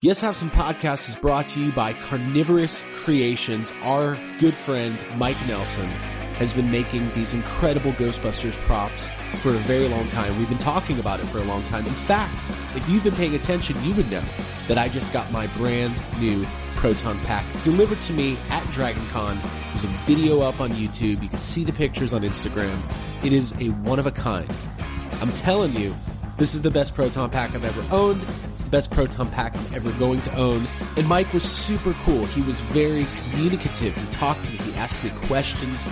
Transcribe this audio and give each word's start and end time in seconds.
Yes 0.00 0.20
Have 0.20 0.36
Some 0.36 0.52
Podcast 0.52 1.08
is 1.08 1.16
brought 1.16 1.48
to 1.48 1.60
you 1.60 1.72
by 1.72 1.92
Carnivorous 1.92 2.84
Creations. 2.94 3.72
Our 3.82 4.16
good 4.38 4.56
friend 4.56 5.04
Mike 5.16 5.36
Nelson 5.48 5.86
has 6.36 6.54
been 6.54 6.70
making 6.70 7.10
these 7.14 7.34
incredible 7.34 7.90
Ghostbusters 7.94 8.56
props 8.62 9.10
for 9.38 9.48
a 9.48 9.58
very 9.58 9.88
long 9.88 10.08
time. 10.08 10.38
We've 10.38 10.48
been 10.48 10.56
talking 10.56 11.00
about 11.00 11.18
it 11.18 11.26
for 11.26 11.38
a 11.38 11.44
long 11.46 11.64
time. 11.64 11.84
In 11.84 11.92
fact, 11.92 12.32
if 12.76 12.88
you've 12.88 13.02
been 13.02 13.16
paying 13.16 13.34
attention, 13.34 13.74
you 13.82 13.92
would 13.94 14.08
know 14.08 14.22
that 14.68 14.78
I 14.78 14.88
just 14.88 15.12
got 15.12 15.32
my 15.32 15.48
brand 15.48 16.00
new 16.20 16.46
Proton 16.76 17.18
Pack 17.24 17.44
delivered 17.64 18.00
to 18.02 18.12
me 18.12 18.36
at 18.50 18.62
DragonCon. 18.66 19.42
There's 19.70 19.82
a 19.82 19.88
video 20.06 20.42
up 20.42 20.60
on 20.60 20.70
YouTube. 20.70 21.20
You 21.24 21.28
can 21.28 21.40
see 21.40 21.64
the 21.64 21.72
pictures 21.72 22.12
on 22.12 22.22
Instagram. 22.22 22.80
It 23.24 23.32
is 23.32 23.50
a 23.60 23.70
one 23.80 23.98
of 23.98 24.06
a 24.06 24.12
kind. 24.12 24.48
I'm 25.20 25.32
telling 25.32 25.72
you, 25.74 25.92
this 26.38 26.54
is 26.54 26.62
the 26.62 26.70
best 26.70 26.94
Proton 26.94 27.28
Pack 27.30 27.54
I've 27.54 27.64
ever 27.64 27.84
owned. 27.90 28.24
It's 28.44 28.62
the 28.62 28.70
best 28.70 28.92
Proton 28.92 29.28
Pack 29.30 29.56
I'm 29.56 29.74
ever 29.74 29.90
going 29.98 30.22
to 30.22 30.34
own. 30.36 30.62
And 30.96 31.06
Mike 31.06 31.32
was 31.32 31.42
super 31.42 31.92
cool. 32.04 32.26
He 32.26 32.42
was 32.42 32.60
very 32.60 33.06
communicative. 33.16 33.96
He 33.96 34.06
talked 34.06 34.44
to 34.44 34.52
me. 34.52 34.58
He 34.58 34.74
asked 34.74 35.02
me 35.02 35.10
questions. 35.26 35.88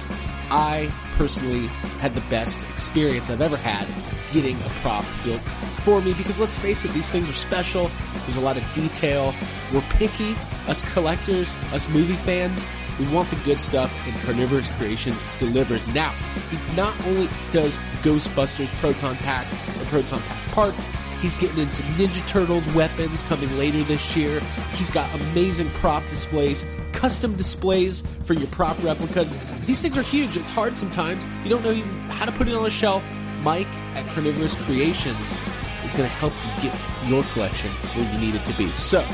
I 0.48 0.88
personally 1.16 1.66
had 1.98 2.14
the 2.14 2.20
best 2.30 2.62
experience 2.70 3.28
I've 3.28 3.40
ever 3.40 3.56
had 3.56 3.88
getting 4.32 4.56
a 4.62 4.68
prop 4.80 5.04
built 5.24 5.40
for 5.82 6.00
me 6.00 6.14
because 6.14 6.38
let's 6.38 6.58
face 6.58 6.84
it, 6.84 6.92
these 6.92 7.10
things 7.10 7.28
are 7.28 7.32
special. 7.32 7.90
There's 8.24 8.36
a 8.36 8.40
lot 8.40 8.56
of 8.56 8.64
detail. 8.72 9.34
We're 9.74 9.80
picky, 9.90 10.36
us 10.68 10.88
collectors, 10.92 11.54
us 11.72 11.88
movie 11.88 12.14
fans. 12.14 12.64
We 12.98 13.06
want 13.08 13.28
the 13.30 13.36
good 13.36 13.60
stuff, 13.60 13.94
and 14.06 14.16
Carnivorous 14.22 14.70
Creations 14.70 15.26
delivers. 15.38 15.86
Now, 15.88 16.10
he 16.50 16.76
not 16.76 16.94
only 17.06 17.28
does 17.50 17.76
Ghostbusters 18.02 18.68
proton 18.80 19.16
packs 19.16 19.56
and 19.78 19.86
proton 19.88 20.20
pack 20.20 20.52
parts, 20.52 20.86
he's 21.20 21.34
getting 21.34 21.58
into 21.58 21.82
Ninja 21.82 22.26
Turtles 22.28 22.66
weapons 22.74 23.22
coming 23.22 23.54
later 23.58 23.82
this 23.84 24.16
year. 24.16 24.40
He's 24.74 24.90
got 24.90 25.12
amazing 25.20 25.70
prop 25.70 26.08
displays, 26.08 26.64
custom 26.92 27.36
displays 27.36 28.02
for 28.24 28.34
your 28.34 28.48
prop 28.48 28.82
replicas. 28.82 29.34
These 29.66 29.82
things 29.82 29.98
are 29.98 30.02
huge. 30.02 30.36
It's 30.36 30.50
hard 30.50 30.76
sometimes. 30.76 31.26
You 31.44 31.50
don't 31.50 31.62
know 31.62 31.72
even 31.72 31.94
how 32.08 32.24
to 32.24 32.32
put 32.32 32.48
it 32.48 32.54
on 32.54 32.64
a 32.64 32.70
shelf. 32.70 33.04
Mike 33.46 33.72
at 33.94 34.04
Carnivorous 34.08 34.56
Creations 34.64 35.36
is 35.84 35.92
going 35.92 36.08
to 36.08 36.16
help 36.16 36.32
you 36.34 36.68
get 36.68 37.08
your 37.08 37.22
collection 37.32 37.70
where 37.94 38.12
you 38.12 38.18
need 38.18 38.34
it 38.34 38.44
to 38.44 38.52
be. 38.58 38.72
So, 38.72 39.06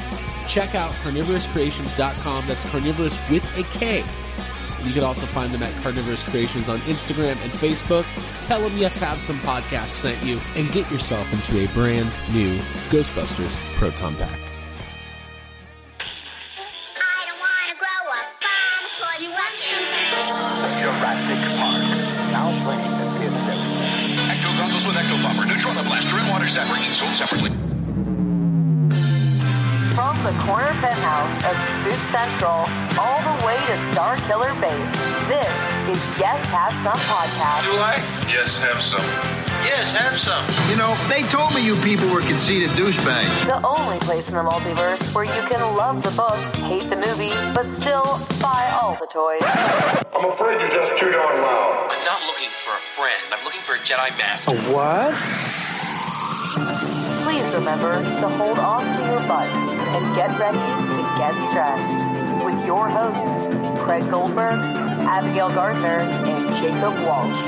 check 0.49 0.75
out 0.75 0.91
carnivorouscreations.com. 1.05 2.47
That's 2.47 2.65
carnivorous 2.65 3.19
with 3.29 3.45
a 3.59 3.63
K. 3.79 4.03
You 4.85 4.95
can 4.95 5.05
also 5.05 5.27
find 5.27 5.53
them 5.53 5.63
at 5.63 5.75
Carnivorous 5.83 6.23
Creations 6.23 6.71
on 6.71 6.79
Instagram 6.81 7.37
and 7.43 7.53
Facebook. 7.53 8.07
Tell 8.41 8.63
them 8.63 8.79
Yes 8.79 8.99
Have 9.01 9.21
Some 9.21 9.39
Podcast 9.41 9.89
sent 9.89 10.25
you 10.25 10.41
and 10.57 10.73
get 10.73 10.91
yourself 10.91 11.31
into 11.35 11.63
a 11.63 11.69
brand 11.75 12.11
new 12.33 12.57
Ghostbusters 12.89 13.55
Proton 13.77 14.17
Pack. 14.17 14.42
Separately. 27.15 27.51
From 29.93 30.17
the 30.25 30.33
corner 30.49 30.73
penthouse 30.81 31.37
of 31.45 31.55
Spook 31.61 32.01
Central 32.09 32.65
all 32.99 33.21
the 33.21 33.47
way 33.47 33.57
to 33.57 33.77
Star 33.93 34.17
Killer 34.29 34.53
Base, 34.61 34.93
this 35.29 35.53
is 35.93 36.01
Yes 36.19 36.41
Have 36.51 36.75
Some 36.75 36.97
Podcast. 37.13 37.71
Do 37.71 37.77
I? 37.79 37.97
Yes, 38.33 38.57
have 38.59 38.81
some. 38.81 39.05
Yes, 39.63 39.93
have 39.93 40.17
some. 40.17 40.43
You 40.71 40.77
know, 40.77 40.97
they 41.09 41.23
told 41.29 41.55
me 41.55 41.65
you 41.65 41.77
people 41.85 42.09
were 42.09 42.23
conceited 42.23 42.71
douchebags. 42.71 43.47
The 43.47 43.65
only 43.67 43.99
place 44.01 44.29
in 44.31 44.35
the 44.35 44.43
multiverse 44.43 45.15
where 45.15 45.25
you 45.25 45.43
can 45.47 45.61
love 45.77 46.03
the 46.03 46.11
book, 46.17 46.41
hate 46.65 46.89
the 46.89 46.97
movie, 46.97 47.35
but 47.55 47.69
still 47.69 48.03
buy 48.41 48.73
all 48.81 48.97
the 48.97 49.07
toys. 49.07 49.43
I'm 50.17 50.25
afraid 50.31 50.61
you're 50.61 50.71
just 50.71 50.97
too 50.99 51.11
darn 51.13 51.43
loud. 51.43 51.93
I'm 51.93 52.05
not 52.05 52.23
looking 52.27 52.51
for 52.65 52.73
a 52.73 52.83
friend. 52.97 53.23
I'm 53.31 53.45
looking 53.45 53.61
for 53.61 53.75
a 53.75 53.79
Jedi 53.81 54.17
Master. 54.17 54.51
Please 57.33 57.51
remember 57.55 57.95
to 58.19 58.29
hold 58.29 58.59
on 58.59 58.85
to 58.85 59.05
your 59.07 59.27
butts 59.27 59.73
and 59.73 60.15
get 60.15 60.39
ready 60.39 60.59
to 60.59 61.03
get 61.17 61.43
stressed. 61.43 62.05
With 62.45 62.63
your 62.67 62.91
hosts, 62.91 63.49
Craig 63.83 64.11
Goldberg, 64.11 64.59
Abigail 64.59 65.49
Gardner, 65.49 66.01
and 66.01 66.55
Jacob 66.57 66.95
Walsh. 67.07 67.41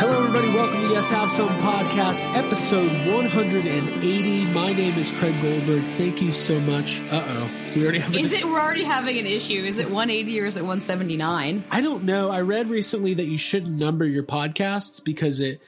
Hello, 0.00 0.24
everybody. 0.24 0.50
Welcome 0.54 0.80
to 0.80 0.88
Yes 0.94 1.10
Have 1.10 1.30
Some 1.30 1.50
Podcast, 1.60 2.24
episode 2.38 2.90
180. 3.12 4.44
My 4.54 4.72
name 4.72 4.98
is 4.98 5.12
Craig 5.12 5.42
Goldberg. 5.42 5.84
Thank 5.84 6.22
you 6.22 6.32
so 6.32 6.58
much. 6.58 7.02
Uh 7.10 7.22
oh. 7.22 7.50
We 7.74 7.82
already 7.82 7.98
have 7.98 8.14
a 8.14 8.18
Is 8.18 8.32
it 8.32 8.46
we're 8.46 8.58
already 8.58 8.84
having 8.84 9.18
an 9.18 9.26
issue? 9.26 9.62
Is 9.62 9.78
it 9.78 9.90
180 9.90 10.40
or 10.40 10.46
is 10.46 10.56
it 10.56 10.62
179? 10.62 11.64
I 11.70 11.80
don't 11.82 12.04
know. 12.04 12.30
I 12.30 12.40
read 12.40 12.70
recently 12.70 13.12
that 13.12 13.26
you 13.26 13.36
shouldn't 13.36 13.78
number 13.78 14.06
your 14.06 14.22
podcasts 14.22 15.04
because 15.04 15.40
it. 15.40 15.60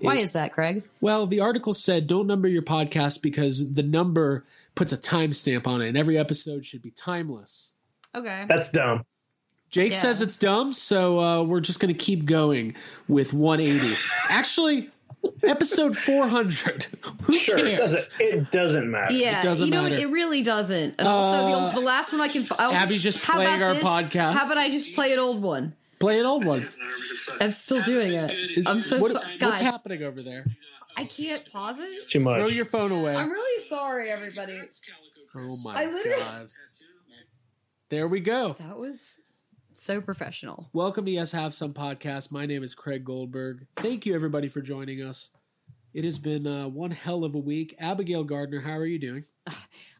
Why 0.00 0.16
it- 0.16 0.20
is 0.20 0.32
that, 0.32 0.52
Craig? 0.52 0.82
Well, 1.00 1.26
the 1.26 1.40
article 1.40 1.72
said 1.74 2.06
don't 2.06 2.26
number 2.26 2.48
your 2.48 2.62
podcast 2.62 3.22
because 3.22 3.72
the 3.74 3.82
number 3.82 4.44
puts 4.74 4.92
a 4.92 4.96
timestamp 4.96 5.66
on 5.66 5.80
it, 5.82 5.88
and 5.88 5.96
every 5.96 6.18
episode 6.18 6.64
should 6.64 6.82
be 6.82 6.90
timeless. 6.90 7.72
Okay. 8.14 8.44
That's 8.48 8.70
dumb. 8.70 9.04
Jake 9.70 9.92
Yeah. 9.92 9.98
says 9.98 10.22
it's 10.22 10.36
dumb, 10.36 10.72
so 10.72 11.18
uh, 11.20 11.42
we're 11.42 11.60
just 11.60 11.80
going 11.80 11.92
to 11.94 11.98
keep 11.98 12.24
going 12.24 12.76
with 13.08 13.32
180. 13.32 13.94
Actually, 14.30 14.90
episode 15.42 15.96
400. 15.96 16.86
Who 17.24 17.32
Sure, 17.34 17.58
it 17.58 17.76
doesn't, 17.76 18.20
it 18.20 18.50
doesn't 18.52 18.90
matter. 18.90 19.12
Yeah, 19.12 19.40
it 19.40 19.42
doesn't 19.42 19.66
you 19.66 19.72
know 19.72 19.82
matter. 19.82 19.96
it 19.96 20.08
really 20.08 20.42
doesn't. 20.42 20.94
And 20.98 21.06
also, 21.08 21.70
the, 21.70 21.80
the 21.80 21.84
last 21.86 22.12
one 22.12 22.20
I 22.22 22.28
can. 22.28 22.44
I'll 22.58 22.72
Abby's 22.72 23.02
just 23.02 23.18
how 23.18 23.34
playing 23.34 23.62
our 23.62 23.74
this? 23.74 23.82
podcast. 23.82 24.32
How 24.34 24.46
about 24.46 24.56
I 24.58 24.70
just 24.70 24.94
play 24.94 25.12
an 25.12 25.18
old 25.18 25.42
one? 25.42 25.74
Play 25.98 26.20
an 26.20 26.26
old 26.26 26.44
one. 26.44 26.68
I'm 27.40 27.50
still 27.50 27.82
doing 27.82 28.12
it. 28.12 28.66
I'm 28.66 28.82
so 28.82 29.00
What- 29.00 29.12
sorry, 29.12 29.24
what's 29.38 29.38
guys. 29.38 29.60
happening 29.60 30.02
over 30.02 30.20
there? 30.20 30.44
I 30.96 31.04
can't 31.04 31.50
pause 31.50 31.78
it. 31.78 32.08
Too 32.08 32.22
Throw 32.22 32.46
your 32.48 32.64
phone 32.64 32.90
away. 32.92 33.16
I'm 33.16 33.30
really 33.30 33.62
sorry, 33.62 34.10
everybody. 34.10 34.58
Oh 35.34 35.56
my 35.64 35.82
I 35.82 35.86
literally- 35.90 36.18
god. 36.22 36.48
There 37.88 38.08
we 38.08 38.20
go. 38.20 38.56
That 38.58 38.78
was 38.78 39.16
so 39.72 40.00
professional. 40.00 40.68
Welcome 40.72 41.04
to 41.06 41.10
Yes 41.10 41.32
Have 41.32 41.54
Some 41.54 41.72
podcast. 41.72 42.30
My 42.32 42.44
name 42.46 42.62
is 42.62 42.74
Craig 42.74 43.04
Goldberg. 43.04 43.66
Thank 43.76 44.04
you 44.06 44.14
everybody 44.14 44.48
for 44.48 44.60
joining 44.60 45.02
us. 45.02 45.30
It 45.94 46.04
has 46.04 46.18
been 46.18 46.46
uh, 46.46 46.68
one 46.68 46.90
hell 46.90 47.24
of 47.24 47.34
a 47.34 47.38
week. 47.38 47.74
Abigail 47.78 48.24
Gardner, 48.24 48.60
how 48.60 48.76
are 48.76 48.84
you 48.86 48.98
doing? 48.98 49.24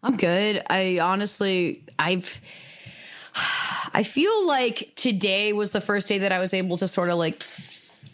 I'm 0.03 0.17
good. 0.17 0.63
I 0.69 0.99
honestly, 1.01 1.87
I've, 1.99 2.41
I 3.93 4.03
feel 4.03 4.47
like 4.47 4.93
today 4.97 5.53
was 5.53 5.71
the 5.71 5.81
first 5.81 6.09
day 6.09 6.19
that 6.19 6.33
I 6.33 6.39
was 6.39 6.55
able 6.55 6.77
to 6.79 6.89
sort 6.89 7.11
of 7.11 7.19
like 7.19 7.43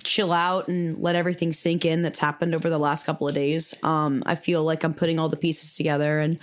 chill 0.05 0.33
out 0.33 0.69
and 0.69 0.99
let 0.99 1.17
everything 1.17 1.53
sink 1.53 1.85
in 1.85 2.03
that's 2.03 2.19
happened 2.19 2.55
over 2.55 2.69
the 2.69 2.79
last 2.79 3.07
couple 3.07 3.29
of 3.29 3.35
days. 3.35 3.75
Um, 3.83 4.23
I 4.27 4.35
feel 4.35 4.63
like 4.65 4.85
I'm 4.85 4.95
putting 4.95 5.19
all 5.19 5.29
the 5.29 5.37
pieces 5.37 5.77
together 5.77 6.19
and 6.19 6.39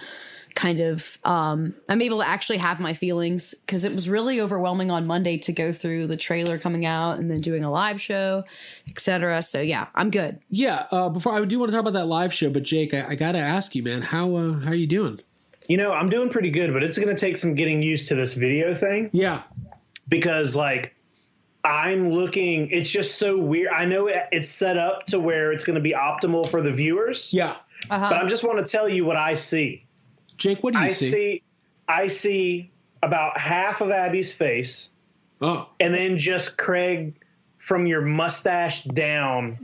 kind 0.56 0.80
of, 0.80 1.18
um, 1.24 1.76
I'm 1.88 2.02
able 2.02 2.20
to 2.20 2.28
actually 2.28 2.58
have 2.58 2.80
my 2.80 2.94
feelings 2.94 3.54
because 3.54 3.84
it 3.84 3.94
was 3.94 4.10
really 4.10 4.42
overwhelming 4.42 4.92
on 4.92 5.06
Monday 5.06 5.38
to 5.38 5.52
go 5.52 5.72
through 5.72 6.08
the 6.08 6.18
trailer 6.18 6.58
coming 6.58 6.86
out 6.86 7.18
and 7.20 7.30
then 7.30 7.40
doing 7.40 7.64
a 7.64 7.72
live 7.72 8.02
show, 8.02 8.44
etc. 8.90 9.42
So 9.42 9.62
yeah, 9.62 9.88
I'm 9.94 10.10
good. 10.10 10.40
Yeah, 10.50 10.88
uh, 10.92 11.10
before 11.10 11.34
I 11.34 11.46
do 11.46 11.60
want 11.60 11.72
to 11.72 11.76
talk 11.76 11.82
about 11.82 11.94
that 11.94 12.08
live 12.08 12.34
show, 12.34 12.50
but 12.50 12.64
Jake, 12.64 12.94
I, 12.94 13.10
I 13.10 13.16
got 13.16 13.34
to 13.34 13.40
ask 13.40 13.76
you, 13.76 13.84
man, 13.84 14.02
how 14.02 14.36
uh, 14.36 14.54
how 14.64 14.72
are 14.72 14.76
you 14.76 14.88
doing? 14.88 15.20
You 15.70 15.78
know, 15.78 15.94
I'm 15.94 16.10
doing 16.10 16.30
pretty 16.30 16.50
good, 16.50 16.74
but 16.74 16.84
it's 16.84 16.98
going 16.98 17.16
to 17.16 17.16
take 17.16 17.38
some 17.38 17.54
getting 17.54 17.82
used 17.82 18.08
to 18.10 18.16
this 18.16 18.34
video 18.34 18.74
thing 18.74 19.10
Yeah, 19.14 19.44
because, 20.10 20.56
like, 20.56 20.96
I'm 21.64 22.10
looking. 22.10 22.70
It's 22.72 22.90
just 22.90 23.20
so 23.20 23.38
weird. 23.40 23.70
I 23.72 23.86
know 23.86 24.08
it, 24.08 24.28
it's 24.32 24.50
set 24.50 24.78
up 24.78 25.06
to 25.08 25.20
where 25.20 25.52
it's 25.52 25.64
going 25.64 25.76
to 25.76 25.82
be 25.82 25.92
optimal 25.94 26.48
for 26.50 26.62
the 26.64 26.72
viewers, 26.72 27.32
yeah. 27.32 27.58
Uh-huh. 27.90 28.10
but 28.10 28.18
I 28.24 28.28
just 28.28 28.44
want 28.44 28.60
to 28.60 28.66
tell 28.66 28.90
you 28.90 29.06
what 29.06 29.16
I 29.16 29.36
see. 29.36 29.86
Jake, 30.38 30.64
what 30.64 30.74
do 30.74 30.80
you 30.80 30.86
I 30.86 30.88
see? 30.90 31.12
see, 31.12 31.44
I 31.88 32.08
see 32.08 32.72
about 33.04 33.38
half 33.38 33.82
of 33.82 33.92
Abby's 33.92 34.34
face, 34.34 34.90
Oh, 35.42 35.70
and 35.80 35.94
then 35.94 36.18
just 36.18 36.58
Craig 36.58 37.14
from 37.60 37.86
your 37.86 38.02
mustache 38.02 38.84
down, 38.86 39.58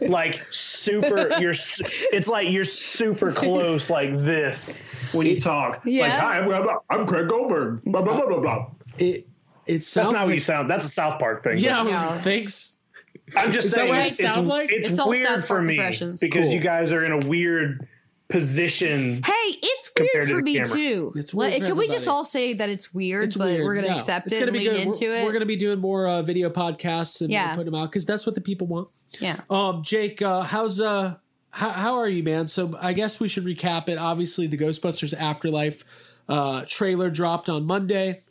like 0.00 0.44
super. 0.50 1.28
You're. 1.40 1.52
It's 1.52 2.28
like 2.28 2.50
you're 2.50 2.64
super 2.64 3.32
close, 3.32 3.90
like 3.90 4.10
this 4.18 4.78
when 5.12 5.26
you 5.26 5.40
talk. 5.40 5.82
Yeah. 5.84 6.02
Like, 6.02 6.12
hi, 6.12 6.38
I'm, 6.40 6.78
I'm 6.90 7.06
Craig 7.06 7.28
Goldberg. 7.28 7.82
Blah 7.84 8.02
blah 8.02 8.16
blah 8.16 8.26
blah 8.26 8.40
blah. 8.40 8.66
it 8.98 9.26
it 9.66 9.82
sounds 9.82 10.08
That's 10.08 10.10
not 10.10 10.18
like 10.20 10.26
what 10.26 10.34
you 10.34 10.40
sound. 10.40 10.68
That's 10.70 10.84
a 10.86 10.90
South 10.90 11.18
Park 11.18 11.42
thing. 11.44 11.58
Yeah, 11.58 11.84
Yeah. 11.86 12.18
thanks. 12.18 12.72
I'm 13.36 13.52
just 13.52 13.68
Is 13.68 13.74
saying. 13.74 13.94
it's, 13.94 14.18
sound 14.18 14.40
it's, 14.40 14.48
like? 14.48 14.70
it's 14.72 14.88
It's 14.88 14.98
all 14.98 15.08
weird 15.08 15.26
South 15.26 15.46
for 15.46 15.54
Park 15.56 15.64
me 15.64 15.76
because 15.78 16.20
Cool. 16.20 16.42
you 16.52 16.60
guys 16.60 16.92
are 16.92 17.04
in 17.04 17.12
a 17.12 17.26
weird 17.26 17.88
position. 18.28 19.22
Hey, 19.24 19.32
it's 19.62 19.90
weird 19.98 20.28
for 20.28 20.36
the 20.36 20.42
me 20.42 20.54
camera. 20.56 20.68
too. 20.70 21.12
It's 21.16 21.34
Like, 21.34 21.50
weird 21.52 21.62
for 21.62 21.68
can 21.68 21.76
we 21.76 21.86
just 21.88 22.08
all 22.08 22.24
say 22.24 22.54
that 22.54 22.68
it's 22.68 22.92
weird, 22.94 23.24
It's 23.24 23.36
but 23.36 23.44
weird. 23.46 23.64
we're 23.64 23.74
gonna 23.76 23.88
No, 23.88 23.96
accept 23.96 24.26
it's 24.26 24.36
it 24.36 24.40
gonna 24.40 24.50
and 24.52 24.58
be 24.58 24.68
lean 24.68 24.70
good. 24.70 24.86
into 24.86 25.06
we're, 25.06 25.16
it? 25.16 25.24
We're 25.24 25.32
going 25.32 25.40
to 25.40 25.46
be 25.46 25.56
doing 25.56 25.78
more 25.78 26.08
uh, 26.08 26.22
video 26.22 26.50
podcasts 26.50 27.20
and 27.20 27.30
Yeah. 27.30 27.54
putting 27.54 27.70
them 27.72 27.80
out 27.80 27.90
because 27.90 28.06
that's 28.06 28.26
what 28.26 28.34
the 28.34 28.40
people 28.40 28.66
want. 28.66 28.88
yeah. 29.20 29.40
Um, 29.50 29.82
Jake, 29.82 30.20
uh, 30.22 30.42
how's 30.42 30.80
uh, 30.80 31.16
how, 31.50 31.70
how 31.70 31.94
are 31.96 32.08
you, 32.08 32.22
man? 32.22 32.46
So 32.48 32.76
I 32.80 32.92
guess 32.94 33.20
we 33.20 33.28
should 33.28 33.44
recap 33.44 33.88
it. 33.88 33.98
Obviously, 33.98 34.46
the 34.46 34.58
Ghostbusters 34.58 35.14
Afterlife 35.16 35.84
uh, 36.28 36.64
trailer 36.66 37.10
dropped 37.10 37.48
on 37.48 37.64
Monday. 37.66 38.22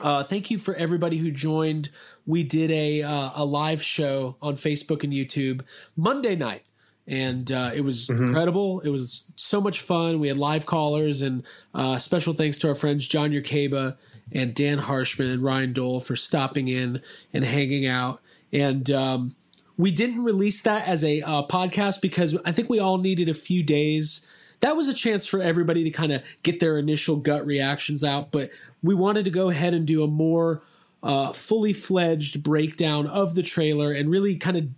Uh, 0.00 0.22
thank 0.22 0.50
you 0.50 0.58
for 0.58 0.74
everybody 0.74 1.18
who 1.18 1.30
joined. 1.30 1.90
We 2.26 2.42
did 2.42 2.70
a 2.70 3.02
uh, 3.02 3.30
a 3.36 3.44
live 3.44 3.82
show 3.82 4.36
on 4.42 4.54
Facebook 4.56 5.04
and 5.04 5.12
YouTube 5.12 5.62
Monday 5.96 6.34
night, 6.34 6.64
and 7.06 7.50
uh, 7.50 7.72
it 7.74 7.82
was 7.82 8.08
incredible. 8.08 8.80
It 8.80 8.90
was 8.90 9.30
so 9.36 9.60
much 9.60 9.80
fun. 9.80 10.20
We 10.20 10.28
had 10.28 10.38
live 10.38 10.66
callers, 10.66 11.22
and 11.22 11.44
uh, 11.74 11.98
special 11.98 12.32
thanks 12.32 12.56
to 12.58 12.68
our 12.68 12.74
friends 12.74 13.08
John 13.08 13.30
Yerkeba 13.30 13.96
and 14.30 14.54
Dan 14.54 14.78
Harshman 14.78 15.30
and 15.30 15.42
Ryan 15.42 15.72
Dole 15.72 16.00
for 16.00 16.16
stopping 16.16 16.68
in 16.68 17.02
and 17.32 17.44
hanging 17.44 17.86
out. 17.86 18.20
And 18.52 18.90
um, 18.90 19.34
we 19.76 19.90
didn't 19.90 20.24
release 20.24 20.62
that 20.62 20.86
as 20.86 21.02
a 21.04 21.22
uh, 21.22 21.42
podcast 21.42 22.00
because 22.00 22.36
I 22.44 22.52
think 22.52 22.68
we 22.68 22.78
all 22.78 22.98
needed 22.98 23.28
a 23.28 23.34
few 23.34 23.62
days. 23.62 24.30
That 24.60 24.76
was 24.76 24.88
a 24.88 24.94
chance 24.94 25.26
for 25.26 25.40
everybody 25.40 25.82
to 25.84 25.90
kind 25.90 26.12
of 26.12 26.22
get 26.42 26.60
their 26.60 26.78
initial 26.78 27.16
gut 27.16 27.44
reactions 27.44 28.04
out, 28.04 28.30
but 28.30 28.50
we 28.82 28.94
wanted 28.94 29.24
to 29.24 29.30
go 29.30 29.48
ahead 29.48 29.74
and 29.74 29.86
do 29.86 30.04
a 30.04 30.06
more 30.06 30.62
uh, 31.02 31.32
fully 31.32 31.72
fledged 31.72 32.42
breakdown 32.44 33.08
of 33.08 33.34
the 33.34 33.42
trailer 33.42 33.92
and 33.92 34.08
really 34.08 34.36
kind 34.36 34.56
of 34.56 34.68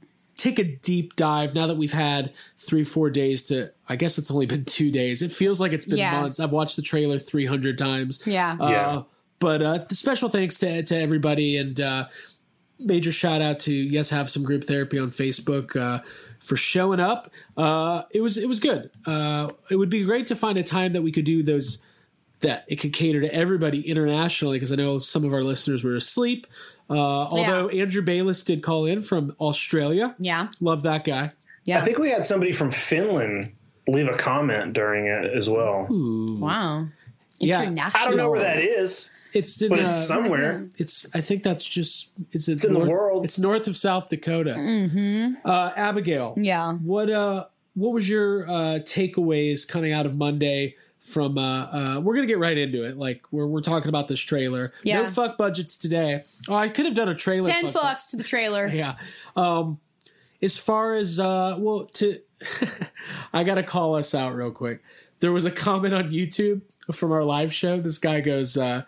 take 0.45 0.59
a 0.59 0.65
deep 0.65 1.17
dive 1.17 1.55
now 1.55 1.67
that 1.67 1.77
we've 1.77 1.93
had 1.93 2.33
three, 2.59 2.85
four 2.85 3.11
days 3.11 3.43
to. 3.45 3.71
I 3.89 3.97
guess 3.97 4.19
it's 4.19 4.31
only 4.31 4.47
been 4.47 4.65
two 4.65 4.91
days. 4.91 5.23
It 5.23 5.33
feels 5.33 5.61
like 5.61 5.73
it's 5.73 5.87
been 5.87 5.99
Yeah. 5.99 6.21
months. 6.21 6.41
I've 6.41 6.53
watched 6.53 6.77
the 6.77 6.83
trailer 6.83 7.19
300 7.19 7.77
times. 7.79 8.21
Yeah. 8.27 8.57
Uh, 8.61 8.69
Yeah. 8.69 9.03
But 9.41 9.63
uh, 9.63 9.89
special 9.89 10.29
thanks 10.29 10.59
to, 10.59 10.83
to 10.83 10.97
everybody 10.97 11.57
and 11.59 11.79
uh, 11.79 12.07
major 12.81 13.13
shout 13.13 13.43
out 13.43 13.59
to 13.61 13.73
Yes 13.75 14.09
Have 14.11 14.31
Some 14.31 14.43
Group 14.43 14.65
Therapy 14.65 14.99
on 14.99 15.11
Facebook 15.11 15.77
uh, 15.77 16.03
for 16.41 16.57
showing 16.57 17.01
up. 17.01 17.31
Uh, 17.57 18.03
it 18.13 18.21
was 18.23 18.39
it 18.39 18.49
was 18.49 18.61
good. 18.61 18.91
Uh, 19.07 19.51
it 19.71 19.77
would 19.77 19.91
be 19.91 20.03
great 20.05 20.27
to 20.29 20.35
find 20.35 20.57
a 20.59 20.63
time 20.63 20.93
that 20.95 21.03
we 21.03 21.13
could 21.13 21.25
do 21.27 21.43
those 21.43 21.79
that 22.41 22.65
it 22.69 22.77
could 22.77 22.93
cater 22.93 23.21
to 23.21 23.35
everybody 23.35 23.89
internationally 23.89 24.57
because 24.57 24.73
I 24.73 24.77
know 24.77 24.99
some 24.99 25.25
of 25.25 25.33
our 25.33 25.43
listeners 25.43 25.83
were 25.85 25.97
asleep. 25.97 26.47
Uh, 26.91 26.95
although 26.95 27.69
Andrew 27.69 28.03
Bayless 28.03 28.43
did 28.43 28.63
call 28.63 28.85
in 28.87 29.01
from 29.01 29.35
Australia. 29.41 30.15
Yeah. 30.19 30.49
Love 30.61 30.83
that 30.83 31.05
guy. 31.05 31.33
Yeah. 31.65 31.79
I 31.79 31.81
think 31.81 31.99
we 31.99 32.11
had 32.11 32.25
somebody 32.25 32.53
from 32.53 32.71
Finland 32.71 33.53
leave 33.89 34.09
a 34.09 34.17
comment 34.17 34.73
during 34.73 35.07
it 35.07 35.35
as 35.35 35.49
well. 35.49 35.87
wow. 35.91 36.87
Yeah. 37.39 37.63
International. 37.63 38.01
I 38.03 38.09
don't 38.09 38.17
know 38.17 38.31
where 38.31 38.41
that 38.41 38.59
is, 38.59 39.11
It's 39.33 39.61
in, 39.61 39.71
but 39.71 39.81
uh, 39.81 39.91
somewhere. 39.91 40.69
It's. 40.77 41.15
I 41.15 41.21
think 41.21 41.43
that's 41.43 41.65
just. 41.65 42.13
It's, 42.31 42.49
in 42.49 42.73
the 42.73 42.81
world. 42.81 43.25
It's 43.25 43.39
north 43.39 43.67
of 43.67 43.77
South 43.77 44.09
Dakota. 44.09 44.55
Mm-hmm. 44.55 45.35
Uh, 45.45 45.73
Abigail. 45.77 46.35
Yeah. 46.37 46.75
What 46.75 47.11
uh? 47.11 47.47
What 47.75 47.93
was 47.93 48.09
your 48.09 48.49
uh, 48.49 48.79
takeaways 48.85 49.67
coming 49.67 49.93
out 49.93 50.07
of 50.07 50.17
Monday? 50.17 50.77
From 51.05 51.37
uh, 51.37 51.43
uh, 51.97 52.01
we're 52.01 52.15
gonna 52.15 52.27
get 52.27 52.39
right 52.39 52.57
into 52.57 52.85
it. 52.85 52.97
Like 52.97 53.25
we're 53.31 53.47
we're 53.47 53.61
talking 53.61 53.91
about 53.91 54.09
this 54.09 54.21
trailer. 54.21 54.73
Yeah. 54.83 55.03
No 55.03 55.09
fuck 55.11 55.37
budgets 55.37 55.77
today. 55.77 56.23
Oh, 56.49 56.55
I 56.55 56.71
could 56.71 56.87
have 56.87 56.95
done 56.95 57.11
a 57.11 57.15
trailer. 57.15 57.51
10 57.51 57.69
fuck 57.69 57.99
fucks 57.99 58.11
to 58.11 58.17
the 58.17 58.25
trailer. 58.25 58.67
yeah. 58.73 58.95
Um, 59.37 59.81
as 60.41 60.57
far 60.57 60.95
as 60.95 61.21
uh, 61.21 61.57
well, 61.59 61.85
to 61.95 62.21
I 63.35 63.45
gotta 63.45 63.63
call 63.63 63.97
us 63.97 64.15
out 64.15 64.35
real 64.35 64.51
quick. 64.51 64.83
There 65.21 65.31
was 65.31 65.45
a 65.45 65.51
comment 65.51 65.93
on 65.93 66.05
YouTube 66.11 66.63
from 66.93 67.13
our 67.13 67.23
live 67.23 67.53
show. 67.53 67.79
This 67.81 67.99
guy 67.99 68.21
goes, 68.21 68.57
uh, 68.57 68.83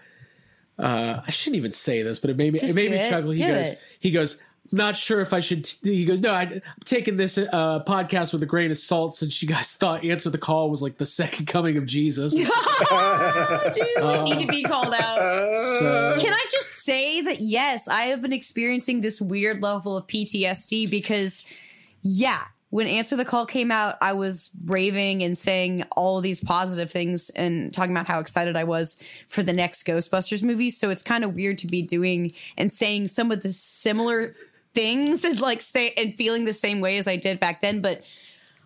uh, 0.78 1.20
I 1.26 1.30
shouldn't 1.30 1.56
even 1.56 1.70
say 1.70 2.02
this, 2.02 2.18
but 2.18 2.30
it 2.30 2.36
made 2.36 2.52
me 2.52 2.58
Just 2.58 2.72
it 2.72 2.76
made 2.76 2.90
me 2.90 2.98
it. 2.98 3.08
chuckle. 3.10 3.30
He 3.30 3.38
Do 3.38 3.46
goes, 3.48 3.72
it. 3.72 3.82
he 4.00 4.10
goes. 4.10 4.42
Not 4.72 4.96
sure 4.96 5.20
if 5.20 5.32
I 5.32 5.40
should. 5.40 5.64
T-. 5.64 5.96
He 5.96 6.04
goes, 6.04 6.20
no, 6.20 6.32
I, 6.32 6.42
I'm 6.42 6.62
taking 6.84 7.16
this 7.16 7.38
uh, 7.38 7.82
podcast 7.84 8.32
with 8.32 8.42
a 8.42 8.46
grain 8.46 8.70
of 8.70 8.78
salt 8.78 9.14
since 9.14 9.42
you 9.42 9.48
guys 9.48 9.72
thought 9.72 10.04
Answer 10.04 10.30
the 10.30 10.38
Call 10.38 10.70
was 10.70 10.82
like 10.82 10.98
the 10.98 11.06
second 11.06 11.46
coming 11.46 11.76
of 11.76 11.86
Jesus. 11.86 12.34
Dude, 12.34 12.48
we 12.48 14.22
need 14.22 14.40
to 14.40 14.46
be 14.48 14.62
called 14.62 14.94
out. 14.94 15.18
So, 15.78 16.14
Can 16.18 16.32
I 16.32 16.46
just 16.50 16.84
say 16.84 17.20
that 17.22 17.40
yes, 17.40 17.88
I 17.88 18.04
have 18.04 18.20
been 18.22 18.32
experiencing 18.32 19.00
this 19.00 19.20
weird 19.20 19.62
level 19.62 19.96
of 19.96 20.06
PTSD 20.06 20.90
because, 20.90 21.46
yeah, 22.02 22.42
when 22.70 22.88
Answer 22.88 23.16
the 23.16 23.24
Call 23.24 23.46
came 23.46 23.70
out, 23.70 23.96
I 24.00 24.12
was 24.12 24.50
raving 24.64 25.22
and 25.22 25.38
saying 25.38 25.84
all 25.92 26.20
these 26.20 26.40
positive 26.40 26.90
things 26.90 27.30
and 27.30 27.72
talking 27.72 27.92
about 27.92 28.08
how 28.08 28.18
excited 28.18 28.56
I 28.56 28.64
was 28.64 29.00
for 29.28 29.42
the 29.42 29.52
next 29.52 29.86
Ghostbusters 29.86 30.42
movie. 30.42 30.70
So 30.70 30.90
it's 30.90 31.02
kind 31.02 31.24
of 31.24 31.34
weird 31.34 31.58
to 31.58 31.66
be 31.66 31.82
doing 31.82 32.32
and 32.56 32.72
saying 32.72 33.08
some 33.08 33.30
of 33.30 33.42
the 33.42 33.52
similar 33.52 34.34
things 34.76 35.24
and 35.24 35.40
like 35.40 35.60
say 35.60 35.92
and 35.96 36.14
feeling 36.14 36.44
the 36.44 36.52
same 36.52 36.80
way 36.80 36.98
as 36.98 37.08
I 37.08 37.16
did 37.16 37.40
back 37.40 37.60
then. 37.62 37.80
But 37.80 38.04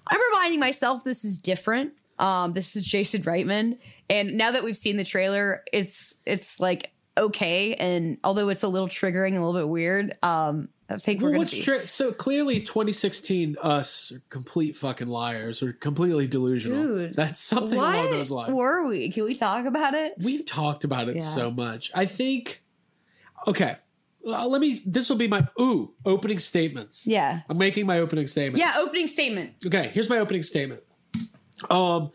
I'm 0.06 0.20
reminding 0.32 0.60
myself 0.60 1.04
this 1.04 1.24
is 1.24 1.40
different. 1.40 1.92
Um, 2.18 2.52
this 2.52 2.76
is 2.76 2.84
Jason 2.86 3.22
Reitman, 3.22 3.78
and 4.10 4.36
now 4.36 4.50
that 4.50 4.62
we've 4.62 4.76
seen 4.76 4.98
the 4.98 5.04
trailer, 5.04 5.64
it's 5.72 6.14
it's 6.26 6.60
like 6.60 6.90
okay. 7.16 7.74
And 7.74 8.18
although 8.24 8.50
it's 8.50 8.62
a 8.62 8.68
little 8.68 8.88
triggering, 8.88 9.30
a 9.36 9.40
little 9.44 9.54
bit 9.54 9.68
weird, 9.68 10.12
um, 10.22 10.68
I 10.90 10.96
think 10.98 11.22
we're 11.22 11.30
well, 11.30 11.38
what's 11.38 11.56
be. 11.56 11.62
tri- 11.62 11.84
so 11.86 12.12
clearly 12.12 12.60
2016 12.60 13.56
us 13.62 14.12
are 14.12 14.20
complete 14.28 14.74
fucking 14.76 15.08
liars 15.08 15.62
or 15.62 15.72
completely 15.72 16.26
delusional. 16.26 16.82
Dude, 16.82 17.14
That's 17.14 17.38
something 17.38 17.78
along 17.78 18.10
those 18.10 18.30
lines. 18.30 18.52
were 18.52 18.86
we? 18.88 19.10
Can 19.10 19.24
we 19.24 19.34
talk 19.34 19.64
about 19.64 19.94
it? 19.94 20.12
We've 20.22 20.44
talked 20.44 20.84
about 20.84 21.08
it 21.08 21.16
Yeah. 21.16 21.22
so 21.22 21.50
much. 21.50 21.90
I 21.94 22.04
think. 22.06 22.62
Okay, 23.46 23.76
uh, 24.26 24.46
let 24.46 24.61
me. 24.61 24.82
This 24.84 25.08
will 25.08 25.17
be 25.17 25.28
my 25.28 25.46
ooh 25.61 25.94
opening 26.05 26.38
statements. 26.38 27.06
Yeah. 27.06 27.40
I'm 27.49 27.58
making 27.58 27.87
my 27.87 27.99
opening 27.99 28.26
statement. 28.26 28.58
Yeah. 28.58 28.75
Opening 28.78 29.06
statement. 29.06 29.55
Okay, 29.64 29.90
here's 29.93 30.11
my 30.11 30.19
opening 30.19 30.43
statement. 30.43 30.82
Um, 31.70 32.11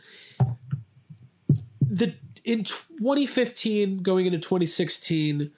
the 1.81 2.15
in 2.43 2.63
2015 2.63 4.03
going 4.03 4.27
into 4.27 4.37
2016, 4.37 5.51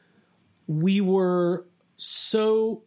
we 0.68 1.02
were 1.02 1.66
so 1.98 2.84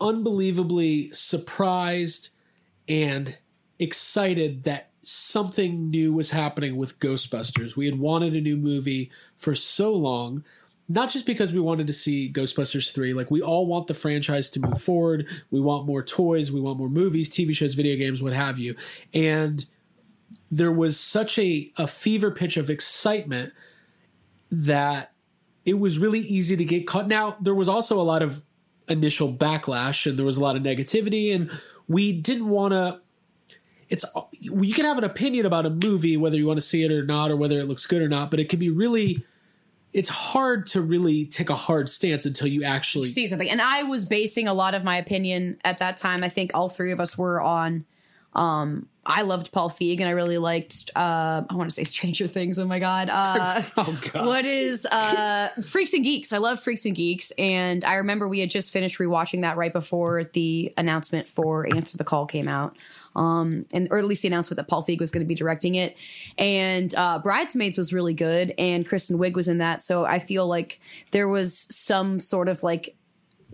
unbelievably 0.00 1.10
surprised 1.10 2.30
and 2.88 3.38
excited 3.78 4.64
that 4.64 4.90
something 5.00 5.90
new 5.90 6.12
was 6.12 6.30
happening 6.30 6.76
with 6.76 6.98
Ghostbusters. 6.98 7.76
We 7.76 7.86
had 7.86 7.98
wanted 7.98 8.34
a 8.34 8.40
new 8.40 8.56
movie 8.56 9.10
for 9.36 9.54
so 9.54 9.92
long, 9.92 10.44
not 10.88 11.10
just 11.10 11.26
because 11.26 11.52
we 11.52 11.60
wanted 11.60 11.86
to 11.86 11.92
see 11.92 12.30
Ghostbusters 12.30 12.94
3, 12.94 13.14
like 13.14 13.30
we 13.30 13.40
all 13.40 13.66
want 13.66 13.86
the 13.86 13.94
franchise 13.94 14.50
to 14.50 14.60
move 14.60 14.80
forward. 14.80 15.26
We 15.50 15.60
want 15.60 15.86
more 15.86 16.02
toys, 16.02 16.52
we 16.52 16.60
want 16.60 16.78
more 16.78 16.90
movies, 16.90 17.30
TV 17.30 17.54
shows, 17.54 17.74
video 17.74 17.96
games, 17.96 18.22
what 18.22 18.32
have 18.32 18.58
you. 18.58 18.74
And 19.14 19.64
there 20.50 20.72
was 20.72 21.00
such 21.00 21.38
a, 21.38 21.72
a 21.78 21.86
fever 21.86 22.30
pitch 22.30 22.56
of 22.56 22.70
excitement 22.70 23.52
that 24.50 25.12
it 25.64 25.78
was 25.78 25.98
really 25.98 26.20
easy 26.20 26.56
to 26.56 26.64
get 26.64 26.86
caught. 26.86 27.08
Now, 27.08 27.36
there 27.40 27.54
was 27.54 27.68
also 27.68 28.00
a 28.00 28.02
lot 28.02 28.22
of 28.22 28.42
initial 28.88 29.32
backlash 29.32 30.06
and 30.06 30.18
there 30.18 30.26
was 30.26 30.36
a 30.36 30.40
lot 30.40 30.56
of 30.56 30.62
negativity, 30.62 31.34
and 31.34 31.50
we 31.88 32.12
didn't 32.12 32.48
want 32.48 32.72
to. 32.72 33.00
It's 33.88 34.04
you 34.40 34.72
can 34.74 34.84
have 34.84 34.98
an 34.98 35.04
opinion 35.04 35.46
about 35.46 35.66
a 35.66 35.70
movie 35.70 36.16
whether 36.16 36.36
you 36.36 36.46
want 36.46 36.58
to 36.58 36.66
see 36.66 36.82
it 36.84 36.90
or 36.90 37.04
not, 37.04 37.30
or 37.30 37.36
whether 37.36 37.58
it 37.58 37.66
looks 37.66 37.86
good 37.86 38.02
or 38.02 38.08
not, 38.08 38.30
but 38.30 38.40
it 38.40 38.48
can 38.48 38.58
be 38.58 38.70
really. 38.70 39.24
It's 39.94 40.08
hard 40.08 40.66
to 40.68 40.82
really 40.82 41.24
take 41.24 41.50
a 41.50 41.54
hard 41.54 41.88
stance 41.88 42.26
until 42.26 42.48
you 42.48 42.64
actually 42.64 43.06
see 43.06 43.26
something. 43.26 43.48
And 43.48 43.62
I 43.62 43.84
was 43.84 44.04
basing 44.04 44.48
a 44.48 44.54
lot 44.54 44.74
of 44.74 44.84
my 44.84 44.98
opinion 44.98 45.58
at 45.64 45.78
that 45.78 45.96
time. 45.96 46.24
I 46.24 46.28
think 46.28 46.50
all 46.52 46.68
three 46.68 46.92
of 46.92 47.00
us 47.00 47.16
were 47.16 47.40
on. 47.40 47.86
Um, 48.34 48.88
I 49.06 49.22
loved 49.22 49.52
Paul 49.52 49.70
Feig, 49.70 50.00
and 50.00 50.08
I 50.08 50.12
really 50.12 50.38
liked. 50.38 50.90
Uh, 50.96 51.42
I 51.48 51.54
want 51.54 51.68
to 51.70 51.74
say 51.74 51.84
Stranger 51.84 52.26
Things. 52.26 52.58
Oh 52.58 52.66
my 52.66 52.78
god! 52.78 53.08
Uh, 53.10 53.62
Oh 53.76 54.00
god. 54.12 54.26
what 54.26 54.44
is 54.44 54.86
uh, 54.86 55.48
Freaks 55.66 55.92
and 55.92 56.04
Geeks? 56.04 56.32
I 56.32 56.38
love 56.38 56.60
Freaks 56.60 56.86
and 56.86 56.94
Geeks, 56.94 57.30
and 57.38 57.84
I 57.84 57.96
remember 57.96 58.28
we 58.28 58.40
had 58.40 58.50
just 58.50 58.72
finished 58.72 58.98
rewatching 58.98 59.40
that 59.42 59.56
right 59.56 59.72
before 59.72 60.24
the 60.24 60.72
announcement 60.76 61.28
for 61.28 61.66
Answer 61.74 61.98
the 61.98 62.04
Call 62.04 62.26
came 62.26 62.48
out. 62.48 62.76
Um, 63.16 63.66
and 63.72 63.88
or 63.90 63.98
at 63.98 64.04
least 64.06 64.22
the 64.22 64.28
announcement 64.28 64.56
that 64.56 64.66
Paul 64.68 64.82
Feig 64.84 64.98
was 64.98 65.10
going 65.10 65.24
to 65.24 65.28
be 65.28 65.34
directing 65.36 65.74
it, 65.76 65.96
and 66.38 66.92
uh, 66.94 67.18
Bridesmaids 67.20 67.78
was 67.78 67.92
really 67.92 68.14
good, 68.14 68.52
and 68.58 68.86
Kristen 68.86 69.18
Wiig 69.18 69.34
was 69.34 69.48
in 69.48 69.58
that. 69.58 69.82
So 69.82 70.04
I 70.04 70.18
feel 70.18 70.46
like 70.46 70.80
there 71.12 71.28
was 71.28 71.66
some 71.74 72.18
sort 72.20 72.48
of 72.48 72.62
like 72.62 72.96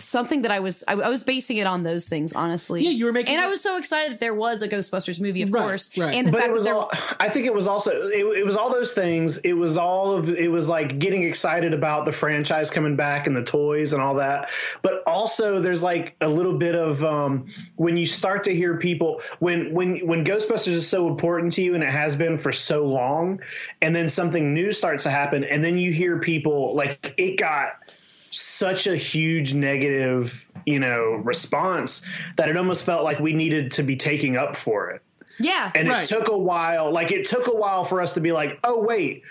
something 0.02 0.42
that 0.42 0.50
I 0.50 0.60
was 0.60 0.82
I, 0.88 0.94
I 0.94 1.08
was 1.08 1.22
basing 1.22 1.56
it 1.58 1.66
on 1.66 1.82
those 1.82 2.08
things 2.08 2.32
honestly. 2.32 2.82
Yeah, 2.82 2.90
you 2.90 3.04
were 3.06 3.12
making 3.12 3.34
and 3.34 3.42
it- 3.42 3.46
I 3.46 3.48
was 3.48 3.60
so 3.62 3.76
excited 3.76 4.12
that 4.12 4.20
there 4.20 4.34
was 4.34 4.62
a 4.62 4.68
Ghostbusters 4.68 5.20
movie, 5.20 5.42
of 5.42 5.50
Right, 5.52 5.62
course, 5.62 5.96
right. 5.98 6.14
and 6.14 6.28
the 6.28 6.32
but 6.32 6.38
fact 6.40 6.50
it 6.50 6.54
was 6.54 6.64
that 6.64 6.70
there 6.70 6.78
all 6.80 6.90
i 7.18 7.28
think 7.28 7.46
it 7.46 7.54
was 7.54 7.66
also 7.68 7.90
it, 8.08 8.38
it 8.38 8.44
was 8.44 8.56
all 8.56 8.70
those 8.70 8.92
things 8.92 9.38
it 9.38 9.52
was 9.52 9.76
all 9.76 10.12
of 10.12 10.30
it 10.34 10.50
was 10.50 10.68
like 10.68 10.98
getting 10.98 11.22
excited 11.24 11.72
about 11.74 12.04
the 12.04 12.12
franchise 12.12 12.70
coming 12.70 12.96
back 12.96 13.26
and 13.26 13.36
the 13.36 13.42
toys 13.42 13.92
and 13.92 14.00
all 14.02 14.14
that 14.14 14.50
but 14.82 15.02
also 15.06 15.60
there's 15.60 15.82
like 15.82 16.14
a 16.20 16.28
little 16.28 16.56
bit 16.56 16.74
of 16.74 17.02
um 17.04 17.46
when 17.76 17.96
you 17.96 18.06
start 18.06 18.44
to 18.44 18.54
hear 18.54 18.76
people 18.76 19.20
when 19.40 19.72
when 19.74 19.98
when 20.06 20.24
ghostbusters 20.24 20.68
is 20.68 20.86
so 20.88 21.08
important 21.08 21.52
to 21.52 21.62
you 21.62 21.74
and 21.74 21.82
it 21.84 21.90
has 21.90 22.16
been 22.16 22.38
for 22.38 22.52
so 22.52 22.86
long 22.86 23.40
and 23.82 23.94
then 23.94 24.08
something 24.08 24.54
new 24.54 24.72
starts 24.72 25.02
to 25.04 25.10
happen 25.10 25.44
and 25.44 25.62
then 25.64 25.78
you 25.78 25.92
hear 25.92 26.18
people 26.18 26.74
like 26.74 27.14
it 27.18 27.38
got 27.38 27.92
such 28.30 28.86
a 28.86 28.96
huge 28.96 29.54
negative 29.54 30.46
you 30.66 30.78
know 30.78 31.20
response 31.24 32.02
that 32.36 32.48
it 32.48 32.56
almost 32.56 32.84
felt 32.86 33.02
like 33.04 33.18
we 33.18 33.32
needed 33.32 33.72
to 33.72 33.82
be 33.82 33.96
taking 33.96 34.36
up 34.36 34.54
for 34.56 34.90
it 34.90 35.02
Yeah. 35.38 35.70
and 35.74 35.88
Right. 35.88 36.02
it 36.02 36.06
took 36.08 36.28
a 36.28 36.36
while. 36.38 36.92
Like 36.92 37.10
it 37.12 37.26
took 37.26 37.46
a 37.46 37.54
while 37.54 37.84
for 37.84 38.00
us 38.00 38.12
to 38.14 38.20
be 38.20 38.32
like, 38.32 38.58
oh 38.64 38.84
wait, 38.84 39.22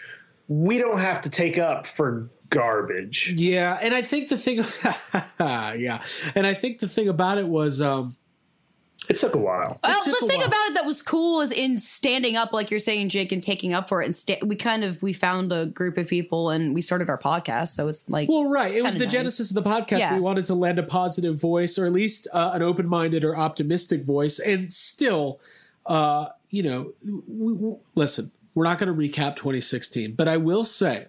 we 0.47 0.77
don't 0.79 0.97
have 0.99 1.21
to 1.21 1.29
take 1.29 1.57
up 1.59 1.85
for 1.85 2.27
garbage. 2.49 3.31
Yeah, 3.35 3.77
and 3.81 3.93
I 3.93 4.01
think 4.01 4.29
the 4.29 4.37
thing, 4.37 4.63
yeah, 5.39 6.01
and 6.35 6.47
I 6.47 6.53
think 6.55 6.79
the 6.79 6.87
thing 6.87 7.07
about 7.07 7.37
it 7.37 7.47
was, 7.47 7.79
um, 7.81 8.15
It 9.09 9.17
took 9.17 9.33
a 9.33 9.39
while. 9.39 9.79
Well, 9.83 10.03
the 10.05 10.27
thing 10.27 10.37
while. 10.37 10.47
about 10.47 10.67
it 10.67 10.73
that 10.75 10.85
was 10.85 11.01
cool 11.01 11.41
is 11.41 11.51
in 11.51 11.79
standing 11.79 12.37
up, 12.37 12.53
like 12.53 12.69
you're 12.69 12.79
saying, 12.79 13.09
Jake, 13.09 13.31
and 13.31 13.41
taking 13.41 13.73
up 13.73 13.89
for 13.89 14.03
it. 14.03 14.05
And 14.05 14.15
sta- 14.15 14.45
we 14.45 14.55
kind 14.55 14.83
of 14.83 15.01
we 15.01 15.13
found 15.13 15.51
a 15.51 15.65
group 15.65 15.97
of 15.97 16.07
people, 16.07 16.51
and 16.51 16.75
we 16.75 16.81
started 16.81 17.09
our 17.09 17.17
podcast. 17.17 17.69
So 17.69 17.87
it's 17.87 18.07
like, 18.07 18.29
well, 18.29 18.45
right. 18.45 18.73
It 18.73 18.83
was 18.83 18.99
the 18.99 19.05
nice. 19.05 19.11
genesis 19.11 19.49
of 19.49 19.55
the 19.55 19.67
podcast. 19.67 19.97
Yeah. 19.97 20.13
We 20.13 20.19
wanted 20.19 20.45
to 20.45 20.53
lend 20.53 20.77
a 20.77 20.83
positive 20.83 21.41
voice, 21.41 21.79
or 21.79 21.87
at 21.87 21.91
least 21.91 22.27
uh, 22.33 22.51
an 22.53 22.61
open-minded 22.61 23.25
or 23.25 23.35
optimistic 23.35 24.03
voice, 24.03 24.37
and 24.37 24.71
still, 24.71 25.39
uh, 25.87 26.27
you 26.51 26.61
know, 26.61 26.93
we, 27.27 27.53
we, 27.53 27.75
listen. 27.95 28.31
We're 28.53 28.65
not 28.65 28.77
going 28.77 28.93
to 28.93 28.99
recap 28.99 29.35
2016, 29.37 30.13
but 30.13 30.27
I 30.27 30.37
will 30.37 30.65
say, 30.65 31.07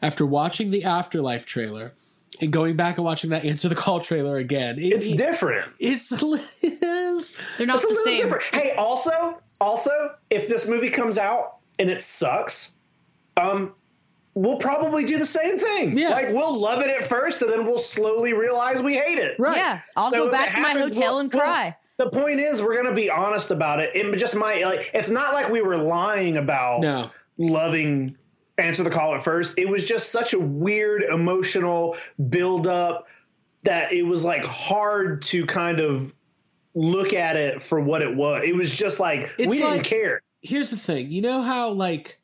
after 0.00 0.24
watching 0.24 0.70
the 0.70 0.84
Afterlife 0.84 1.44
trailer 1.44 1.94
and 2.40 2.52
going 2.52 2.76
back 2.76 2.96
and 2.96 3.04
watching 3.04 3.30
that 3.30 3.44
Answer 3.44 3.68
the 3.68 3.74
Call 3.74 4.00
trailer 4.00 4.36
again, 4.36 4.78
it, 4.78 4.82
It's 4.82 5.06
it- 5.10 5.16
different. 5.18 5.66
it's, 5.78 6.12
it's 6.62 7.56
they're 7.58 7.66
not 7.66 7.76
It's 7.76 7.84
a 7.84 7.86
the 7.88 7.92
little 7.94 8.04
same. 8.04 8.18
different. 8.22 8.44
Hey, 8.54 8.72
also, 8.76 9.40
also, 9.60 10.14
if 10.30 10.48
this 10.48 10.68
movie 10.68 10.90
comes 10.90 11.18
out 11.18 11.56
and 11.78 11.88
it 11.90 12.00
sucks, 12.02 12.72
um, 13.36 13.74
we'll 14.34 14.58
probably 14.58 15.04
do 15.06 15.18
the 15.18 15.26
same 15.26 15.58
thing. 15.58 15.96
Yeah. 15.96 16.10
Like 16.10 16.28
we'll 16.28 16.58
love 16.60 16.80
it 16.80 16.88
at 16.88 17.04
first, 17.04 17.42
and 17.42 17.50
then 17.50 17.64
we'll 17.64 17.78
slowly 17.78 18.32
realize 18.32 18.82
we 18.82 18.94
hate 18.94 19.18
it. 19.18 19.38
Right. 19.38 19.56
Yeah, 19.56 19.80
I'll 19.96 20.10
So 20.10 20.26
go 20.26 20.30
back 20.30 20.50
it 20.50 20.54
to 20.54 20.60
my 20.60 20.68
happens, 20.70 20.96
hotel 20.96 21.12
well- 21.14 21.20
and 21.20 21.32
well, 21.32 21.42
cry. 21.42 21.76
The 21.98 22.10
point 22.10 22.40
is, 22.40 22.60
we're 22.60 22.76
gonna 22.76 22.92
be 22.94 23.08
honest 23.10 23.50
about 23.50 23.80
it. 23.80 23.90
It 23.94 24.14
just 24.18 24.36
might 24.36 24.62
like 24.66 24.90
it's 24.92 25.08
not 25.08 25.32
like 25.32 25.48
we 25.48 25.62
were 25.62 25.78
lying 25.78 26.36
about 26.36 26.82
no. 26.82 27.10
loving 27.38 28.14
answer 28.58 28.82
the 28.82 28.90
call 28.90 29.14
at 29.14 29.22
first. 29.22 29.58
It 29.58 29.68
was 29.68 29.86
just 29.86 30.10
such 30.10 30.32
a 30.32 30.38
weird 30.38 31.02
emotional 31.02 31.96
build 32.28 32.66
up 32.66 33.06
that 33.64 33.92
it 33.92 34.02
was 34.04 34.24
like 34.24 34.44
hard 34.46 35.20
to 35.22 35.44
kind 35.46 35.80
of 35.80 36.14
look 36.74 37.12
at 37.12 37.36
it 37.36 37.62
for 37.62 37.80
what 37.80 38.02
it 38.02 38.14
was. 38.14 38.42
It 38.46 38.54
was 38.54 38.70
just 38.76 39.00
like 39.00 39.30
It's 39.38 39.50
we 39.50 39.58
didn't 39.58 39.82
care. 39.84 40.20
here's 40.42 40.70
the 40.70 40.76
thing 40.76 41.10
you 41.10 41.22
know 41.22 41.42
how 41.42 41.70
like 41.70 42.20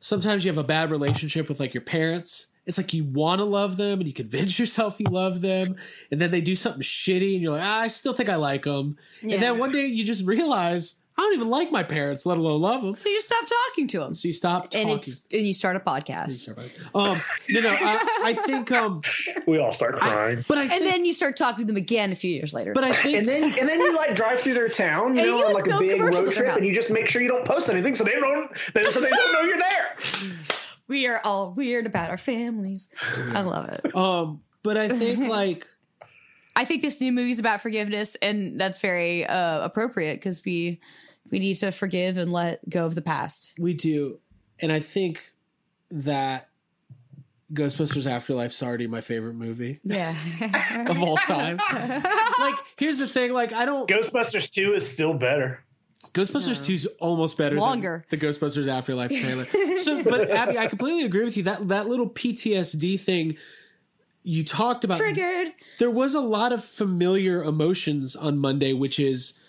sometimes 0.00 0.44
you 0.44 0.50
have 0.50 0.58
a 0.58 0.64
bad 0.64 0.90
relationship 0.90 1.48
with 1.48 1.58
like 1.58 1.74
your 1.74 1.80
parents 1.82 2.48
it's 2.66 2.76
like 2.78 2.92
you 2.92 3.02
want 3.04 3.38
to 3.38 3.44
love 3.44 3.76
them 3.78 3.98
and 3.98 4.06
you 4.06 4.12
convince 4.12 4.58
yourself 4.60 5.00
you 5.00 5.06
love 5.10 5.40
them 5.40 5.74
and 6.12 6.20
then 6.20 6.30
they 6.30 6.40
do 6.42 6.54
something 6.54 6.82
shitty 6.82 7.32
and 7.34 7.42
you're 7.42 7.52
like 7.52 7.62
ah, 7.64 7.80
i 7.80 7.86
still 7.86 8.12
think 8.12 8.28
i 8.28 8.36
like 8.36 8.62
them 8.64 8.96
Yeah. 9.22 9.34
and 9.34 9.42
then 9.42 9.58
one 9.58 9.72
day 9.72 9.86
you 9.86 10.04
just 10.04 10.24
realize 10.24 10.96
i 11.18 11.20
don't 11.20 11.34
even 11.34 11.48
like 11.48 11.72
my 11.72 11.82
parents 11.82 12.24
let 12.24 12.38
alone 12.38 12.60
love 12.60 12.80
them 12.80 12.94
So 12.94 13.08
you 13.08 13.20
stop 13.20 13.44
talking 13.46 13.88
to 13.88 13.98
them, 13.98 14.14
so 14.14 14.28
you 14.28 14.32
stop 14.32 14.64
and 14.74 14.88
talking 14.88 14.90
it's 14.98 15.26
and 15.32 15.46
you 15.46 15.52
start 15.52 15.76
a 15.76 15.80
podcast, 15.80 16.48
um 16.94 17.18
no 17.50 17.60
no 17.60 17.70
I, 17.70 18.22
I 18.24 18.32
think 18.34 18.70
um 18.72 19.02
We 19.46 19.58
all 19.58 19.72
start 19.72 19.96
crying. 19.96 20.44
but 20.48 20.58
i 20.58 20.62
and 20.62 20.70
think 20.70 20.84
then 20.84 21.04
you 21.04 21.12
start 21.12 21.36
talking 21.36 21.60
to 21.60 21.66
them 21.66 21.76
again 21.76 22.12
a 22.12 22.14
few 22.14 22.30
years 22.30 22.54
later. 22.54 22.72
but 22.72 22.84
i 22.84 22.92
think 22.92 23.18
and 23.18 23.28
then 23.28 23.42
and 23.42 23.68
then 23.68 23.80
you 23.80 23.96
like 23.96 24.14
drive 24.14 24.40
through 24.40 24.54
their 24.54 24.68
town, 24.68 25.14
you 25.16 25.20
And 25.22 25.30
know, 25.30 25.38
you 25.38 25.44
on 25.46 25.52
like 25.54 25.66
a 25.66 25.78
big 25.78 26.00
road 26.00 26.32
trip, 26.32 26.56
and 26.56 26.64
you 26.66 26.72
just 26.72 26.90
make 26.90 27.06
sure 27.08 27.20
you 27.20 27.28
don't 27.28 27.44
post 27.44 27.68
anything 27.68 27.94
so 27.94 28.04
they 28.04 28.12
don't 28.14 28.50
they, 28.74 28.82
so 28.84 29.00
they 29.00 29.10
don't 29.10 29.32
know 29.32 29.40
you're 29.42 29.58
there. 29.58 29.94
we 30.86 31.06
are 31.08 31.20
all 31.24 31.52
weird 31.52 31.86
about 31.86 32.10
our 32.10 32.16
families. 32.16 32.88
I 33.34 33.40
love 33.42 33.68
it. 33.68 33.94
um 33.96 34.40
but 34.62 34.76
i 34.76 34.88
think 34.88 35.28
like 35.40 35.66
I 36.56 36.64
think 36.64 36.82
this 36.82 37.00
new 37.00 37.12
movie's 37.12 37.38
about 37.38 37.60
forgiveness, 37.60 38.16
and 38.20 38.58
that's 38.58 38.80
very 38.80 39.24
uh, 39.24 39.60
appropriate 39.60 40.14
because 40.14 40.44
we 40.44 40.80
we 41.30 41.38
need 41.38 41.54
to 41.56 41.70
forgive 41.72 42.16
and 42.16 42.32
let 42.32 42.68
go 42.68 42.86
of 42.86 42.94
the 42.94 43.02
past. 43.02 43.54
We 43.58 43.74
do. 43.74 44.20
And 44.60 44.72
I 44.72 44.80
think 44.80 45.32
that 45.90 46.48
Ghostbusters 47.52 48.06
Afterlife's 48.10 48.62
already 48.62 48.86
my 48.86 49.00
favorite 49.00 49.34
movie 49.34 49.78
Yeah, 49.82 50.14
of 50.88 51.02
all 51.02 51.16
time. 51.16 51.58
like, 52.38 52.54
here's 52.76 52.98
the 52.98 53.06
thing, 53.06 53.32
like 53.32 53.52
I 53.52 53.64
don't 53.64 53.88
Ghostbusters 53.88 54.52
2 54.52 54.74
is 54.74 54.86
still 54.90 55.14
better. 55.14 55.64
Ghostbusters 56.12 56.64
2 56.64 56.72
is 56.74 56.86
almost 57.00 57.38
better 57.38 57.56
longer. 57.56 58.04
than 58.10 58.18
the 58.18 58.26
Ghostbusters 58.26 58.68
Afterlife 58.68 59.10
trailer. 59.10 59.44
so 59.78 60.02
but 60.02 60.30
Abby, 60.30 60.58
I 60.58 60.66
completely 60.66 61.04
agree 61.04 61.24
with 61.24 61.36
you. 61.36 61.44
That 61.44 61.68
that 61.68 61.88
little 61.88 62.08
PTSD 62.08 63.00
thing 63.00 63.36
you 64.22 64.44
talked 64.44 64.84
about 64.84 64.98
triggered. 64.98 65.48
there 65.78 65.90
was 65.90 66.14
a 66.14 66.20
lot 66.20 66.52
of 66.52 66.62
familiar 66.62 67.42
emotions 67.42 68.14
on 68.14 68.38
Monday, 68.38 68.72
which 68.74 68.98
is 69.00 69.40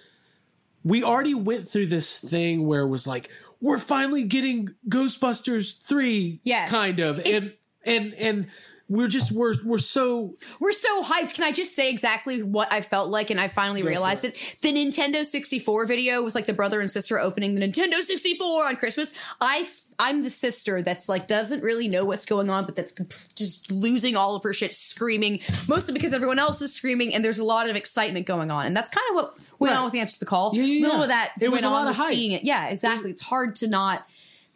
we 0.83 1.03
already 1.03 1.33
went 1.35 1.67
through 1.67 1.87
this 1.87 2.19
thing 2.19 2.65
where 2.65 2.81
it 2.81 2.87
was 2.89 3.05
like, 3.07 3.29
we're 3.61 3.77
finally 3.77 4.23
getting 4.23 4.69
Ghostbusters 4.87 5.81
3 5.85 6.39
Yes. 6.43 6.69
kind 6.69 6.99
of. 6.99 7.19
It's- 7.19 7.43
And 7.43 7.53
and 7.85 8.13
and 8.15 8.47
we're 8.89 9.07
just 9.07 9.31
we're 9.31 9.53
we're 9.63 9.77
so 9.77 10.33
We're 10.59 10.71
so 10.71 11.03
hyped. 11.03 11.35
Can 11.35 11.43
I 11.45 11.51
just 11.51 11.75
say 11.75 11.89
exactly 11.89 12.43
what 12.43 12.71
I 12.73 12.81
felt 12.81 13.09
like? 13.09 13.29
And 13.29 13.39
I 13.39 13.47
finally 13.47 13.83
realized 13.83 14.25
it. 14.25 14.35
The 14.61 14.73
Nintendo 14.73 15.23
64 15.23 15.85
video 15.85 16.23
with 16.23 16.35
like 16.35 16.47
the 16.47 16.53
brother 16.53 16.81
and 16.81 16.89
sister 16.89 17.19
opening 17.19 17.55
the 17.55 17.61
Nintendo 17.61 17.95
64 17.99 18.67
on 18.67 18.75
Christmas. 18.75 19.13
I 19.39 19.67
I'm 20.01 20.23
the 20.23 20.29
sister 20.29 20.81
that's 20.81 21.09
like 21.09 21.27
doesn't 21.27 21.61
really 21.61 21.87
know 21.89 22.05
what's 22.05 22.25
going 22.25 22.49
on, 22.49 22.65
but 22.65 22.75
that's 22.75 22.93
just 23.33 23.69
losing 23.69 24.15
all 24.15 24.35
of 24.37 24.43
her 24.43 24.53
shit, 24.53 24.73
screaming, 24.73 25.41
mostly 25.67 25.93
because 25.93 26.13
everyone 26.13 26.39
else 26.39 26.61
is 26.61 26.73
screaming, 26.73 27.13
and 27.13 27.23
there's 27.23 27.37
a 27.39 27.43
lot 27.43 27.69
of 27.69 27.75
excitement 27.75 28.25
going 28.25 28.49
on, 28.49 28.65
and 28.65 28.75
that's 28.77 28.89
kind 28.89 29.03
of 29.11 29.15
what 29.15 29.37
went 29.59 29.71
Right. 29.71 29.77
on 29.77 29.83
with 29.83 29.91
the 29.93 29.99
answer 29.99 30.13
to 30.13 30.19
the 30.21 30.25
call. 30.25 30.51
Yeah, 30.55 30.63
yeah, 30.63 30.81
Little 30.83 30.97
yeah. 30.99 31.03
of 31.03 31.09
that 31.09 31.31
It 31.41 31.49
was 31.49 31.63
went 31.63 31.65
a 31.65 31.75
lot 31.75 31.89
of 31.89 31.97
hype. 31.97 32.09
seeing 32.13 32.31
it. 32.31 32.43
Yeah, 32.45 32.69
exactly. 32.69 33.11
It's 33.11 33.21
hard 33.21 33.55
to 33.55 33.67
not 33.67 34.07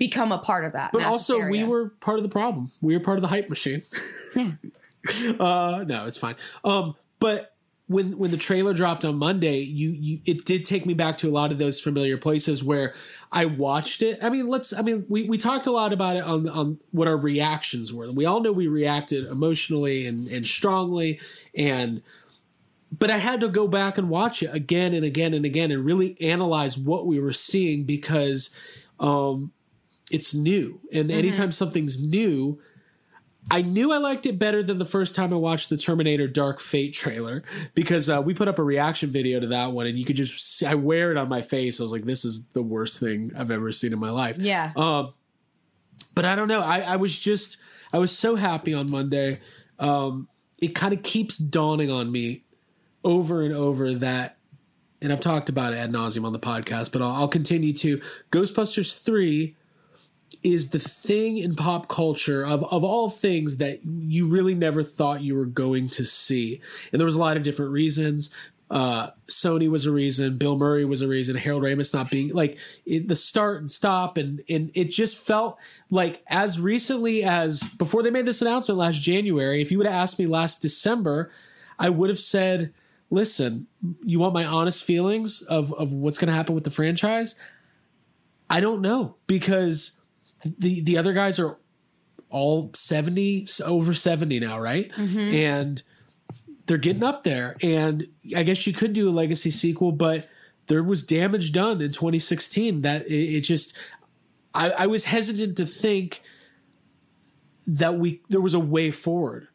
become 0.07 0.31
a 0.31 0.37
part 0.37 0.65
of 0.65 0.73
that. 0.73 0.91
but 0.91 1.03
also 1.03 1.47
we 1.47 1.63
were 1.63 1.89
part 1.99 2.17
of 2.17 2.23
the 2.23 2.29
problem. 2.29 2.71
We 2.81 2.95
were 2.97 3.03
part 3.03 3.17
of 3.17 3.21
the 3.21 3.27
hype 3.29 3.49
machine. 3.49 3.83
Yeah. 4.35 5.33
uh 5.33 5.83
no, 5.85 6.05
it's 6.07 6.17
fine. 6.17 6.35
Um 6.63 6.95
but 7.19 7.53
when 7.87 8.17
when 8.17 8.31
the 8.31 8.37
trailer 8.37 8.73
dropped 8.73 9.03
on 9.05 9.15
Monday, 9.17 9.59
you 9.59 9.89
you 9.91 10.19
it 10.25 10.45
did 10.45 10.63
take 10.63 10.85
me 10.85 10.93
back 10.93 11.17
to 11.17 11.29
a 11.29 11.33
lot 11.39 11.51
of 11.51 11.59
those 11.59 11.79
familiar 11.79 12.17
places 12.17 12.63
where 12.63 12.93
I 13.31 13.45
watched 13.45 14.01
it. 14.01 14.23
I 14.23 14.29
mean, 14.29 14.47
let's 14.47 14.71
I 14.73 14.81
mean, 14.81 15.05
we 15.09 15.27
we 15.27 15.37
talked 15.37 15.67
a 15.67 15.71
lot 15.71 15.91
about 15.93 16.15
it 16.15 16.23
on 16.23 16.47
on 16.49 16.79
what 16.91 17.07
our 17.07 17.17
reactions 17.17 17.93
were. 17.93 18.09
We 18.11 18.25
all 18.25 18.41
know 18.41 18.51
we 18.53 18.67
reacted 18.67 19.25
emotionally 19.25 20.07
and 20.07 20.27
and 20.29 20.45
strongly 20.45 21.19
and 21.55 22.01
but 22.97 23.09
I 23.11 23.17
had 23.17 23.41
to 23.41 23.49
go 23.49 23.67
back 23.67 23.97
and 23.97 24.09
watch 24.09 24.41
it 24.41 24.53
again 24.53 24.93
and 24.93 25.03
again 25.03 25.33
and 25.33 25.45
again 25.45 25.71
and 25.71 25.83
really 25.83 26.15
analyze 26.21 26.77
what 26.77 27.05
we 27.05 27.19
were 27.19 27.33
seeing 27.33 27.83
because 27.83 28.55
um 28.99 29.51
it's 30.13 30.35
new. 30.35 30.79
And 30.93 31.09
anytime 31.09 31.51
something's 31.51 32.01
new, 32.03 32.61
I 33.49 33.61
knew 33.63 33.91
I 33.91 33.97
liked 33.97 34.25
it 34.25 34.37
better 34.37 34.61
than 34.61 34.77
the 34.77 34.85
first 34.85 35.15
time 35.15 35.33
I 35.33 35.37
watched 35.37 35.69
the 35.69 35.75
Terminator 35.75 36.27
Dark 36.27 36.59
Fate 36.59 36.93
trailer 36.93 37.43
because 37.73 38.09
uh, 38.09 38.21
we 38.21 38.33
put 38.33 38.47
up 38.47 38.59
a 38.59 38.63
reaction 38.63 39.09
video 39.09 39.39
to 39.39 39.47
that 39.47 39.71
one, 39.71 39.87
and 39.87 39.97
you 39.97 40.05
could 40.05 40.15
just 40.15 40.39
see, 40.39 40.65
I 40.65 40.75
wear 40.75 41.11
it 41.11 41.17
on 41.17 41.27
my 41.27 41.41
face. 41.41 41.79
I 41.79 41.83
was 41.83 41.91
like, 41.91 42.05
"This 42.05 42.23
is 42.23 42.47
the 42.49 42.61
worst 42.61 42.99
thing 42.99 43.31
I've 43.35 43.51
ever 43.51 43.71
seen 43.71 43.91
in 43.91 43.99
my 43.99 44.11
life." 44.11 44.37
Yeah. 44.39 44.71
Um, 44.75 45.13
but 46.15 46.25
I 46.25 46.35
don't 46.35 46.47
know. 46.47 46.61
I, 46.61 46.81
I 46.81 46.95
was 46.95 47.17
just 47.19 47.57
I 47.91 47.97
was 47.97 48.17
so 48.17 48.35
happy 48.35 48.73
on 48.73 48.89
Monday. 48.89 49.39
Um, 49.79 50.29
it 50.61 50.75
kind 50.75 50.93
of 50.93 51.01
keeps 51.01 51.37
dawning 51.37 51.91
on 51.91 52.11
me 52.11 52.43
over 53.03 53.41
and 53.41 53.53
over 53.53 53.93
that, 53.95 54.37
and 55.01 55.11
I've 55.11 55.19
talked 55.19 55.49
about 55.49 55.73
it 55.73 55.77
ad 55.77 55.91
nauseum 55.91 56.23
on 56.23 56.33
the 56.33 56.39
podcast, 56.39 56.91
but 56.91 57.01
I'll, 57.01 57.11
I'll 57.11 57.27
continue 57.27 57.73
to. 57.73 57.97
Ghostbusters 58.31 59.03
three 59.03 59.57
is 60.43 60.69
the 60.69 60.79
thing 60.79 61.37
in 61.37 61.55
pop 61.55 61.87
culture 61.87 62.45
of, 62.45 62.63
of 62.71 62.83
all 62.83 63.09
things 63.09 63.57
that 63.57 63.79
you 63.83 64.27
really 64.27 64.53
never 64.53 64.83
thought 64.83 65.21
you 65.21 65.35
were 65.35 65.45
going 65.45 65.87
to 65.89 66.03
see. 66.03 66.61
And 66.91 66.99
there 66.99 67.05
was 67.05 67.15
a 67.15 67.19
lot 67.19 67.37
of 67.37 67.43
different 67.43 67.71
reasons. 67.71 68.33
Uh, 68.69 69.11
Sony 69.27 69.69
was 69.69 69.85
a 69.85 69.91
reason, 69.91 70.37
Bill 70.37 70.57
Murray 70.57 70.83
was 70.83 71.01
a 71.01 71.07
reason, 71.07 71.35
Harold 71.35 71.63
Ramis 71.63 71.93
not 71.93 72.09
being 72.09 72.33
like 72.33 72.57
it, 72.85 73.07
the 73.07 73.15
start 73.15 73.59
and 73.59 73.69
stop, 73.69 74.17
and 74.17 74.41
and 74.49 74.71
it 74.73 74.85
just 74.85 75.23
felt 75.23 75.59
like 75.91 76.23
as 76.27 76.59
recently 76.59 77.23
as 77.23 77.61
before 77.61 78.01
they 78.01 78.09
made 78.09 78.25
this 78.25 78.41
announcement 78.41 78.79
last 78.79 79.01
January. 79.01 79.61
If 79.61 79.71
you 79.71 79.77
would 79.77 79.85
have 79.85 79.95
asked 79.95 80.17
me 80.17 80.25
last 80.25 80.61
December, 80.61 81.29
I 81.77 81.89
would 81.89 82.09
have 82.09 82.19
said, 82.19 82.73
"Listen, 83.11 83.67
you 84.01 84.19
want 84.19 84.33
my 84.33 84.45
honest 84.45 84.83
feelings 84.83 85.43
of 85.43 85.71
of 85.73 85.93
what's 85.93 86.17
going 86.17 86.29
to 86.29 86.33
happen 86.33 86.55
with 86.55 86.63
the 86.63 86.71
franchise." 86.71 87.35
I 88.49 88.59
don't 88.59 88.81
know 88.81 89.17
because 89.27 90.01
the 90.45 90.81
the 90.81 90.97
other 90.97 91.13
guys 91.13 91.39
are 91.39 91.57
all 92.29 92.71
70 92.73 93.45
over 93.65 93.93
70 93.93 94.39
now 94.39 94.59
right? 94.59 94.91
Mm-hmm. 94.91 95.19
And 95.19 95.83
they're 96.65 96.77
getting 96.77 97.03
up 97.03 97.23
there. 97.23 97.55
And 97.61 98.07
i 98.35 98.43
guess 98.43 98.65
you 98.67 98.73
could 98.73 98.93
do 98.93 99.09
a 99.09 99.11
legacy 99.11 99.51
sequel 99.51 99.91
but 99.91 100.29
there 100.67 100.83
was 100.83 101.03
damage 101.03 101.51
done 101.51 101.81
in 101.81 101.91
2016 101.91 102.81
that 102.81 103.05
it, 103.05 103.13
it 103.13 103.41
just 103.41 103.77
I, 104.53 104.71
I 104.71 104.87
was 104.87 105.05
hesitant 105.05 105.57
to 105.57 105.65
think 105.65 106.21
that 107.67 107.95
we 107.95 108.21
there 108.29 108.41
was 108.41 108.53
a 108.53 108.59
way 108.59 108.91
forward. 108.91 109.47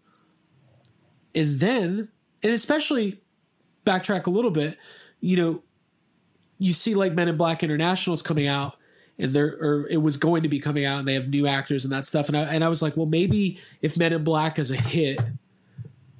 And 1.34 1.60
then 1.60 2.08
and 2.42 2.52
especially 2.52 3.20
backtrack 3.84 4.26
a 4.26 4.30
little 4.30 4.50
bit 4.50 4.76
you 5.20 5.36
know 5.36 5.62
you 6.58 6.72
see 6.72 6.94
like 6.94 7.14
Men 7.14 7.28
in 7.28 7.36
Black 7.36 7.62
International's 7.62 8.22
coming 8.22 8.46
out, 8.46 8.76
there 9.18 9.56
or 9.60 9.86
it 9.88 10.00
was 10.00 10.16
going 10.16 10.42
to 10.44 10.48
be 10.48 10.60
coming 10.60 10.84
out, 10.84 11.00
and 11.00 11.08
they 11.08 11.14
have 11.14 11.28
new 11.28 11.46
actors 11.46 11.84
and 11.84 11.92
that 11.92 12.04
stuff, 12.04 12.28
and 12.28 12.36
I 12.36 12.42
and 12.42 12.64
I 12.64 12.68
was 12.68 12.82
like, 12.82 12.96
well, 12.96 13.06
maybe 13.06 13.58
if 13.82 13.96
Men 13.96 14.12
in 14.12 14.24
Black 14.24 14.58
is 14.58 14.70
a 14.70 14.76
hit, 14.76 15.18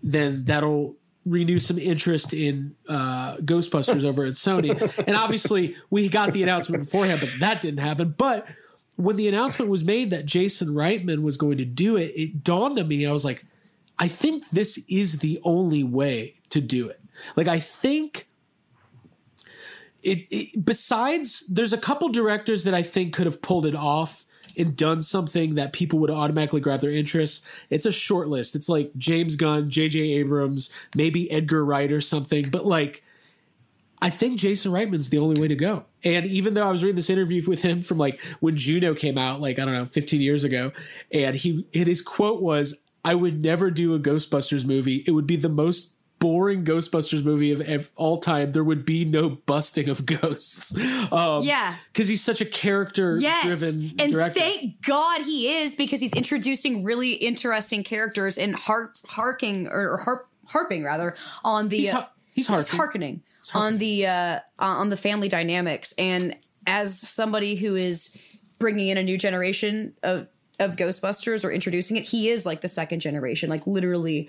then 0.02 0.44
that'll 0.44 0.96
renew 1.24 1.58
some 1.58 1.78
interest 1.78 2.32
in 2.32 2.74
uh, 2.88 3.36
Ghostbusters 3.36 4.04
over 4.04 4.24
at 4.24 4.32
Sony. 4.32 4.70
And 5.06 5.16
obviously, 5.16 5.76
we 5.90 6.08
got 6.08 6.32
the 6.32 6.42
announcement 6.42 6.84
beforehand, 6.84 7.20
but 7.20 7.30
that 7.40 7.60
didn't 7.60 7.80
happen. 7.80 8.14
But 8.16 8.46
when 8.96 9.16
the 9.16 9.28
announcement 9.28 9.70
was 9.70 9.84
made 9.84 10.10
that 10.10 10.24
Jason 10.24 10.68
Reitman 10.68 11.22
was 11.22 11.36
going 11.36 11.58
to 11.58 11.64
do 11.64 11.96
it, 11.96 12.12
it 12.14 12.42
dawned 12.42 12.78
on 12.78 12.88
me. 12.88 13.06
I 13.06 13.12
was 13.12 13.24
like, 13.24 13.44
I 13.98 14.08
think 14.08 14.48
this 14.50 14.84
is 14.88 15.18
the 15.18 15.38
only 15.44 15.82
way 15.82 16.34
to 16.50 16.60
do 16.60 16.88
it. 16.88 17.00
Like, 17.36 17.48
I 17.48 17.58
think 17.58 18.27
it, 20.02 20.26
it 20.30 20.64
besides, 20.64 21.46
there's 21.48 21.72
a 21.72 21.78
couple 21.78 22.08
directors 22.08 22.64
that 22.64 22.74
I 22.74 22.82
think 22.82 23.14
could 23.14 23.26
have 23.26 23.42
pulled 23.42 23.66
it 23.66 23.74
off 23.74 24.24
and 24.56 24.76
done 24.76 25.02
something 25.02 25.54
that 25.54 25.72
people 25.72 25.98
would 26.00 26.10
automatically 26.10 26.60
grab 26.60 26.80
their 26.80 26.90
interest. 26.90 27.46
It's 27.70 27.86
a 27.86 27.92
short 27.92 28.28
list. 28.28 28.56
It's 28.56 28.68
like 28.68 28.94
James 28.96 29.36
Gunn, 29.36 29.70
J.J. 29.70 30.00
Abrams, 30.00 30.70
maybe 30.96 31.30
Edgar 31.30 31.64
Wright 31.64 31.92
or 31.92 32.00
something. 32.00 32.46
But 32.50 32.66
like, 32.66 33.04
I 34.00 34.10
think 34.10 34.38
Jason 34.38 34.72
Reitman's 34.72 35.10
the 35.10 35.18
only 35.18 35.40
way 35.40 35.48
to 35.48 35.54
go. 35.54 35.84
And 36.04 36.26
even 36.26 36.54
though 36.54 36.66
I 36.66 36.70
was 36.70 36.82
reading 36.82 36.96
this 36.96 37.10
interview 37.10 37.42
with 37.46 37.62
him 37.62 37.82
from 37.82 37.98
like 37.98 38.20
when 38.40 38.56
Juno 38.56 38.94
came 38.94 39.18
out, 39.18 39.40
like 39.40 39.58
I 39.58 39.64
don't 39.64 39.74
know, 39.74 39.84
15 39.84 40.20
years 40.20 40.44
ago, 40.44 40.72
and 41.12 41.34
he 41.36 41.66
and 41.74 41.86
his 41.86 42.02
quote 42.02 42.42
was, 42.42 42.82
"I 43.04 43.14
would 43.14 43.42
never 43.42 43.70
do 43.70 43.94
a 43.94 43.98
Ghostbusters 43.98 44.64
movie. 44.64 45.02
It 45.06 45.12
would 45.12 45.26
be 45.26 45.36
the 45.36 45.48
most." 45.48 45.94
Boring 46.18 46.64
Ghostbusters 46.64 47.22
movie 47.24 47.52
of 47.52 47.60
ev- 47.60 47.90
all 47.96 48.18
time. 48.18 48.52
There 48.52 48.64
would 48.64 48.84
be 48.84 49.04
no 49.04 49.28
busting 49.30 49.88
of 49.88 50.04
ghosts. 50.06 50.76
Um, 51.12 51.42
Yeah. 51.44 51.76
because 51.92 52.08
he's 52.08 52.22
such 52.22 52.40
a 52.40 52.44
character 52.44 53.18
Yes. 53.18 53.62
And 53.62 54.10
director. 54.10 54.40
thank 54.40 54.82
God 54.82 55.22
he 55.22 55.48
is 55.58 55.74
because 55.74 56.00
he's 56.00 56.12
introducing 56.12 56.82
really 56.84 57.12
interesting 57.12 57.84
characters 57.84 58.36
and 58.36 58.54
harp, 58.56 58.96
harking 59.06 59.68
or 59.68 59.98
harp, 59.98 60.28
harping 60.48 60.82
rather 60.84 61.14
on 61.44 61.68
the 61.68 61.78
He's 61.78 61.90
uh, 61.92 62.00
har- 62.00 62.10
he's 62.32 62.48
harkening 62.70 63.22
on 63.54 63.78
the 63.78 64.06
uh, 64.06 64.40
on 64.58 64.88
the 64.90 64.96
family 64.96 65.28
dynamics. 65.28 65.94
And 65.98 66.36
as 66.66 66.98
somebody 67.08 67.54
who 67.56 67.76
is 67.76 68.16
bringing 68.58 68.88
in 68.88 68.98
a 68.98 69.02
new 69.02 69.16
generation 69.16 69.94
of 70.02 70.26
of 70.60 70.74
Ghostbusters 70.74 71.44
or 71.44 71.52
introducing 71.52 71.96
it, 71.96 72.02
he 72.02 72.28
is 72.30 72.44
like 72.44 72.62
the 72.62 72.68
second 72.68 72.98
generation, 72.98 73.48
like 73.48 73.64
literally 73.68 74.28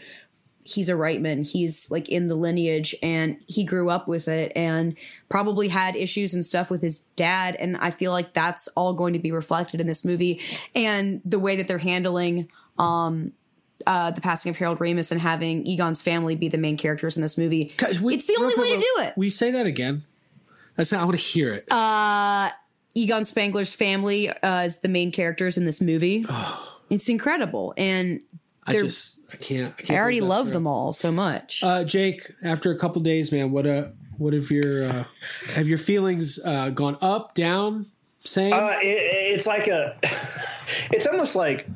he's 0.69 0.89
a 0.89 0.93
Reitman. 0.93 1.49
He's 1.49 1.89
like 1.91 2.07
in 2.09 2.27
the 2.27 2.35
lineage 2.35 2.95
and 3.01 3.37
he 3.47 3.63
grew 3.63 3.89
up 3.89 4.07
with 4.07 4.27
it 4.27 4.51
and 4.55 4.95
probably 5.29 5.67
had 5.69 5.95
issues 5.95 6.33
and 6.33 6.45
stuff 6.45 6.69
with 6.69 6.81
his 6.81 6.99
dad. 7.15 7.55
And 7.55 7.77
I 7.77 7.91
feel 7.91 8.11
like 8.11 8.33
that's 8.33 8.67
all 8.69 8.93
going 8.93 9.13
to 9.13 9.19
be 9.19 9.31
reflected 9.31 9.81
in 9.81 9.87
this 9.87 10.05
movie 10.05 10.41
and 10.75 11.21
the 11.25 11.39
way 11.39 11.55
that 11.55 11.67
they're 11.67 11.77
handling 11.79 12.49
um 12.77 13.33
uh, 13.87 14.11
the 14.11 14.19
passing 14.19 14.49
of 14.49 14.57
Harold 14.57 14.77
Ramis 14.79 15.09
and 15.09 15.21
having 15.21 15.65
Egon's 15.65 16.01
family 16.01 16.35
be 16.35 16.49
the 16.49 16.57
main 16.57 16.75
characters 16.75 17.15
in 17.15 17.21
this 17.21 17.37
movie. 17.37 17.71
We- 18.01 18.15
it's 18.15 18.27
the 18.27 18.35
only 18.37 18.53
way 18.57 18.73
to 18.75 18.79
do 18.79 18.95
it. 19.03 19.13
You 19.17 19.29
say 19.29 19.51
that 19.51 19.65
again? 19.65 20.03
That's 20.75 20.91
not, 20.91 21.01
I 21.01 21.05
want 21.05 21.17
to 21.17 21.23
hear 21.23 21.53
it. 21.53 21.65
Uh, 21.71 22.49
Egon 22.93 23.23
Spangler's 23.23 23.73
family 23.73 24.29
uh, 24.29 24.63
is 24.63 24.79
the 24.79 24.89
main 24.89 25.11
characters 25.13 25.57
in 25.57 25.63
this 25.65 25.79
movie. 25.81 26.25
It's 26.89 27.07
incredible, 27.07 27.73
and 27.77 28.21
I 28.69 28.73
just 28.73 29.19
I 29.33 29.37
can't. 29.37 29.73
I, 29.77 29.81
can't 29.81 29.91
I 29.91 30.01
already 30.01 30.21
love 30.21 30.47
real. 30.47 30.53
them 30.53 30.67
all 30.67 30.93
so 30.93 31.11
much. 31.11 31.63
Uh, 31.63 31.83
Jake, 31.83 32.31
after 32.43 32.71
a 32.71 32.77
couple 32.77 33.01
days, 33.01 33.31
man, 33.31 33.51
what 33.51 33.67
uh, 33.67 33.89
what 34.17 34.33
have 34.33 34.49
your 34.51 34.85
uh, 34.85 35.03
have 35.53 35.67
your 35.67 35.77
feelings 35.77 36.39
uh, 36.43 36.69
gone 36.69 36.97
up, 37.01 37.33
down, 37.35 37.87
same? 38.21 38.53
Uh, 38.53 38.75
it, 38.81 38.85
it's 39.33 39.47
like 39.47 39.67
a, 39.67 39.97
it's 40.03 41.07
almost 41.07 41.35
like, 41.35 41.67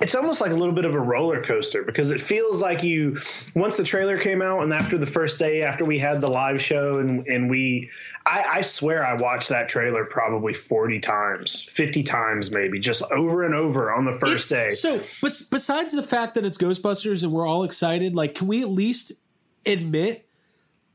it's 0.00 0.14
almost 0.14 0.40
like 0.40 0.50
a 0.50 0.54
little 0.54 0.74
bit 0.74 0.84
of 0.84 0.94
a 0.94 1.00
roller 1.00 1.42
coaster 1.42 1.82
because 1.82 2.10
it 2.10 2.20
feels 2.20 2.62
like 2.62 2.82
you, 2.82 3.16
once 3.54 3.76
the 3.76 3.84
trailer 3.84 4.18
came 4.18 4.42
out 4.42 4.62
and 4.62 4.72
after 4.72 4.98
the 4.98 5.06
first 5.06 5.38
day, 5.38 5.62
after 5.62 5.84
we 5.84 5.98
had 5.98 6.20
the 6.20 6.28
live 6.28 6.60
show 6.60 6.98
and 6.98 7.26
and 7.26 7.48
we, 7.48 7.90
I, 8.24 8.44
I 8.54 8.60
swear 8.62 9.04
I 9.04 9.14
watched 9.14 9.48
that 9.48 9.68
trailer 9.68 10.04
probably 10.04 10.54
forty 10.54 11.00
times, 11.00 11.62
fifty 11.62 12.02
times 12.02 12.50
maybe, 12.50 12.78
just 12.78 13.02
over 13.12 13.44
and 13.44 13.54
over 13.54 13.92
on 13.92 14.04
the 14.04 14.12
first 14.12 14.50
day. 14.50 14.70
So, 14.70 14.98
but 15.22 15.32
besides 15.50 15.92
the 15.92 16.02
fact 16.02 16.34
that 16.34 16.44
it's 16.44 16.58
Ghostbusters 16.58 17.22
and 17.22 17.32
we're 17.32 17.46
all 17.46 17.62
excited, 17.62 18.14
like, 18.14 18.34
can 18.34 18.46
we 18.48 18.62
at 18.62 18.68
least 18.68 19.12
admit 19.64 20.26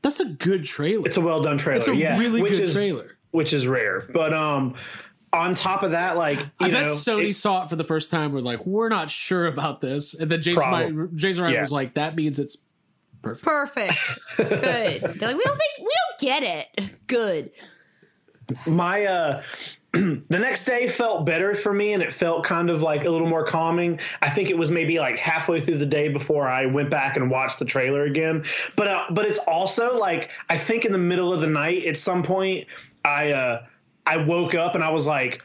that's 0.02 0.20
a 0.20 0.28
good 0.34 0.64
trailer? 0.64 1.06
It's 1.06 1.16
a 1.16 1.20
well 1.20 1.40
done 1.42 1.56
trailer. 1.56 1.78
It's 1.78 1.88
a 1.88 1.96
yeah, 1.96 2.18
really 2.18 2.42
good 2.42 2.52
is, 2.52 2.74
trailer. 2.74 3.16
which 3.30 3.52
is 3.52 3.66
rare. 3.66 4.06
But 4.12 4.34
um, 4.34 4.74
on 5.32 5.54
top 5.54 5.82
of 5.82 5.92
that, 5.92 6.16
like 6.16 6.38
you 6.38 6.46
I 6.60 6.70
bet 6.70 6.86
know, 6.86 6.92
Sony 6.92 7.28
it- 7.30 7.34
saw 7.34 7.64
it 7.64 7.70
for 7.70 7.76
the 7.76 7.84
first 7.84 8.10
time. 8.10 8.32
We're 8.32 8.40
like, 8.40 8.66
we're 8.66 8.88
not 8.90 9.10
sure 9.10 9.46
about 9.46 9.80
this, 9.80 10.14
and 10.14 10.30
then 10.30 10.40
Jason 10.42 10.62
Probably. 10.62 10.92
Wright- 10.92 11.14
Jason 11.14 11.44
Wright 11.44 11.54
Yeah. 11.54 11.60
was 11.62 11.72
like, 11.72 11.94
that 11.94 12.14
means 12.16 12.38
it's 12.38 12.58
perfect. 13.22 13.44
Perfect. 13.44 13.94
Good. 14.36 14.56
They're 15.18 15.28
like, 15.28 15.36
we 15.36 15.44
don't 15.44 15.58
think 15.58 15.78
we 15.78 15.86
don't 15.86 16.20
get 16.20 16.42
it. 16.76 16.98
Good. 17.06 17.50
my 18.66 19.04
uh 19.06 19.42
the 19.92 20.38
next 20.38 20.64
day 20.64 20.88
felt 20.88 21.24
better 21.26 21.54
for 21.54 21.72
me 21.72 21.92
and 21.92 22.02
it 22.02 22.12
felt 22.12 22.44
kind 22.44 22.70
of 22.70 22.82
like 22.82 23.04
a 23.04 23.10
little 23.10 23.26
more 23.28 23.44
calming 23.44 24.00
i 24.22 24.28
think 24.28 24.48
it 24.50 24.56
was 24.56 24.70
maybe 24.70 24.98
like 24.98 25.18
halfway 25.18 25.60
through 25.60 25.76
the 25.78 25.86
day 25.86 26.08
before 26.08 26.48
i 26.48 26.64
went 26.66 26.88
back 26.90 27.16
and 27.16 27.30
watched 27.30 27.58
the 27.58 27.64
trailer 27.64 28.04
again 28.04 28.42
but 28.74 28.88
uh, 28.88 29.04
but 29.10 29.26
it's 29.26 29.38
also 29.40 29.98
like 29.98 30.30
i 30.48 30.56
think 30.56 30.84
in 30.86 30.92
the 30.92 30.98
middle 30.98 31.30
of 31.32 31.40
the 31.40 31.46
night 31.46 31.84
at 31.86 31.96
some 31.98 32.22
point 32.22 32.66
i 33.04 33.30
uh 33.32 33.62
i 34.06 34.16
woke 34.16 34.54
up 34.54 34.74
and 34.74 34.84
i 34.84 34.90
was 34.90 35.06
like 35.06 35.42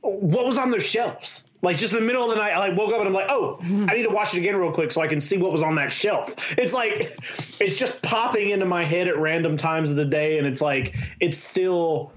what 0.00 0.44
was 0.44 0.58
on 0.58 0.70
those 0.70 0.84
shelves 0.84 1.48
like 1.62 1.76
just 1.76 1.94
in 1.94 2.00
the 2.00 2.06
middle 2.06 2.24
of 2.24 2.30
the 2.30 2.36
night, 2.36 2.54
I 2.54 2.58
like 2.58 2.76
woke 2.76 2.92
up 2.92 2.98
and 2.98 3.06
I'm 3.06 3.14
like, 3.14 3.28
oh, 3.28 3.58
I 3.88 3.94
need 3.94 4.02
to 4.02 4.10
watch 4.10 4.34
it 4.34 4.38
again 4.38 4.56
real 4.56 4.72
quick 4.72 4.90
so 4.90 5.00
I 5.00 5.06
can 5.06 5.20
see 5.20 5.38
what 5.38 5.52
was 5.52 5.62
on 5.62 5.76
that 5.76 5.92
shelf. 5.92 6.52
It's 6.58 6.74
like 6.74 7.16
it's 7.60 7.78
just 7.78 8.02
popping 8.02 8.50
into 8.50 8.66
my 8.66 8.82
head 8.82 9.06
at 9.06 9.16
random 9.16 9.56
times 9.56 9.90
of 9.90 9.96
the 9.96 10.04
day, 10.04 10.38
and 10.38 10.46
it's 10.46 10.60
like 10.60 10.96
it's 11.20 11.38
still 11.38 12.12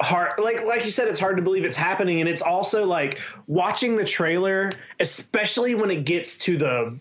hard 0.00 0.32
like 0.38 0.64
like 0.64 0.84
you 0.84 0.92
said 0.92 1.08
it's 1.08 1.18
hard 1.18 1.36
to 1.36 1.42
believe 1.42 1.64
it's 1.64 1.76
happening 1.76 2.20
and 2.20 2.28
it's 2.28 2.40
also 2.40 2.86
like 2.86 3.20
watching 3.48 3.96
the 3.96 4.04
trailer 4.04 4.70
especially 5.00 5.74
when 5.74 5.90
it 5.90 6.04
gets 6.04 6.38
to 6.38 6.56
the 6.56 6.96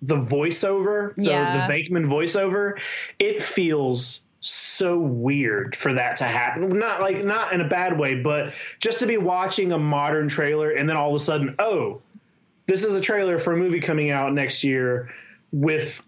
the 0.00 0.16
voiceover 0.16 1.14
the, 1.16 1.24
Yeah. 1.24 1.66
the 1.66 1.90
voiceover 2.06 2.80
it 3.18 3.42
feels 3.42 4.22
so 4.40 5.00
weird 5.00 5.74
for 5.74 5.92
that 5.92 6.16
to 6.16 6.24
happen 6.24 6.68
not 6.78 7.00
like 7.00 7.24
not 7.24 7.52
in 7.52 7.60
a 7.60 7.66
bad 7.68 7.98
way 7.98 8.14
but 8.22 8.54
just 8.80 9.00
to 9.00 9.06
be 9.06 9.16
watching 9.16 9.72
a 9.72 9.78
modern 9.78 10.28
trailer 10.28 10.70
and 10.70 10.88
then 10.88 10.96
all 10.96 11.08
of 11.08 11.14
a 11.16 11.18
sudden 11.18 11.54
oh 11.58 12.00
this 12.66 12.84
is 12.84 12.94
a 12.94 13.00
trailer 13.00 13.38
for 13.38 13.52
a 13.54 13.56
movie 13.56 13.80
coming 13.80 14.10
out 14.10 14.32
next 14.32 14.62
year 14.62 15.10
with 15.50 16.02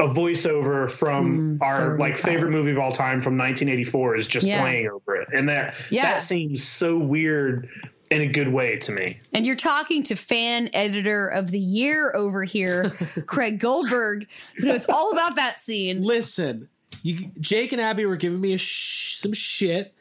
a 0.00 0.06
voiceover 0.06 0.88
from 0.90 1.56
hmm, 1.56 1.62
our 1.62 1.98
like 1.98 2.14
favorite 2.14 2.50
movie 2.50 2.70
of 2.70 2.78
all 2.78 2.92
time 2.92 3.20
from 3.20 3.36
1984 3.38 4.16
is 4.16 4.28
just 4.28 4.46
Yeah. 4.46 4.60
playing 4.60 4.88
over 4.88 5.16
it 5.16 5.28
and 5.32 5.48
that 5.48 5.74
Yeah. 5.90 6.02
that 6.02 6.20
seems 6.20 6.62
so 6.62 6.96
weird 6.98 7.68
in 8.10 8.20
a 8.20 8.26
good 8.26 8.48
way 8.48 8.76
to 8.76 8.92
me 8.92 9.18
And 9.32 9.44
you're 9.46 9.56
talking 9.56 10.02
to 10.04 10.14
fan 10.14 10.68
editor 10.74 11.26
of 11.26 11.50
the 11.50 11.58
year 11.58 12.12
over 12.14 12.44
here, 12.44 12.90
Craig 13.26 13.58
Goldberg, 13.58 14.28
who 14.58 14.66
knows 14.66 14.76
it's 14.76 14.86
all 14.88 15.10
about 15.12 15.36
that 15.36 15.58
scene. 15.58 16.02
Listen, 16.02 16.68
you, 17.04 17.30
Jake 17.38 17.70
and 17.72 17.80
Abby 17.82 18.06
were 18.06 18.16
giving 18.16 18.40
me 18.40 18.54
a 18.54 18.58
sh- 18.58 19.16
some 19.16 19.34
shit. 19.34 19.94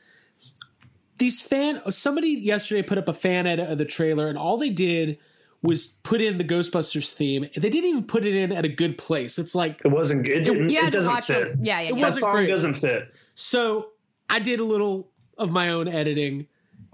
These 1.17 1.41
fan, 1.41 1.81
somebody 1.91 2.29
yesterday 2.29 2.81
put 2.81 2.97
up 2.97 3.09
a 3.09 3.13
fan 3.13 3.45
edit 3.45 3.69
of 3.69 3.77
the 3.77 3.85
trailer, 3.85 4.29
and 4.29 4.37
all 4.37 4.57
they 4.57 4.69
did 4.69 5.17
was 5.61 5.99
put 6.03 6.21
in 6.21 6.37
the 6.37 6.45
Ghostbusters 6.45 7.11
theme. 7.11 7.45
They 7.55 7.69
didn't 7.69 7.89
even 7.89 8.03
put 8.05 8.25
it 8.25 8.33
in 8.33 8.53
at 8.53 8.63
a 8.63 8.69
good 8.69 8.97
place. 8.97 9.37
It's 9.37 9.53
like 9.53 9.81
it 9.83 9.89
wasn't 9.89 10.23
good 10.23 10.37
it, 10.37 10.43
didn't, 10.45 10.71
it 10.71 10.93
doesn't 10.93 11.21
fit 11.23 11.47
it. 11.47 11.57
Yeah, 11.61 11.81
yeah, 11.81 11.89
It 11.89 11.89
yeah. 11.89 11.95
that 11.95 12.01
wasn't 12.01 12.21
song 12.21 12.35
great. 12.35 12.47
doesn't 12.47 12.73
fit 12.75 13.15
so. 13.35 13.89
I 14.29 14.39
did 14.39 14.61
a 14.61 14.63
little 14.63 15.11
of 15.37 15.51
my 15.51 15.69
own 15.69 15.89
editing, 15.89 16.47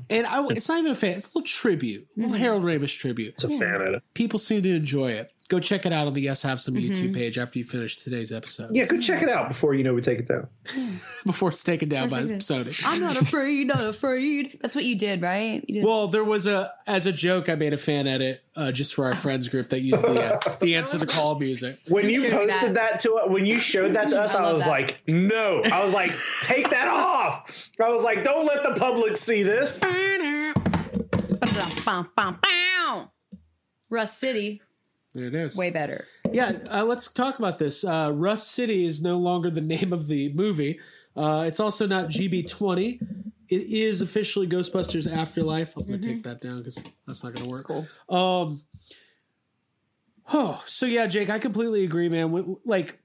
and 0.09 0.25
I, 0.25 0.41
it's, 0.49 0.67
not 0.67 0.79
even 0.79 0.91
a 0.91 0.95
fan. 0.95 1.11
It's 1.11 1.27
a 1.27 1.37
little 1.37 1.43
tribute, 1.43 2.07
a 2.17 2.21
little 2.21 2.35
Harold 2.35 2.63
Ramis 2.63 2.97
tribute. 2.97 3.35
it's 3.35 3.43
a 3.43 3.49
fan 3.49 3.59
mm. 3.59 3.87
edit 3.89 4.03
People 4.15 4.39
seem 4.39 4.63
to 4.63 4.75
enjoy 4.75 5.11
it. 5.11 5.31
Go 5.49 5.59
check 5.59 5.85
it 5.87 5.91
out 5.91 6.05
on 6.05 6.13
the 6.13 6.21
Yes 6.21 6.43
Have 6.43 6.61
Some 6.61 6.75
YouTube 6.75 7.13
page 7.13 7.39
after 7.39 7.57
you 7.57 7.65
finish 7.65 7.97
today's 7.97 8.31
episode. 8.31 8.69
yeah 8.71 8.85
go 8.85 8.99
check 8.99 9.23
it 9.23 9.29
out 9.29 9.47
before 9.47 9.73
you 9.73 9.83
know 9.83 9.95
we 9.95 10.01
take 10.01 10.19
it 10.19 10.27
down 10.27 10.47
Before 11.25 11.49
it's 11.49 11.63
taken 11.63 11.89
down 11.89 12.07
by 12.09 12.21
Before 12.21 12.37
Sony. 12.37 12.83
I'm 12.87 13.01
not 13.01 13.19
afraid, 13.19 13.65
not 13.67 13.83
afraid. 13.83 14.59
That's 14.61 14.75
what 14.75 14.85
you 14.85 14.95
did, 14.95 15.21
right? 15.23 15.63
You 15.67 15.75
did. 15.81 15.83
Well, 15.85 16.07
there 16.07 16.23
was 16.23 16.45
a 16.47 16.71
as 16.87 17.07
a 17.07 17.11
joke. 17.11 17.49
I 17.49 17.55
made 17.55 17.73
a 17.73 17.77
fan 17.77 18.05
edit 18.07 18.43
uh, 18.55 18.71
just 18.71 18.93
for 18.93 19.05
our 19.05 19.15
friends 19.25 19.49
group 19.49 19.69
that 19.69 19.81
used 19.81 20.03
the 20.03 20.23
uh, 20.35 20.55
the 20.61 20.75
answer 20.75 20.97
the 20.99 21.07
call 21.07 21.39
music. 21.39 21.79
when 21.89 22.05
You 22.09 22.23
you 22.23 22.29
posted 22.31 22.75
that. 22.75 22.99
to 23.01 23.21
when 23.27 23.45
you 23.47 23.57
showed 23.59 23.93
that 23.93 24.07
to 24.09 24.19
us 24.21 24.35
I 24.35 24.43
I, 24.43 24.53
was 24.53 24.63
that. 24.65 24.69
like 24.69 25.01
no 25.07 25.61
I 25.65 25.83
was 25.83 25.93
like 25.95 26.11
take 26.43 26.69
that 26.69 26.87
off 26.87 27.69
I 27.81 27.89
was 27.89 28.03
like 28.03 28.23
don't 28.23 28.45
let 28.45 28.61
the 28.63 28.79
public 28.79 29.17
see 29.17 29.41
this 29.43 29.83
Bum, 31.85 32.07
bum. 32.15 32.39
Rust 33.89 34.19
City, 34.19 34.61
There 35.15 35.25
it 35.25 35.33
is. 35.35 35.57
way 35.57 35.71
better. 35.71 36.05
Yeah, 36.31 36.59
uh, 36.69 36.85
let's 36.85 37.11
talk 37.11 37.39
about 37.39 37.57
this. 37.57 37.83
Uh, 37.83 38.11
Rust 38.13 38.51
City 38.51 38.85
is 38.85 39.01
no 39.01 39.17
longer 39.17 39.49
the 39.49 39.61
name 39.75 39.91
of 39.93 40.07
the 40.07 40.31
movie, 40.33 40.79
Uh, 41.15 41.43
it's 41.47 41.59
also 41.59 41.87
not 41.87 42.09
GB20. 42.09 43.01
It 43.49 43.61
is 43.61 44.01
officially 44.01 44.47
Ghostbusters 44.47 45.11
Afterlife. 45.11 45.73
I'm 45.75 45.87
going 45.87 45.99
to 46.01 46.07
Mm-hmm. 46.07 46.15
take 46.17 46.23
that 46.23 46.39
down 46.41 46.59
because 46.59 46.83
that's 47.07 47.23
not 47.23 47.33
going 47.33 47.45
to 47.45 47.51
work. 47.51 47.65
cool. 47.65 47.87
Um. 48.15 48.61
Oh, 50.31 50.61
so 50.67 50.85
yeah, 50.85 51.07
Jake, 51.07 51.31
I 51.31 51.39
completely 51.39 51.83
agree, 51.83 52.07
man. 52.07 52.57
Like, 52.63 52.99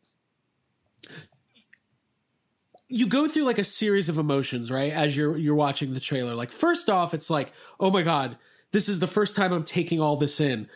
you 2.88 3.06
go 3.06 3.26
through 3.26 3.44
like 3.44 3.58
a 3.58 3.64
series 3.64 4.08
of 4.10 4.18
emotions, 4.18 4.70
right? 4.70 4.92
As 4.92 5.16
you're 5.16 5.36
you're 5.38 5.54
watching 5.54 5.94
the 5.94 6.00
trailer. 6.00 6.34
Like, 6.34 6.52
first 6.52 6.90
off, 6.90 7.14
it's 7.14 7.30
like, 7.30 7.52
oh 7.80 7.90
my 7.90 8.02
god, 8.02 8.36
this 8.72 8.88
is 8.88 8.98
the 9.00 9.06
first 9.06 9.36
time 9.36 9.52
I'm 9.52 9.64
taking 9.64 10.00
all 10.00 10.16
this 10.16 10.40
in. 10.40 10.68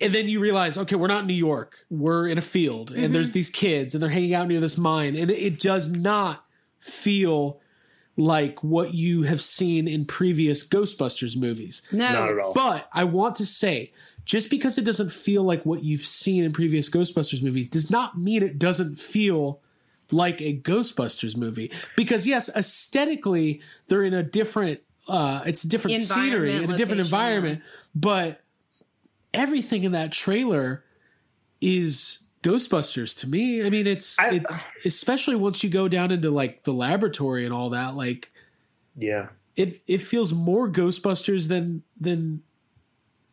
And 0.00 0.14
then 0.14 0.28
you 0.28 0.40
realize, 0.40 0.76
okay, 0.76 0.94
we're 0.94 1.06
not 1.06 1.22
in 1.22 1.26
New 1.26 1.34
York. 1.34 1.86
We're 1.88 2.28
in 2.28 2.36
a 2.36 2.42
field, 2.42 2.90
and 2.90 3.14
there's 3.14 3.32
these 3.32 3.48
kids, 3.48 3.94
and 3.94 4.02
they're 4.02 4.10
hanging 4.10 4.34
out 4.34 4.46
near 4.48 4.60
this 4.60 4.76
mine, 4.76 5.16
and 5.16 5.30
it, 5.30 5.58
does 5.58 5.90
not 5.90 6.44
feel 6.80 7.60
like 8.16 8.62
what 8.62 8.92
you 8.94 9.22
have 9.22 9.40
seen 9.40 9.88
in 9.88 10.04
previous 10.04 10.66
Ghostbusters 10.66 11.36
movies. 11.36 11.82
No, 11.92 12.12
Not 12.12 12.30
at 12.30 12.38
all. 12.40 12.52
But 12.54 12.88
I 12.92 13.04
want 13.04 13.36
to 13.36 13.46
say, 13.46 13.92
just 14.24 14.50
because 14.50 14.76
it 14.76 14.84
doesn't 14.84 15.12
feel 15.12 15.42
like 15.42 15.64
what 15.64 15.82
you've 15.82 16.00
seen 16.00 16.44
in 16.44 16.52
previous 16.52 16.90
Ghostbusters 16.90 17.42
movies 17.42 17.68
does 17.68 17.90
not 17.90 18.18
mean 18.18 18.42
it 18.42 18.58
doesn't 18.58 18.98
feel 18.98 19.60
like 20.10 20.40
a 20.40 20.58
Ghostbusters 20.58 21.36
movie. 21.36 21.70
Because 21.96 22.26
yes, 22.26 22.48
aesthetically 22.54 23.60
they're 23.88 24.02
in 24.04 24.14
a 24.14 24.22
different 24.22 24.80
uh 25.08 25.42
it's 25.46 25.64
a 25.64 25.68
different 25.68 25.98
scenery 25.98 26.56
in 26.56 26.70
a 26.70 26.76
different 26.76 27.00
environment, 27.00 27.62
but 27.94 28.42
everything 29.34 29.84
in 29.84 29.92
that 29.92 30.12
trailer 30.12 30.84
is 31.60 32.20
Ghostbusters 32.42 33.18
to 33.20 33.28
me. 33.28 33.64
I 33.64 33.70
mean, 33.70 33.86
it's 33.86 34.18
I- 34.18 34.34
it's 34.36 34.66
especially 34.84 35.34
once 35.36 35.64
you 35.64 35.70
go 35.70 35.88
down 35.88 36.10
into 36.12 36.30
like 36.30 36.62
the 36.64 36.72
laboratory 36.72 37.44
and 37.44 37.52
all 37.52 37.70
that, 37.70 37.94
like 37.96 38.30
Yeah. 38.96 39.28
it 39.56 39.82
it 39.86 40.00
feels 40.00 40.32
more 40.32 40.70
Ghostbusters 40.70 41.48
than 41.48 41.82
than 42.00 42.42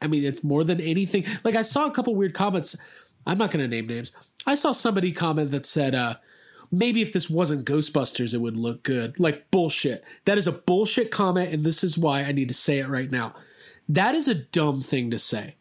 I 0.02 0.08
mean 0.08 0.24
it's 0.24 0.44
more 0.44 0.64
than 0.64 0.82
anything. 0.82 1.26
Like 1.44 1.56
I 1.56 1.62
saw 1.62 1.86
a 1.86 1.92
couple 1.92 2.16
weird 2.16 2.34
comments. 2.34 2.76
I'm 3.26 3.38
not 3.38 3.52
going 3.52 3.62
to 3.64 3.74
name 3.74 3.88
names. 3.88 4.12
I 4.46 4.56
saw 4.56 4.72
somebody 4.74 5.12
comment 5.12 5.52
that 5.52 5.66
said 5.66 5.94
uh 5.96 6.16
maybe 6.72 7.02
if 7.04 7.14
this 7.14 7.30
wasn't 7.30 7.66
Ghostbusters 7.66 8.34
it 8.34 8.40
would 8.42 8.58
look 8.58 8.82
good. 8.84 9.20
Like 9.20 9.52
bullshit. 9.52 10.04
That 10.26 10.38
is 10.40 10.48
a 10.48 10.52
bullshit 10.52 11.12
comment 11.12 11.54
and 11.54 11.64
this 11.64 11.84
is 11.84 11.98
why 11.98 12.22
I 12.22 12.32
need 12.32 12.48
to 12.48 12.54
say 12.56 12.80
it 12.80 12.88
right 12.90 13.12
now. 13.12 13.36
That 13.88 14.16
is 14.16 14.28
a 14.28 14.34
dumb 14.34 14.82
thing 14.82 15.12
to 15.12 15.20
say. 15.20 15.56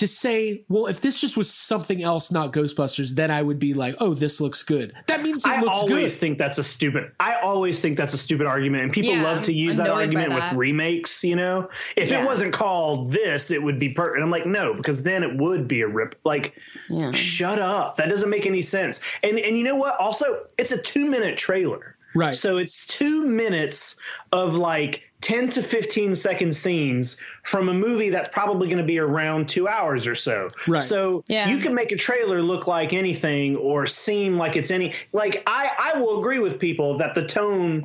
To 0.00 0.06
say, 0.06 0.64
well, 0.70 0.86
if 0.86 1.02
this 1.02 1.20
just 1.20 1.36
was 1.36 1.52
something 1.52 2.02
else, 2.02 2.32
not 2.32 2.54
Ghostbusters, 2.54 3.14
then 3.16 3.30
I 3.30 3.42
would 3.42 3.58
be 3.58 3.74
like, 3.74 3.96
oh, 4.00 4.14
this 4.14 4.40
looks 4.40 4.62
good. 4.62 4.94
That 5.08 5.20
means 5.20 5.44
it 5.44 5.50
I 5.50 5.60
looks 5.60 5.82
good. 5.82 5.90
I 5.92 5.94
always 5.96 6.16
think 6.16 6.38
that's 6.38 6.56
a 6.56 6.64
stupid. 6.64 7.12
I 7.20 7.34
always 7.42 7.82
think 7.82 7.98
that's 7.98 8.14
a 8.14 8.18
stupid 8.18 8.46
argument, 8.46 8.84
and 8.84 8.92
people 8.94 9.12
Yeah, 9.12 9.22
love 9.24 9.42
to 9.42 9.52
use 9.52 9.76
that 9.76 9.88
annoyed 9.88 9.94
by 9.96 10.00
argument 10.22 10.34
with 10.36 10.52
remakes. 10.54 11.22
You 11.22 11.36
know, 11.36 11.68
if 11.96 12.10
Yeah. 12.10 12.22
it 12.22 12.24
wasn't 12.24 12.54
called 12.54 13.12
this, 13.12 13.50
it 13.50 13.62
would 13.62 13.78
be 13.78 13.90
perfect. 13.90 14.14
And 14.16 14.24
I'm 14.24 14.30
like, 14.30 14.46
no, 14.46 14.72
because 14.72 15.02
then 15.02 15.22
it 15.22 15.36
would 15.36 15.68
be 15.68 15.82
a 15.82 15.86
rip. 15.86 16.14
Like, 16.24 16.54
Yeah. 16.88 17.12
shut 17.12 17.58
up. 17.58 17.98
That 17.98 18.08
doesn't 18.08 18.30
make 18.30 18.46
any 18.46 18.62
sense. 18.62 19.02
And 19.22 19.38
and 19.38 19.58
you 19.58 19.64
know 19.64 19.76
what? 19.76 20.00
Also, 20.00 20.44
it's 20.56 20.72
a 20.72 20.80
two 20.80 21.04
minute 21.10 21.36
trailer. 21.36 21.94
Right. 22.14 22.34
So 22.34 22.56
it's 22.56 22.86
two 22.86 23.22
minutes 23.26 23.96
of 24.32 24.56
like 24.56 25.09
10 25.20 25.48
to 25.50 25.62
15 25.62 26.14
second 26.14 26.54
scenes 26.54 27.20
from 27.42 27.68
a 27.68 27.74
movie 27.74 28.08
that's 28.08 28.28
probably 28.28 28.68
going 28.68 28.78
to 28.78 28.84
be 28.84 28.98
around 28.98 29.48
two 29.48 29.68
hours 29.68 30.06
or 30.06 30.14
so. 30.14 30.48
Right. 30.66 30.82
So 30.82 31.22
Yeah. 31.28 31.48
you 31.48 31.58
can 31.58 31.74
make 31.74 31.92
a 31.92 31.96
trailer 31.96 32.42
look 32.42 32.66
like 32.66 32.92
anything 32.92 33.56
or 33.56 33.84
seem 33.86 34.36
like 34.38 34.56
it's 34.56 34.70
any. 34.70 34.94
Like, 35.12 35.42
I, 35.46 35.92
I 35.94 35.98
will 35.98 36.20
agree 36.20 36.38
with 36.38 36.58
people 36.58 36.96
that 36.98 37.14
the 37.14 37.26
tone 37.26 37.84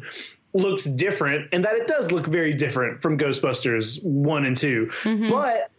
looks 0.53 0.85
different 0.85 1.49
and 1.51 1.63
that 1.65 1.75
it 1.75 1.87
does 1.87 2.11
look 2.13 2.27
very 2.27 2.53
different 2.53 3.01
from 3.01 3.17
Ghostbusters 3.17 4.01
1 4.03 4.45
and 4.45 4.55
2. 4.55 4.87
Mm-hmm. 4.87 5.29
But 5.29 5.69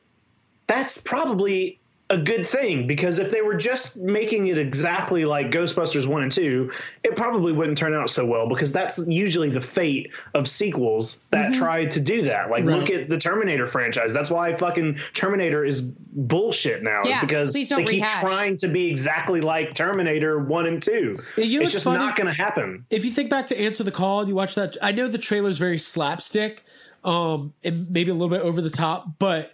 that's 0.66 0.98
probably 0.98 1.80
a 2.08 2.16
good 2.18 2.46
thing 2.46 2.86
because 2.86 3.18
if 3.18 3.30
they 3.32 3.42
were 3.42 3.56
just 3.56 3.96
making 3.96 4.46
it 4.46 4.58
exactly 4.58 5.24
like 5.24 5.50
Ghostbusters 5.50 6.06
1 6.06 6.22
and 6.22 6.30
2, 6.30 6.70
it 7.02 7.16
probably 7.16 7.52
wouldn't 7.52 7.76
turn 7.76 7.94
out 7.94 8.10
so 8.10 8.24
well 8.24 8.48
because 8.48 8.72
that's 8.72 8.98
usually 9.08 9.50
the 9.50 9.60
fate 9.60 10.12
of 10.34 10.46
sequels 10.46 11.18
that 11.30 11.52
try 11.52 11.84
to 11.86 12.00
do 12.00 12.22
that. 12.22 12.48
Like, 12.48 12.64
Right. 12.64 12.78
look 12.78 12.90
at 12.90 13.08
the 13.08 13.18
Terminator 13.18 13.66
franchise. 13.66 14.12
That's 14.14 14.30
why 14.30 14.52
fucking 14.54 15.00
Terminator 15.14 15.64
is 15.64 15.82
bullshit 15.82 16.84
now, 16.84 17.00
Yeah, 17.04 17.20
because 17.22 17.52
they 17.52 17.64
keep 17.64 17.88
rehash. 17.88 18.20
trying 18.20 18.56
to 18.58 18.68
be 18.68 18.88
exactly 18.88 19.40
like 19.40 19.74
Terminator 19.74 20.38
1 20.38 20.66
and 20.66 20.80
2. 20.80 21.18
You 21.38 21.58
know 21.58 21.62
it's 21.62 21.72
just 21.72 21.84
funny? 21.84 21.98
not 21.98 22.14
going 22.14 22.32
to 22.32 22.40
happen. 22.40 22.84
if 22.88 23.04
you 23.04 23.10
think 23.10 23.30
back 23.30 23.48
to 23.48 23.58
answer 23.58 23.82
the 23.82 23.90
call 23.90 24.20
and 24.20 24.28
you 24.28 24.34
watch 24.34 24.54
that 24.54 24.76
i 24.80 24.92
know 24.92 25.08
the 25.08 25.18
trailer's 25.18 25.58
very 25.58 25.78
slapstick 25.78 26.62
um 27.04 27.52
and 27.64 27.90
maybe 27.90 28.10
a 28.10 28.14
little 28.14 28.28
bit 28.28 28.40
over 28.42 28.60
the 28.60 28.70
top 28.70 29.06
but 29.18 29.52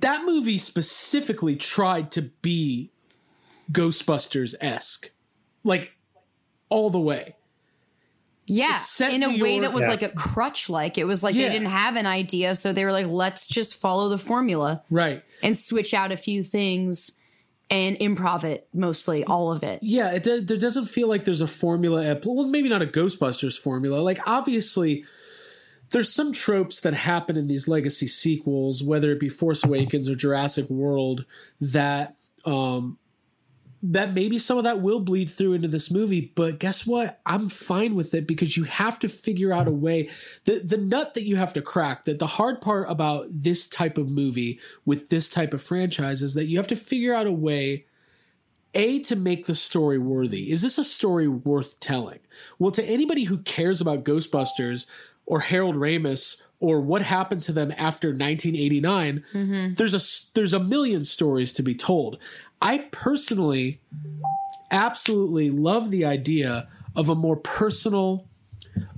that 0.00 0.24
movie 0.24 0.58
specifically 0.58 1.56
tried 1.56 2.10
to 2.12 2.22
be 2.42 2.90
ghostbusters-esque 3.72 5.10
like 5.64 5.92
all 6.68 6.90
the 6.90 7.00
way 7.00 7.34
Yeah, 8.46 8.78
in 9.10 9.22
a 9.24 9.28
New 9.28 9.42
way 9.42 9.52
York- 9.56 9.62
that 9.64 9.72
was 9.72 9.82
Yeah. 9.82 9.88
like 9.88 10.02
a 10.02 10.08
crutch 10.10 10.68
like. 10.70 10.98
It 10.98 11.04
was 11.04 11.22
like 11.24 11.34
Yeah. 11.34 11.48
they 11.48 11.54
didn't 11.54 11.70
have 11.70 11.96
an 11.96 12.06
idea, 12.06 12.54
so 12.54 12.72
they 12.72 12.84
were 12.84 12.92
like, 12.92 13.06
let's 13.08 13.46
just 13.46 13.74
follow 13.74 14.08
the 14.08 14.18
formula 14.18 14.82
right 14.90 15.22
and 15.42 15.56
switch 15.56 15.92
out 15.94 16.12
a 16.12 16.16
few 16.16 16.42
things 16.44 17.12
and 17.68 17.96
improv 17.98 18.44
it 18.44 18.68
mostly, 18.72 19.24
all 19.24 19.50
of 19.50 19.64
it. 19.64 19.80
yeah 19.82 20.12
it 20.14 20.22
there 20.24 20.40
doesn't 20.56 20.86
feel 20.86 21.08
like 21.08 21.24
there's 21.24 21.40
a 21.40 21.48
formula 21.48 22.04
at 22.04 22.24
well 22.24 22.46
maybe 22.46 22.68
not 22.68 22.82
a 22.82 22.86
ghostbusters 22.86 23.58
formula 23.58 23.98
like 24.00 24.20
obviously 24.28 25.04
there's 25.90 26.12
some 26.12 26.32
tropes 26.32 26.80
that 26.80 26.94
happen 26.94 27.36
in 27.36 27.46
these 27.46 27.68
legacy 27.68 28.06
sequels 28.06 28.82
whether 28.82 29.10
it 29.10 29.20
be 29.20 29.28
force 29.28 29.64
awakens 29.64 30.08
or 30.08 30.14
jurassic 30.14 30.68
world 30.68 31.24
that 31.60 32.16
um 32.44 32.98
that 33.82 34.14
maybe 34.14 34.38
some 34.38 34.58
of 34.58 34.64
that 34.64 34.80
will 34.80 35.00
bleed 35.00 35.30
through 35.30 35.52
into 35.52 35.68
this 35.68 35.90
movie 35.90 36.32
but 36.34 36.58
guess 36.58 36.86
what? 36.86 37.20
I'm 37.26 37.48
fine 37.48 37.94
with 37.94 38.14
it 38.14 38.26
because 38.26 38.56
you 38.56 38.64
have 38.64 38.98
to 39.00 39.08
figure 39.08 39.52
out 39.52 39.68
a 39.68 39.72
way 39.72 40.08
the 40.44 40.60
the 40.64 40.78
nut 40.78 41.14
that 41.14 41.24
you 41.24 41.36
have 41.36 41.52
to 41.54 41.62
crack 41.62 42.04
that 42.04 42.18
the 42.18 42.26
hard 42.26 42.60
part 42.60 42.90
about 42.90 43.26
this 43.30 43.66
type 43.66 43.98
of 43.98 44.10
movie 44.10 44.58
with 44.84 45.08
this 45.08 45.30
type 45.30 45.54
of 45.54 45.62
franchise 45.62 46.22
is 46.22 46.34
that 46.34 46.46
you 46.46 46.56
have 46.56 46.66
to 46.68 46.76
figure 46.76 47.14
out 47.14 47.26
a 47.26 47.32
way 47.32 47.86
a 48.74 49.00
to 49.00 49.16
make 49.16 49.46
the 49.46 49.54
story 49.54 49.96
worthy. 49.96 50.52
Is 50.52 50.60
this 50.60 50.76
a 50.76 50.84
story 50.84 51.28
worth 51.28 51.80
telling? 51.80 52.20
Well 52.58 52.72
to 52.72 52.84
anybody 52.84 53.24
who 53.24 53.38
cares 53.38 53.80
about 53.80 54.04
ghostbusters 54.04 54.86
or 55.26 55.40
harold 55.40 55.74
ramis 55.76 56.42
or 56.60 56.80
what 56.80 57.02
happened 57.02 57.42
to 57.42 57.52
them 57.52 57.70
after 57.72 58.08
1989 58.08 59.24
there's 59.76 59.94
a 59.94 60.00
there's 60.34 60.54
a 60.54 60.60
million 60.60 61.02
stories 61.02 61.52
to 61.52 61.62
be 61.62 61.74
told 61.74 62.18
i 62.62 62.78
personally 62.90 63.80
absolutely 64.70 65.50
love 65.50 65.90
the 65.90 66.04
idea 66.04 66.68
of 66.94 67.08
a 67.08 67.14
more 67.14 67.36
personal 67.36 68.26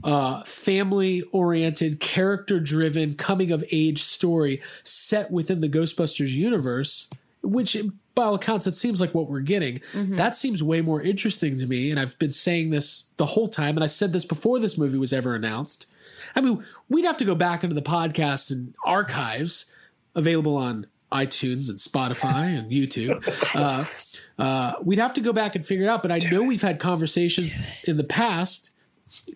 uh, 0.03 0.43
family 0.45 1.23
oriented, 1.33 2.01
character 2.01 2.59
driven, 2.61 3.15
coming 3.15 3.53
of 3.53 3.63
age 3.73 4.03
story 4.03 4.61
set 4.83 5.31
within 5.31 5.61
the 5.61 5.69
Ghostbusters 5.69 6.31
universe, 6.33 7.11
which 7.43 7.77
by 8.15 8.25
all 8.25 8.35
accounts, 8.35 8.67
it 8.67 8.75
seems 8.75 9.01
like 9.01 9.15
what 9.15 9.29
we're 9.29 9.41
getting. 9.41 9.81
That 10.17 10.35
seems 10.35 10.63
way 10.63 10.81
more 10.81 11.01
interesting 11.01 11.59
to 11.59 11.67
me. 11.67 11.91
And 11.91 12.01
I've 12.01 12.19
been 12.19 12.33
saying 12.33 12.71
this 12.71 13.09
the 13.17 13.27
whole 13.27 13.47
time. 13.49 13.77
And 13.77 13.85
I 13.85 13.87
said 13.87 14.13
this 14.13 14.25
before 14.25 14.59
this 14.59 14.77
movie 14.77 14.99
was 14.99 15.13
ever 15.13 15.35
announced. 15.37 15.87
I 16.35 16.41
mean, 16.41 16.65
we'd 16.89 17.05
have 17.05 17.19
to 17.19 17.25
go 17.25 17.35
back 17.35 17.63
into 17.65 17.75
the 17.75 17.83
podcast 17.83 18.51
and 18.51 18.75
archives 18.85 19.73
available 20.15 20.57
on 20.57 20.87
iTunes 21.13 21.69
and 21.69 21.79
Spotify 21.79 22.59
and 22.59 22.71
YouTube. 22.73 23.25
Uh, 23.55 24.43
uh, 24.43 24.75
we'd 24.83 24.99
have 24.99 25.15
to 25.15 25.21
go 25.21 25.33
back 25.33 25.55
and 25.57 25.65
figure 25.65 25.85
it 25.87 25.89
out. 25.89 26.03
But 26.03 26.13
I 26.13 26.19
know 26.31 26.43
we've 26.43 26.63
had 26.63 26.79
conversations 26.79 27.55
in 27.85 27.97
the 27.97 28.05
past. 28.05 28.73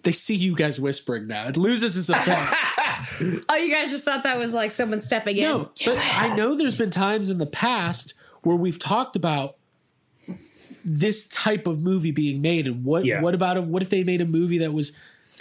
They 0.02 0.12
see 0.12 0.34
you 0.34 0.54
guys 0.54 0.78
whispering 0.78 1.26
now. 1.26 1.48
It 1.48 1.56
loses 1.56 1.96
its 1.96 2.08
effect. 2.10 2.54
Oh, 3.48 3.56
you 3.56 3.72
guys 3.74 3.90
just 3.90 4.04
thought 4.04 4.22
that 4.22 4.38
was 4.38 4.52
like 4.54 4.70
someone 4.70 5.00
stepping 5.00 5.36
in. 5.36 5.42
no, 5.42 5.70
but 5.84 5.98
I 5.98 6.36
know 6.36 6.54
there's 6.54 6.76
been 6.78 6.90
times 6.90 7.30
in 7.30 7.38
the 7.38 7.46
past 7.46 8.14
where 8.42 8.54
we've 8.54 8.78
talked 8.78 9.16
about 9.16 9.56
this 10.84 11.28
type 11.28 11.66
of 11.66 11.82
movie 11.82 12.12
being 12.12 12.40
made, 12.42 12.66
and 12.66 12.84
what 12.84 13.04
Yeah. 13.04 13.20
what 13.20 13.34
about 13.34 13.56
a, 13.56 13.62
what 13.62 13.82
if 13.82 13.90
they 13.90 14.04
made 14.04 14.20
a 14.20 14.24
movie 14.26 14.58
that 14.58 14.72
was 14.72 14.96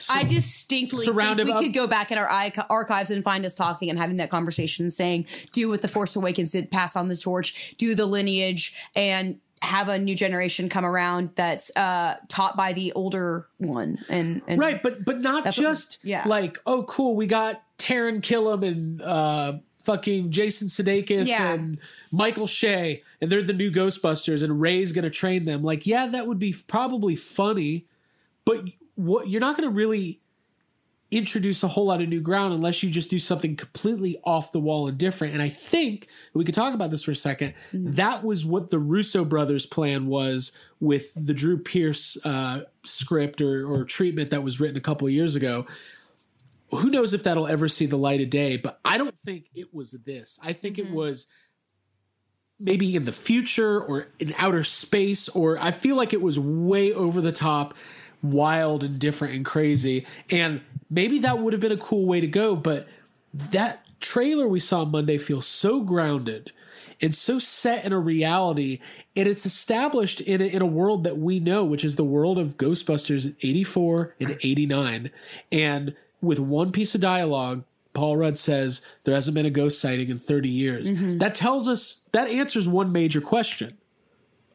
I 0.10 0.24
distinctly 0.24 1.06
Surrounded 1.06 1.46
think 1.46 1.56
we 1.56 1.60
up- 1.60 1.64
could 1.64 1.74
go 1.74 1.88
back 1.88 2.12
in 2.12 2.18
our 2.18 2.28
archives 2.70 3.12
and 3.12 3.24
find 3.24 3.46
us 3.46 3.56
talking 3.56 3.90
and 3.90 4.00
having 4.00 4.16
that 4.18 4.30
conversation, 4.30 4.90
saying, 4.90 5.28
"Do 5.52 5.70
what 5.70 5.82
the 5.82 5.88
Force 5.88 6.16
Awakens 6.16 6.52
did, 6.52 6.72
pass 6.72 6.96
on 6.96 7.08
the 7.08 7.16
torch, 7.16 7.76
do 7.78 7.96
the 7.96 8.06
lineage, 8.06 8.74
and 8.96 9.40
have 9.62 9.90
a 9.90 10.00
new 10.00 10.16
generation 10.16 10.70
come 10.70 10.84
around 10.86 11.30
that's 11.36 11.70
uh, 11.78 12.16
taught 12.30 12.58
by 12.58 12.74
the 12.74 12.94
older 12.94 13.48
one." 13.58 14.00
And, 14.10 14.42
and 14.48 14.60
right? 14.60 14.82
But 14.82 15.06
but 15.06 15.20
not 15.20 15.52
just 15.54 16.00
yeah. 16.04 16.24
like 16.26 16.60
oh 16.66 16.84
cool, 16.84 17.16
we 17.16 17.28
got 17.28 17.62
Taran 17.78 18.22
Killam 18.22 18.66
and 18.66 19.02
uh, 19.02 19.58
fucking 19.80 20.32
Jason 20.32 20.68
Sudeikis 20.68 21.28
Yeah. 21.28 21.54
and 21.54 21.80
Michael 22.12 22.48
Che, 22.48 23.02
and 23.20 23.32
they're 23.32 23.42
the 23.42 23.54
new 23.54 23.72
Ghostbusters, 23.72 24.44
and 24.44 24.62
Ray's 24.62 24.92
going 24.92 25.04
to 25.04 25.10
train 25.10 25.46
them. 25.46 25.64
Like, 25.64 25.88
yeah, 25.88 26.06
that 26.08 26.28
would 26.28 26.40
be 26.40 26.56
probably 26.68 27.16
funny, 27.16 27.86
but 28.46 28.66
what 28.96 29.28
you're 29.28 29.42
not 29.42 29.58
going 29.58 29.70
to 29.70 29.76
really 29.76 30.22
introduce 31.12 31.62
a 31.62 31.68
whole 31.68 31.86
lot 31.86 32.02
of 32.02 32.08
new 32.08 32.22
ground 32.22 32.54
unless 32.54 32.82
you 32.82 32.90
just 32.90 33.12
do 33.12 33.20
something 33.20 33.58
completely 33.58 34.16
off 34.24 34.54
the 34.54 34.60
wall 34.60 34.88
and 34.88 34.98
different. 34.98 35.34
And 35.34 35.42
I 35.42 35.50
think 35.50 36.08
we 36.34 36.46
could 36.46 36.56
talk 36.56 36.74
about 36.74 36.90
this 36.90 37.04
for 37.04 37.12
a 37.12 37.14
2nd 37.14 37.54
That 37.74 38.24
was 38.24 38.46
what 38.46 38.72
the 38.72 38.80
Russo 38.80 39.26
brothers' 39.26 39.66
plan 39.66 40.08
was 40.08 40.58
with 40.80 41.14
the 41.28 41.34
Drew 41.34 41.58
Pearce 41.58 42.18
uh, 42.26 42.64
script 42.84 43.42
or, 43.42 43.68
or 43.68 43.84
treatment 43.84 44.30
that 44.30 44.42
was 44.42 44.62
written 44.62 44.78
a 44.78 44.82
couple 44.82 45.10
years 45.10 45.36
ago. 45.36 45.66
Who 46.70 46.90
knows 46.90 47.14
if 47.14 47.24
that'll 47.24 47.48
ever 47.48 47.68
see 47.68 47.86
the 47.86 47.98
light 47.98 48.22
of 48.22 48.30
day? 48.30 48.56
But 48.56 48.80
I 48.86 48.98
don't 48.98 49.20
think 49.20 49.48
it 49.54 49.74
was 49.74 49.92
this. 49.92 50.40
I 50.42 50.54
think 50.54 50.80
it 50.80 50.90
was 50.92 51.26
maybe 52.58 52.96
in 52.96 53.04
the 53.04 53.12
future 53.12 53.82
or 53.82 54.08
in 54.20 54.34
outer 54.38 54.64
space 54.64 55.28
or 55.28 55.58
I 55.60 55.72
feel 55.72 55.98
like 55.98 56.14
it 56.14 56.22
was 56.22 56.40
way 56.40 56.94
over 56.94 57.20
the 57.20 57.32
top, 57.32 57.74
wild 58.22 58.84
and 58.84 59.00
different 59.00 59.34
and 59.36 59.46
crazy. 59.46 60.06
And 60.30 60.62
maybe 60.90 61.20
that 61.20 61.40
would 61.40 61.54
have 61.54 61.62
been 61.62 61.72
a 61.72 61.78
cool 61.78 62.06
way 62.06 62.20
to 62.20 62.28
go, 62.28 62.56
but 62.56 62.88
that 63.34 63.86
trailer 64.00 64.48
we 64.48 64.60
saw 64.60 64.84
Monday 64.84 65.18
feels 65.18 65.46
so 65.46 65.82
grounded 65.82 66.52
and 67.02 67.14
so 67.14 67.40
set 67.40 67.86
in 67.86 67.94
a 67.94 68.00
reality 68.00 68.80
and 69.16 69.28
it's 69.28 69.46
established 69.46 70.22
in 70.22 70.42
a, 70.42 70.46
in 70.46 70.62
a 70.62 70.66
world 70.66 71.04
that 71.04 71.18
we 71.18 71.40
know 71.40 71.64
which 71.64 71.86
is 71.86 71.96
the 71.96 72.04
world 72.04 72.40
of 72.40 72.58
Ghostbusters 72.58 73.36
84 73.44 74.16
and 74.20 74.38
89 74.44 75.12
and 75.52 75.96
with 76.20 76.40
one 76.40 76.72
piece 76.72 76.96
of 76.96 77.02
dialogue 77.02 77.64
Paul 77.94 78.18
Rudd 78.18 78.38
says 78.38 78.82
there 79.04 79.14
hasn't 79.14 79.36
been 79.36 79.46
a 79.46 79.52
ghost 79.52 79.82
sighting 79.82 80.10
in 80.10 80.18
30 80.18 80.50
years. 80.50 80.92
Mm-hmm. 80.92 81.18
That 81.18 81.36
tells 81.36 81.68
us 81.68 82.04
that 82.14 82.30
answers 82.30 82.68
one 82.68 82.92
major 82.92 83.22
question, 83.22 83.78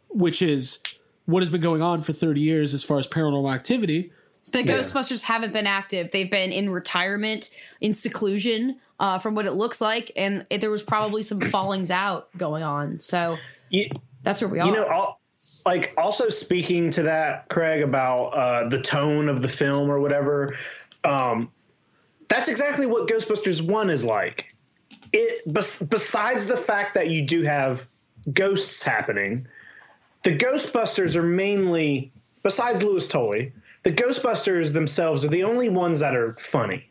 which 0.09 0.41
is 0.41 0.79
what 1.27 1.43
has 1.43 1.51
been 1.51 1.61
going 1.61 1.83
on 1.83 2.01
for 2.03 2.13
30 2.13 2.41
years 2.41 2.73
as 2.73 2.83
far 2.83 2.99
as 2.99 3.07
paranormal 3.07 3.53
activity. 3.53 4.13
The 4.53 4.63
Ghostbusters 4.63 5.25
haven't 5.25 5.53
been 5.53 5.67
active. 5.67 6.13
They've 6.13 6.31
been 6.31 6.53
in 6.53 6.71
retirement, 6.71 7.51
in 7.81 7.93
seclusion, 7.93 8.77
uh, 9.01 9.19
from 9.19 9.35
what 9.35 9.45
it 9.45 9.53
looks 9.53 9.81
like, 9.81 10.13
and 10.17 10.47
it, 10.51 10.61
there 10.61 10.71
was 10.71 10.85
probably 10.85 11.25
some 11.25 11.41
fallings 11.53 11.91
out 11.91 12.29
going 12.37 12.63
on. 12.63 13.01
So 13.01 13.39
You, 13.71 13.87
that's 14.23 14.41
where 14.41 14.49
we 14.49 14.61
are. 14.61 14.67
you 14.67 14.73
know, 14.73 14.87
all, 14.87 15.21
like 15.65 15.93
also 15.99 16.29
speaking 16.29 16.91
to 16.93 17.03
that, 17.03 17.49
Craig, 17.49 17.83
about 17.83 18.27
uh, 18.29 18.69
the 18.69 18.81
tone 18.81 19.29
of 19.29 19.43
the 19.43 19.49
film 19.49 19.91
or 19.91 19.99
whatever. 19.99 20.55
Um, 21.03 21.51
that's 22.29 22.49
exactly 22.49 22.87
what 22.87 23.09
Ghostbusters 23.09 23.61
One 23.61 23.91
is 23.91 24.05
like. 24.05 24.55
It 25.13 25.53
bes- 25.53 25.83
besides 25.83 26.47
the 26.47 26.57
fact 26.57 26.95
that 26.95 27.11
you 27.11 27.27
do 27.27 27.43
have 27.43 27.87
ghosts 28.33 28.83
happening, 28.83 29.49
the 30.27 30.37
Ghostbusters 30.37 31.15
are 31.15 31.23
mainly 31.23 32.11
besides 32.43 32.83
Louis 32.83 33.07
Tully. 33.07 33.53
The 33.85 33.93
Ghostbusters 33.93 34.73
themselves 34.73 35.25
are 35.25 35.29
the 35.29 35.45
only 35.45 35.69
ones 35.69 36.01
that 36.01 36.17
are 36.17 36.35
funny. 36.37 36.85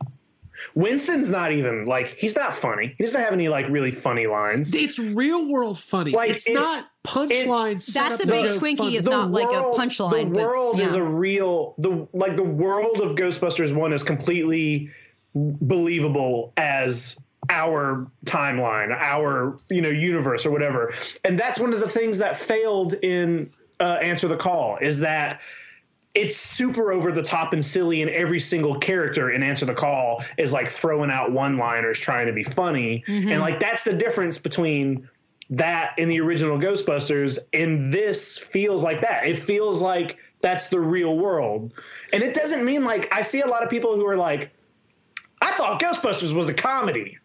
Winston's 0.74 1.30
not 1.30 1.52
even 1.52 1.84
like 1.84 2.16
he's 2.18 2.34
not 2.38 2.54
funny. 2.54 2.96
He 2.98 3.04
doesn't 3.04 3.20
have 3.22 3.34
any 3.34 3.50
like 3.50 3.68
really 3.68 3.92
funny 3.92 4.26
lines. 4.26 4.74
It's 4.74 4.98
real 4.98 5.50
world 5.52 5.78
funny. 5.78 6.12
Like, 6.12 6.30
it's, 6.32 6.48
it's- 6.48 6.64
not 6.66 6.90
punchlines. 7.04 7.94
That's 7.94 8.22
a 8.22 8.26
the 8.26 8.32
big 8.32 8.54
joke 8.54 8.62
Twinkie 8.62 8.78
funny. 8.78 8.96
is 8.96 9.06
not 9.06 9.32
like 9.32 9.50
a 9.50 9.64
punchline, 9.78 10.12
The 10.12 10.26
but- 10.40 10.48
world 10.48 10.80
is 10.80 10.96
a 10.96 11.04
real 11.04 11.76
the 11.78 12.08
like 12.14 12.38
the 12.38 12.44
world 12.44 13.02
of 13.02 13.16
Ghostbusters 13.16 13.76
one 13.76 13.92
is 13.92 14.02
completely 14.04 14.90
believable 15.36 16.54
as 16.56 17.18
our 17.50 18.10
timeline, 18.26 18.92
our 18.92 19.58
you 19.70 19.82
know 19.82 19.90
universe 19.90 20.46
or 20.46 20.52
whatever, 20.52 20.94
and 21.24 21.38
that's 21.38 21.60
one 21.60 21.74
of 21.74 21.80
the 21.80 21.88
things 21.88 22.18
that 22.18 22.38
failed 22.38 22.94
in 22.96 23.50
uh, 23.80 23.98
Answer 24.02 24.28
the 24.28 24.38
Call 24.38 24.78
is 24.82 25.00
that 25.00 25.42
it's 26.14 26.38
super 26.38 26.94
over 26.94 27.12
the 27.12 27.22
top 27.22 27.52
and 27.52 27.64
silly, 27.64 28.02
and 28.02 28.10
every 28.10 28.40
single 28.40 28.80
character 28.80 29.32
in 29.32 29.44
Answer 29.44 29.66
the 29.66 29.74
Call 29.74 30.24
is 30.38 30.54
like 30.54 30.70
throwing 30.70 31.12
out 31.12 31.32
one 31.32 31.58
liners 31.58 32.00
trying 32.00 32.26
to 32.28 32.34
be 32.34 32.44
funny. 32.44 33.04
And 33.08 33.42
like 33.42 33.60
that's 33.60 33.84
the 33.84 33.94
difference 33.94 34.40
between 34.40 35.10
that 35.50 35.94
in 35.98 36.08
the 36.08 36.20
original 36.22 36.58
Ghostbusters, 36.58 37.38
and 37.54 37.92
this 37.92 38.38
feels 38.38 38.84
like 38.84 39.02
that. 39.02 39.28
It 39.28 39.38
feels 39.38 39.82
like 39.82 40.18
that's 40.42 40.70
the 40.70 40.80
real 40.80 41.18
world. 41.18 41.74
And 42.14 42.24
it 42.24 42.34
doesn't 42.34 42.64
mean 42.64 42.86
like 42.86 43.14
I 43.14 43.22
see 43.22 43.42
a 43.42 43.48
lot 43.48 43.64
of 43.64 43.70
people 43.70 43.96
who 43.96 44.08
are 44.08 44.18
like, 44.18 44.52
I 45.42 45.52
thought 45.52 45.82
Ghostbusters 45.82 46.34
was 46.34 46.50
a 46.50 46.54
comedy. 46.54 47.18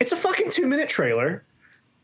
It's 0.00 0.12
a 0.12 0.16
fucking 0.16 0.50
two 0.50 0.66
minute 0.66 0.88
trailer. 0.88 1.44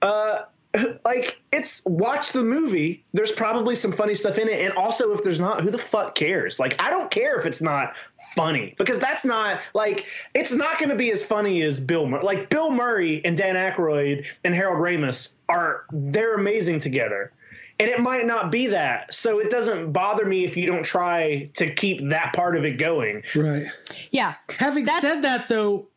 Uh, 0.03 0.43
like 1.05 1.41
it's 1.53 1.83
watch 1.87 2.33
the 2.33 2.43
movie. 2.43 3.05
There's 3.13 3.33
probably 3.33 3.77
some 3.77 3.93
funny 3.93 4.15
stuff 4.15 4.39
in 4.39 4.49
it, 4.49 4.61
and 4.61 4.73
also 4.75 5.13
if 5.13 5.23
there's 5.23 5.41
not, 5.41 5.61
who 5.61 5.71
the 5.71 5.79
fuck 5.79 6.15
cares? 6.15 6.59
Like 6.59 6.81
I 6.83 6.91
don't 6.91 7.11
care 7.11 7.39
if 7.39 7.47
it's 7.47 7.63
not 7.63 7.97
funny 8.35 8.75
because 8.77 9.01
that's 9.01 9.25
not 9.25 9.69
like 9.75 10.07
it's 10.35 10.53
not 10.53 10.79
going 10.79 10.89
to 10.89 10.97
be 10.97 11.11
as 11.13 11.25
funny 11.25 11.63
as 11.63 11.81
Bill 11.81 12.07
Murray. 12.07 12.25
Like 12.25 12.51
Bill 12.51 12.71
Murray 12.71 13.25
and 13.25 13.37
Dan 13.37 13.55
Aykroyd 13.55 14.27
and 14.43 14.55
Harold 14.55 14.79
Ramis 14.79 15.35
are 15.49 15.85
they're 15.93 16.35
amazing 16.35 16.81
together. 16.81 17.33
And 17.81 17.91
it 17.91 17.99
might 17.99 18.25
not 18.25 18.53
be 18.53 18.69
that. 18.69 19.13
So 19.13 19.41
it 19.41 19.51
doesn't 19.51 19.93
bother 19.93 20.25
me 20.25 20.45
if 20.45 20.57
you 20.57 20.65
don't 20.67 20.85
try 20.85 21.51
to 21.55 21.69
keep 21.69 22.01
that 22.09 22.33
part 22.33 22.57
of 22.57 22.65
it 22.65 22.79
going. 22.79 23.25
Right. 23.35 23.67
yeah. 24.13 24.35
Having 24.61 24.85
That's- 24.85 25.03
said 25.03 25.23
that, 25.23 25.49
though, 25.49 25.89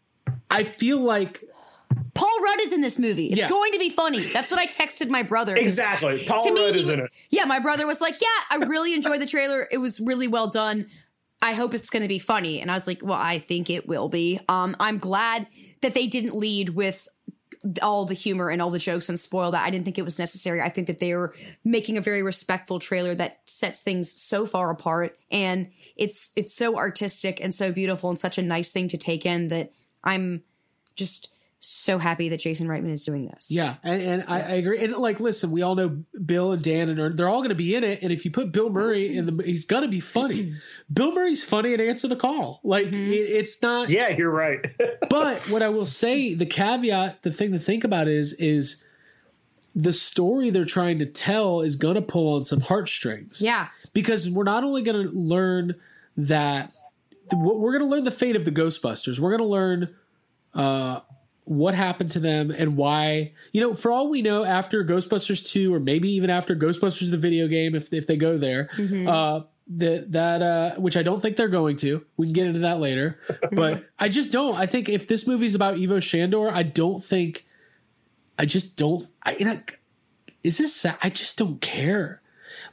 I 0.49 0.63
feel 0.63 0.99
like 0.99 1.43
Paul 2.17 2.41
Rudd 2.43 2.59
is 2.61 2.73
in 2.73 2.81
this 2.81 2.97
movie. 2.99 3.27
It's 3.27 3.37
Yeah. 3.37 3.49
going 3.49 3.71
to 3.73 3.79
be 3.79 3.89
funny. 3.89 4.19
That's 4.19 4.49
what 4.51 4.59
I 4.59 4.67
texted 4.67 5.09
my 5.09 5.23
brother. 5.23 5.55
Exactly. 5.67 6.21
Paul 6.27 6.43
to 6.43 6.51
me, 6.53 6.65
Rudd 6.65 6.75
he- 6.75 6.81
is 6.81 6.89
in 6.89 6.99
it. 6.99 7.11
Yeah, 7.29 7.45
my 7.45 7.59
brother 7.59 7.85
was 7.87 8.01
like, 8.01 8.15
"Yeah, 8.21 8.27
I 8.49 8.55
really 8.65 8.93
enjoyed 8.93 9.21
the 9.21 9.25
trailer. 9.25 9.67
It 9.71 9.77
was 9.77 9.99
really 9.99 10.27
well 10.27 10.47
done. 10.47 10.87
I 11.41 11.53
hope 11.53 11.73
it's 11.73 11.89
going 11.89 12.01
to 12.03 12.07
be 12.09 12.19
funny." 12.19 12.59
And 12.61 12.69
I 12.71 12.73
was 12.75 12.87
like, 12.87 12.99
"Well, 13.03 13.19
I 13.19 13.39
think 13.39 13.69
it 13.69 13.87
will 13.87 14.09
be." 14.09 14.39
Um, 14.49 14.75
I'm 14.79 14.97
glad 14.97 15.47
that 15.81 15.93
they 15.93 16.07
didn't 16.07 16.35
lead 16.35 16.69
with 16.69 17.07
all 17.81 18.05
the 18.05 18.13
humor 18.13 18.49
and 18.49 18.61
all 18.61 18.69
the 18.69 18.79
jokes 18.79 19.09
and 19.09 19.19
spoil 19.19 19.51
that. 19.51 19.63
I 19.65 19.69
didn't 19.71 19.83
think 19.83 19.97
it 19.97 20.05
was 20.05 20.19
necessary. 20.19 20.61
I 20.61 20.69
think 20.69 20.87
that 20.87 20.99
they 20.99 21.13
were 21.15 21.33
making 21.65 21.97
a 21.97 22.01
very 22.01 22.23
respectful 22.23 22.79
trailer 22.79 23.13
that 23.15 23.39
sets 23.45 23.81
things 23.81 24.19
so 24.19 24.45
far 24.45 24.69
apart, 24.69 25.17
and 25.31 25.69
it's 25.95 26.31
it's 26.35 26.53
so 26.55 26.77
artistic 26.77 27.39
and 27.41 27.53
so 27.53 27.71
beautiful 27.71 28.09
and 28.09 28.17
such 28.17 28.37
a 28.37 28.41
nice 28.43 28.71
thing 28.71 28.87
to 28.89 28.97
take 28.97 29.25
in 29.25 29.47
that 29.49 29.71
I'm 30.03 30.43
just 30.95 31.29
so 31.59 31.97
happy 31.97 32.29
that 32.29 32.39
Jason 32.39 32.67
Reitman 32.67 32.91
is 32.91 33.03
doing 33.03 33.27
this. 33.27 33.47
Yeah, 33.49 33.75
and, 33.83 34.01
and 34.01 34.23
I, 34.27 34.41
I 34.41 34.51
agree. 34.55 34.83
And 34.83 34.95
like, 34.97 35.19
listen, 35.19 35.51
we 35.51 35.61
all 35.61 35.75
know 35.75 36.03
Bill 36.23 36.51
and 36.51 36.61
Dan, 36.61 36.89
and 36.89 36.99
Ern- 36.99 37.15
they're 37.15 37.29
all 37.29 37.39
going 37.39 37.49
to 37.49 37.55
be 37.55 37.75
in 37.75 37.83
it. 37.83 37.99
And 38.03 38.11
if 38.11 38.25
you 38.25 38.31
put 38.31 38.51
Bill 38.51 38.69
Murray 38.69 39.15
in 39.15 39.25
the, 39.25 39.43
he's 39.43 39.65
going 39.65 39.83
to 39.83 39.89
be 39.89 39.99
funny. 39.99 40.53
Bill 40.93 41.11
Murray's 41.13 41.43
funny 41.43 41.73
and 41.73 41.81
answer 41.81 42.07
the 42.07 42.15
call. 42.15 42.61
Like, 42.63 42.87
it, 42.87 42.93
it's 42.93 43.61
not. 43.61 43.89
Yeah, 43.89 44.09
you're 44.09 44.31
right. 44.31 44.65
But 45.09 45.49
what 45.49 45.61
I 45.63 45.69
will 45.69 45.85
say, 45.85 46.33
the 46.33 46.45
caveat, 46.45 47.23
the 47.23 47.31
thing 47.31 47.53
to 47.53 47.59
think 47.59 47.85
about 47.85 48.09
is, 48.09 48.33
is 48.33 48.85
the 49.73 49.93
story 49.93 50.49
they're 50.49 50.65
trying 50.65 50.99
to 50.99 51.05
tell 51.05 51.61
is 51.61 51.75
going 51.77 51.95
to 51.95 52.01
pull 52.01 52.33
on 52.35 52.43
some 52.43 52.59
heartstrings. 52.59 53.41
Yeah. 53.41 53.69
because 53.93 54.29
we're 54.29 54.43
not 54.43 54.63
only 54.65 54.81
going 54.81 55.07
to 55.07 55.13
learn 55.13 55.75
that 56.17 56.71
we're 57.33 57.71
going 57.71 57.83
to 57.83 57.89
learn 57.89 58.03
the 58.03 58.11
fate 58.11 58.35
of 58.35 58.43
the 58.45 58.51
Ghostbusters. 58.51 59.19
We're 59.19 59.31
going 59.31 59.41
to 59.41 59.45
learn 59.45 59.95
uh, 60.53 60.99
what 61.47 61.73
happened 61.73 62.11
to 62.11 62.19
them 62.19 62.51
and 62.51 62.75
why. 62.75 63.31
You 63.53 63.61
know, 63.61 63.73
for 63.73 63.91
all 63.91 64.09
we 64.09 64.21
know, 64.21 64.43
after 64.43 64.83
Ghostbusters 64.83 65.49
two, 65.49 65.73
or 65.73 65.79
maybe 65.79 66.09
even 66.09 66.29
after 66.29 66.55
Ghostbusters 66.55 67.09
the 67.09 67.17
video 67.17 67.47
game, 67.47 67.73
if 67.73 67.93
if 67.93 68.05
they 68.05 68.17
go 68.17 68.37
there, 68.37 68.69
uh, 69.07 69.41
that 69.67 70.11
that 70.11 70.41
uh, 70.41 70.75
which 70.75 70.97
I 70.97 71.03
don't 71.03 71.21
think 71.21 71.37
they're 71.37 71.47
going 71.47 71.77
to. 71.77 72.05
We 72.17 72.27
can 72.27 72.33
get 72.33 72.47
into 72.47 72.59
that 72.59 72.79
later, 72.79 73.19
but 73.51 73.81
I 73.97 74.09
just 74.09 74.31
don't. 74.31 74.57
I 74.57 74.65
think 74.65 74.89
if 74.89 75.07
this 75.07 75.27
movie's 75.27 75.55
about 75.55 75.75
Ivo 75.75 75.99
Shandor, 75.99 76.51
I 76.53 76.63
don't 76.63 77.03
think. 77.03 77.45
I 78.39 78.45
just 78.45 78.77
don't. 78.77 79.03
I, 79.23 79.35
I 79.39 79.63
is 80.43 80.57
this 80.57 80.75
sad? 80.75 80.97
I 81.01 81.09
just 81.09 81.37
don't 81.37 81.61
care. 81.61 82.21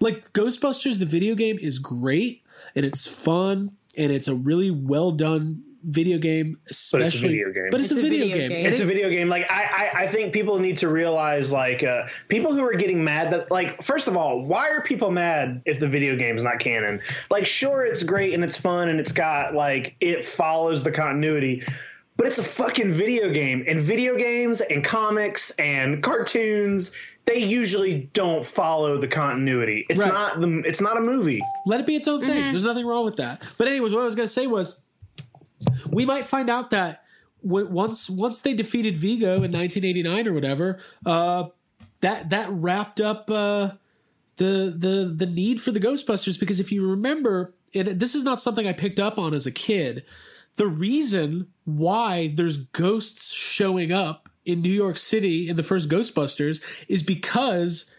Like 0.00 0.32
Ghostbusters, 0.32 0.98
the 0.98 1.06
video 1.06 1.34
game 1.34 1.58
is 1.60 1.78
great 1.78 2.42
and 2.74 2.84
it's 2.84 3.06
fun 3.06 3.76
and 3.96 4.12
it's 4.12 4.28
a 4.28 4.34
really 4.34 4.70
well 4.70 5.12
done 5.12 5.62
video 5.84 6.18
game. 6.18 6.58
Especially, 6.68 7.28
video 7.28 7.52
game. 7.52 7.68
But 7.70 7.80
it's, 7.80 7.90
a, 7.90 7.94
video, 7.94 8.26
game. 8.26 8.52
And 8.52 8.66
it's 8.66 8.80
a 8.80 8.84
video 8.84 9.10
game. 9.10 9.28
Like 9.28 9.50
I, 9.50 9.90
I, 9.94 10.02
I 10.02 10.06
think 10.06 10.32
people 10.32 10.58
need 10.58 10.76
to 10.78 10.88
realize, 10.88 11.52
like, 11.52 11.82
uh, 11.82 12.08
people 12.28 12.52
who 12.52 12.64
are 12.64 12.74
getting 12.74 13.02
mad 13.04 13.32
that, 13.32 13.50
like, 13.50 13.82
first 13.82 14.08
of 14.08 14.16
all, 14.16 14.42
why 14.42 14.70
are 14.70 14.80
people 14.80 15.10
mad 15.10 15.62
if 15.66 15.78
the 15.78 15.88
video 15.88 16.16
game's 16.16 16.42
not 16.42 16.58
canon? 16.58 17.00
Like, 17.30 17.46
sure, 17.46 17.84
it's 17.84 18.02
great 18.02 18.34
and 18.34 18.42
it's 18.42 18.58
fun 18.60 18.88
and 18.88 18.98
it's 18.98 19.12
got 19.12 19.54
like 19.54 19.96
it 20.00 20.24
follows 20.24 20.82
the 20.82 20.92
continuity. 20.92 21.62
But 22.16 22.28
it's 22.28 22.38
a 22.38 22.44
fucking 22.44 22.92
video 22.92 23.30
game, 23.30 23.64
and 23.66 23.80
video 23.80 24.16
games 24.16 24.60
and 24.60 24.84
comics 24.84 25.50
and 25.58 26.00
cartoons 26.00 26.94
they 27.26 27.38
usually 27.38 28.10
don't 28.12 28.44
follow 28.44 28.98
the 28.98 29.08
continuity. 29.08 29.86
It's 29.88 30.02
Right. 30.02 30.12
not 30.12 30.40
the. 30.40 30.62
It's 30.66 30.80
not 30.80 30.96
a 30.96 31.00
movie. 31.00 31.40
let 31.66 31.80
it 31.80 31.86
be 31.86 31.96
its 31.96 32.06
own 32.06 32.20
thing. 32.20 32.52
There's 32.52 32.64
nothing 32.64 32.86
wrong 32.86 33.04
with 33.04 33.16
that. 33.16 33.44
But 33.56 33.68
anyways, 33.68 33.94
what 33.94 34.02
I 34.02 34.04
was 34.04 34.14
going 34.14 34.26
to 34.26 34.32
say 34.32 34.46
was, 34.46 34.80
we 35.90 36.04
might 36.04 36.26
find 36.26 36.48
out 36.50 36.70
that 36.70 37.02
once 37.42 38.08
once 38.08 38.40
they 38.40 38.54
defeated 38.54 38.96
Vigo 38.96 39.34
in 39.42 39.52
1989 39.52 40.28
or 40.28 40.32
whatever, 40.32 40.78
uh, 41.04 41.44
that 42.00 42.30
that 42.30 42.48
wrapped 42.50 43.00
up 43.00 43.30
uh, 43.30 43.70
the 44.36 44.74
the 44.76 45.12
the 45.14 45.26
need 45.26 45.60
for 45.60 45.70
the 45.70 45.80
Ghostbusters 45.80 46.38
because 46.40 46.60
if 46.60 46.72
you 46.72 46.88
remember, 46.88 47.54
it, 47.72 47.98
this 47.98 48.14
is 48.14 48.24
not 48.24 48.40
something 48.40 48.66
I 48.66 48.72
picked 48.72 48.98
up 49.00 49.18
on 49.18 49.34
as 49.34 49.46
a 49.46 49.52
kid. 49.52 50.04
The 50.56 50.66
reason 50.66 51.48
why 51.64 52.28
there's 52.34 52.58
ghosts 52.58 53.32
showing 53.32 53.90
up 53.92 54.28
in 54.46 54.62
New 54.62 54.70
York 54.72 54.96
City 54.98 55.48
in 55.48 55.56
the 55.56 55.62
first 55.62 55.88
Ghostbusters 55.88 56.62
is 56.88 57.02
because 57.02 57.90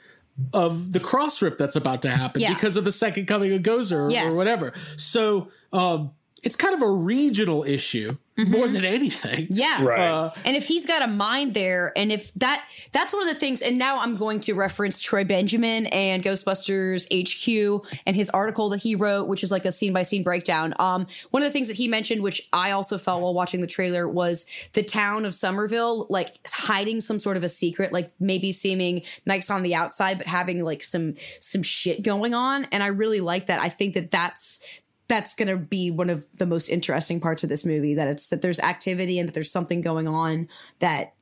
of 0.54 0.93
the 0.93 0.99
cross 0.99 1.41
rip 1.41 1.58
that's 1.58 1.75
about 1.75 2.01
to 2.04 2.10
happen 2.10 2.41
Yeah. 2.41 2.54
because 2.54 2.78
of 2.78 2.84
the 2.86 2.91
second 2.91 3.25
coming 3.25 3.51
of 3.54 3.62
Gozer 3.62 4.08
or, 4.08 4.12
Yes. 4.12 4.25
or 4.34 4.38
whatever. 4.38 4.73
So 4.97 5.49
um, 5.73 6.12
it's 6.45 6.55
kind 6.55 6.75
of 6.75 6.81
a 6.81 6.89
regional 6.89 7.63
issue 7.63 8.17
more 8.38 8.67
than 8.67 8.84
anything. 8.84 9.45
Mm-hmm. 9.45 9.53
Yeah. 9.53 9.84
Right. 9.84 10.10
Uh, 10.10 10.31
and 10.43 10.58
if 10.58 10.67
he's 10.67 10.86
got 10.86 11.01
a 11.01 11.08
mind 11.08 11.53
there, 11.53 11.93
and 11.95 12.12
if 12.12 12.34
that 12.36 12.65
that's 12.91 13.13
one 13.13 13.23
of 13.23 13.29
the 13.29 13.39
things, 13.39 13.62
and 13.62 13.77
now 13.77 13.99
I'm 13.99 14.17
going 14.17 14.41
to 14.41 14.53
reference 14.53 15.01
Troy 15.01 15.23
Benjamin 15.23 15.86
and 15.88 16.23
Ghostbusters 16.23 17.08
HQ 17.10 17.86
and 18.05 18.15
his 18.15 18.29
article 18.29 18.69
that 18.69 18.84
he 18.84 18.95
wrote, 18.95 19.27
which 19.27 19.43
is 19.43 19.51
like 19.51 19.65
a 19.65 19.71
scene 19.71 19.93
by 19.93 20.01
scene 20.01 20.23
breakdown. 20.23 20.73
Um, 20.79 21.08
one 21.31 21.43
of 21.43 21.47
the 21.47 21.51
things 21.51 21.67
that 21.69 21.77
he 21.77 21.88
mentioned, 21.88 22.21
which 22.21 22.47
I 22.51 22.71
also 22.71 22.97
felt 22.97 23.21
while 23.21 23.34
watching 23.34 23.62
the 23.62 23.67
trailer, 23.67 24.08
was 24.08 24.45
the 24.73 24.84
town 24.84 25.25
of 25.25 25.34
Summerville, 25.34 26.08
like 26.10 26.38
hiding 26.47 26.99
some 27.01 27.19
sort 27.19 27.38
of 27.38 27.43
a 27.43 27.49
secret, 27.49 27.93
like 27.93 28.12
maybe 28.19 28.51
seeming 28.51 29.03
nice 29.25 29.49
on 29.49 29.63
the 29.63 29.75
outside, 29.75 30.17
but 30.17 30.27
having 30.27 30.63
like 30.63 30.84
some 30.84 31.15
some 31.39 31.63
shit 31.63 32.03
going 32.03 32.34
on. 32.34 32.65
And 32.65 32.84
I 32.84 32.88
really 32.88 33.21
like 33.21 33.45
that. 33.45 33.60
I 33.60 33.69
think 33.69 33.93
that 33.93 34.12
that's 34.12 34.60
that's 35.08 35.34
going 35.34 35.48
to 35.48 35.58
be 35.58 35.91
one 35.91 36.10
of 36.10 36.28
the 36.38 36.46
most 36.46 36.70
interesting 36.70 37.20
parts 37.20 37.44
of 37.44 37.50
this 37.50 37.65
movie 37.65 37.94
that 37.96 38.08
it's 38.08 38.28
that 38.28 38.41
there's 38.41 38.60
activity 38.60 39.20
and 39.20 39.28
that 39.28 39.34
there's 39.34 39.52
something 39.52 39.82
going 39.82 40.08
on 40.08 40.48
that 40.80 41.13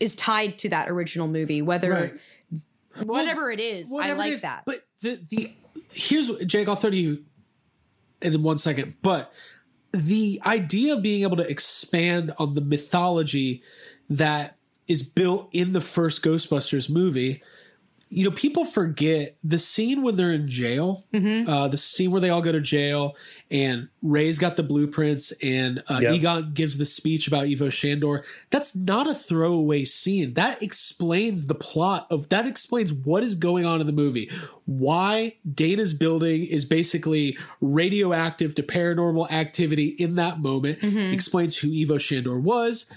is 0.00 0.14
tied 0.16 0.56
to 0.58 0.68
that 0.68 0.88
original 0.90 1.26
movie 1.26 1.62
whether 1.62 1.90
Right. 1.92 2.14
whatever 3.04 3.50
it 3.50 3.60
is 3.60 3.90
i 3.90 3.94
whatever 3.94 4.14
it 4.14 4.18
like 4.18 4.32
is. 4.32 4.42
that 4.42 4.62
But 4.66 4.80
the 5.00 5.20
the 5.28 5.48
here's 5.92 6.30
Jake, 6.46 6.68
I'll 6.68 6.76
throw 6.76 6.90
to 6.90 6.96
you 6.96 7.24
in 8.22 8.42
one 8.42 8.58
second. 8.58 8.96
But 9.02 9.32
the 9.92 10.40
idea 10.44 10.94
of 10.94 11.02
being 11.02 11.22
able 11.22 11.36
to 11.36 11.48
expand 11.48 12.32
on 12.38 12.54
the 12.54 12.60
mythology 12.60 13.62
that 14.08 14.56
is 14.88 15.02
built 15.02 15.48
in 15.52 15.72
the 15.72 15.80
first 15.80 16.22
Ghostbusters 16.22 16.90
movie. 16.90 17.42
You 18.14 18.24
know, 18.24 18.30
people 18.30 18.64
forget 18.64 19.36
the 19.42 19.58
scene 19.58 20.02
when 20.02 20.16
they're 20.16 20.32
in 20.32 20.48
jail, 20.48 21.04
Mm-hmm. 21.12 21.48
uh, 21.48 21.68
the 21.68 21.76
scene 21.76 22.10
where 22.10 22.20
they 22.20 22.30
all 22.30 22.42
go 22.42 22.52
to 22.52 22.60
jail, 22.60 23.16
and 23.50 23.88
Ray's 24.02 24.38
got 24.38 24.56
the 24.56 24.62
blueprints, 24.62 25.32
and 25.42 25.82
uh, 25.88 25.98
Yep. 26.00 26.14
Egon 26.14 26.52
gives 26.54 26.78
the 26.78 26.84
speech 26.84 27.26
about 27.28 27.46
Ivo 27.46 27.68
Shandor. 27.68 28.24
That's 28.50 28.76
not 28.76 29.08
a 29.08 29.14
throwaway 29.14 29.84
scene. 29.84 30.34
That 30.34 30.62
explains 30.62 31.46
the 31.46 31.54
plot 31.54 32.06
of 32.10 32.28
that 32.30 32.46
explains 32.46 32.92
what 32.92 33.22
is 33.22 33.34
going 33.34 33.64
on 33.66 33.80
in 33.80 33.86
the 33.86 33.92
movie. 33.92 34.30
Why 34.66 35.36
Dana's 35.52 35.94
building 35.94 36.44
is 36.46 36.64
basically 36.64 37.36
radioactive 37.60 38.54
to 38.56 38.62
paranormal 38.62 39.30
activity 39.30 39.88
in 39.98 40.14
that 40.16 40.40
moment. 40.40 40.78
Explains 40.82 41.58
who 41.58 41.70
Ivo 41.82 41.98
Shandor 41.98 42.38
was. 42.38 42.90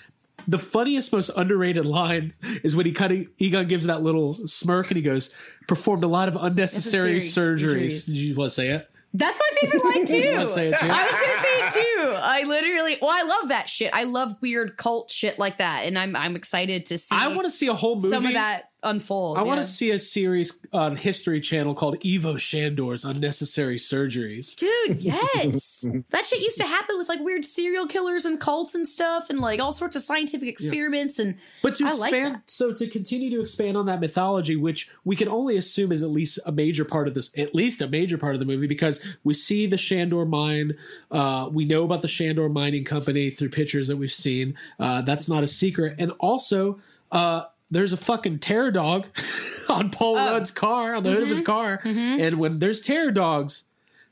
The 0.48 0.58
funniest, 0.58 1.12
most 1.12 1.30
underrated 1.36 1.86
line 1.86 2.32
is 2.64 2.76
when 2.76 2.86
he 2.86 2.92
kind 2.94 3.12
of 3.12 3.28
Egon 3.38 3.68
gives 3.68 3.86
that 3.86 4.02
little 4.02 4.34
smirk 4.34 4.88
and 4.88 4.96
he 4.96 5.02
goes, 5.04 5.30
"Performed 5.68 6.04
a 6.04 6.08
lot 6.08 6.28
of 6.30 6.38
unnecessary 6.40 7.16
Necessary 7.16 7.56
surgeries." 7.56 7.86
surgeries. 7.88 8.06
Did 8.08 8.18
you 8.18 8.36
want 8.36 8.50
to 8.52 8.56
say 8.56 8.70
it? 8.70 8.90
that's 9.14 9.40
my 9.40 9.58
favorite 9.60 9.86
line 9.86 10.06
too 10.06 10.34
wanna 10.34 10.46
say 10.46 10.68
it 10.68 10.78
too? 10.80 10.86
i 10.86 11.06
was 11.06 11.12
gonna 11.12 11.42
say 11.42 11.80
it 11.80 11.86
too 11.86 12.14
i 12.18 12.44
literally 12.44 12.98
well 13.02 13.10
i 13.10 13.24
love 13.24 13.48
that 13.50 13.70
shit 13.70 13.90
i 13.94 14.04
love 14.04 14.36
weird 14.42 14.76
cult 14.76 15.10
shit 15.10 15.40
like 15.40 15.58
that 15.58 15.86
and 15.86 15.98
i'm 15.98 16.14
i'm 16.16 16.36
excited 16.36 16.86
to 16.86 16.98
see 16.98 17.16
I 17.16 17.30
want 17.30 17.46
to 17.46 17.50
see 17.50 17.68
a 17.68 17.74
whole 17.74 17.96
movie. 17.96 18.10
some 18.10 18.26
of 18.26 18.34
that 18.34 18.67
unfold 18.88 19.38
I 19.38 19.42
want 19.44 19.58
yeah. 19.58 19.64
to 19.64 19.68
see 19.68 19.92
a 19.92 20.00
series 20.00 20.66
on 20.74 20.96
History 20.96 21.42
Channel 21.42 21.76
called 21.76 21.98
Ivo 22.06 22.36
Shandor's 22.36 23.06
Unnecessary 23.06 23.76
Surgeries. 23.76 24.56
Dude, 24.56 25.00
yes. 25.02 25.86
that 26.10 26.26
shit 26.26 26.40
used 26.40 26.58
to 26.58 26.66
happen 26.66 26.98
with 26.98 27.10
like 27.10 27.20
weird 27.20 27.46
serial 27.46 27.88
killers 27.88 28.26
and 28.26 28.40
cults 28.40 28.74
and 28.76 28.88
stuff 28.88 29.30
and 29.30 29.40
like 29.40 29.60
all 29.60 29.72
sorts 29.72 29.96
of 29.96 30.02
scientific 30.02 30.48
experiments 30.50 31.20
and 31.20 31.38
But 31.62 31.76
to 31.76 31.86
I 31.86 31.94
like 31.94 32.14
expand, 32.14 32.36
that. 32.36 32.50
so 32.50 32.74
to 32.74 32.88
continue 32.88 33.30
to 33.32 33.42
expand 33.42 33.78
on 33.78 33.86
that 33.88 34.00
mythology, 34.00 34.56
which 34.56 34.90
we 35.04 35.16
can 35.16 35.28
only 35.28 35.58
assume 35.58 35.92
is 35.92 36.04
at 36.04 36.10
least 36.10 36.40
a 36.46 36.52
major 36.52 36.86
part 36.86 37.08
of 37.08 37.14
this, 37.14 37.32
at 37.38 37.54
least 37.54 37.82
a 37.82 37.88
major 37.88 38.18
part 38.18 38.34
of 38.34 38.40
the 38.40 38.46
movie, 38.46 38.68
because 38.68 39.18
we 39.24 39.34
see 39.34 39.66
the 39.68 39.78
Shandor 39.78 40.26
mine. 40.26 40.78
Uh, 41.12 41.50
we 41.52 41.66
know 41.66 41.84
about 41.84 42.02
the 42.02 42.08
Shandor 42.08 42.50
Mining 42.50 42.84
Company 42.84 43.30
through 43.30 43.50
pictures 43.50 43.88
that 43.88 43.98
we've 43.98 44.12
seen. 44.12 44.56
Uh, 44.80 45.02
that's 45.02 45.30
not 45.30 45.44
a 45.44 45.48
secret. 45.48 45.96
And 46.00 46.12
also, 46.20 46.80
uh, 47.12 47.44
there's 47.70 47.94
a 47.94 47.98
fucking 47.98 48.40
terror 48.40 48.72
dog 48.72 49.08
on 49.70 49.90
Paul 49.90 50.18
Oh. 50.18 50.34
Rudd's 50.34 50.52
car, 50.52 50.96
on 50.96 51.04
the 51.04 51.10
hood 51.10 51.24
of 51.24 51.24
Mm-hmm. 51.26 51.30
his 51.30 51.42
car. 51.42 51.82
And 51.86 52.40
when 52.40 52.60
there's 52.60 52.82
terror 52.82 53.12
dogs, 53.12 53.66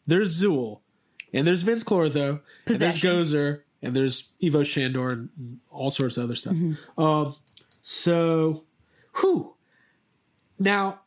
there's 0.08 0.42
Zuul, 0.42 0.80
and 1.34 1.46
there's 1.48 1.64
Vinz 1.64 1.84
Clortho, 1.84 2.42
and 2.68 2.76
there's 2.76 3.02
Gozer, 3.02 3.62
and 3.82 3.96
there's 3.96 4.34
Ivo 4.44 4.64
Shandor, 4.64 5.12
and 5.12 5.60
all 5.72 5.90
sorts 5.90 6.18
of 6.18 6.26
other 6.26 6.36
stuff. 6.36 6.54
Mm-hmm. 6.54 7.02
Um, 7.02 7.36
so, 7.82 8.64
whew. 9.20 9.54
Now, 10.60 11.00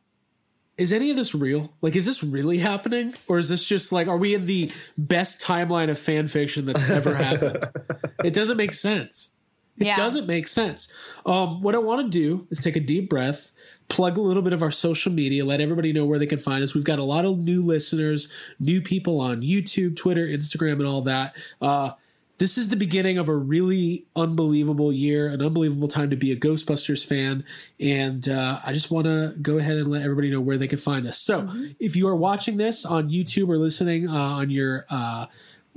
is 0.77 0.93
any 0.93 1.11
of 1.11 1.17
this 1.17 1.35
real? 1.35 1.73
Like, 1.81 1.97
is 1.97 2.07
this 2.07 2.23
really 2.23 2.59
happening? 2.59 3.15
Or 3.29 3.39
is 3.39 3.49
this 3.49 3.69
just 3.69 3.93
like, 3.93 4.07
are 4.09 4.17
we 4.17 4.35
in 4.35 4.47
the 4.47 4.71
best 4.97 5.41
timeline 5.45 5.91
of 5.91 5.99
fan 5.99 6.29
fiction 6.29 6.67
that's 6.67 6.89
ever 6.89 7.15
happened? 7.15 7.67
it 8.25 8.33
doesn't 8.33 8.57
make 8.57 8.73
sense. 8.73 9.31
It 9.79 9.87
Yeah. 9.87 9.97
doesn't 9.97 10.27
make 10.27 10.49
sense. 10.49 10.93
Um, 11.25 11.63
what 11.63 11.75
I 11.75 11.79
want 11.79 12.11
to 12.11 12.19
do 12.19 12.47
is 12.51 12.61
take 12.61 12.77
a 12.77 12.81
deep 12.81 13.09
breath, 13.09 13.53
plug 13.89 14.19
a 14.19 14.21
little 14.21 14.43
bit 14.43 14.53
of 14.53 14.63
our 14.63 14.71
social 14.71 15.13
media, 15.13 15.45
let 15.45 15.61
everybody 15.61 15.93
know 15.93 16.05
where 16.05 16.19
they 16.19 16.27
can 16.27 16.39
find 16.39 16.63
us. 16.65 16.75
We've 16.75 16.85
got 16.85 16.99
a 16.99 17.05
lot 17.05 17.25
of 17.25 17.39
new 17.39 17.63
listeners, 17.63 18.29
new 18.61 18.81
people 18.83 19.21
on 19.21 19.41
YouTube, 19.43 19.97
Twitter, 19.97 20.27
Instagram, 20.27 20.73
and 20.75 20.87
all 20.87 21.03
that. 21.03 21.37
Uh, 21.61 21.93
this 22.39 22.57
is 22.57 22.69
the 22.69 22.77
beginning 22.77 23.19
of 23.19 23.29
a 23.29 23.35
really 23.35 24.07
unbelievable 24.15 24.93
year, 24.93 25.27
an 25.27 25.43
unbelievable 25.43 25.89
time 25.89 26.09
to 26.11 26.17
be 26.17 26.31
a 26.31 26.37
Ghostbusters 26.37 27.05
fan. 27.05 27.45
And 27.81 28.29
uh, 28.29 28.61
I 28.65 28.73
just 28.73 28.93
want 28.93 29.07
to 29.07 29.35
go 29.43 29.59
ahead 29.59 29.77
and 29.77 29.89
let 29.89 30.03
everybody 30.03 30.31
know 30.31 30.41
where 30.41 30.57
they 30.57 30.69
can 30.69 30.79
find 30.79 31.05
us. 31.09 31.19
So 31.19 31.49
if 31.81 31.97
you 31.97 32.07
are 32.07 32.15
watching 32.15 32.57
this 32.57 32.87
on 32.87 33.09
YouTube 33.11 33.49
or 33.49 33.59
listening 33.59 34.09
uh, 34.09 34.13
on 34.15 34.51
your, 34.51 34.87
uh, 34.89 35.27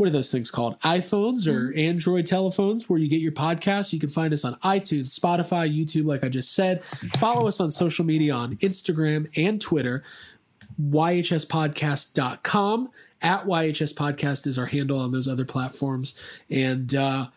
what 0.02 0.08
are 0.08 0.14
those 0.14 0.32
things 0.32 0.50
called? 0.50 0.80
iPhones 0.80 1.48
or 1.48 1.78
Android 1.78 2.26
telephones 2.26 2.90
where 2.90 2.98
you 2.98 3.08
get 3.08 3.22
your 3.22 3.32
podcasts, 3.32 3.94
you 3.94 4.00
can 4.00 4.10
find 4.10 4.34
us 4.34 4.44
on 4.44 4.56
iTunes, 4.56 5.16
Spotify, 5.18 5.72
YouTube, 5.72 6.06
like 6.06 6.24
I 6.24 6.28
just 6.28 6.56
said. 6.56 6.84
Follow 7.20 7.48
us 7.48 7.62
on 7.62 7.70
social 7.70 8.04
media 8.04 8.34
on 8.34 8.58
Instagram 8.58 9.30
and 9.38 9.62
Twitter 9.62 10.02
yhspodcast.com 10.82 12.90
at 13.22 13.46
yhs 13.46 13.94
podcast 13.94 14.48
is 14.48 14.58
our 14.58 14.66
handle 14.66 14.98
on 14.98 15.12
those 15.12 15.28
other 15.28 15.46
platforms 15.46 16.20
and 16.50 16.96
uh 16.96 17.28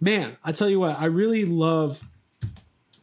man 0.00 0.36
i 0.42 0.50
tell 0.50 0.68
you 0.68 0.80
what 0.80 0.98
i 0.98 1.04
really 1.04 1.44
love 1.44 2.08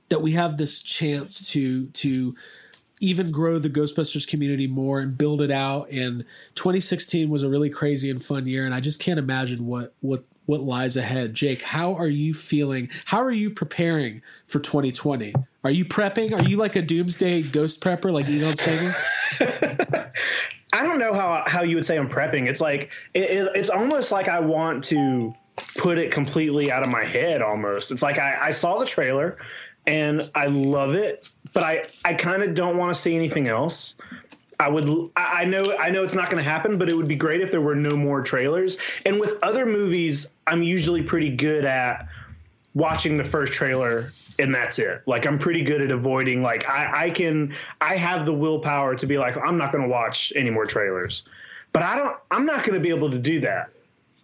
that 0.09 0.21
we 0.21 0.33
have 0.33 0.57
this 0.57 0.81
chance 0.81 1.53
to 1.53 1.87
to 1.91 2.35
even 2.99 3.31
grow 3.31 3.59
the 3.59 3.69
ghostbusters 3.69 4.27
community 4.27 4.67
more 4.67 4.99
and 4.99 5.17
build 5.17 5.41
it 5.41 5.51
out. 5.51 5.89
And 5.91 6.25
2016 6.55 7.29
was 7.29 7.43
a 7.43 7.49
really 7.49 7.69
crazy 7.69 8.09
and 8.09 8.21
fun 8.21 8.47
year 8.47 8.65
and 8.65 8.73
i 8.73 8.79
just 8.79 8.99
can't 8.99 9.19
imagine 9.19 9.65
what 9.65 9.93
what 10.01 10.23
what 10.45 10.61
lies 10.61 10.95
ahead. 10.95 11.33
Jake 11.33 11.61
how 11.61 11.93
are 11.95 12.07
you 12.07 12.33
feeling? 12.33 12.89
How 13.05 13.21
are 13.21 13.31
you 13.31 13.49
preparing 13.49 14.21
for 14.45 14.59
2020 14.59 15.33
are 15.63 15.71
you 15.71 15.83
prepping? 15.83 16.31
Are 16.31 16.43
you 16.43 16.55
like 16.55 16.77
a 16.77 16.81
doomsday 16.81 17.41
ghost 17.41 17.83
prepper 17.83 18.11
like 18.11 18.29
egon 18.29 18.55
spengler 18.55 18.93
I 20.73 20.83
don't 20.83 20.99
know 20.99 21.13
how 21.13 21.43
how 21.47 21.63
you 21.63 21.75
would 21.75 21.85
say 21.85 21.97
I'm 21.97 22.09
prepping. 22.09 22.47
It's 22.47 22.61
like 22.61 22.93
it, 23.13 23.29
it, 23.29 23.51
it's 23.55 23.69
almost 23.69 24.11
like 24.11 24.27
I 24.27 24.39
want 24.39 24.83
to 24.85 25.33
put 25.77 25.97
it 25.97 26.11
completely 26.11 26.71
out 26.71 26.83
of 26.83 26.89
my 26.91 27.03
head. 27.03 27.41
Almost, 27.41 27.91
it's 27.91 28.03
like 28.03 28.17
I, 28.17 28.37
I 28.41 28.51
saw 28.51 28.77
the 28.77 28.85
trailer 28.85 29.37
and 29.85 30.21
I 30.35 30.47
love 30.47 30.95
it, 30.95 31.29
but 31.53 31.63
I 31.63 31.85
I 32.05 32.13
kind 32.13 32.43
of 32.43 32.53
don't 32.53 32.77
want 32.77 32.93
to 32.93 32.99
see 32.99 33.15
anything 33.15 33.47
else. 33.47 33.95
I 34.59 34.69
would 34.69 34.89
I 35.15 35.45
know 35.45 35.75
I 35.79 35.91
know 35.91 36.03
it's 36.03 36.15
not 36.15 36.29
going 36.29 36.43
to 36.43 36.49
happen, 36.49 36.77
but 36.77 36.89
it 36.89 36.95
would 36.95 37.07
be 37.07 37.15
great 37.15 37.41
if 37.41 37.51
there 37.51 37.61
were 37.61 37.75
no 37.75 37.95
more 37.95 38.21
trailers. 38.21 38.77
And 39.05 39.19
with 39.19 39.37
other 39.43 39.65
movies, 39.65 40.33
I'm 40.47 40.63
usually 40.63 41.03
pretty 41.03 41.29
good 41.29 41.63
at 41.63 42.07
watching 42.73 43.17
the 43.17 43.23
first 43.23 43.53
trailer 43.53 44.09
and 44.39 44.53
that's 44.53 44.79
it. 44.79 45.01
Like 45.05 45.25
I'm 45.25 45.37
pretty 45.37 45.63
good 45.63 45.81
at 45.81 45.91
avoiding 45.91 46.41
like 46.41 46.67
I, 46.69 47.05
I 47.05 47.09
can 47.11 47.53
I 47.81 47.95
have 47.95 48.25
the 48.25 48.33
willpower 48.33 48.95
to 48.95 49.07
be 49.07 49.17
like 49.17 49.37
I'm 49.37 49.57
not 49.57 49.71
gonna 49.71 49.87
watch 49.87 50.33
any 50.35 50.49
more 50.49 50.65
trailers. 50.65 51.23
But 51.71 51.83
I 51.83 51.95
don't 51.95 52.17
I'm 52.31 52.45
not 52.45 52.65
gonna 52.65 52.79
be 52.79 52.89
able 52.89 53.11
to 53.11 53.19
do 53.19 53.39
that 53.41 53.69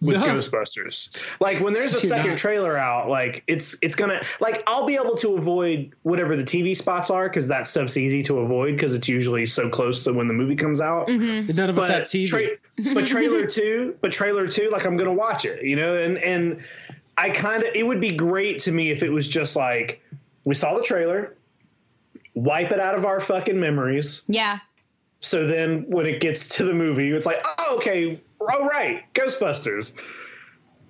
with 0.04 0.16
No. 0.16 0.26
Ghostbusters. 0.26 1.08
Like 1.40 1.60
when 1.60 1.72
there's 1.72 1.92
a 1.94 2.00
You're 2.00 2.08
second 2.16 2.30
not. 2.32 2.38
trailer 2.38 2.76
out, 2.76 3.08
like 3.08 3.42
it's 3.46 3.76
it's 3.82 3.94
gonna 3.94 4.22
like 4.40 4.62
I'll 4.66 4.86
be 4.86 4.94
able 4.96 5.16
to 5.16 5.36
avoid 5.36 5.92
whatever 6.02 6.36
the 6.36 6.44
TV 6.44 6.76
spots 6.76 7.10
are 7.10 7.28
because 7.28 7.48
that 7.48 7.66
stuff's 7.66 7.96
easy 7.96 8.22
to 8.24 8.38
avoid 8.40 8.76
because 8.76 8.94
it's 8.94 9.08
usually 9.08 9.46
so 9.46 9.68
close 9.68 10.04
to 10.04 10.12
when 10.12 10.28
the 10.28 10.34
movie 10.34 10.56
comes 10.56 10.80
out. 10.80 11.08
And 11.08 11.54
none 11.56 11.70
of 11.70 11.78
us 11.78 11.88
have 11.88 12.00
But, 12.02 12.06
tv 12.08 12.28
tra- 12.28 12.92
but 12.94 13.06
trailer 13.06 13.46
two, 13.48 13.96
but 14.00 14.12
trailer 14.12 14.46
two, 14.48 14.70
like 14.70 14.84
I'm 14.84 14.96
gonna 14.96 15.12
watch 15.12 15.44
it, 15.44 15.64
you 15.64 15.76
know, 15.76 15.96
and 15.96 16.18
and 16.18 16.60
I 17.16 17.30
kind 17.30 17.62
of 17.62 17.70
it 17.74 17.86
would 17.86 18.00
be 18.00 18.12
great 18.12 18.58
to 18.60 18.72
me 18.72 18.90
if 18.90 19.02
it 19.02 19.10
was 19.10 19.28
just 19.28 19.56
like 19.56 20.02
we 20.44 20.54
saw 20.54 20.74
the 20.76 20.82
trailer, 20.82 21.34
wipe 22.34 22.70
it 22.70 22.80
out 22.80 22.94
of 22.94 23.04
our 23.04 23.20
fucking 23.20 23.58
memories. 23.58 24.22
Yeah. 24.26 24.58
So 25.20 25.46
then 25.46 25.86
when 25.88 26.04
it 26.06 26.20
gets 26.20 26.48
to 26.56 26.64
the 26.64 26.74
movie, 26.74 27.10
it's 27.12 27.24
like, 27.24 27.42
oh, 27.60 27.76
okay, 27.78 28.20
oh 28.52 28.66
right, 28.66 29.02
Ghostbusters. 29.14 29.92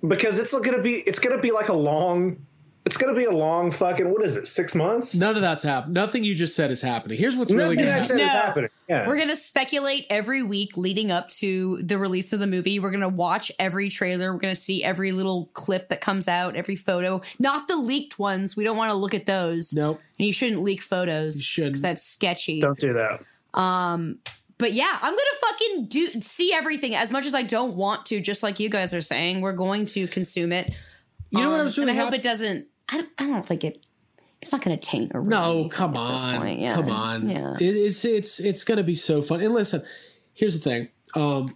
Because 0.07 0.37
it's 0.39 0.53
gonna 0.59 0.81
be 0.81 0.95
it's 0.95 1.19
gonna 1.19 1.39
be 1.39 1.51
like 1.51 1.69
a 1.69 1.73
long 1.73 2.45
it's 2.85 2.97
gonna 2.97 3.15
be 3.15 3.23
a 3.23 3.31
long 3.31 3.71
fucking 3.71 4.11
what 4.11 4.23
is 4.23 4.35
it, 4.35 4.45
six 4.45 4.75
months? 4.75 5.15
None 5.15 5.35
of 5.35 5.41
that's 5.41 5.63
happened. 5.63 5.95
Nothing 5.95 6.23
you 6.23 6.35
just 6.35 6.55
said 6.55 6.69
is 6.69 6.81
happening. 6.83 7.17
Here's 7.17 7.35
what's 7.35 7.51
really 7.51 7.75
Nothing 7.75 7.85
going 7.85 7.95
I 7.95 7.99
to 7.99 8.05
said 8.05 8.19
happen. 8.19 8.27
is 8.27 8.33
No. 8.33 8.39
happening. 8.41 8.69
Yeah. 8.87 9.07
We're 9.07 9.15
going 9.15 9.29
to 9.29 9.35
speculate 9.35 10.05
every 10.11 10.43
week 10.43 10.77
leading 10.77 11.09
up 11.09 11.29
to 11.39 11.81
the 11.81 11.97
release 11.97 12.31
of 12.31 12.39
the 12.39 12.45
movie. 12.45 12.77
We're 12.77 12.91
going 12.91 13.01
to 13.01 13.09
watch 13.09 13.51
every 13.57 13.89
trailer. 13.89 14.31
We're 14.31 14.39
going 14.39 14.53
to 14.53 14.59
see 14.59 14.83
every 14.83 15.11
little 15.13 15.49
clip 15.53 15.89
that 15.89 15.99
comes 16.01 16.27
out, 16.27 16.55
every 16.55 16.75
photo. 16.75 17.21
Not 17.39 17.67
the 17.67 17.75
leaked 17.75 18.19
ones. 18.19 18.55
We 18.55 18.63
don't 18.63 18.77
want 18.77 18.91
to 18.91 18.95
look 18.95 19.15
at 19.15 19.25
those. 19.25 19.73
Nope. 19.73 19.99
And 20.19 20.27
you 20.27 20.33
shouldn't 20.33 20.61
leak 20.61 20.83
photos. 20.83 21.37
You 21.37 21.41
shouldn't. 21.41 21.71
Because 21.71 21.81
that's 21.81 22.03
sketchy. 22.03 22.61
Don't 22.61 22.77
do 22.79 22.93
that. 22.93 23.59
Um, 23.59 24.19
But 24.57 24.73
yeah, 24.73 24.97
I'm 25.01 25.11
gonna 25.13 25.21
fucking 25.41 25.85
do 25.87 26.21
see 26.21 26.53
everything 26.53 26.95
as 26.95 27.11
much 27.11 27.25
as 27.25 27.35
I 27.35 27.43
don't 27.43 27.75
want 27.75 28.05
to. 28.07 28.21
Just 28.21 28.41
like 28.41 28.59
you 28.59 28.69
guys 28.69 28.93
are 28.93 29.01
saying, 29.01 29.41
we're 29.41 29.53
going 29.53 29.85
to 29.87 30.07
consume 30.07 30.51
it. 30.53 30.73
You 31.31 31.39
know 31.41 31.51
what 31.51 31.59
I'm 31.59 31.65
was 31.65 31.77
really 31.77 31.91
and 31.91 31.99
I 31.99 32.03
hope 32.03 32.13
happy- 32.13 32.17
it 32.17 32.23
doesn't. 32.23 32.67
I 32.87 32.97
don't, 32.97 33.09
I 33.17 33.25
don't 33.25 33.45
think 33.45 33.63
it. 33.63 33.85
It's 34.41 34.51
not 34.51 34.61
gonna 34.61 34.77
taint 34.77 35.11
or 35.13 35.21
No, 35.23 35.67
come 35.69 35.97
on. 35.97 36.59
Yeah. 36.59 36.75
come 36.75 36.89
on. 36.89 37.27
Yeah. 37.27 37.55
It, 37.59 37.63
it's 37.63 38.05
it's 38.05 38.39
it's 38.39 38.63
gonna 38.63 38.83
be 38.83 38.95
so 38.95 39.21
fun. 39.21 39.41
And 39.41 39.53
listen, 39.53 39.81
here's 40.33 40.53
the 40.53 40.69
thing. 40.69 40.89
Um, 41.15 41.55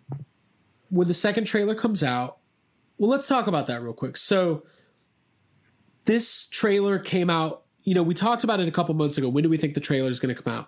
when 0.90 1.08
the 1.08 1.14
second 1.14 1.46
trailer 1.46 1.76
comes 1.76 2.02
out, 2.04 2.40
well, 2.98 3.10
let's 3.10 3.28
talk 3.28 3.48
about 3.48 3.68
that 3.68 3.82
real 3.82 3.94
quick. 3.94 4.18
So, 4.18 4.64
this 6.06 6.48
trailer 6.48 7.00
came 7.00 7.30
out. 7.30 7.64
You 7.84 7.96
know, 7.96 8.04
we 8.04 8.14
talked 8.14 8.44
about 8.44 8.60
it 8.60 8.68
a 8.68 8.72
couple 8.72 8.94
months 8.94 9.18
ago. 9.18 9.30
When 9.30 9.44
do 9.44 9.50
we 9.50 9.58
think 9.58 9.74
the 9.74 9.80
trailer 9.80 10.10
is 10.10 10.20
going 10.20 10.36
to 10.36 10.42
come 10.42 10.54
out? 10.54 10.68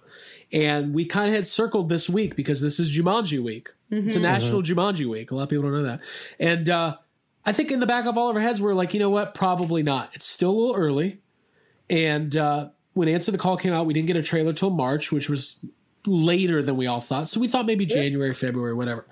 And 0.51 0.93
we 0.93 1.05
kind 1.05 1.28
of 1.30 1.36
had 1.36 1.45
circled 1.45 1.89
this 1.89 2.09
week 2.09 2.36
because 2.36 2.62
this 2.62 2.80
is 2.80 2.97
Jumanji 2.97 3.43
week. 3.43 3.70
It's 3.89 4.16
a 4.16 4.20
national 4.20 4.62
Jumanji 4.64 5.05
week. 5.05 5.32
A 5.32 5.36
lot 5.36 5.43
of 5.43 5.49
people 5.49 5.64
don't 5.64 5.74
know 5.74 5.84
that. 5.84 6.01
And 6.39 6.70
uh, 6.70 6.97
I 7.45 7.51
think 7.51 7.72
in 7.72 7.80
the 7.80 7.86
back 7.86 8.05
of 8.05 8.18
all 8.18 8.30
of 8.30 8.36
our 8.36 8.41
heads, 8.41 8.62
we're 8.62 8.74
like, 8.74 8.93
you 8.93 8.99
know 8.99 9.09
what? 9.09 9.34
Probably 9.34 9.84
not. 9.84 10.12
It's 10.14 10.26
still 10.26 10.51
a 10.51 10.57
little 10.57 10.76
early. 10.76 11.20
And 11.89 12.36
uh, 12.38 12.70
when 12.93 13.09
Answer 13.09 13.32
the 13.32 13.38
Call 13.38 13.57
came 13.57 13.74
out, 13.74 13.86
we 13.86 13.93
didn't 13.93 14.07
get 14.07 14.16
a 14.16 14.24
trailer 14.24 14.53
till 14.53 14.70
March, 14.70 15.12
which 15.12 15.30
was 15.30 15.64
later 16.05 16.64
than 16.64 16.78
we 16.78 16.88
all 16.88 17.01
thought. 17.01 17.28
So 17.28 17.39
we 17.39 17.47
thought 17.47 17.66
maybe 17.66 17.86
January, 17.86 18.34
February, 18.34 18.74
whatever. 18.74 19.05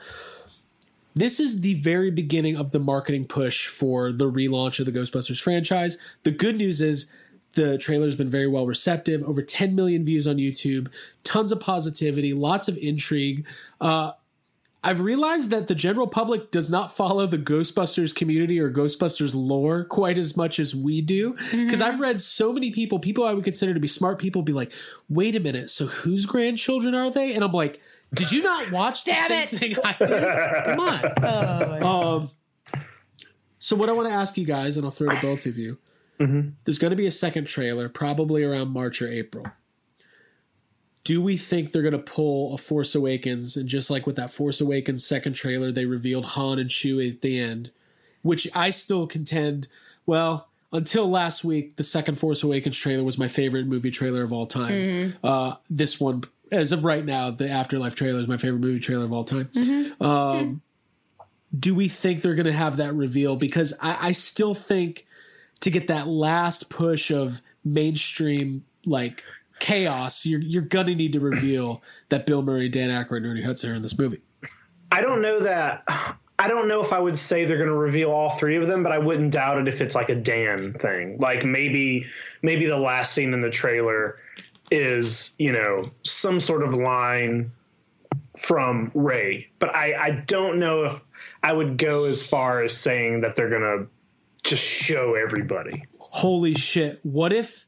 This 1.15 1.39
is 1.39 1.61
the 1.61 1.73
very 1.73 2.11
beginning 2.11 2.55
of 2.55 2.71
the 2.71 2.79
marketing 2.79 3.25
push 3.25 3.67
for 3.67 4.11
the 4.11 4.31
relaunch 4.31 4.79
of 4.79 4.85
the 4.85 4.91
Ghostbusters 4.91 5.41
franchise. 5.41 5.97
The 6.23 6.31
good 6.31 6.55
news 6.55 6.81
is 6.81 7.11
the 7.53 7.77
trailer's 7.77 8.15
been 8.15 8.29
very 8.29 8.47
well 8.47 8.65
receptive, 8.65 9.23
over 9.23 9.41
10 9.41 9.75
million 9.75 10.03
views 10.03 10.27
on 10.27 10.37
YouTube, 10.37 10.87
tons 11.23 11.51
of 11.51 11.59
positivity, 11.59 12.33
lots 12.33 12.67
of 12.67 12.77
intrigue. 12.77 13.45
Uh, 13.81 14.11
I've 14.81 15.01
realized 15.01 15.49
that 15.49 15.67
the 15.67 15.75
general 15.75 16.07
public 16.07 16.51
does 16.51 16.69
not 16.69 16.95
follow 16.95 17.27
the 17.27 17.37
Ghostbusters 17.37 18.15
community 18.15 18.61
or 18.61 18.71
Ghostbusters 18.71 19.35
lore 19.35 19.83
quite 19.83 20.17
as 20.17 20.37
much 20.37 20.57
as 20.57 20.73
we 20.73 21.01
do. 21.01 21.35
Because 21.51 21.81
I've 21.81 21.99
read 21.99 22.21
so 22.21 22.53
many 22.53 22.71
people, 22.71 22.97
people 22.97 23.25
I 23.25 23.33
would 23.33 23.43
consider 23.43 23.73
to 23.73 23.79
be 23.79 23.89
smart 23.89 24.19
people, 24.19 24.41
be 24.41 24.53
like, 24.53 24.71
wait 25.09 25.35
a 25.35 25.39
minute, 25.41 25.69
so 25.69 25.85
whose 25.85 26.25
grandchildren 26.25 26.95
are 26.95 27.11
they? 27.11 27.33
And 27.35 27.43
I'm 27.43 27.51
like, 27.51 27.81
did 28.13 28.31
you 28.31 28.41
not 28.41 28.71
watch 28.71 29.03
the 29.03 29.11
Damn 29.11 29.27
same 29.27 29.43
it. 29.43 29.49
thing 29.49 29.75
I 29.83 29.95
did? 29.99 30.65
Come 30.65 30.79
on. 30.79 31.83
um, 32.23 32.29
so, 33.59 33.75
what 33.75 33.89
I 33.89 33.91
want 33.91 34.07
to 34.07 34.13
ask 34.13 34.37
you 34.37 34.45
guys, 34.45 34.77
and 34.77 34.85
I'll 34.85 34.91
throw 34.91 35.11
it 35.11 35.19
to 35.19 35.21
both 35.21 35.45
of 35.45 35.57
you 35.57 35.77
there's 36.63 36.79
going 36.79 36.91
to 36.91 36.97
be 36.97 37.07
a 37.07 37.11
second 37.11 37.45
trailer, 37.45 37.89
probably 37.89 38.43
around 38.43 38.69
March 38.69 39.01
or 39.01 39.07
April. 39.07 39.47
Do 41.05 41.21
we 41.21 41.37
think 41.37 41.71
they're 41.71 41.81
going 41.81 41.93
to 41.93 41.97
pull 41.97 42.53
a 42.53 42.57
Force 42.57 42.93
Awakens 42.93 43.55
and 43.57 43.67
just 43.67 43.89
like 43.89 44.05
with 44.05 44.15
that 44.17 44.29
Force 44.29 44.61
Awakens 44.61 45.05
second 45.05 45.33
trailer, 45.33 45.71
they 45.71 45.85
revealed 45.85 46.25
Han 46.25 46.59
and 46.59 46.69
Chewie 46.69 47.11
at 47.13 47.21
the 47.21 47.39
end, 47.39 47.71
which 48.21 48.47
I 48.55 48.69
still 48.69 49.07
contend. 49.07 49.67
Well, 50.05 50.49
until 50.71 51.09
last 51.09 51.43
week, 51.43 51.77
the 51.77 51.83
second 51.83 52.15
Force 52.19 52.43
Awakens 52.43 52.77
trailer 52.77 53.03
was 53.03 53.17
my 53.17 53.27
favorite 53.27 53.65
movie 53.65 53.89
trailer 53.89 54.21
of 54.21 54.31
all 54.31 54.45
time. 54.45 54.69
Uh, 55.23 55.55
this 55.69 55.99
one, 55.99 56.23
as 56.51 56.71
of 56.71 56.83
right 56.83 57.03
now, 57.03 57.31
the 57.31 57.49
Afterlife 57.49 57.95
trailer 57.95 58.19
is 58.19 58.27
my 58.27 58.37
favorite 58.37 58.59
movie 58.59 58.79
trailer 58.79 59.05
of 59.05 59.13
all 59.13 59.23
time. 59.23 59.49
Um, 59.99 60.61
do 61.57 61.73
we 61.73 61.87
think 61.87 62.21
they're 62.21 62.35
going 62.35 62.45
to 62.45 62.51
have 62.51 62.77
that 62.77 62.93
reveal? 62.93 63.35
Because 63.35 63.73
I, 63.81 64.09
I 64.09 64.11
still 64.11 64.53
think 64.53 65.07
to 65.61 65.69
get 65.69 65.87
that 65.87 66.07
last 66.07 66.69
push 66.69 67.11
of 67.11 67.41
mainstream 67.63 68.63
like 68.85 69.23
chaos, 69.59 70.25
you're 70.25 70.41
you're 70.41 70.61
gonna 70.61 70.95
need 70.95 71.13
to 71.13 71.19
reveal 71.19 71.83
that 72.09 72.25
Bill 72.25 72.41
Murray, 72.41 72.69
Dan 72.69 72.89
Aykroyd, 72.89 73.17
and 73.17 73.27
Ernie 73.27 73.43
Hudson 73.43 73.71
are 73.71 73.75
in 73.75 73.81
this 73.81 73.97
movie. 73.97 74.21
I 74.91 75.01
don't 75.01 75.21
know 75.21 75.39
that. 75.41 75.83
I 76.39 76.47
don't 76.47 76.69
know 76.69 76.81
if 76.81 76.93
I 76.93 76.99
would 76.99 77.19
say 77.19 77.43
they're 77.43 77.57
going 77.57 77.69
to 77.69 77.75
reveal 77.75 78.11
all 78.11 78.29
three 78.29 78.55
of 78.55 78.67
them, 78.67 78.81
but 78.81 78.93
I 78.93 78.97
wouldn't 78.97 79.33
doubt 79.33 79.57
it 79.57 79.67
if 79.67 79.81
it's 79.81 79.93
like 79.93 80.07
a 80.07 80.15
Dan 80.15 80.73
thing. 80.73 81.17
Like 81.19 81.43
maybe 81.43 82.05
maybe 82.41 82.65
the 82.65 82.77
last 82.77 83.13
scene 83.13 83.33
in 83.33 83.41
the 83.41 83.49
trailer 83.49 84.17
is 84.71 85.31
you 85.37 85.51
know 85.51 85.83
some 86.03 86.39
sort 86.39 86.63
of 86.63 86.73
line 86.73 87.51
from 88.37 88.89
Ray, 88.93 89.47
but 89.59 89.75
I 89.75 89.93
I 89.95 90.11
don't 90.11 90.59
know 90.59 90.85
if 90.85 91.01
I 91.43 91.51
would 91.51 91.77
go 91.77 92.05
as 92.05 92.25
far 92.25 92.63
as 92.63 92.75
saying 92.75 93.21
that 93.21 93.35
they're 93.35 93.49
going 93.49 93.61
to 93.61 93.87
just 94.43 94.63
show 94.63 95.15
everybody. 95.15 95.85
Holy 95.99 96.53
shit! 96.53 96.99
What 97.03 97.31
if, 97.31 97.65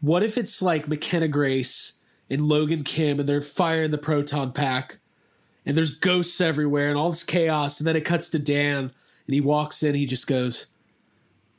what 0.00 0.22
if 0.22 0.38
it's 0.38 0.62
like 0.62 0.88
McKenna 0.88 1.28
Grace 1.28 2.00
and 2.30 2.42
Logan 2.42 2.84
Kim, 2.84 3.20
and 3.20 3.28
they're 3.28 3.40
firing 3.40 3.90
the 3.90 3.98
proton 3.98 4.52
pack, 4.52 4.98
and 5.66 5.76
there's 5.76 5.96
ghosts 5.96 6.40
everywhere, 6.40 6.88
and 6.88 6.96
all 6.96 7.10
this 7.10 7.24
chaos, 7.24 7.78
and 7.80 7.86
then 7.86 7.96
it 7.96 8.04
cuts 8.04 8.28
to 8.30 8.38
Dan, 8.38 8.92
and 9.26 9.34
he 9.34 9.40
walks 9.40 9.82
in, 9.82 9.94
he 9.94 10.06
just 10.06 10.26
goes, 10.26 10.66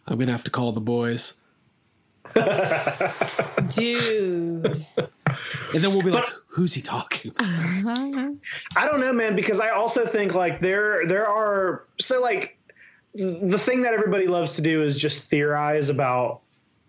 "I'm 0.08 0.18
gonna 0.18 0.32
have 0.32 0.44
to 0.46 0.52
call 0.52 0.72
the 0.72 0.82
boys." 0.82 1.36
Dude. 3.76 4.86
And 5.74 5.84
then 5.84 5.92
we'll 5.92 6.02
be 6.02 6.12
like, 6.12 6.26
who's 6.48 6.74
he 6.74 6.82
talking? 6.82 7.32
I 7.40 8.36
don't 8.76 9.00
know, 9.00 9.14
man, 9.14 9.36
because 9.36 9.60
I 9.60 9.70
also 9.70 10.06
think 10.06 10.34
like 10.34 10.62
there 10.62 11.06
there 11.08 11.28
are 11.28 11.86
so 12.00 12.22
like 12.22 12.42
th- 12.42 12.63
the 13.16 13.58
thing 13.60 13.82
that 13.84 13.94
everybody 13.94 14.28
loves 14.28 14.54
to 14.54 14.62
do 14.62 14.84
is 14.84 15.00
just 15.00 15.30
theorize 15.30 15.90
about 15.90 16.42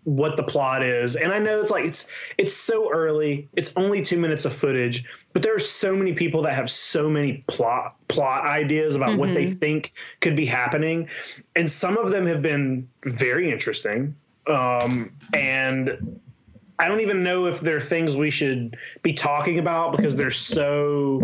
what 0.05 0.37
the 0.37 0.43
plot 0.43 0.83
is. 0.83 1.15
And 1.15 1.33
I 1.33 1.39
know 1.39 1.61
it's 1.61 1.71
like 1.71 1.85
it's 1.85 2.07
it's 2.37 2.53
so 2.53 2.91
early. 2.91 3.49
It's 3.53 3.73
only 3.75 4.01
2 4.01 4.17
minutes 4.17 4.45
of 4.45 4.53
footage, 4.53 5.03
but 5.33 5.41
there 5.41 5.53
are 5.53 5.59
so 5.59 5.95
many 5.95 6.13
people 6.13 6.41
that 6.43 6.53
have 6.53 6.69
so 6.69 7.09
many 7.09 7.43
plot 7.47 7.95
plot 8.07 8.45
ideas 8.45 8.95
about 8.95 9.17
what 9.17 9.33
they 9.33 9.49
think 9.49 9.93
could 10.21 10.35
be 10.35 10.45
happening, 10.45 11.09
and 11.55 11.69
some 11.69 11.97
of 11.97 12.11
them 12.11 12.25
have 12.27 12.41
been 12.41 12.87
very 13.03 13.51
interesting. 13.51 14.15
Um 14.47 15.11
and 15.33 16.19
I 16.77 16.87
don't 16.87 17.01
even 17.01 17.23
know 17.23 17.45
if 17.47 17.61
they're 17.61 17.81
things 17.81 18.15
we 18.15 18.29
should 18.29 18.77
be 19.01 19.13
talking 19.13 19.59
about 19.59 19.95
because 19.95 20.15
they're 20.15 20.29
so, 20.29 21.21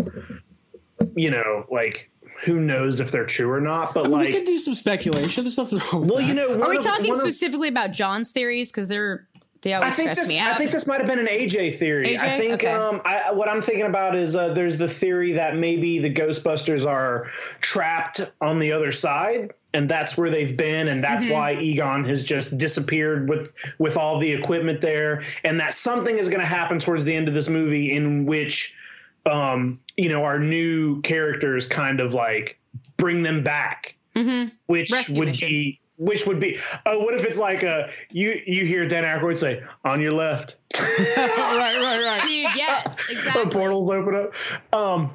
you 1.14 1.30
know, 1.30 1.66
like 1.70 2.10
who 2.44 2.60
knows 2.60 3.00
if 3.00 3.12
they're 3.12 3.26
true 3.26 3.50
or 3.50 3.60
not. 3.60 3.94
But 3.94 4.10
like 4.10 4.20
we 4.20 4.26
like, 4.26 4.34
can 4.34 4.44
do 4.44 4.58
some 4.58 4.74
speculation. 4.74 5.44
There's 5.44 5.58
nothing 5.58 5.78
wrong. 5.92 6.02
With 6.02 6.10
well, 6.10 6.20
that. 6.20 6.26
you 6.28 6.34
know, 6.34 6.60
Are 6.62 6.70
we 6.70 6.76
of- 6.76 6.84
talking 6.84 7.06
one 7.08 7.14
of- 7.14 7.20
specifically 7.20 7.68
about 7.68 7.92
John's 7.92 8.30
theories? 8.32 8.70
Because 8.72 8.88
they're 8.88 9.26
they 9.62 9.74
I 9.74 9.78
always 9.78 9.94
think 9.94 10.10
stress 10.10 10.26
this. 10.26 10.28
me 10.28 10.40
I 10.40 10.54
think 10.54 10.72
this 10.72 10.88
might 10.88 10.98
have 10.98 11.06
been 11.06 11.20
an 11.20 11.28
AJ 11.28 11.76
theory. 11.76 12.18
I 12.18 12.30
think 12.30 12.54
Okay. 12.54 12.72
um, 12.72 13.00
I, 13.04 13.30
what 13.32 13.48
I'm 13.48 13.62
thinking 13.62 13.86
about 13.86 14.16
is 14.16 14.34
uh, 14.34 14.52
there's 14.54 14.76
the 14.76 14.88
theory 14.88 15.32
that 15.34 15.56
maybe 15.56 16.00
the 16.00 16.12
Ghostbusters 16.12 16.84
are 16.84 17.26
trapped 17.60 18.20
on 18.40 18.58
the 18.58 18.72
other 18.72 18.90
side, 18.90 19.52
and 19.72 19.88
that's 19.88 20.16
where 20.18 20.30
they've 20.30 20.56
been, 20.56 20.88
and 20.88 21.02
that's 21.02 21.24
Mm-hmm. 21.24 21.34
why 21.34 21.54
Egon 21.60 22.02
has 22.04 22.24
just 22.24 22.58
disappeared 22.58 23.28
with 23.28 23.52
with 23.78 23.96
all 23.96 24.18
the 24.18 24.32
equipment 24.32 24.80
there, 24.80 25.22
and 25.44 25.60
that 25.60 25.74
something 25.74 26.18
is 26.18 26.28
going 26.28 26.40
to 26.40 26.46
happen 26.46 26.80
towards 26.80 27.04
the 27.04 27.14
end 27.14 27.28
of 27.28 27.34
this 27.34 27.48
movie 27.48 27.92
in 27.92 28.26
which, 28.26 28.74
um, 29.26 29.80
you 29.96 30.08
know, 30.08 30.24
our 30.24 30.38
new 30.38 31.00
characters 31.02 31.68
kind 31.68 32.00
of 32.00 32.14
like 32.14 32.58
bring 32.96 33.22
them 33.22 33.42
back, 33.42 33.96
which 34.14 34.24
Mm-hmm. 34.24 34.72
Rescue 34.94 35.18
would 35.18 35.28
mission. 35.28 35.48
be. 35.48 35.78
Which 35.98 36.26
would 36.26 36.40
be? 36.40 36.58
Oh, 36.86 36.98
what 37.00 37.14
if 37.14 37.24
it's 37.24 37.38
like 37.38 37.62
a 37.62 37.90
you? 38.10 38.40
You 38.46 38.64
hear 38.64 38.88
Dan 38.88 39.04
Aykroyd 39.04 39.38
say, 39.38 39.62
"On 39.84 40.00
your 40.00 40.12
left," 40.12 40.56
right, 40.78 41.16
right, 41.16 42.04
right. 42.04 42.20
Dude, 42.22 42.56
yes, 42.56 42.96
the 43.06 43.12
exactly. 43.12 43.50
portals 43.60 43.88
open 43.90 44.14
up. 44.16 44.74
Um, 44.74 45.12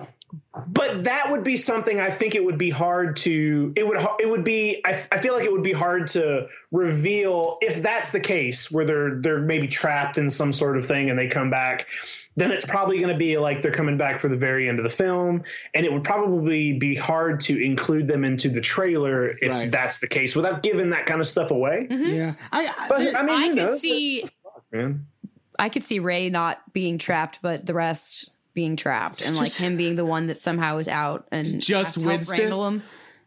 but 0.68 1.06
that 1.06 1.32
would 1.32 1.44
be 1.44 1.56
something 1.56 2.00
I 2.00 2.10
think 2.10 2.36
it 2.36 2.44
would 2.44 2.58
be 2.58 2.70
hard 2.70 3.16
to 3.18 3.72
it 3.76 3.88
would 3.88 3.98
it 4.20 4.30
would 4.30 4.44
be 4.44 4.82
I, 4.86 4.92
I 5.12 5.20
feel 5.20 5.34
like 5.34 5.46
it 5.46 5.52
would 5.52 5.64
be 5.64 5.72
hard 5.72 6.08
to 6.08 6.48
reveal 6.72 7.58
if 7.62 7.82
that's 7.82 8.12
the 8.12 8.20
case 8.20 8.70
where 8.70 8.84
they're 8.86 9.16
they're 9.22 9.40
maybe 9.40 9.68
trapped 9.68 10.18
in 10.18 10.30
some 10.30 10.52
sort 10.52 10.78
of 10.78 10.86
thing 10.86 11.10
and 11.10 11.18
they 11.18 11.28
come 11.28 11.50
back 11.50 11.88
then 12.36 12.52
it's 12.52 12.66
probably 12.66 12.98
going 13.00 13.12
to 13.12 13.18
be 13.18 13.36
like 13.38 13.62
they're 13.62 13.72
coming 13.72 13.98
back 13.98 14.20
for 14.20 14.28
the 14.28 14.38
very 14.38 14.70
end 14.70 14.78
of 14.78 14.84
the 14.84 14.90
film. 14.90 15.42
And 15.74 15.88
it 15.88 15.92
would 15.92 16.04
probably 16.04 16.74
be 16.74 16.94
hard 16.96 17.42
to 17.42 17.60
include 17.60 18.08
them 18.08 18.24
into 18.24 18.48
the 18.48 18.62
trailer 18.62 19.30
if 19.42 19.50
Right. 19.50 19.72
that's 19.72 19.98
the 20.00 20.08
case 20.08 20.36
without 20.36 20.62
giving 20.62 20.92
that 20.92 21.08
kind 21.08 21.20
of 21.20 21.26
stuff 21.26 21.50
away. 21.50 21.88
Mm-hmm. 21.90 22.14
Yeah, 22.14 22.34
I, 22.52 22.68
I, 22.68 22.88
but 22.90 23.16
I 23.16 23.24
mean 23.24 23.36
I 23.36 23.42
who 23.42 23.48
could 23.50 23.56
knows? 23.56 23.82
see 23.82 24.26
man. 24.72 25.08
I 25.58 25.70
could 25.70 25.82
see 25.82 25.98
Ray 25.98 26.30
not 26.30 26.62
being 26.74 27.00
trapped, 27.00 27.40
but 27.42 27.66
the 27.66 27.74
rest 27.74 28.30
being 28.58 28.76
trapped, 28.76 29.24
and 29.24 29.38
like 29.38 29.54
him 29.54 29.78
being 29.78 29.94
the 29.96 30.04
one 30.04 30.26
that 30.28 30.38
somehow 30.40 30.80
is 30.80 30.88
out 30.88 31.28
and 31.32 31.62
Just 31.62 31.70
has 31.70 31.94
to 31.94 32.00
help 32.00 32.12
Winston? 32.14 32.40
wrangle 32.40 32.68
him. 32.68 32.84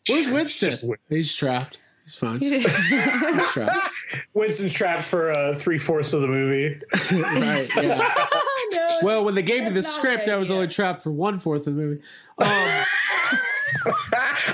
where's 0.08 0.28
Winston? 0.28 0.74
He's 1.08 1.36
trapped. 1.36 1.78
He's 2.02 2.16
fine. 2.16 2.40
He's 2.40 2.64
trapped. 3.52 3.94
Winston's 4.34 4.72
trapped 4.72 5.04
for 5.04 5.30
uh, 5.30 5.54
three 5.54 5.78
fourths 5.78 6.12
of 6.12 6.20
the 6.22 6.26
movie 6.26 6.80
right. 7.12 7.68
Yeah. 7.76 8.96
well, 9.02 9.24
when 9.24 9.36
they 9.36 9.42
gave 9.42 9.62
me 9.62 9.70
the 9.70 9.84
script, 9.84 10.26
right, 10.26 10.34
I 10.34 10.36
was 10.36 10.50
yeah. 10.50 10.56
only 10.56 10.66
trapped 10.66 11.02
for 11.02 11.12
one 11.12 11.38
fourth 11.38 11.68
of 11.68 11.76
the 11.76 11.80
movie. 11.80 12.02
Um, 12.38 12.84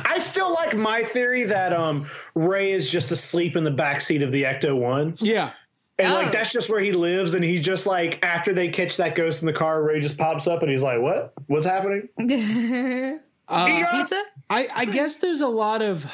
I 0.04 0.18
still 0.18 0.52
like 0.52 0.76
my 0.76 1.02
theory 1.02 1.44
that 1.44 1.72
um 1.72 2.06
Ray 2.34 2.72
is 2.72 2.90
just 2.90 3.10
asleep 3.12 3.56
in 3.56 3.64
the 3.64 3.70
backseat 3.72 4.22
of 4.22 4.30
the 4.30 4.42
Ecto 4.42 4.76
One. 4.78 5.14
yeah. 5.18 5.52
And 5.98 6.12
Oh. 6.12 6.16
like 6.16 6.30
that's 6.32 6.52
just 6.52 6.68
where 6.68 6.80
he 6.80 6.92
lives, 6.92 7.34
and 7.34 7.42
he's 7.44 7.62
just 7.62 7.86
like 7.86 8.22
after 8.22 8.52
they 8.52 8.68
catch 8.68 8.98
that 8.98 9.14
ghost 9.14 9.42
in 9.42 9.46
the 9.46 9.52
car, 9.52 9.82
Ray 9.82 10.00
just 10.00 10.18
pops 10.18 10.46
up 10.46 10.60
and 10.62 10.70
he's 10.70 10.82
like, 10.82 11.00
"What? 11.00 11.32
What's 11.46 11.66
happening?" 11.66 12.08
Uh, 13.48 13.66
Pizza? 13.92 14.20
I, 14.50 14.66
I 14.74 14.84
guess 14.86 15.18
there's 15.18 15.40
a 15.40 15.46
lot 15.48 15.80
of 15.80 16.12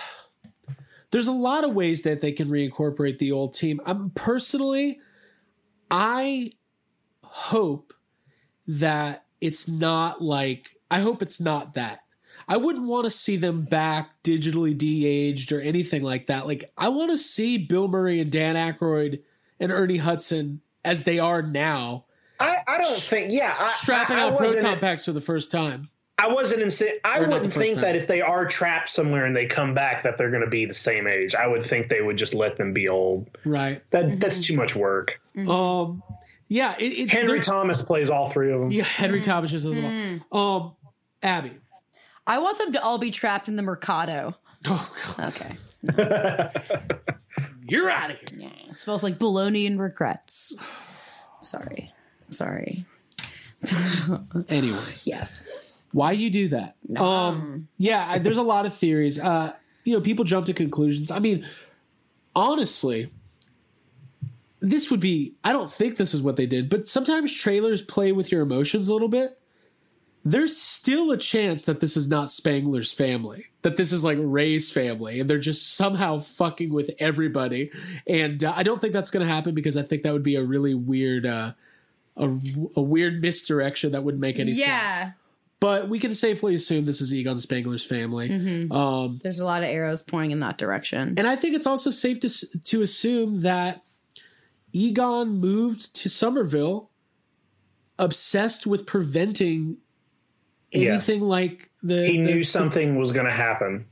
there's 1.13 1.27
a 1.29 1.33
lot 1.33 1.65
of 1.65 1.75
ways 1.75 2.03
that 2.03 2.21
they 2.21 2.31
can 2.31 2.49
reincorporate 2.49 3.19
the 3.19 3.33
old 3.33 3.55
team. 3.55 3.81
I'm 3.87 4.11
personally, 4.11 5.01
I 5.91 6.51
hope 7.25 7.95
that 8.67 9.25
it's 9.41 9.67
not 9.69 10.21
like 10.23 10.77
I 10.91 11.01
hope 11.01 11.23
it's 11.23 11.41
not 11.41 11.73
that. 11.75 12.01
I 12.47 12.59
wouldn't 12.59 12.87
want 12.87 13.05
to 13.05 13.11
see 13.11 13.37
them 13.37 13.63
back 13.63 14.11
digitally 14.23 14.77
de-aged 14.77 15.53
or 15.53 15.61
anything 15.61 16.03
like 16.03 16.27
that. 16.27 16.47
Like 16.47 16.71
I 16.77 16.89
want 16.91 17.13
to 17.13 17.19
see 17.19 17.57
Bill 17.57 17.89
Murray 17.89 18.21
and 18.21 18.31
Dan 18.31 18.57
Aykroyd 18.57 19.21
and 19.63 19.73
Ernie 19.73 19.97
Hudson 19.97 20.61
as 20.85 21.05
they 21.05 21.19
are 21.19 21.41
now, 21.41 22.05
I, 22.39 22.57
I 22.69 22.79
don't 22.79 22.87
think. 22.99 23.33
Yeah, 23.33 23.55
I, 23.59 23.69
strapping 23.69 24.17
I, 24.17 24.21
I 24.21 24.31
out 24.31 24.37
proton 24.37 24.79
packs 24.81 25.07
for 25.07 25.13
the 25.13 25.21
first 25.21 25.51
time. 25.51 25.89
I 26.19 26.29
wasn't 26.29 26.63
insi- 26.63 26.99
I 27.05 27.19
Or 27.21 27.29
wouldn't 27.29 27.53
think 27.53 27.75
time. 27.75 27.83
that 27.83 27.97
if 27.97 28.07
they 28.07 28.21
are 28.21 28.47
trapped 28.47 28.89
somewhere 28.89 29.25
and 29.25 29.35
they 29.35 29.47
come 29.47 29.75
back, 29.75 30.03
that 30.05 30.19
they're 30.19 30.31
going 30.31 30.45
to 30.45 30.51
be 30.51 30.67
the 30.67 30.75
same 30.75 31.07
age. 31.07 31.35
I 31.35 31.47
would 31.49 31.65
think 31.65 31.89
they 31.89 32.01
would 32.03 32.17
just 32.19 32.35
let 32.35 32.57
them 32.57 32.73
be 32.73 32.89
old. 32.89 33.31
Right. 33.45 33.83
That 33.91 34.21
that's 34.21 34.41
too 34.47 34.57
much 34.57 34.77
work. 34.77 35.21
Um. 35.49 36.03
Yeah. 36.49 36.75
It, 36.79 36.85
it, 36.85 37.11
Henry 37.11 37.41
Thomas 37.41 37.81
plays 37.83 38.11
all 38.11 38.29
three 38.29 38.53
of 38.53 38.61
them. 38.61 38.71
Yeah, 38.73 38.85
Henry 38.85 39.21
Thomas 39.23 39.53
is 39.53 39.65
as 39.65 39.77
well. 39.79 40.21
Um, 40.31 40.77
Abby. 41.23 41.53
I 42.27 42.39
want 42.39 42.59
them 42.59 42.73
to 42.75 42.83
all 42.83 42.99
be 42.99 43.11
trapped 43.11 43.49
in 43.49 43.57
the 43.57 43.63
Mercado. 43.63 44.37
Oh 44.69 44.93
God, 45.17 45.35
Okay. 45.35 45.57
you're 47.69 47.91
out 47.91 48.11
of 48.11 48.17
here. 48.19 48.41
Yeah, 48.41 48.69
it 48.71 48.77
smells 48.77 49.03
like 49.03 49.19
bologna 49.19 49.67
and 49.67 49.81
regrets. 49.81 50.57
Sorry. 51.43 51.93
Sorry. 52.31 52.85
Anyways, 54.49 55.07
Yes. 55.07 55.79
why 55.93 56.13
you 56.13 56.31
do 56.31 56.49
that? 56.49 56.77
Um, 56.97 57.69
yeah, 57.79 58.19
there's 58.19 58.39
a 58.39 58.43
lot 58.43 58.67
of 58.67 58.73
theories. 58.75 59.21
Uh, 59.21 59.53
you 59.85 59.95
know, 59.95 60.01
people 60.01 60.25
jump 60.25 60.47
to 60.47 60.53
conclusions. 60.53 61.11
I 61.11 61.19
mean, 61.19 61.47
honestly, 62.35 63.11
this 64.61 64.91
would 64.91 65.01
be. 65.01 65.35
I 65.45 65.53
don't 65.53 65.71
think 65.71 65.97
this 65.97 66.15
is 66.15 66.23
what 66.23 66.37
they 66.37 66.47
did, 66.47 66.69
but 66.69 66.87
sometimes 66.87 67.33
trailers 67.33 67.83
play 67.83 68.13
with 68.13 68.31
your 68.33 68.43
emotions 68.43 68.89
a 68.89 68.93
little 68.93 69.09
bit. 69.09 69.39
There's 70.25 70.57
still 70.57 71.11
a 71.11 71.17
chance 71.17 71.65
that 71.65 71.81
this 71.81 71.97
is 71.97 72.09
not 72.09 72.31
Spengler's 72.31 72.93
family, 72.93 73.47
that 73.63 73.77
this 73.77 73.93
is 73.93 74.05
like 74.05 74.19
Ray's 74.21 74.71
family, 74.71 75.21
and 75.21 75.31
they're 75.31 75.39
just 75.39 75.75
somehow 75.77 76.19
fucking 76.19 76.73
with 76.73 76.91
everybody. 76.99 77.71
And 78.07 78.43
uh, 78.43 78.53
I 78.57 78.63
don't 78.65 78.81
think 78.81 78.93
that's 78.93 79.11
going 79.11 79.27
to 79.27 79.33
happen 79.33 79.55
because 79.55 79.77
I 79.77 79.83
think 79.83 80.03
that 80.03 80.13
would 80.13 80.23
be 80.25 80.37
a 80.37 80.43
really 80.43 80.75
weird, 80.75 81.25
uh, 81.27 81.53
a, 82.17 82.25
a 82.77 82.83
weird 82.83 83.21
misdirection 83.23 83.93
that 83.93 84.03
wouldn't 84.03 84.21
make 84.21 84.39
any 84.41 84.55
sense. 84.55 84.67
Yeah. 84.69 85.13
But 85.61 85.89
we 85.89 86.01
can 86.01 86.13
safely 86.13 86.57
assume 86.57 86.87
this 86.87 87.01
is 87.01 87.15
Egon 87.15 87.37
Spengler's 87.39 87.85
family. 87.85 88.69
Um, 88.73 89.21
There's 89.23 89.39
a 89.39 89.45
lot 89.45 89.63
of 89.63 89.69
arrows 89.69 90.03
pointing 90.03 90.33
in 90.33 90.41
that 90.41 90.59
direction. 90.59 91.15
and 91.17 91.25
I 91.29 91.37
think 91.37 91.55
it's 91.55 91.69
also 91.69 91.91
safe 91.91 92.19
to, 92.21 92.59
to 92.65 92.83
assume 92.83 93.43
that 93.43 93.85
Egon 94.73 95.39
moved 95.39 95.95
to 95.95 96.09
Summerville 96.09 96.91
obsessed 97.99 98.67
with 98.67 98.87
preventing 98.87 99.79
Yeah. 100.73 100.95
anything 100.95 101.21
like 101.21 101.71
the. 101.83 102.07
He 102.07 102.19
knew 102.19 102.35
the- 102.39 102.43
something 102.45 102.97
was 102.97 103.13
going 103.13 103.27
to 103.27 103.33
happen. 103.33 103.87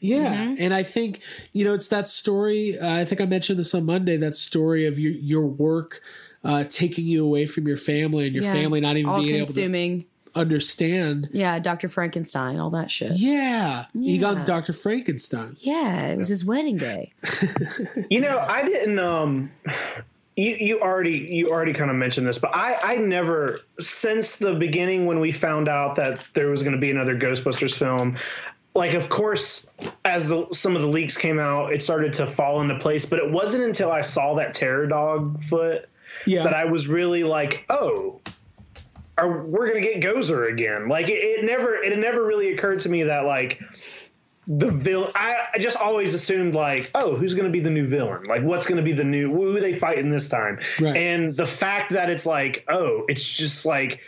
yeah, 0.00 0.54
and 0.58 0.72
I 0.72 0.82
think 0.82 1.20
you 1.52 1.64
know 1.64 1.74
it's 1.74 1.88
that 1.88 2.06
story. 2.06 2.78
Uh, 2.78 3.00
I 3.00 3.04
think 3.04 3.20
I 3.20 3.26
mentioned 3.26 3.58
this 3.58 3.74
on 3.74 3.84
Monday. 3.84 4.16
That 4.16 4.34
story 4.34 4.86
of 4.86 4.98
your 4.98 5.12
your 5.12 5.46
work 5.46 6.00
uh, 6.44 6.64
taking 6.64 7.04
you 7.04 7.24
away 7.24 7.44
from 7.46 7.66
your 7.68 7.76
family 7.76 8.24
and 8.26 8.34
your 8.34 8.44
Yeah. 8.44 8.52
family 8.52 8.80
not 8.80 8.96
even 8.96 9.10
all 9.10 9.20
being 9.20 9.36
able 9.36 9.46
to 9.52 10.04
understand. 10.34 11.28
Yeah, 11.32 11.58
Dr. 11.58 11.88
Frankenstein, 11.88 12.58
all 12.58 12.70
that 12.70 12.90
shit. 12.90 13.12
Yeah, 13.16 13.86
Egon's 14.00 14.44
Doctor 14.44 14.72
Frankenstein. 14.72 15.56
Yeah, 15.58 16.06
it 16.06 16.18
was 16.18 16.28
his 16.28 16.44
wedding 16.44 16.76
day. 16.78 17.12
You 18.10 18.20
know, 18.20 18.38
I 18.38 18.62
didn't. 18.62 18.98
Um, 18.98 19.50
you 20.36 20.56
you 20.58 20.80
already 20.80 21.26
you 21.28 21.50
already 21.50 21.72
kind 21.72 21.90
of 21.90 21.96
mentioned 21.96 22.26
this, 22.26 22.38
but 22.38 22.54
I 22.54 22.76
I 22.82 22.96
never 22.96 23.60
since 23.78 24.38
the 24.38 24.54
beginning 24.54 25.06
when 25.06 25.20
we 25.20 25.32
found 25.32 25.68
out 25.68 25.96
that 25.96 26.26
there 26.34 26.48
was 26.48 26.62
going 26.62 26.74
to 26.74 26.80
be 26.80 26.90
another 26.90 27.18
Ghostbusters 27.18 27.76
film. 27.76 28.16
Like, 28.74 28.94
of 28.94 29.08
course, 29.08 29.66
as 30.04 30.28
the 30.28 30.46
some 30.52 30.76
of 30.76 30.82
the 30.82 30.88
leaks 30.88 31.16
came 31.16 31.40
out, 31.40 31.72
it 31.72 31.82
started 31.82 32.12
to 32.14 32.26
fall 32.26 32.60
into 32.62 32.78
place. 32.78 33.04
But 33.04 33.18
it 33.18 33.30
wasn't 33.30 33.64
until 33.64 33.90
I 33.90 34.00
saw 34.00 34.34
that 34.34 34.54
terror 34.54 34.86
dog 34.86 35.42
foot 35.42 35.88
Yeah, 36.26 36.44
that 36.44 36.54
I 36.54 36.64
was 36.64 36.86
really 36.86 37.24
like, 37.24 37.64
oh, 37.68 38.20
are 39.18 39.42
we're 39.42 39.66
gonna 39.66 39.80
get 39.80 40.00
Gozer 40.00 40.50
again? 40.50 40.88
Like 40.88 41.08
it, 41.08 41.18
it 41.18 41.44
never 41.44 41.74
it 41.74 41.98
never 41.98 42.24
really 42.24 42.52
occurred 42.54 42.80
to 42.80 42.88
me 42.88 43.02
that 43.02 43.24
like 43.24 43.60
the 44.50 44.70
villain. 44.70 45.12
I, 45.14 45.46
I 45.54 45.58
just 45.58 45.78
always 45.78 46.12
assumed 46.12 46.54
like, 46.54 46.90
oh, 46.96 47.14
who's 47.14 47.34
gonna 47.34 47.50
be 47.50 47.60
the 47.60 47.70
new 47.70 47.86
villain? 47.86 48.24
Like 48.24 48.42
what's 48.42 48.66
gonna 48.66 48.82
be 48.82 48.92
the 48.92 49.04
new 49.04 49.32
who 49.32 49.56
are 49.56 49.60
they 49.60 49.72
fighting 49.72 50.10
this 50.10 50.28
time? 50.28 50.58
Right. 50.80 50.96
And 50.96 51.34
the 51.34 51.46
fact 51.46 51.90
that 51.92 52.10
it's 52.10 52.26
like, 52.26 52.64
oh, 52.68 53.04
it's 53.08 53.26
just 53.36 53.64
like. 53.64 54.00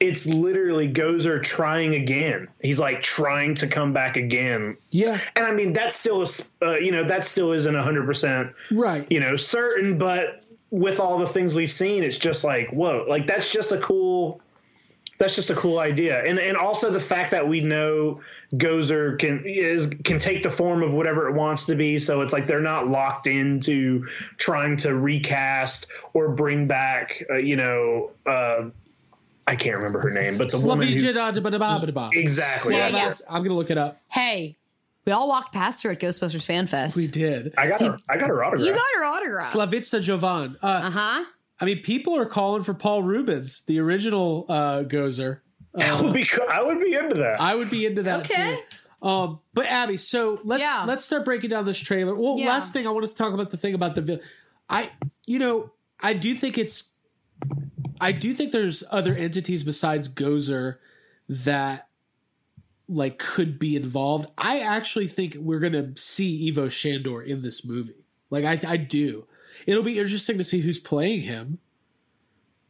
It's 0.00 0.26
literally 0.26 0.92
Gozer 0.92 1.40
trying 1.42 1.94
again. 1.94 2.48
He's 2.60 2.80
like 2.80 3.00
trying 3.00 3.54
to 3.54 3.68
come 3.68 3.92
back 3.94 4.16
again, 4.16 4.76
yeah, 4.90 5.18
and 5.36 5.46
I 5.46 5.52
mean 5.52 5.72
that's 5.72 5.94
still 5.94 6.20
is, 6.20 6.50
uh, 6.60 6.76
you 6.76 6.90
know, 6.90 7.04
that 7.04 7.24
still 7.24 7.52
isn't 7.52 7.74
hundred 7.74 8.04
percent 8.04 8.52
right. 8.72 9.06
you 9.10 9.20
know, 9.20 9.36
certain, 9.36 9.96
but 9.96 10.44
with 10.70 10.98
all 10.98 11.16
the 11.16 11.26
things 11.26 11.54
we've 11.54 11.70
seen, 11.70 12.02
it's 12.02 12.18
just 12.18 12.42
like, 12.42 12.68
whoa, 12.72 13.06
like 13.08 13.26
that's 13.28 13.52
just 13.52 13.70
a 13.70 13.78
cool 13.78 14.42
that's 15.18 15.36
just 15.36 15.50
a 15.50 15.54
cool 15.54 15.78
idea. 15.78 16.22
And 16.24 16.38
and 16.38 16.56
also 16.56 16.90
the 16.90 17.00
fact 17.00 17.30
that 17.30 17.46
we 17.48 17.60
know 17.60 18.20
Gozer 18.54 19.18
can 19.18 19.42
is 19.46 19.86
can 20.04 20.18
take 20.18 20.42
the 20.42 20.50
form 20.50 20.82
of 20.82 20.94
whatever 20.94 21.28
it 21.28 21.34
wants 21.34 21.66
to 21.66 21.74
be. 21.74 21.98
So 21.98 22.20
it's 22.20 22.32
like 22.32 22.46
they're 22.46 22.60
not 22.60 22.88
locked 22.88 23.26
into 23.26 24.04
trying 24.38 24.76
to 24.78 24.94
recast 24.94 25.86
or 26.12 26.28
bring 26.30 26.66
back 26.66 27.22
uh, 27.30 27.34
you 27.36 27.56
know, 27.56 28.10
uh 28.26 28.64
I 29.46 29.56
can't 29.56 29.76
remember 29.76 30.00
her 30.00 30.10
name, 30.10 30.38
but 30.38 30.50
the 30.50 30.66
woman 30.66 30.88
who, 30.88 30.94
Slavija 30.94 31.12
exactly. 32.14 32.76
Yeah, 32.76 32.86
I- 32.86 32.88
yeah. 32.90 33.14
I'm 33.28 33.42
gonna 33.42 33.54
look 33.54 33.70
it 33.70 33.76
up. 33.76 34.00
Hey, 34.10 34.56
we 35.04 35.12
all 35.12 35.28
walked 35.28 35.52
past 35.52 35.82
her 35.82 35.90
at 35.90 36.00
Ghostbusters 36.00 36.46
Fan 36.46 36.66
Fest. 36.66 36.96
We 36.96 37.06
did. 37.06 37.52
I 37.58 37.68
got 37.68 37.80
her 37.82 37.98
I 38.08 38.16
got 38.16 38.28
her 38.30 38.42
autograph. 38.42 38.66
you 38.66 38.72
got 38.72 38.82
her 38.96 39.04
autograph. 39.04 39.52
Slavitza 39.52 40.00
Jovan. 40.02 40.56
Uh, 40.62 40.66
uh 40.66 40.90
huh. 40.90 41.24
I 41.60 41.64
mean, 41.64 41.80
people 41.82 42.16
are 42.16 42.26
calling 42.26 42.62
for 42.62 42.74
Paul 42.74 43.02
Reubens, 43.02 43.62
the 43.62 43.78
original 43.80 44.46
uh, 44.48 44.82
Gozer. 44.82 45.40
I 45.80 46.02
would 46.02 46.12
be 46.12 46.28
I 46.50 46.62
would 46.62 46.80
be 46.80 46.94
into 46.94 47.14
that. 47.16 47.40
I 47.40 47.54
would 47.54 47.70
be 47.70 47.86
into 47.86 48.02
that 48.02 48.20
Okay. 48.30 48.56
too. 49.00 49.06
Um, 49.06 49.40
but 49.52 49.66
Abby, 49.66 49.96
so 49.98 50.40
let's 50.44 50.62
Yeah. 50.62 50.84
let's 50.86 51.04
start 51.04 51.24
breaking 51.24 51.50
down 51.50 51.64
this 51.66 51.78
trailer. 51.78 52.14
Well, 52.14 52.38
Yeah. 52.38 52.48
last 52.48 52.72
thing 52.72 52.86
I 52.86 52.90
want 52.90 53.06
to 53.06 53.14
talk 53.14 53.34
about 53.34 53.50
the 53.50 53.56
thing 53.56 53.74
about 53.74 53.94
the 53.94 54.00
vil- 54.02 54.20
I 54.68 54.90
you 55.26 55.38
know 55.38 55.72
I 56.00 56.14
do 56.14 56.34
think 56.34 56.56
it's 56.58 56.94
I 58.00 58.12
do 58.12 58.32
think 58.34 58.52
there's 58.52 58.82
other 58.90 59.14
entities 59.14 59.62
besides 59.64 60.08
Gozer 60.08 60.76
that 61.28 61.88
like 62.88 63.18
could 63.18 63.58
be 63.58 63.76
involved. 63.76 64.26
I 64.38 64.60
actually 64.60 65.06
think 65.06 65.36
we're 65.38 65.60
gonna 65.60 65.92
see 65.96 66.48
Ivo 66.48 66.68
Shandor 66.68 67.22
in 67.22 67.42
this 67.42 67.64
movie. 67.64 68.04
Like 68.30 68.44
I 68.44 68.58
I 68.66 68.76
do. 68.76 69.26
It'll 69.66 69.82
be 69.82 69.98
interesting 69.98 70.38
to 70.38 70.44
see 70.44 70.60
who's 70.60 70.78
playing 70.78 71.22
him. 71.22 71.58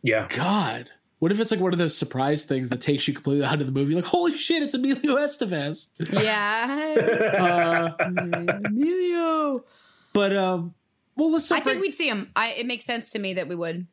yeah. 0.02 0.26
God, 0.28 0.90
What 1.18 1.32
if 1.32 1.40
it's 1.40 1.50
like 1.50 1.60
one 1.60 1.72
of 1.72 1.78
those 1.78 1.96
surprise 1.96 2.44
things 2.44 2.68
that 2.68 2.80
takes 2.80 3.08
you 3.08 3.14
completely 3.14 3.44
out 3.44 3.60
of 3.60 3.66
the 3.66 3.72
movie? 3.72 3.94
Like, 3.94 4.04
holy 4.04 4.32
shit, 4.36 4.62
it's 4.62 4.74
Emilio 4.74 5.16
Estevez. 5.16 5.88
Yeah. 6.12 6.94
Uh, 7.34 7.90
Emilio. 8.66 9.64
but 10.12 10.36
um, 10.36 10.74
well, 11.16 11.32
let's. 11.32 11.50
I 11.50 11.56
start 11.56 11.64
think 11.64 11.74
break- 11.78 11.82
we'd 11.90 11.94
see 11.94 12.08
him. 12.08 12.30
I, 12.36 12.50
it 12.52 12.66
makes 12.66 12.84
sense 12.84 13.10
to 13.12 13.18
me 13.18 13.34
that 13.34 13.48
we 13.48 13.54
would. 13.54 13.86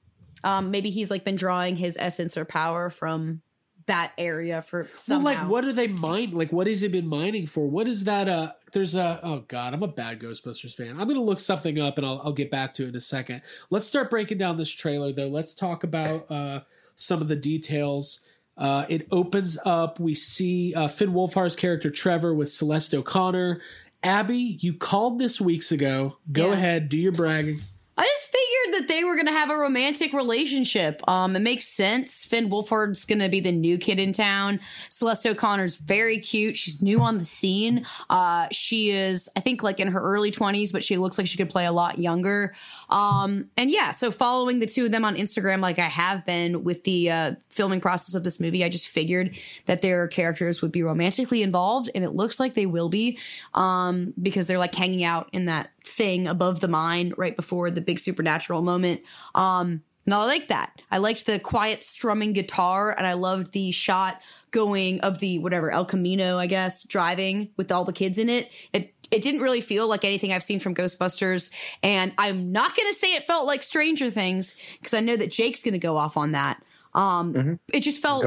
Um, 0.43 0.71
maybe 0.71 0.89
he's 0.89 1.11
like 1.11 1.23
been 1.23 1.35
drawing 1.35 1.75
his 1.75 1.97
essence 1.99 2.35
or 2.37 2.45
power 2.45 2.89
from 2.89 3.41
that 3.87 4.11
area 4.17 4.61
for 4.61 4.85
somehow. 4.95 5.23
Well, 5.25 5.35
like, 5.35 5.49
what 5.49 5.65
are 5.65 5.73
they 5.73 5.87
mine? 5.87 6.31
Like, 6.31 6.51
what 6.51 6.67
has 6.67 6.83
it 6.83 6.91
been 6.91 7.07
mining 7.07 7.47
for? 7.47 7.67
What 7.67 7.87
is 7.87 8.03
that? 8.05 8.27
Uh, 8.29 8.51
there's 8.73 8.95
a. 8.95 9.19
Oh 9.23 9.43
God, 9.47 9.73
I'm 9.73 9.83
a 9.83 9.87
bad 9.87 10.19
Ghostbusters 10.19 10.73
fan. 10.75 10.99
I'm 10.99 11.07
gonna 11.07 11.21
look 11.21 11.39
something 11.39 11.79
up 11.79 11.97
and 11.97 12.05
I'll, 12.05 12.21
I'll 12.23 12.33
get 12.33 12.51
back 12.51 12.73
to 12.75 12.83
it 12.83 12.89
in 12.89 12.95
a 12.95 13.01
second. 13.01 13.41
Let's 13.69 13.85
start 13.85 14.09
breaking 14.09 14.37
down 14.37 14.57
this 14.57 14.71
trailer 14.71 15.11
though. 15.11 15.27
Let's 15.27 15.53
talk 15.53 15.83
about 15.83 16.29
uh, 16.31 16.61
some 16.95 17.21
of 17.21 17.27
the 17.27 17.35
details. 17.35 18.19
Uh, 18.57 18.85
it 18.89 19.07
opens 19.11 19.57
up. 19.65 19.99
We 19.99 20.13
see 20.13 20.73
uh, 20.75 20.87
Finn 20.87 21.13
Wolfhard's 21.13 21.55
character 21.55 21.89
Trevor 21.89 22.33
with 22.35 22.49
Celeste 22.49 22.93
O'Connor. 22.95 23.61
Abby, 24.03 24.57
you 24.59 24.73
called 24.73 25.19
this 25.19 25.39
weeks 25.39 25.71
ago. 25.71 26.17
Go 26.31 26.47
Yeah. 26.47 26.53
ahead, 26.53 26.89
do 26.89 26.97
your 26.97 27.11
bragging. 27.11 27.61
I 28.01 28.05
just 28.05 28.31
figured 28.31 28.81
that 28.81 28.87
they 28.91 29.03
were 29.03 29.13
going 29.13 29.27
to 29.27 29.31
have 29.31 29.51
a 29.51 29.55
romantic 29.55 30.11
relationship. 30.11 31.07
Um, 31.07 31.35
it 31.35 31.41
makes 31.41 31.67
sense. 31.67 32.25
Finn 32.25 32.49
Wolfhard's 32.49 33.05
going 33.05 33.19
to 33.19 33.29
be 33.29 33.39
the 33.39 33.51
new 33.51 33.77
kid 33.77 33.99
in 33.99 34.11
town. 34.11 34.59
Celeste 34.89 35.27
O'Connor's 35.27 35.77
very 35.77 36.17
cute. 36.17 36.57
She's 36.57 36.81
new 36.81 36.99
on 36.99 37.19
the 37.19 37.25
scene. 37.25 37.85
Uh, 38.09 38.47
she 38.51 38.89
is, 38.89 39.29
I 39.35 39.39
think, 39.39 39.61
like 39.61 39.79
in 39.79 39.89
her 39.89 40.01
early 40.01 40.31
20s, 40.31 40.71
but 40.71 40.83
she 40.83 40.97
looks 40.97 41.19
like 41.19 41.27
she 41.27 41.37
could 41.37 41.49
play 41.49 41.67
a 41.67 41.71
lot 41.71 41.99
younger. 41.99 42.55
Um, 42.89 43.51
and 43.55 43.69
yeah, 43.69 43.91
so 43.91 44.09
following 44.09 44.61
the 44.61 44.65
two 44.65 44.85
of 44.85 44.91
them 44.91 45.05
on 45.05 45.15
Instagram, 45.15 45.59
like 45.59 45.77
I 45.77 45.87
have 45.87 46.25
been 46.25 46.63
with 46.63 46.83
the 46.85 47.11
uh, 47.11 47.35
filming 47.51 47.81
process 47.81 48.15
of 48.15 48.23
this 48.23 48.39
movie, 48.39 48.65
I 48.65 48.69
just 48.69 48.87
figured 48.87 49.37
that 49.67 49.83
their 49.83 50.07
characters 50.07 50.59
would 50.63 50.71
be 50.71 50.81
romantically 50.81 51.43
involved, 51.43 51.91
and 51.93 52.03
it 52.03 52.15
looks 52.15 52.39
like 52.39 52.55
they 52.55 52.65
will 52.65 52.89
be 52.89 53.19
um, 53.53 54.15
because 54.19 54.47
they're 54.47 54.57
like 54.57 54.73
hanging 54.73 55.03
out 55.03 55.29
in 55.33 55.45
that 55.45 55.69
thing 55.83 56.27
above 56.27 56.59
the 56.59 56.67
mine 56.67 57.13
right 57.17 57.35
before 57.35 57.71
the 57.71 57.81
big 57.81 57.99
supernatural 57.99 58.61
moment. 58.61 59.01
Um, 59.35 59.83
and 60.05 60.13
I 60.15 60.25
like 60.25 60.47
that. 60.47 60.81
I 60.89 60.97
liked 60.97 61.25
the 61.25 61.39
quiet 61.39 61.83
strumming 61.83 62.33
guitar, 62.33 62.91
and 62.95 63.05
I 63.05 63.13
loved 63.13 63.51
the 63.51 63.71
shot 63.71 64.21
going 64.49 64.99
of 65.01 65.19
the 65.19 65.39
whatever 65.39 65.71
El 65.71 65.85
Camino, 65.85 66.37
I 66.37 66.47
guess, 66.47 66.83
driving 66.83 67.49
with 67.55 67.71
all 67.71 67.85
the 67.85 67.93
kids 67.93 68.17
in 68.17 68.29
it. 68.29 68.49
It 68.73 68.93
it 69.11 69.21
didn't 69.21 69.41
really 69.41 69.61
feel 69.61 69.87
like 69.87 70.05
anything 70.05 70.31
I've 70.31 70.41
seen 70.41 70.59
from 70.59 70.73
Ghostbusters, 70.73 71.51
and 71.83 72.13
I'm 72.17 72.51
not 72.51 72.75
to 72.87 72.95
say 72.95 73.13
it 73.13 73.23
felt 73.23 73.45
like 73.45 73.61
Stranger 73.61 74.09
Things 74.09 74.55
because 74.79 74.93
I 74.93 75.01
know 75.01 75.17
that 75.17 75.29
Jake's 75.29 75.61
to 75.73 75.79
go 75.79 75.97
off 75.97 76.17
on 76.17 76.31
that. 76.31 76.63
Um, 76.93 77.59
It 77.71 77.81
just 77.81 78.01
felt. 78.01 78.23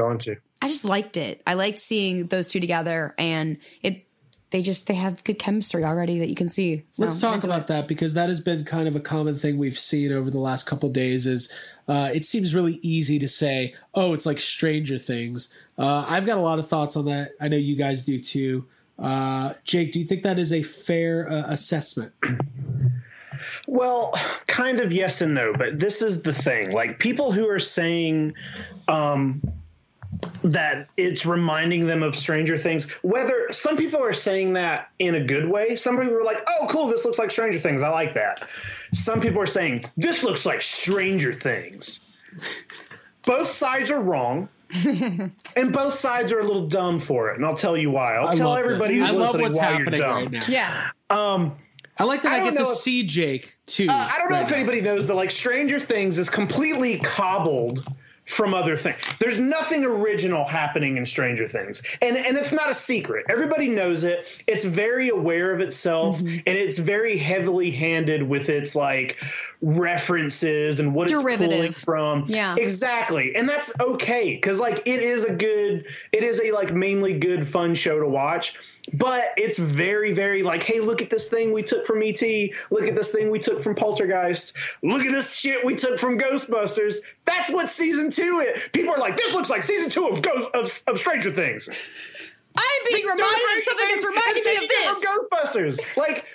I 0.61 0.67
just 0.67 0.85
liked 0.85 1.17
it. 1.17 1.41
I 1.45 1.55
liked 1.55 1.77
seeing 1.77 2.27
those 2.27 2.49
two 2.49 2.59
together, 2.59 3.13
and 3.17 3.57
it 3.81 4.07
they 4.51 4.61
just 4.61 4.87
they 4.87 4.95
have 4.95 5.23
good 5.23 5.39
chemistry 5.39 5.83
already 5.83 6.19
that 6.19 6.29
you 6.29 6.35
can 6.35 6.47
see. 6.47 6.83
So, 6.89 7.05
Let's 7.05 7.19
talk 7.19 7.43
about 7.43 7.61
it. 7.61 7.67
that 7.67 7.87
because 7.87 8.13
that 8.13 8.29
has 8.29 8.39
been 8.39 8.63
kind 8.63 8.87
of 8.87 8.95
a 8.95 8.99
common 8.99 9.35
thing 9.35 9.57
we've 9.57 9.77
seen 9.77 10.11
over 10.11 10.29
the 10.29 10.39
last 10.39 10.65
couple 10.65 10.89
days. 10.89 11.25
Is 11.25 11.51
uh, 11.87 12.09
it 12.13 12.25
seems 12.25 12.53
really 12.53 12.79
easy 12.81 13.19
to 13.19 13.27
say, 13.27 13.73
"Oh, 13.93 14.13
it's 14.13 14.25
like 14.25 14.39
Stranger 14.39 14.97
Things." 14.97 15.49
Uh, 15.77 16.05
I've 16.07 16.25
got 16.25 16.37
a 16.37 16.41
lot 16.41 16.59
of 16.59 16.67
thoughts 16.67 16.95
on 16.95 17.05
that. 17.05 17.31
I 17.41 17.47
know 17.47 17.57
you 17.57 17.75
guys 17.75 18.03
do 18.03 18.19
too. 18.19 18.65
Uh, 18.97 19.53
Jake, 19.65 19.91
do 19.91 19.99
you 19.99 20.05
think 20.05 20.23
that 20.23 20.39
is 20.39 20.53
a 20.53 20.63
fair 20.63 21.29
uh, 21.29 21.43
assessment? 21.47 22.13
Well, 23.67 24.13
kind 24.47 24.79
of 24.79 24.93
yes 24.93 25.21
and 25.21 25.33
no, 25.33 25.53
but 25.53 25.79
this 25.79 26.01
is 26.01 26.21
the 26.23 26.31
thing. 26.33 26.71
Like 26.71 26.99
people 26.99 27.31
who 27.31 27.49
are 27.49 27.59
saying 27.59 28.33
um 28.87 29.41
that 30.45 30.87
it's 30.97 31.25
reminding 31.25 31.87
them 31.87 32.03
of 32.03 32.15
Stranger 32.15 32.57
Things. 32.57 32.91
Whether 33.03 33.47
some 33.51 33.75
people 33.77 34.01
are 34.03 34.13
saying 34.13 34.53
that 34.53 34.89
in 34.99 35.15
a 35.15 35.23
good 35.23 35.49
way, 35.49 35.75
some 35.75 35.97
people 35.99 36.15
are 36.15 36.23
like, 36.23 36.41
"Oh, 36.47 36.67
cool, 36.69 36.87
this 36.87 37.03
looks 37.05 37.19
like 37.19 37.31
Stranger 37.31 37.59
Things. 37.59 37.81
I 37.83 37.89
like 37.89 38.13
that." 38.13 38.47
Some 38.93 39.19
people 39.21 39.41
are 39.41 39.45
saying 39.47 39.83
this 39.97 40.23
looks 40.23 40.45
like 40.45 40.61
Stranger 40.61 41.33
Things. 41.33 41.99
Both 43.25 43.47
sides 43.49 43.91
are 43.91 44.01
wrong. 44.01 44.49
and 45.55 45.71
both 45.71 45.93
sides 45.93 46.33
are 46.33 46.39
a 46.39 46.43
little 46.43 46.67
dumb 46.67 46.99
for 46.99 47.29
it, 47.31 47.37
and 47.37 47.45
I'll 47.45 47.53
tell 47.53 47.77
you 47.77 47.91
why. 47.91 48.15
I'll 48.15 48.29
I 48.29 48.35
tell 48.35 48.55
everybody 48.55 48.97
this. 48.99 49.09
who's 49.09 49.15
I 49.15 49.19
love 49.19 49.27
listening 49.35 49.43
what's 49.43 49.57
why 49.57 49.69
you're 49.69 49.79
happening 49.79 49.99
dumb. 49.99 50.15
right 50.15 50.31
now. 50.31 50.43
Yeah, 50.47 50.89
Um, 51.11 51.55
I 51.97 52.03
like 52.03 52.23
that 52.23 52.33
I 52.33 52.41
I, 52.41 52.43
get 52.43 52.55
to 52.55 52.63
if- 52.63 52.67
see 52.69 53.03
Jake 53.03 53.55
too. 53.67 53.87
uh, 53.89 53.93
I 53.93 54.17
don't 54.17 54.29
know 54.31 54.37
right 54.37 54.43
if 54.43 54.49
now. 54.49 54.57
anybody 54.57 54.81
knows 54.81 55.07
that 55.07 55.13
like 55.15 55.31
Stranger 55.31 55.79
Things 55.79 56.17
is 56.17 56.29
completely 56.29 56.97
cobbled 56.97 57.87
from 58.25 58.53
other 58.55 58.75
things. 58.75 58.97
There's 59.19 59.39
nothing 59.39 59.85
original 59.85 60.45
happening 60.45 60.97
in 60.97 61.05
Stranger 61.05 61.47
Things. 61.47 61.83
And 62.01 62.17
and 62.17 62.37
it's 62.37 62.51
not 62.51 62.69
a 62.69 62.73
secret. 62.73 63.25
Everybody 63.29 63.67
knows 63.69 64.03
it. 64.03 64.27
It's 64.47 64.65
very 64.65 65.09
aware 65.09 65.53
of 65.53 65.61
itself 65.61 66.19
Mm-hmm. 66.19 66.37
and 66.47 66.57
it's 66.57 66.79
very 66.79 67.17
heavily 67.17 67.71
handed 67.71 68.23
with 68.23 68.49
its 68.49 68.75
like 68.75 69.19
references 69.61 70.79
and 70.79 70.93
what 70.93 71.09
it's 71.11 71.21
pulling 71.21 71.37
Derivative. 71.37 71.75
from. 71.75 72.25
Yeah. 72.27 72.55
Exactly. 72.57 73.35
And 73.35 73.47
that's 73.47 73.71
okay 73.79 74.37
cuz 74.37 74.59
like 74.59 74.79
it 74.87 75.01
is 75.01 75.25
a 75.25 75.35
good 75.35 75.85
it 76.11 76.23
is 76.23 76.41
a 76.43 76.51
like 76.51 76.73
mainly 76.73 77.13
good 77.17 77.47
fun 77.47 77.75
show 77.75 77.99
to 77.99 78.07
watch. 78.07 78.55
But 78.93 79.23
it's 79.37 79.57
very, 79.57 80.13
very 80.13 80.43
like, 80.43 80.63
hey, 80.63 80.79
look 80.79 81.01
at 81.01 81.09
this 81.09 81.29
thing 81.29 81.51
we 81.51 81.63
took 81.63 81.85
from 81.85 82.03
ET. 82.03 82.21
Look 82.69 82.83
at 82.83 82.95
this 82.95 83.11
thing 83.11 83.29
we 83.29 83.39
took 83.39 83.61
from 83.61 83.75
Poltergeist. 83.75 84.55
Look 84.83 85.03
at 85.03 85.11
this 85.11 85.37
shit 85.37 85.65
we 85.65 85.75
took 85.75 85.99
from 85.99 86.19
Ghostbusters. 86.19 86.97
That's 87.25 87.49
what 87.49 87.69
season 87.69 88.11
two 88.11 88.45
is. 88.47 88.69
People 88.73 88.93
are 88.93 88.99
like, 88.99 89.17
this 89.17 89.33
looks 89.33 89.49
like 89.49 89.63
season 89.63 89.89
two 89.89 90.07
of 90.07 90.21
Ghost 90.21 90.49
of, 90.53 90.93
of 90.93 90.99
Stranger 90.99 91.31
Things. 91.31 91.67
I'm 92.57 92.63
being 92.87 93.01
Season 93.01 93.17
reminded 93.17 93.57
of 93.57 93.63
something 93.63 93.87
that's 93.89 94.05
reminding 94.05 94.43
me 94.45 94.55
of 94.55 94.69
this. 94.69 95.03
from 95.03 95.27
Ghostbusters. 95.29 95.97
Like, 95.97 96.25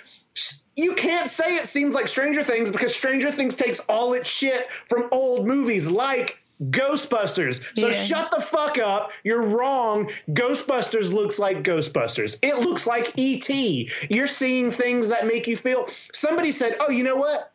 you 0.76 0.94
can't 0.94 1.28
say 1.28 1.57
it 1.57 1.66
seems 1.66 1.94
like 1.94 2.09
Stranger 2.09 2.42
Things 2.42 2.70
because 2.70 2.94
Stranger 2.94 3.30
Things 3.30 3.57
takes 3.57 3.80
all 3.80 4.12
its 4.14 4.28
shit 4.28 4.72
from 4.72 5.09
old 5.12 5.46
movies 5.46 5.88
like 5.88 6.39
Ghostbusters. 6.71 7.77
So 7.79 7.89
Yeah. 7.89 7.93
shut 7.93 8.31
the 8.31 8.41
fuck 8.41 8.79
up. 8.79 9.13
You're 9.25 9.43
wrong. 9.43 10.11
Ghostbusters 10.31 11.13
looks 11.13 11.39
like 11.39 11.63
Ghostbusters. 11.63 12.39
It 12.43 12.59
looks 12.59 12.87
like 12.87 13.13
E.T. 13.17 13.89
You're 14.11 14.27
seeing 14.27 14.71
things 14.71 15.09
that 15.09 15.27
make 15.27 15.47
you 15.47 15.57
feel. 15.57 15.89
Somebody 16.13 16.53
said, 16.53 16.77
oh, 16.81 16.91
you 16.91 17.03
know 17.03 17.17
what? 17.17 17.53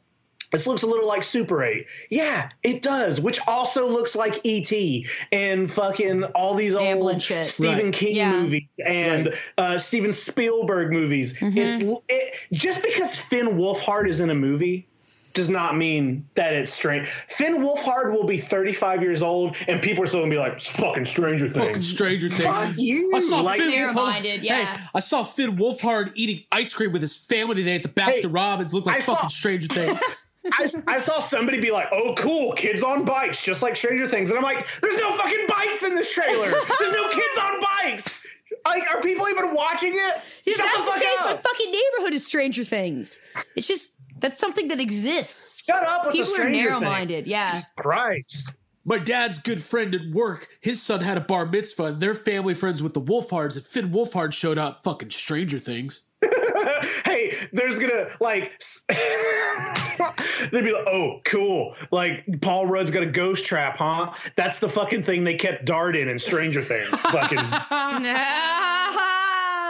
This 0.51 0.67
looks 0.67 0.83
a 0.83 0.87
little 0.87 1.07
like 1.07 1.21
Super 1.23 1.63
8. 1.63 1.85
Yeah, 2.09 2.49
it 2.63 2.81
does, 2.81 3.19
which 3.19 3.39
also 3.47 3.89
looks 3.89 4.15
like 4.15 4.39
E.T. 4.43 5.05
and 5.31 5.69
fucking 5.69 6.23
all 6.35 6.53
these 6.53 6.75
Amblin 6.75 7.13
old 7.13 7.21
shit. 7.21 7.43
Stephen 7.45 7.85
Right. 7.85 7.93
King 7.93 8.15
Yeah. 8.15 8.41
movies 8.41 8.79
and 8.85 9.25
Right. 9.25 9.35
uh, 9.57 9.77
Steven 9.77 10.13
Spielberg 10.13 10.91
movies. 10.93 11.33
Mm-hmm. 11.33 11.57
It's 11.57 11.83
it, 12.07 12.35
just 12.53 12.83
because 12.83 13.19
Finn 13.19 13.57
Wolfhard 13.57 14.07
is 14.07 14.19
in 14.21 14.29
a 14.29 14.35
movie 14.35 14.87
does 15.35 15.49
not 15.49 15.77
mean 15.77 16.27
that 16.35 16.53
it's 16.53 16.71
strange. 16.71 17.07
Finn 17.09 17.57
Wolfhard 17.57 18.11
will 18.13 18.23
be 18.23 18.37
35 18.37 19.01
years 19.03 19.21
old, 19.21 19.55
and 19.67 19.81
people 19.81 20.03
are 20.03 20.07
still 20.07 20.21
gonna 20.21 20.31
be 20.31 20.37
like, 20.39 20.53
"It's 20.53 20.69
fucking 20.71 21.05
Stranger 21.05 21.45
Things." 21.45 21.57
Fucking 21.57 21.73
Things." 21.73 21.93
Stranger 21.93 22.29
Things. 22.29 22.43
Fuck 22.43 22.73
you! 22.77 23.11
I 23.15 23.19
saw 23.19 23.41
Like, 23.41 23.59
Finn 23.59 23.71
They're 23.71 23.91
Wolfhard. 23.91 24.39
yeah. 24.41 24.75
Hey, 24.77 24.83
I 24.95 24.99
saw 24.99 25.23
Finn 25.23 25.57
Wolfhard 25.57 26.11
eating 26.15 26.43
ice 26.51 26.73
cream 26.73 26.91
with 26.91 27.01
his 27.03 27.15
family 27.15 27.55
today 27.55 27.75
at 27.75 27.83
the 27.83 27.89
Baskin 27.89 28.21
Hey, 28.21 28.27
Robbins. 28.27 28.73
Looked 28.73 28.87
like 28.87 28.95
I 28.95 28.99
saw- 28.99 29.15
fucking 29.15 29.29
Stranger 29.29 29.67
Things. 29.67 30.01
I, 30.53 30.67
I 30.87 30.97
saw 30.99 31.17
somebody 31.19 31.59
be 31.59 31.71
like, 31.71 31.87
"Oh, 31.91 32.13
cool, 32.15 32.53
kids 32.53 32.83
on 32.83 33.03
bikes, 33.03 33.43
just 33.43 33.61
like 33.63 33.75
Stranger 33.75 34.07
Things," 34.07 34.29
and 34.29 34.37
I'm 34.37 34.43
like, 34.43 34.65
"There's 34.81 34.97
no 34.97 35.11
fucking 35.17 35.45
bikes 35.47 35.83
in 35.83 35.95
this 35.95 36.13
trailer. 36.13 36.49
There's 36.79 36.91
no 36.93 37.09
kids 37.09 37.37
on 37.41 37.59
bikes. 37.61 38.25
Like, 38.65 38.83
are 38.93 39.01
people 39.01 39.27
even 39.27 39.53
watching 39.55 39.93
it? 39.93 39.97
Yeah, 40.45 40.53
Shut 40.53 40.65
that's 40.65 40.77
the 40.77 40.83
the, 40.83 40.87
fuck 40.91 41.01
case. 41.01 41.21
My 41.25 41.37
fucking 41.37 41.71
neighborhood 41.71 42.13
is 42.13 42.25
Stranger 42.27 42.63
Things. 42.63 43.19
It's 43.55 43.67
just 43.67 43.89
that's 44.19 44.39
something 44.39 44.67
that 44.69 44.79
exists. 44.79 45.65
Shut 45.65 45.83
up 45.83 46.05
with 46.05 46.13
People 46.13 46.33
the 46.35 46.43
are 46.43 46.49
narrow-minded. 46.49 47.25
Thing. 47.25 47.31
Yeah. 47.31 47.49
Jesus 47.51 47.71
Christ. 47.77 48.53
My 48.87 48.99
dad's 48.99 49.39
good 49.39 49.63
friend 49.63 49.95
at 49.95 50.11
work, 50.11 50.47
his 50.61 50.79
son 50.79 51.01
had 51.01 51.17
a 51.17 51.21
bar 51.21 51.47
mitzvah, 51.47 51.85
and 51.85 51.99
they're 51.99 52.13
family 52.13 52.53
friends 52.53 52.83
with 52.83 52.93
the 52.93 53.01
Wolfhards, 53.01 53.55
and 53.55 53.65
Finn 53.65 53.89
Wolfhard 53.89 54.31
showed 54.31 54.59
up. 54.59 54.83
Fucking 54.83 55.09
Stranger 55.09 55.57
Things. 55.57 56.03
hey, 57.05 57.35
there's 57.51 57.79
gonna 57.79 58.09
like 58.19 58.61
they'd 60.51 60.63
be 60.63 60.71
like, 60.71 60.87
oh, 60.87 61.19
cool. 61.23 61.75
Like 61.91 62.25
Paul 62.41 62.67
Rudd's 62.67 62.91
got 62.91 63.03
a 63.03 63.07
ghost 63.07 63.45
trap, 63.45 63.77
huh? 63.77 64.13
That's 64.35 64.59
the 64.59 64.69
fucking 64.69 65.03
thing 65.03 65.23
they 65.23 65.35
kept 65.35 65.65
Dart 65.65 65.95
in 65.95 66.07
in 66.07 66.19
Stranger 66.19 66.61
Things. 66.61 67.01
fucking 67.01 67.37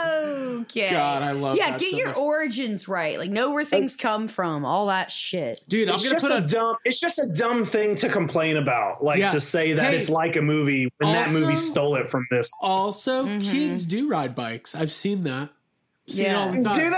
okay. 0.06 0.90
God, 0.90 1.22
I 1.22 1.32
love 1.32 1.56
Yeah, 1.56 1.70
that 1.70 1.80
get 1.80 1.90
so 1.90 1.96
your 1.96 2.06
much. 2.08 2.16
origins 2.16 2.88
right. 2.88 3.18
Like 3.18 3.30
know 3.30 3.52
where 3.52 3.64
things 3.64 3.96
come 3.96 4.28
from. 4.28 4.64
All 4.64 4.86
that 4.88 5.10
shit. 5.10 5.60
Dude, 5.68 5.88
I'm 5.88 5.96
it's 5.96 6.04
gonna 6.04 6.14
just 6.20 6.26
put 6.26 6.34
a 6.40 6.44
a 6.44 6.46
dumb 6.46 6.76
it's 6.84 7.00
just 7.00 7.18
a 7.18 7.26
dumb 7.34 7.64
thing 7.64 7.94
to 7.96 8.08
complain 8.08 8.56
about. 8.56 9.02
Like 9.02 9.18
Yeah. 9.18 9.28
to 9.28 9.40
say 9.40 9.72
that 9.74 9.90
Hey, 9.92 9.98
it's 9.98 10.08
like 10.08 10.36
a 10.36 10.42
movie 10.42 10.90
when 10.98 11.12
that 11.12 11.30
movie 11.30 11.56
stole 11.56 11.96
it 11.96 12.08
from 12.08 12.26
this. 12.30 12.50
Also, 12.60 13.26
mm-hmm. 13.26 13.40
kids 13.50 13.86
do 13.86 14.08
ride 14.08 14.34
bikes. 14.34 14.74
I've 14.74 14.90
seen 14.92 15.24
that. 15.24 15.50
Seen 16.06 16.26
it 16.26 16.28
Yeah. 16.30 16.38
all 16.40 16.52
the 16.52 16.62
time. 16.62 16.72
Do 16.74 16.90
they? 16.90 16.96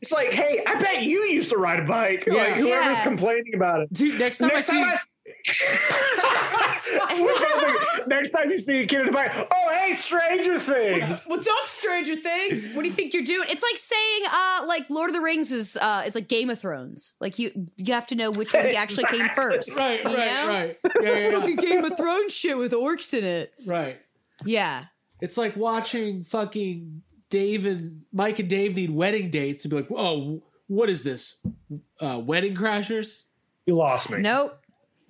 It's 0.00 0.12
like, 0.12 0.32
hey, 0.32 0.62
I 0.64 0.80
bet 0.80 1.02
you 1.02 1.18
used 1.22 1.50
to 1.50 1.56
ride 1.58 1.80
a 1.80 1.84
bike. 1.84 2.24
Yeah. 2.26 2.34
Like 2.34 2.54
whoever's 2.54 2.98
Yeah. 2.98 3.02
complaining 3.04 3.54
about 3.54 3.80
it. 3.80 3.92
Dude, 3.92 4.18
next 4.20 4.38
time 4.38 4.48
Next 4.48 4.68
I 4.70 4.72
see 4.72 4.80
time 4.80 4.92
I, 4.94 4.96
Next 8.06 8.30
time 8.32 8.50
you 8.50 8.56
see 8.56 8.80
a 8.80 8.86
kid 8.86 9.00
in 9.00 9.06
the 9.06 9.12
bike, 9.12 9.32
oh 9.34 9.70
hey, 9.70 9.92
Stranger 9.92 10.58
Things. 10.58 11.26
What's 11.26 11.46
up, 11.46 11.66
Stranger 11.66 12.16
Things? 12.16 12.72
What 12.74 12.82
do 12.82 12.88
you 12.88 12.94
think 12.94 13.14
you're 13.14 13.22
doing? 13.22 13.48
It's 13.50 13.62
like 13.62 13.76
saying, 13.76 14.22
uh, 14.30 14.64
like 14.66 14.88
Lord 14.90 15.10
of 15.10 15.14
the 15.14 15.22
Rings 15.22 15.52
is, 15.52 15.76
uh, 15.76 16.02
is 16.06 16.14
like 16.14 16.28
Game 16.28 16.50
of 16.50 16.58
Thrones. 16.58 17.14
Like 17.20 17.38
you, 17.38 17.68
you 17.76 17.94
have 17.94 18.06
to 18.08 18.14
know 18.14 18.30
which 18.30 18.52
one 18.52 18.66
actually 18.66 19.04
came 19.04 19.28
first. 19.30 19.76
Right, 19.76 20.04
right, 20.04 20.16
know? 20.16 20.48
right. 20.48 20.78
Yeah, 20.84 20.90
yeah, 21.02 21.18
yeah. 21.18 21.30
Fucking 21.38 21.56
Game 21.56 21.84
of 21.84 21.96
Thrones 21.96 22.34
shit 22.34 22.56
with 22.56 22.72
orcs 22.72 23.16
in 23.16 23.24
it. 23.24 23.52
right. 23.66 24.00
Yeah. 24.44 24.84
It's 25.20 25.36
like 25.36 25.56
watching 25.56 26.22
fucking 26.22 27.02
Dave 27.30 27.66
and 27.66 28.02
Mike 28.12 28.38
and 28.38 28.48
Dave 28.48 28.76
need 28.76 28.90
wedding 28.90 29.30
dates 29.30 29.64
and 29.64 29.70
be 29.70 29.76
like, 29.78 29.88
oh, 29.90 30.42
what 30.68 30.88
is 30.88 31.02
this? 31.02 31.44
Uh, 32.00 32.20
wedding 32.24 32.54
crashers? 32.54 33.24
You 33.66 33.76
lost 33.76 34.10
me. 34.10 34.18
Nope. 34.18 34.58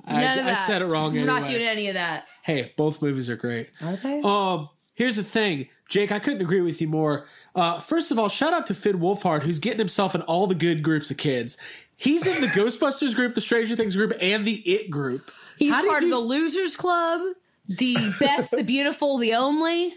I, 0.07 0.21
None 0.21 0.39
of 0.41 0.47
I 0.47 0.55
said 0.55 0.83
it 0.83 0.87
wrong. 0.87 1.13
We're 1.13 1.27
not 1.27 1.47
doing 1.47 1.63
any 1.63 1.89
of 1.89 1.95
that. 1.95 2.27
Hey, 2.43 2.73
both 2.77 3.03
movies 3.03 3.29
are 3.29 3.37
great. 3.37 3.71
Are 3.83 3.97
they? 3.97 4.21
Um, 4.23 4.69
here's 4.95 5.17
the 5.17 5.25
thing, 5.25 5.69
Jake. 5.89 6.11
I 6.13 6.19
couldn't 6.19 6.41
agree 6.41 6.61
with 6.63 6.81
you 6.81 6.89
more. 6.89 7.27
Uh, 7.55 7.81
first 7.81 8.11
of 8.11 8.19
all, 8.19 8.29
shout 8.29 8.53
out 8.55 8.67
to 8.69 8.75
Finn 8.75 9.01
Wolfhard, 9.01 9.43
who's 9.43 9.59
getting 9.59 9.79
himself 9.79 10.15
in 10.15 10.23
all 10.23 10.47
the 10.47 10.55
good 10.55 10.83
groups 10.83 11.11
of 11.11 11.17
kids. 11.19 11.59
He's 11.97 12.27
in 12.27 12.41
the 12.41 12.47
Ghostbusters 12.59 13.15
group, 13.15 13.35
the 13.35 13.41
Stranger 13.41 13.77
Things 13.77 13.97
group, 13.97 14.13
and 14.21 14.45
the 14.47 14.55
It 14.65 14.89
group. 14.91 15.31
He's 15.59 15.73
How 15.73 15.87
part 15.87 16.03
you- 16.03 16.07
of 16.09 16.13
the 16.13 16.27
Losers 16.27 16.77
Club, 16.77 17.21
the 17.69 18.15
Best, 18.21 18.53
the 18.53 18.63
Beautiful, 18.63 19.19
the 19.19 19.35
Only, 19.35 19.95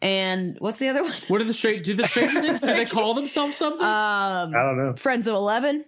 and 0.00 0.56
what's 0.60 0.78
the 0.78 0.88
other 0.88 1.02
one? 1.02 1.12
What 1.28 1.40
are 1.40 1.44
the 1.44 1.54
straight? 1.54 1.82
Do 1.84 1.92
the 1.94 2.06
Stranger 2.06 2.40
Things? 2.40 2.60
Do 2.60 2.68
they 2.68 2.84
call 2.86 3.14
themselves 3.14 3.56
something? 3.56 3.84
I 3.84 4.46
don't 4.52 4.76
know. 4.78 4.92
Friends 4.94 5.26
of 5.26 5.34
Eleven. 5.34 5.84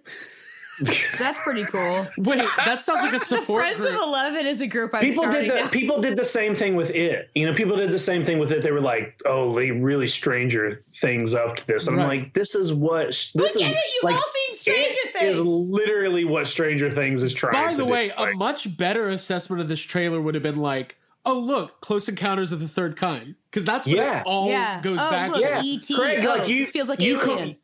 That's 1.18 1.38
pretty 1.42 1.64
cool. 1.64 2.06
Wait, 2.18 2.42
that 2.64 2.82
sounds 2.82 3.02
like 3.02 3.12
a 3.14 3.18
support 3.18 3.62
The 3.62 3.68
Friends 3.76 3.80
group. 3.80 3.94
of 4.02 4.08
Eleven 4.08 4.46
is 4.46 4.60
a 4.60 4.66
group 4.66 4.90
I'm 4.94 5.00
People 5.00 5.24
did 5.30 5.50
the 5.50 5.54
now. 5.62 5.68
people 5.68 6.00
did 6.00 6.16
the 6.16 6.24
same 6.24 6.54
thing 6.54 6.76
with 6.76 6.90
it. 6.90 7.30
You 7.34 7.46
know, 7.46 7.54
people 7.54 7.76
did 7.76 7.90
the 7.90 7.98
same 7.98 8.24
thing 8.24 8.38
with 8.38 8.52
it. 8.52 8.62
They 8.62 8.72
were 8.72 8.80
like, 8.80 9.20
"Oh, 9.24 9.54
they 9.54 9.70
really 9.70 10.08
stranger 10.08 10.82
things 10.92 11.34
up 11.34 11.56
to 11.56 11.66
this." 11.66 11.86
And 11.86 12.00
I'm 12.00 12.08
like, 12.08 12.34
"This 12.34 12.54
is 12.54 12.72
what 12.74 13.06
this 13.08 13.34
We 13.34 13.42
is 13.44 13.56
it. 13.56 13.62
You've 13.94 14.04
like, 14.04 14.14
all 14.14 14.22
seen 14.22 14.54
Stranger 14.56 14.90
it 14.90 15.12
Things. 15.14 15.36
Is 15.36 15.40
literally 15.42 16.24
what 16.24 16.46
Stranger 16.46 16.90
Things 16.90 17.22
is 17.22 17.32
trying. 17.32 17.52
By 17.52 17.72
to 17.72 17.78
the 17.78 17.84
do. 17.84 17.90
way, 17.90 18.10
a 18.16 18.20
Like, 18.22 18.36
much 18.36 18.76
better 18.76 19.08
assessment 19.08 19.62
of 19.62 19.68
this 19.68 19.80
trailer 19.82 20.20
would 20.20 20.34
have 20.34 20.42
been 20.42 20.56
like, 20.60 20.96
"Oh, 21.24 21.38
look, 21.38 21.80
Close 21.80 22.08
Encounters 22.08 22.52
of 22.52 22.60
the 22.60 22.68
Third 22.68 22.96
Kind," 22.96 23.36
because 23.50 23.64
that's 23.64 23.86
what 23.86 23.96
Yeah. 23.96 24.20
it 24.20 24.22
all 24.26 24.48
yeah. 24.50 24.80
goes 24.82 24.98
oh, 25.00 25.10
back 25.10 25.30
look. 25.30 25.40
Yeah. 25.40 25.62
E.T. 25.62 25.94
Craig, 25.94 26.24
oh, 26.24 26.28
like, 26.28 26.48
you- 26.48 26.58
this 26.58 26.70
feels 26.70 26.88
like 26.88 27.00
you 27.00 27.20
Alien. 27.20 27.56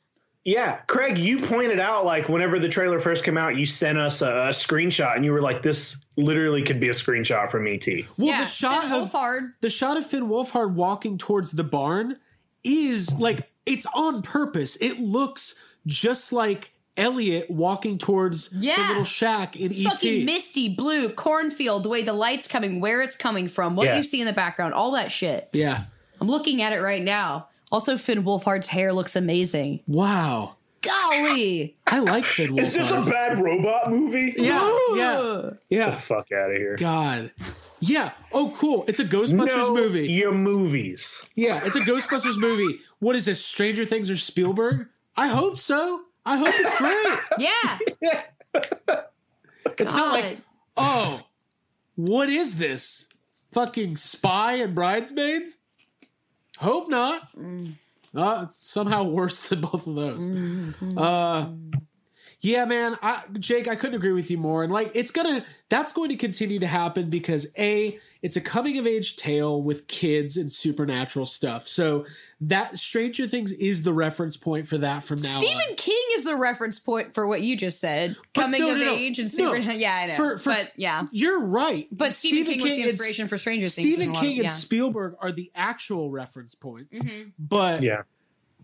Come- 0.45 0.53
yeah, 0.53 0.77
Craig, 0.89 1.19
you 1.19 1.39
pointed 1.39 1.79
out 1.79 2.05
like 2.05 2.29
whenever 2.29 2.59
the 2.59 2.69
trailer 2.69 2.99
first 2.99 3.23
came 3.25 3.39
out, 3.39 3.57
you 3.57 3.65
sent 3.67 3.97
us 3.99 4.23
a, 4.23 4.27
a 4.29 4.49
screenshot, 4.51 5.15
and 5.17 5.25
you 5.25 5.33
were 5.33 5.41
like, 5.41 5.63
"This 5.63 5.97
literally 6.17 6.63
could 6.63 6.81
be 6.81 6.89
a 6.89 6.93
screenshot 6.93 7.51
from 7.51 7.67
E 7.69 7.75
ET." 7.75 7.87
Well, 8.19 8.27
yeah, 8.29 8.41
the 8.41 8.47
shot 8.47 8.83
Finn 8.83 8.93
of 8.93 9.11
Wolfhard. 9.13 9.53
the 9.61 9.71
shot 9.71 9.97
of 9.97 10.05
Finn 10.05 10.25
Wolfhard 10.29 10.73
walking 10.75 11.17
towards 11.19 11.53
the 11.53 11.63
barn 11.65 12.19
is 12.65 13.15
like 13.21 13.49
it's 13.67 13.87
on 13.95 14.23
purpose. 14.23 14.77
It 14.77 14.99
looks 14.99 15.63
just 15.87 16.33
like 16.33 16.73
Elliott 16.97 17.49
walking 17.49 17.97
towards 17.97 18.51
the 18.51 18.67
little 18.89 19.05
shack 19.05 19.55
in 19.57 19.71
It's 19.71 19.79
ET. 19.81 19.85
fucking 19.91 20.25
misty 20.27 20.69
blue 20.75 21.09
cornfield. 21.11 21.85
The 21.85 21.89
way 21.89 22.03
the 22.03 22.13
light's 22.13 22.49
coming, 22.49 22.81
where 22.81 23.01
it's 23.01 23.17
coming 23.17 23.47
from, 23.49 23.77
what 23.77 23.87
Yeah. 23.87 23.97
you 23.97 24.03
see 24.03 24.21
in 24.21 24.27
the 24.27 24.33
background, 24.33 24.75
all 24.75 24.91
that 24.93 25.13
shit. 25.13 25.49
yeah. 25.53 25.85
I'm 26.21 26.29
looking 26.29 26.63
at 26.63 26.73
it 26.73 26.81
right 26.81 27.03
now. 27.03 27.49
Also, 27.73 27.97
Finn 27.97 28.23
Wolfhard's 28.23 28.69
hair 28.69 28.93
looks 28.93 29.17
amazing. 29.17 29.81
Wow. 29.87 30.57
Golly, 30.83 31.77
I 31.87 32.01
like 32.01 32.25
Finn 32.25 32.51
Wolfhard. 32.51 32.61
Is 32.61 32.75
this 32.77 32.91
a 32.91 33.01
bad 33.01 33.41
robot 33.41 33.91
movie? 33.91 34.35
Yeah, 34.37 34.79
yeah, 34.95 35.41
Get 35.43 35.59
yeah. 35.71 35.91
the 35.91 35.97
fuck 35.97 36.31
out 36.33 36.51
of 36.51 36.57
here. 36.57 36.77
God. 36.77 37.31
Yeah. 37.81 38.11
Oh, 38.33 38.53
cool. 38.57 38.85
It's 38.89 39.01
a 39.01 39.05
Ghostbusters 39.05 39.57
no, 39.57 39.75
movie. 39.75 40.13
Your 40.13 40.33
movies. 40.33 41.25
Yeah, 41.35 41.61
it's 41.65 41.77
a 41.77 41.81
Ghostbusters 41.81 42.37
movie. 42.37 42.81
What 42.99 43.17
is 43.17 43.25
this? 43.25 43.43
Stranger 43.45 43.85
Things 43.87 44.11
or 44.11 44.17
Spielberg? 44.17 44.89
I 45.17 45.29
hope 45.29 45.59
so. 45.59 46.03
I 46.27 46.37
hope 46.37 46.55
it's 46.59 46.77
great. 46.79 47.19
yeah. 47.39 47.79
It's 49.79 49.95
not 49.95 50.13
like, 50.13 50.39
oh, 50.77 51.23
what 51.95 52.29
is 52.29 52.59
this? 52.59 53.07
Fucking 53.53 53.97
spy 53.97 54.55
and 54.55 54.75
bridesmaids? 54.75 55.59
Hope 56.63 56.89
not. 56.89 57.29
Uh, 58.15 58.47
it's 58.49 58.69
somehow 58.71 59.05
worse 59.05 59.49
than 59.49 59.61
both 59.61 59.87
of 59.87 59.95
those. 59.95 60.29
Uh, 60.97 61.51
yeah, 62.43 62.65
man. 62.65 62.99
I, 63.03 63.23
Jake, 63.39 63.69
I 63.69 63.77
couldn't 63.77 63.95
agree 63.97 64.13
with 64.13 64.31
you 64.31 64.37
more. 64.37 64.63
And 64.65 64.73
like, 64.73 64.91
it's 64.95 65.11
gonna, 65.11 65.45
that's 65.69 65.93
going 65.93 66.11
to 66.11 66.17
continue 66.17 66.59
to 66.59 66.67
happen 66.67 67.09
because 67.09 67.47
A, 67.57 67.99
it's 68.21 68.37
a 68.37 68.41
coming 68.41 68.79
of 68.79 68.87
age 68.87 69.17
tale 69.17 69.63
with 69.63 69.87
kids 69.89 70.37
and 70.37 70.51
supernatural 70.51 71.25
stuff. 71.27 71.67
So 71.69 72.05
that 72.41 72.79
Stranger 72.79 73.27
Things 73.27 73.53
is 73.53 73.85
the 73.85 73.93
reference 73.93 74.37
point 74.37 74.67
for 74.67 74.77
that 74.79 75.03
from 75.05 75.23
now 75.23 75.35
on. 75.37 75.41
Stephen 75.41 75.75
King 75.77 76.05
is 76.15 76.25
the 76.25 76.37
reference 76.37 76.79
point 76.79 77.15
for 77.15 77.27
what 77.27 77.43
you 77.43 77.57
just 77.57 77.81
said. 77.81 78.17
But 78.35 78.43
Coming 78.43 78.61
no, 78.61 78.73
of 78.73 78.79
no, 78.79 78.85
no. 78.87 78.93
age 78.93 79.19
and 79.19 79.39
No. 79.39 79.55
super. 79.55 79.71
Yeah, 79.73 79.95
I 79.95 80.07
know. 80.07 80.15
For- 80.15 80.39
for- 80.39 80.51
but 80.51 80.73
yeah. 80.77 81.07
You're 81.13 81.41
right. 81.41 81.87
But 81.93 82.15
Stephen 82.15 82.55
King 82.55 82.63
was 82.63 82.73
the 82.77 82.83
and- 82.83 82.91
inspiration 82.91 83.29
for 83.29 83.39
Stranger 83.39 83.69
Things 83.69 83.73
Stephen 83.89 84.03
in 84.05 84.11
a 84.11 84.15
lot 84.15 84.21
King 84.21 84.33
of- 84.33 84.37
and 84.39 84.45
yeah. 84.45 84.51
Spielberg 84.51 85.15
are 85.21 85.33
the 85.33 85.51
actual 85.55 86.11
reference 86.11 86.55
points. 86.55 86.99
Mm-hmm. 86.99 87.31
But 87.39 87.83
Yeah. 87.83 88.03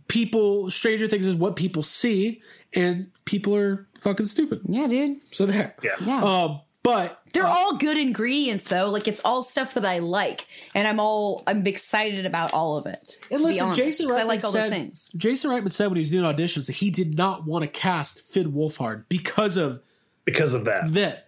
People, 0.09 0.70
Stranger 0.70 1.06
Things 1.06 1.26
is 1.26 1.34
what 1.36 1.56
people 1.56 1.82
see, 1.82 2.42
and 2.74 3.11
people 3.24 3.54
are 3.54 3.86
fucking 3.98 4.26
stupid. 4.26 4.61
Yeah, 4.68 4.86
dude. 4.88 5.18
So 5.34 5.46
there. 5.46 5.74
Yeah. 5.82 5.92
Yeah. 6.04 6.22
Um, 6.22 6.61
but 6.82 7.20
They're 7.34 7.46
all 7.46 7.76
good 7.76 7.98
ingredients 7.98 8.64
though. 8.68 8.88
Like 8.88 9.06
it's 9.09 9.20
all 9.22 9.42
stuff 9.42 9.74
that 9.74 9.84
I 9.84 9.98
like. 9.98 10.46
And 10.74 10.88
I'm 10.88 10.98
all 11.00 11.42
I'm 11.46 11.66
excited 11.66 12.24
about 12.24 12.54
all 12.54 12.78
of 12.78 12.86
it. 12.86 13.16
and 13.30 13.38
to 13.40 13.44
be 13.44 13.44
listen, 13.44 13.64
honest, 13.64 13.78
Jason 13.78 14.06
'cause 14.09 14.16
Reitman 14.16 14.20
I 14.20 14.22
like 14.24 14.44
all 14.44 14.52
said, 14.52 14.62
those 14.64 14.70
things. 14.78 15.11
Jason 15.16 15.50
Reitman 15.50 15.70
said 15.70 15.88
when 15.88 15.96
he 15.96 16.00
was 16.00 16.11
doing 16.11 16.24
auditions 16.24 16.66
that 16.66 16.76
he 16.76 16.90
did 16.90 17.16
not 17.18 17.44
want 17.46 17.62
to 17.64 17.68
cast 17.68 18.22
Finn 18.22 18.52
Wolfhard 18.52 19.04
because 19.11 19.59
of 19.59 19.80
Because 20.24 20.54
of 20.54 20.64
that. 20.64 20.92
that. 20.92 21.26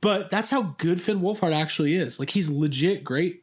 But 0.00 0.30
that's 0.30 0.50
how 0.50 0.74
good 0.78 1.00
Finn 1.00 1.20
Wolfhard 1.20 1.52
actually 1.52 1.94
is. 1.94 2.20
Like 2.20 2.30
he's 2.30 2.48
legit 2.48 3.02
great. 3.02 3.41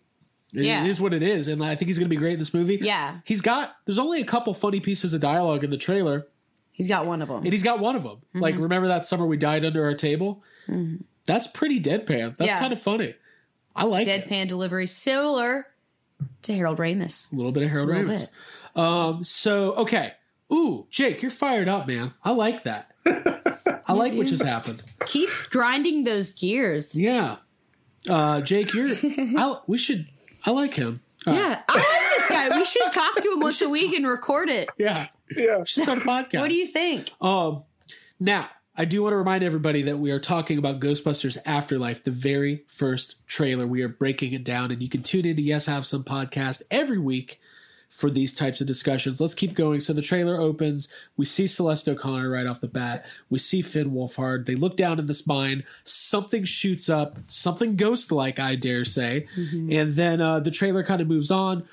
It- 0.54 0.66
Yeah. 0.66 0.84
It 0.84 0.90
is 0.90 1.00
what 1.02 1.14
it 1.14 1.22
is, 1.24 1.48
and 1.48 1.64
I 1.64 1.76
think 1.76 1.88
he's 1.88 1.98
going 2.00 2.08
to 2.08 2.16
be 2.16 2.16
great 2.18 2.34
in 2.34 2.40
this 2.40 2.54
movie. 2.54 2.80
Yeah. 2.82 3.20
he's 3.26 3.42
got. 3.42 3.76
There's 3.86 4.00
only 4.00 4.22
a 4.22 4.26
couple 4.26 4.54
funny 4.54 4.80
pieces 4.80 5.14
of 5.14 5.22
dialogue 5.22 5.64
in 5.64 5.70
the 5.70 5.78
trailer, 5.78 6.28
He's 6.72 6.88
got 6.88 7.06
one 7.06 7.22
of 7.22 7.28
them. 7.28 7.44
and 7.44 7.52
he's 7.52 7.62
got 7.64 7.80
one 7.80 7.96
of 7.98 8.04
them. 8.04 8.20
Like, 8.34 8.54
Mm-hmm. 8.54 8.64
remember 8.64 8.88
that 8.88 9.04
summer 9.04 9.26
we 9.26 9.36
died 9.38 9.66
under 9.66 9.84
our 9.84 9.94
table? 9.94 10.44
That's 11.26 11.48
pretty 11.48 11.80
deadpan. 11.82 12.36
That's 12.38 12.48
Yeah. 12.52 12.60
kind 12.60 12.72
of 12.74 12.82
funny. 12.82 13.16
I 13.76 13.84
like 13.86 14.08
it. 14.08 14.28
Deadpan 14.30 14.48
delivery 14.48 14.88
similar 14.88 15.68
to 16.44 16.54
Harold 16.56 16.78
Ramis. 16.80 17.32
A 17.32 17.36
little 17.36 17.52
bit 17.52 17.64
of 17.64 17.70
Harold 17.70 17.90
Ramis. 17.90 18.28
Um. 18.76 19.24
So 19.24 19.74
okay. 19.74 20.14
Ooh, 20.52 20.88
Jake, 20.90 21.22
you're 21.22 21.30
fired 21.32 21.68
up, 21.68 21.86
man. 21.88 22.14
I 22.24 22.32
like 22.32 22.64
that. 22.64 22.92
I 23.06 23.94
like 23.94 24.14
what 24.14 24.26
just 24.28 24.44
happened. 24.44 24.82
Keep 25.06 25.30
grinding 25.52 26.06
those 26.06 26.32
gears. 26.32 26.98
Yeah. 26.98 27.38
Uh, 28.10 28.42
Jake, 28.42 28.74
you're. 28.74 28.88
I, 29.04 29.58
we 29.68 29.78
should. 29.78 30.08
I 30.46 30.52
like 30.52 30.74
him. 30.74 31.00
All 31.28 31.34
right. 31.34 31.40
Yeah, 31.42 31.62
I 31.68 31.76
like 31.76 32.18
this 32.18 32.30
guy. 32.30 32.58
We 32.58 32.66
should 32.66 32.92
talk 32.92 33.16
to 33.22 33.32
him 33.32 33.40
once 33.42 33.62
a 33.62 33.70
week 33.70 33.96
and 33.96 34.08
record 34.08 34.50
it. 34.50 34.70
Yeah. 34.78 35.08
Yeah. 35.36 35.60
We 35.60 35.66
should 35.66 35.84
start 35.84 36.00
a 36.00 36.02
podcast. 36.06 36.40
What 36.40 36.50
do 36.50 36.56
you 36.56 36.68
think? 36.68 37.10
Um, 37.22 37.64
now, 38.20 38.50
I 38.76 38.86
do 38.86 39.04
want 39.04 39.12
to 39.12 39.18
remind 39.18 39.44
everybody 39.44 39.82
that 39.84 39.98
we 39.98 40.12
are 40.12 40.20
talking 40.20 40.58
about 40.58 40.80
Ghostbusters 40.80 41.38
Afterlife, 41.46 42.04
the 42.04 42.12
very 42.12 42.64
first 42.68 43.28
trailer. 43.28 43.68
We 43.68 43.82
are 43.82 43.90
breaking 43.90 44.32
it 44.34 44.46
down, 44.46 44.72
and 44.72 44.82
you 44.82 44.88
can 44.88 45.04
tune 45.04 45.26
into 45.26 45.42
Yes 45.42 45.66
Have 45.66 45.86
Some 45.86 46.04
podcast 46.06 46.64
every 46.72 47.00
week 47.00 47.42
for 47.90 48.10
these 48.10 48.34
types 48.34 48.62
of 48.62 48.68
discussions. 48.68 49.20
Let's 49.20 49.34
keep 49.34 49.56
going. 49.56 49.80
So 49.80 49.94
the 49.94 50.02
trailer 50.02 50.40
opens. 50.40 50.88
We 51.18 51.26
see 51.26 51.48
Celeste 51.48 51.90
O'Connor 51.90 52.30
right 52.30 52.48
off 52.48 52.62
the 52.62 52.68
bat. 52.68 53.06
We 53.30 53.40
see 53.40 53.62
Finn 53.62 53.92
Wolfhard. 53.92 54.46
They 54.46 54.56
look 54.56 54.78
down 54.78 55.00
in 55.00 55.08
the 55.08 55.14
spine. 55.14 55.64
Something 55.84 56.46
shoots 56.46 56.88
up, 56.88 57.18
something 57.28 57.76
ghost 57.76 58.12
like, 58.12 58.40
I 58.40 58.56
dare 58.56 58.86
say. 58.86 59.28
And 59.72 59.92
then 59.92 60.22
uh, 60.22 60.40
the 60.40 60.52
trailer 60.52 60.84
kind 60.84 61.02
of 61.02 61.08
moves 61.08 61.32
on 61.32 61.66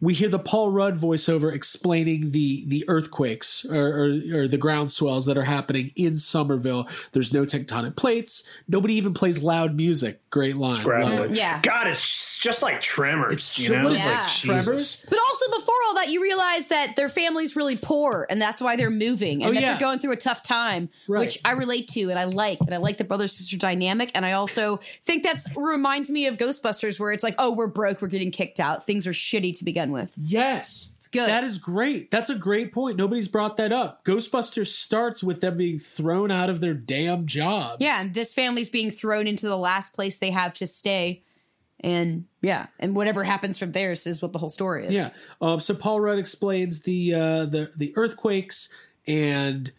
we 0.00 0.14
hear 0.14 0.28
the 0.28 0.38
Paul 0.38 0.70
Rudd 0.70 0.94
voiceover 0.94 1.52
explaining 1.52 2.30
the 2.30 2.64
the 2.68 2.84
earthquakes 2.88 3.64
or, 3.64 3.74
or, 4.04 4.20
or 4.42 4.48
the 4.48 4.56
ground 4.58 4.90
swells 4.90 5.26
that 5.26 5.36
are 5.36 5.42
happening 5.44 5.90
in 5.96 6.16
Summerville. 6.16 6.88
There's 7.12 7.32
no 7.32 7.44
tectonic 7.44 7.96
plates. 7.96 8.48
Nobody 8.68 8.94
even 8.94 9.12
plays 9.14 9.42
loud 9.42 9.74
music. 9.74 10.20
Great 10.30 10.56
line. 10.56 10.82
Gravel. 10.84 11.34
Yeah. 11.34 11.58
God, 11.62 11.86
it's 11.86 12.38
just 12.38 12.62
like 12.62 12.80
Tremors. 12.80 13.32
It's 13.32 13.58
you 13.68 13.74
know? 13.74 13.88
It's 13.90 14.06
Yeah. 14.06 14.14
like. 14.14 14.62
Tremors? 14.64 15.04
But 15.08 15.18
also 15.18 15.50
before 15.58 15.74
all 15.88 15.94
that, 15.96 16.10
you 16.10 16.22
realize 16.22 16.66
that 16.66 16.94
their 16.96 17.08
family's 17.08 17.56
really 17.56 17.76
poor, 17.76 18.26
and 18.30 18.40
that's 18.40 18.60
why 18.60 18.76
they're 18.76 18.90
moving, 18.90 19.42
and 19.42 19.50
Oh, 19.50 19.54
that 19.54 19.60
yeah. 19.60 19.70
they're 19.72 19.80
going 19.80 19.98
through 19.98 20.12
a 20.12 20.16
tough 20.16 20.42
time, 20.42 20.90
Right. 21.08 21.20
which 21.20 21.38
I 21.44 21.52
relate 21.52 21.88
to, 21.88 22.10
and 22.10 22.18
I 22.18 22.24
like, 22.24 22.58
and 22.60 22.72
I 22.74 22.76
like 22.76 22.98
the 22.98 23.04
brother 23.04 23.26
sister 23.26 23.56
dynamic, 23.56 24.10
and 24.14 24.24
I 24.26 24.32
also 24.32 24.78
think 25.02 25.22
that's 25.22 25.46
reminds 25.56 26.10
me 26.10 26.26
of 26.26 26.36
Ghostbusters, 26.36 27.00
where 27.00 27.10
it's 27.12 27.24
like, 27.24 27.34
oh, 27.38 27.52
we're 27.54 27.66
broke, 27.66 28.00
we're 28.02 28.08
getting 28.08 28.30
kicked 28.30 28.60
out, 28.60 28.84
things 28.84 29.06
are 29.06 29.12
shitty 29.12 29.56
to 29.58 29.64
begin 29.64 29.87
began 29.88 30.02
with. 30.02 30.14
Yes. 30.20 30.94
It's 30.96 31.08
good. 31.08 31.28
That 31.28 31.44
is 31.44 31.58
great. 31.58 32.10
That's 32.10 32.30
a 32.30 32.34
great 32.34 32.72
point. 32.72 32.96
Nobody's 32.96 33.28
brought 33.28 33.56
that 33.56 33.72
up. 33.72 34.04
Ghostbusters 34.04 34.68
starts 34.68 35.22
with 35.22 35.40
them 35.40 35.56
being 35.56 35.78
thrown 35.78 36.30
out 36.30 36.50
of 36.50 36.60
their 36.60 36.74
damn 36.74 37.26
job. 37.26 37.78
Yeah, 37.80 38.00
and 38.00 38.14
this 38.14 38.34
family's 38.34 38.70
being 38.70 38.90
thrown 38.90 39.26
into 39.26 39.46
the 39.46 39.56
last 39.56 39.92
place 39.92 40.18
they 40.18 40.30
have 40.30 40.54
to 40.54 40.66
stay. 40.66 41.22
And 41.80 42.24
yeah, 42.42 42.66
and 42.80 42.96
whatever 42.96 43.22
happens 43.22 43.56
from 43.56 43.70
there 43.72 43.92
is 43.92 44.20
what 44.20 44.32
the 44.32 44.38
whole 44.38 44.50
story 44.50 44.86
is. 44.86 44.92
Yeah. 44.92 45.10
Um, 45.40 45.60
so 45.60 45.74
Paul 45.74 46.00
Rudd 46.00 46.18
explains 46.18 46.82
the 46.82 47.14
uh, 47.14 47.44
the 47.44 47.70
the 47.76 47.92
earthquakes, 47.96 48.74
and 49.06 49.70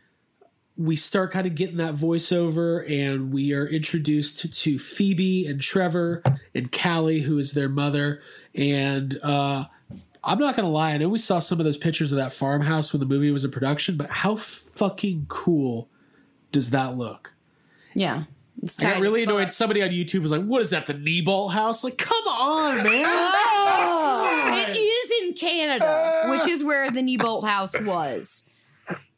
we 0.78 0.96
start 0.96 1.32
kind 1.32 1.46
of 1.46 1.56
getting 1.56 1.76
that 1.78 1.96
voiceover, 1.96 2.90
and 2.90 3.34
we 3.34 3.54
are 3.54 3.68
introduced 3.68 4.54
to 4.64 4.80
Phoebe 4.80 5.46
and 5.46 5.60
Trevor 5.60 6.24
and 6.56 6.72
Callie, 6.72 7.20
who 7.20 7.38
is 7.38 7.52
their 7.52 7.68
mother. 7.68 8.22
And 8.56 9.20
uh, 9.22 9.66
I'm 10.24 10.38
not 10.40 10.56
gonna 10.56 10.70
lie, 10.70 10.94
I 10.94 10.98
know 10.98 11.10
we 11.10 11.18
saw 11.18 11.40
some 11.40 11.60
of 11.60 11.66
those 11.66 11.78
pictures 11.78 12.12
of 12.12 12.18
that 12.18 12.34
farmhouse 12.34 12.92
when 12.94 13.00
the 13.00 13.06
movie 13.06 13.32
was 13.32 13.46
in 13.46 13.52
production, 13.52 13.96
but 13.98 14.10
how 14.10 14.36
fucking 14.36 15.26
cool 15.30 15.90
does 16.52 16.72
that 16.72 16.96
look? 16.98 17.34
Yeah. 17.96 18.24
It's 18.62 18.84
I 18.84 18.94
got 18.94 19.02
really 19.02 19.24
annoyed. 19.24 19.52
Somebody 19.54 19.82
on 19.82 19.90
YouTube 19.90 20.22
was 20.22 20.32
like, 20.32 20.44
"What 20.44 20.62
is 20.62 20.72
that? 20.72 20.86
The 20.86 20.94
Neibolt 20.94 21.54
house?" 21.54 21.82
Like, 21.84 21.98
come 21.98 22.28
on, 22.28 22.84
man. 22.84 23.06
Oh, 23.82 24.66
it 24.70 24.76
is 24.78 25.12
in 25.22 25.34
Canada, 25.34 26.26
which 26.30 26.46
is 26.48 26.64
where 26.64 26.92
the 26.92 27.00
Neibolt 27.02 27.48
house 27.48 27.80
was. 27.80 28.44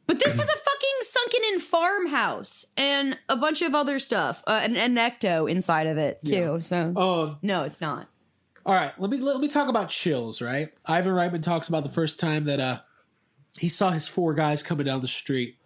But 0.06 0.18
this 0.18 0.34
is 0.34 0.40
a 0.40 0.46
fucking 0.46 0.96
sunken 1.02 1.40
in 1.52 1.58
farmhouse 1.58 2.66
and 2.76 3.18
a 3.28 3.36
bunch 3.36 3.62
of 3.62 3.74
other 3.74 3.98
stuff, 3.98 4.42
uh, 4.46 4.60
and 4.62 4.76
an 4.76 4.94
ecto 4.96 5.50
inside 5.50 5.86
of 5.86 5.96
it 5.98 6.20
too. 6.24 6.60
So 6.60 6.92
Um, 6.96 7.38
no, 7.42 7.62
it's 7.64 7.80
not. 7.80 8.08
All 8.64 8.74
right, 8.74 8.92
let 9.00 9.10
me 9.10 9.18
let 9.18 9.40
me 9.40 9.48
talk 9.48 9.68
about 9.68 9.88
chills. 9.88 10.40
Right, 10.40 10.72
Ivan 10.86 11.12
Reitman 11.14 11.42
talks 11.42 11.68
about 11.68 11.82
the 11.82 11.88
first 11.88 12.20
time 12.20 12.44
that 12.44 12.60
uh 12.60 12.80
he 13.58 13.68
saw 13.68 13.90
his 13.90 14.06
four 14.08 14.34
guys 14.34 14.62
coming 14.62 14.86
down 14.86 15.00
the 15.00 15.08
street. 15.08 15.56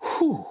Whew. 0.00 0.44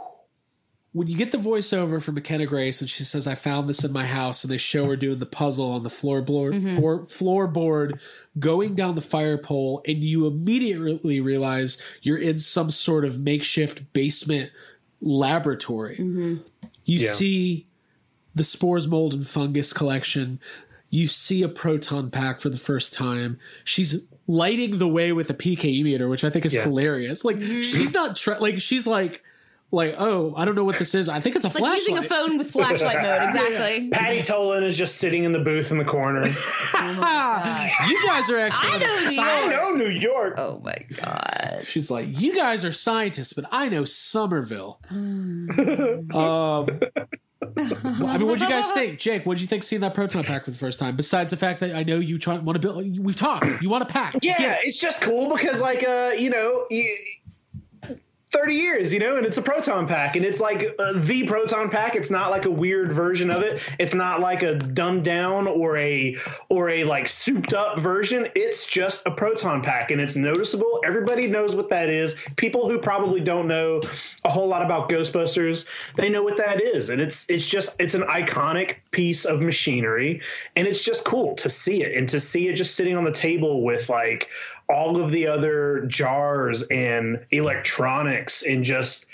When 0.92 1.08
you 1.08 1.18
get 1.18 1.32
the 1.32 1.40
voiceover 1.40 2.00
from 2.02 2.14
McKenna 2.16 2.46
Grace 2.46 2.80
and 2.80 2.90
she 2.90 3.04
says, 3.04 3.26
"I 3.26 3.34
found 3.34 3.68
this 3.68 3.84
in 3.84 3.92
my 3.92 4.06
house," 4.06 4.44
and 4.44 4.52
they 4.52 4.58
show 4.58 4.86
her 4.88 4.96
doing 4.96 5.18
the 5.20 5.26
puzzle 5.26 5.72
on 5.72 5.82
the 5.84 5.90
floorboard, 5.90 6.76
floor, 6.76 7.06
floorboard, 7.06 8.00
going 8.38 8.76
down 8.76 8.94
the 8.96 9.02
fire 9.02 9.38
pole, 9.40 9.82
and 9.88 10.04
you 10.04 10.28
immediately 10.28 11.20
realize 11.20 11.80
you're 12.04 12.18
in 12.20 12.38
some 12.38 12.70
sort 12.70 13.06
of 13.06 13.20
makeshift 13.20 13.92
basement 13.94 14.52
laboratory. 15.02 15.98
You 16.00 16.42
Yeah. 16.86 17.12
see 17.12 17.68
the 18.36 18.44
spores, 18.44 18.88
mold, 18.88 19.14
and 19.16 19.28
fungus 19.28 19.74
collection. 19.74 20.40
You 20.94 21.08
see 21.08 21.42
a 21.42 21.50
proton 21.50 22.12
pack 22.12 22.40
for 22.40 22.50
the 22.50 22.58
first 22.58 22.94
time. 22.94 23.40
She's 23.64 24.08
lighting 24.28 24.78
the 24.78 24.88
way 24.88 25.12
with 25.12 25.28
a 25.32 25.34
PKE 25.34 25.84
meter, 25.84 26.08
which 26.08 26.24
I 26.24 26.30
think 26.30 26.46
is 26.46 26.54
Yeah. 26.54 26.62
hilarious. 26.64 27.26
Like 27.26 27.42
she's 27.42 27.96
not 27.96 28.16
tra- 28.16 28.38
like 28.40 28.62
she's 28.62 28.86
like 28.86 29.24
like 29.72 29.96
oh 29.98 30.36
I 30.38 30.46
don't 30.46 30.54
know 30.54 30.64
what 30.64 30.78
this 30.78 30.94
is. 30.94 31.10
I 31.10 31.20
think 31.20 31.36
it's 31.36 31.46
a 31.46 31.48
It's 31.48 31.56
like 31.60 31.62
flashlight. 31.64 31.78
using 31.80 31.98
a 31.98 32.04
phone 32.04 32.38
with 32.38 32.52
flashlight 32.52 33.02
mode. 33.02 33.24
Exactly. 33.34 33.90
Patty 33.90 34.20
Tolan 34.20 34.62
is 34.62 34.78
just 34.78 34.98
sitting 34.98 35.24
in 35.24 35.32
the 35.32 35.40
booth 35.40 35.72
in 35.72 35.80
the 35.80 35.84
corner. 35.86 36.28
you 36.28 38.08
guys 38.08 38.30
are 38.30 38.38
actually. 38.38 38.70
I 38.70 38.78
know 38.78 38.86
New 38.86 38.94
scientists. 38.94 39.18
I 39.18 39.50
York. 39.52 39.56
know 39.56 39.72
New 39.86 39.90
York. 40.00 40.34
Oh 40.38 40.62
my 40.64 40.76
god. 41.02 41.62
She's 41.64 41.90
like, 41.90 42.06
you 42.08 42.36
guys 42.36 42.64
are 42.66 42.72
scientists, 42.72 43.34
but 43.34 43.46
I 43.52 43.68
know 43.70 43.84
Summerville. 43.84 44.80
Hmm. 44.90 46.16
um, 46.16 46.68
well, 47.56 48.08
I 48.08 48.18
mean, 48.18 48.28
what'd 48.28 48.42
you 48.42 48.50
guys 48.50 48.72
think, 48.74 49.00
Jake? 49.00 49.26
What'd 49.26 49.42
you 49.42 49.48
think 49.48 49.64
seeing 49.64 49.82
that 49.82 49.94
proton 49.94 50.24
pack 50.24 50.46
for 50.46 50.52
the 50.52 50.58
first 50.58 50.80
time? 50.80 50.96
Besides 50.96 51.32
the 51.32 51.38
fact 51.38 51.60
that 51.62 51.76
I 51.76 51.84
know 51.84 51.98
you 52.00 52.18
try, 52.18 52.38
want 52.38 52.56
to 52.56 52.60
build, 52.60 53.00
we've 53.00 53.16
talked. 53.16 53.46
You 53.62 53.70
want 53.70 53.88
to 53.88 53.94
pack. 53.94 54.16
Yeah, 54.22 54.38
Get 54.38 54.62
it. 54.64 54.68
it's 54.68 54.80
just 54.80 55.02
cool 55.02 55.36
because 55.36 55.62
like 55.62 55.88
uh, 55.88 56.12
you 56.18 56.30
know, 56.30 56.66
you, 56.70 56.96
30 58.34 58.56
years, 58.56 58.92
you 58.92 59.00
know, 59.00 59.16
and 59.16 59.26
it's 59.26 59.38
a 59.38 59.42
proton 59.42 59.88
pack 59.88 60.16
and 60.16 60.26
it's 60.26 60.42
like 60.42 60.76
uh, 60.80 60.94
the 60.96 61.24
proton 61.26 61.70
pack. 61.70 61.96
It's 61.96 62.10
not 62.10 62.32
like 62.32 62.46
a 62.46 62.52
weird 62.52 62.92
version 62.92 63.30
of 63.30 63.44
it. 63.44 63.62
It's 63.80 63.94
not 63.94 64.20
like 64.20 64.42
a 64.42 64.56
dumbed 64.56 65.06
down 65.06 65.48
or 65.48 65.78
a 65.78 66.18
or 66.50 66.70
a 66.70 66.84
like 66.84 67.08
souped 67.08 67.54
up 67.54 67.80
version. 67.80 68.28
It's 68.36 68.66
just 68.66 69.06
a 69.06 69.12
proton 69.12 69.62
pack 69.62 69.92
and 69.92 70.02
it's 70.02 70.16
noticeable. 70.16 70.82
Everybody 70.84 71.28
knows 71.28 71.56
what 71.56 71.70
that 71.70 71.90
is. 71.90 72.16
People 72.36 72.68
who 72.68 72.80
probably 72.80 73.22
don't 73.22 73.48
know 73.48 73.82
a 74.26 74.30
whole 74.30 74.48
lot 74.48 74.64
about 74.64 74.90
Ghostbusters, 74.90 75.68
they 75.96 76.10
know 76.10 76.24
what 76.24 76.38
that 76.38 76.60
is. 76.60 76.90
And 76.90 77.00
it's 77.00 77.30
it's 77.30 77.48
just 77.48 77.80
it's 77.80 77.94
an 77.94 78.04
iconic 78.04 78.78
piece 78.92 79.26
of 79.26 79.42
machinery 79.42 80.22
and 80.56 80.68
it's 80.68 80.84
just 80.84 81.06
cool 81.06 81.36
to 81.36 81.50
see 81.50 81.84
it 81.84 81.96
and 81.96 82.10
to 82.10 82.20
see 82.20 82.48
it 82.48 82.56
just 82.56 82.76
sitting 82.76 82.98
on 82.98 83.04
the 83.04 83.12
table 83.12 83.64
with 83.64 83.90
like 83.90 84.30
all 84.70 85.02
of 85.02 85.12
the 85.12 85.28
other 85.28 85.86
jars 85.88 86.64
and 86.64 87.24
electronics 87.32 88.44
and 88.44 88.64
just 88.64 89.06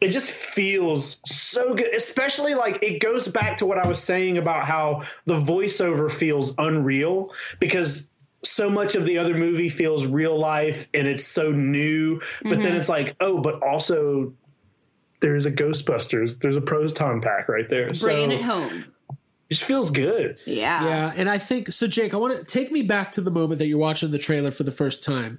it 0.00 0.08
just 0.08 0.30
feels 0.30 1.20
so 1.24 1.74
good 1.74 1.92
especially 1.94 2.54
like 2.54 2.82
it 2.82 3.00
goes 3.00 3.28
back 3.28 3.56
to 3.56 3.66
what 3.66 3.78
i 3.78 3.86
was 3.86 4.02
saying 4.02 4.38
about 4.38 4.64
how 4.64 5.00
the 5.26 5.38
voiceover 5.38 6.10
feels 6.10 6.54
unreal 6.58 7.32
because 7.60 8.10
so 8.42 8.70
much 8.70 8.94
of 8.94 9.04
the 9.04 9.18
other 9.18 9.36
movie 9.36 9.68
feels 9.68 10.06
real 10.06 10.38
life 10.38 10.88
and 10.94 11.06
it's 11.06 11.24
so 11.24 11.50
new 11.50 12.20
but 12.42 12.50
then 12.50 12.60
mm-hmm. 12.60 12.76
it's 12.76 12.88
like 12.88 13.14
oh 13.20 13.38
but 13.38 13.62
also 13.62 14.32
there's 15.20 15.46
a 15.46 15.52
ghostbusters 15.52 16.38
there's 16.40 16.56
a 16.56 16.60
proton 16.60 17.20
pack 17.20 17.48
right 17.48 17.68
there 17.68 17.90
Bringing 17.92 18.30
so 18.30 18.36
it 18.36 18.42
home. 18.42 18.84
It 19.48 19.54
just 19.54 19.64
feels 19.64 19.90
good 19.90 20.38
Yeah. 20.46 20.84
Yeah, 20.84 21.12
and 21.16 21.28
I 21.28 21.38
think 21.38 21.70
so. 21.70 21.86
Jake, 21.86 22.14
I 22.14 22.16
want 22.16 22.38
to 22.38 22.44
take 22.44 22.72
me 22.72 22.82
back 22.82 23.12
to 23.12 23.20
the 23.20 23.30
moment 23.30 23.58
that 23.58 23.66
you're 23.66 23.78
watching 23.78 24.10
the 24.10 24.18
trailer 24.18 24.50
for 24.50 24.64
the 24.64 24.72
first 24.72 25.04
time. 25.04 25.38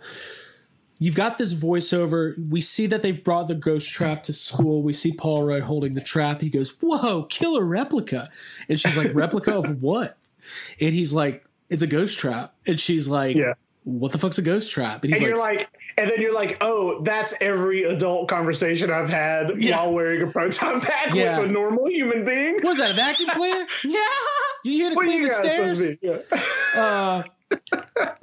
You've 0.99 1.15
got 1.15 1.37
this 1.37 1.53
voiceover. 1.53 2.33
We 2.49 2.59
see 2.61 2.87
that 2.87 3.03
they've 3.03 3.23
brought 3.23 3.47
the 3.47 3.55
ghost 3.55 3.91
trap 3.93 4.23
to 4.23 4.33
school. 4.33 4.81
We 4.81 4.93
see 4.93 5.11
Paul 5.13 5.43
Rudd 5.43 5.61
holding 5.61 5.93
the 5.93 6.01
trap. 6.01 6.41
He 6.41 6.49
goes, 6.49 6.75
"Whoa, 6.81 7.23
killer 7.23 7.63
replica!" 7.63 8.29
And 8.67 8.79
she's 8.79 8.97
like, 8.97 9.13
"Replica 9.13 9.57
of 9.57 9.81
what?" 9.81 10.17
And 10.81 10.93
he's 10.93 11.13
like, 11.13 11.45
"It's 11.69 11.83
a 11.83 11.87
ghost 11.87 12.17
trap." 12.17 12.55
And 12.65 12.79
she's 12.79 13.07
like, 13.07 13.35
Yeah. 13.35 13.53
"What 13.83 14.11
the 14.11 14.17
fuck's 14.17 14.39
a 14.39 14.41
ghost 14.41 14.71
trap?" 14.71 15.03
And 15.03 15.13
he's 15.13 15.21
and 15.21 15.29
like, 15.29 15.35
you're 15.35 15.39
like, 15.39 15.69
and 15.97 16.09
then 16.09 16.21
you're 16.21 16.33
like, 16.35 16.57
oh, 16.61 17.01
that's 17.01 17.33
every 17.41 17.83
adult 17.83 18.27
conversation 18.29 18.91
I've 18.91 19.09
had 19.09 19.51
Yeah. 19.57 19.77
while 19.77 19.93
wearing 19.93 20.21
a 20.21 20.27
proton 20.27 20.79
pack 20.81 21.13
Yeah. 21.13 21.39
with 21.39 21.49
a 21.49 21.51
normal 21.51 21.89
human 21.89 22.23
being. 22.25 22.59
Was 22.63 22.77
that? 22.77 22.91
A 22.91 22.93
vacuum 22.93 23.29
cleaner? 23.33 23.65
Yeah. 23.83 23.99
You 24.63 24.73
here 24.73 24.89
to 24.89 24.95
What 24.95 25.05
clean 25.05 25.21
you 25.21 25.27
the 25.29 25.33
stairs?" 25.33 25.77
supposed 25.79 26.01
to 26.01 26.07
be? 26.19 26.35
Yeah. 26.75 27.23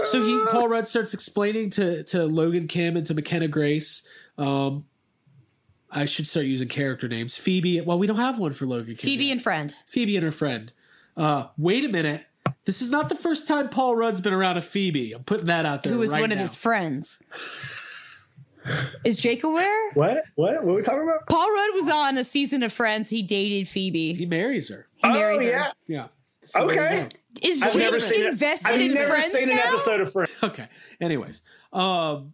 so 0.03 0.22
he 0.25 0.45
Paul 0.51 0.68
Rudd 0.68 0.87
starts 0.87 1.14
explaining 1.14 1.70
to 1.70 2.03
to 2.05 2.25
Logan 2.27 2.66
Kim 2.68 2.97
and 2.97 3.07
to 3.07 3.14
McKenna 3.14 3.49
Grace. 3.49 4.07
Um, 4.37 4.85
I 5.91 6.05
should 6.07 6.27
start 6.27 6.47
using 6.47 6.68
character 6.68 7.09
names. 7.09 7.37
Phoebe. 7.37 7.81
Well, 7.81 7.99
we 7.99 8.07
don't 8.07 8.16
have 8.16 8.39
one 8.39 8.53
for 8.53 8.66
Logan 8.66 8.89
Kim. 8.89 8.97
Phoebe 8.97 9.27
yet. 9.27 9.33
and 9.33 9.43
friend. 9.43 9.75
Phoebe 9.87 10.16
and 10.16 10.25
her 10.25 10.33
friend. 10.33 10.72
Uh, 11.16 11.47
wait 11.57 11.85
a 11.85 11.89
minute. 11.89 12.27
This 12.64 12.80
is 12.80 12.90
not 12.90 13.09
the 13.09 13.14
first 13.14 13.47
time 13.47 13.68
Paul 13.68 13.95
Rudd's 13.97 14.20
been 14.20 14.32
around 14.32 14.57
a 14.57 14.62
Phoebe. 14.62 15.12
I'm 15.12 15.24
putting 15.24 15.47
that 15.47 15.66
out 15.66 15.82
there. 15.82 15.92
Who 15.92 15.99
was 15.99 16.12
right 16.12 16.20
one 16.20 16.32
of 16.32 16.38
his 16.38 16.55
friends. 16.55 17.22
Is 19.05 19.18
Jake 19.18 19.45
aware? 19.45 19.90
What? 19.92 20.24
What? 20.36 20.64
What 20.64 20.72
are 20.72 20.76
we 20.76 20.82
talking 20.82 21.03
about? 21.03 21.26
Paul 21.28 21.53
Rudd 21.53 21.70
was 21.74 21.90
on 21.90 22.16
a 22.16 22.24
season 22.24 22.62
of 22.62 22.72
Friends. 22.72 23.11
He 23.11 23.22
dated 23.22 23.68
Phoebe. 23.68 24.14
He 24.14 24.24
marries 24.24 24.70
her. 24.70 24.86
He 24.97 25.09
marries 25.09 25.42
oh 25.42 25.45
her. 25.45 25.51
yeah. 25.51 25.66
Yeah. 25.86 26.07
So 26.40 26.70
Okay. 26.70 27.09
Is 27.42 27.62
I've 27.62 27.72
Jake 27.72 27.82
never 27.82 28.01
seen 28.01 28.22
it. 28.22 28.32
invested 28.32 28.68
I've 28.72 28.90
never 28.95 29.09
Friends 29.11 29.32
seen 29.32 29.51
an 29.51 29.59
episode 29.59 30.01
of 30.01 30.11
Friends. 30.12 30.32
Okay. 30.42 30.68
Anyways, 31.01 31.42
um, 31.72 32.32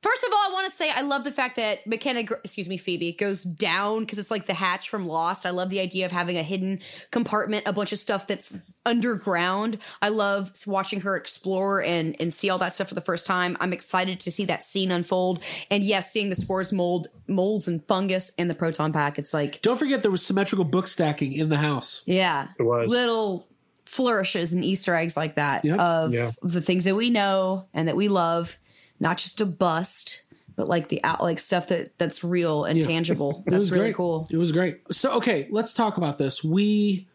First 0.00 0.22
of 0.22 0.30
all, 0.32 0.38
I 0.38 0.52
want 0.52 0.68
to 0.68 0.72
say 0.74 0.92
I 0.94 1.02
love 1.02 1.24
the 1.24 1.32
fact 1.32 1.56
that 1.56 1.84
McKenna, 1.84 2.20
excuse 2.44 2.68
me, 2.68 2.76
Phoebe 2.76 3.12
goes 3.12 3.42
down 3.42 4.00
because 4.00 4.18
it's 4.20 4.30
like 4.30 4.46
the 4.46 4.54
hatch 4.54 4.88
from 4.88 5.08
Lost. 5.08 5.44
I 5.44 5.50
love 5.50 5.70
the 5.70 5.80
idea 5.80 6.06
of 6.06 6.12
having 6.12 6.36
a 6.38 6.44
hidden 6.44 6.80
compartment, 7.10 7.64
a 7.66 7.72
bunch 7.72 7.92
of 7.92 7.98
stuff 7.98 8.26
that's 8.28 8.56
underground. 8.86 9.78
I 10.00 10.10
love 10.10 10.52
watching 10.66 11.00
her 11.00 11.16
explore 11.16 11.82
and 11.82 12.14
and 12.20 12.32
see 12.32 12.48
all 12.48 12.58
that 12.58 12.72
stuff 12.72 12.88
for 12.88 12.94
the 12.94 13.00
first 13.00 13.26
time. 13.26 13.56
I'm 13.60 13.72
excited 13.72 14.20
to 14.20 14.30
see 14.30 14.44
that 14.44 14.62
scene 14.62 14.92
unfold. 14.92 15.42
And 15.70 15.82
yes, 15.82 16.12
seeing 16.12 16.28
the 16.30 16.36
spores, 16.36 16.72
mold, 16.72 17.08
molds, 17.26 17.66
and 17.66 17.84
fungus 17.88 18.30
in 18.38 18.46
the 18.48 18.54
proton 18.54 18.92
pack. 18.92 19.18
It's 19.18 19.34
like 19.34 19.60
don't 19.62 19.78
forget 19.78 20.02
there 20.02 20.10
was 20.12 20.24
symmetrical 20.24 20.64
book 20.64 20.86
stacking 20.86 21.32
in 21.32 21.48
the 21.48 21.56
house. 21.58 22.02
yeah, 22.06 22.48
It 22.58 22.62
was. 22.62 22.88
little 22.88 23.48
flourishes 23.84 24.52
and 24.52 24.62
Easter 24.62 24.94
eggs 24.94 25.16
like 25.16 25.34
that 25.36 25.64
Yep. 25.64 25.78
of 25.80 26.14
Yeah. 26.14 26.30
the 26.42 26.60
things 26.60 26.84
that 26.84 26.94
we 26.94 27.10
know 27.10 27.66
and 27.72 27.88
that 27.88 27.96
we 27.96 28.08
love, 28.08 28.58
not 29.00 29.18
just 29.18 29.40
a 29.40 29.46
bust, 29.46 30.22
but 30.56 30.68
like 30.68 30.88
the 30.88 31.02
out 31.04 31.22
like 31.22 31.38
stuff 31.38 31.68
that 31.68 31.96
that's 31.98 32.24
real 32.24 32.64
and 32.64 32.82
tangible. 32.82 33.44
It 33.46 33.50
That's 33.50 33.60
was 33.60 33.72
really 33.72 33.86
great. 33.86 33.94
cool. 33.94 34.26
It 34.30 34.36
was 34.36 34.52
great. 34.52 34.80
So 34.92 35.12
okay, 35.18 35.46
let's 35.50 35.72
talk 35.72 35.96
about 35.96 36.18
this. 36.18 36.42
We 36.42 37.06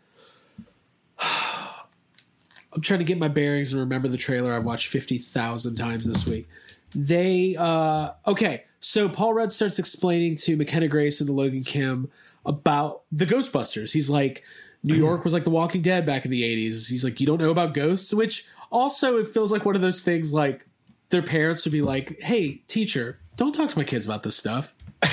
I'm 1.19 2.81
trying 2.81 2.99
to 2.99 3.05
get 3.05 3.19
my 3.19 3.27
bearings 3.27 3.71
and 3.71 3.79
remember 3.81 4.07
the 4.07 4.17
trailer 4.17 4.53
I've 4.53 4.65
watched 4.65 4.87
50,000 4.87 5.75
times 5.75 6.05
this 6.05 6.25
week. 6.25 6.47
They 6.95 7.55
uh 7.59 8.11
okay, 8.25 8.63
so 8.79 9.09
Paul 9.09 9.33
Rudd 9.33 9.51
starts 9.51 9.77
explaining 9.77 10.37
to 10.37 10.55
McKenna 10.55 10.87
Grace 10.87 11.19
and 11.19 11.27
the 11.27 11.33
Logan 11.33 11.63
Kim 11.63 12.09
about 12.45 13.01
the 13.11 13.25
Ghostbusters. 13.25 13.91
He's 13.91 14.09
like 14.09 14.43
New 14.83 14.95
York 14.95 15.23
was 15.23 15.33
like 15.33 15.43
the 15.43 15.49
Walking 15.49 15.81
Dead 15.81 16.05
back 16.05 16.23
in 16.25 16.31
the 16.31 16.43
80s. 16.43 16.87
He's 16.87 17.03
like 17.03 17.19
you 17.19 17.27
don't 17.27 17.41
know 17.41 17.51
about 17.51 17.73
ghosts, 17.73 18.13
which 18.13 18.47
also, 18.73 19.19
it 19.19 19.27
feels 19.27 19.51
like 19.51 19.65
one 19.65 19.75
of 19.75 19.81
those 19.81 20.01
things 20.01 20.33
like 20.33 20.65
their 21.13 21.21
parents 21.23 21.63
would 21.63 21.71
be 21.71 21.81
like, 21.81 22.19
"Hey, 22.19 22.63
teacher, 22.67 23.19
don't 23.37 23.53
talk 23.53 23.69
to 23.69 23.77
my 23.77 23.83
kids 23.85 24.03
about 24.03 24.23
this 24.23 24.35
stuff." 24.35 24.75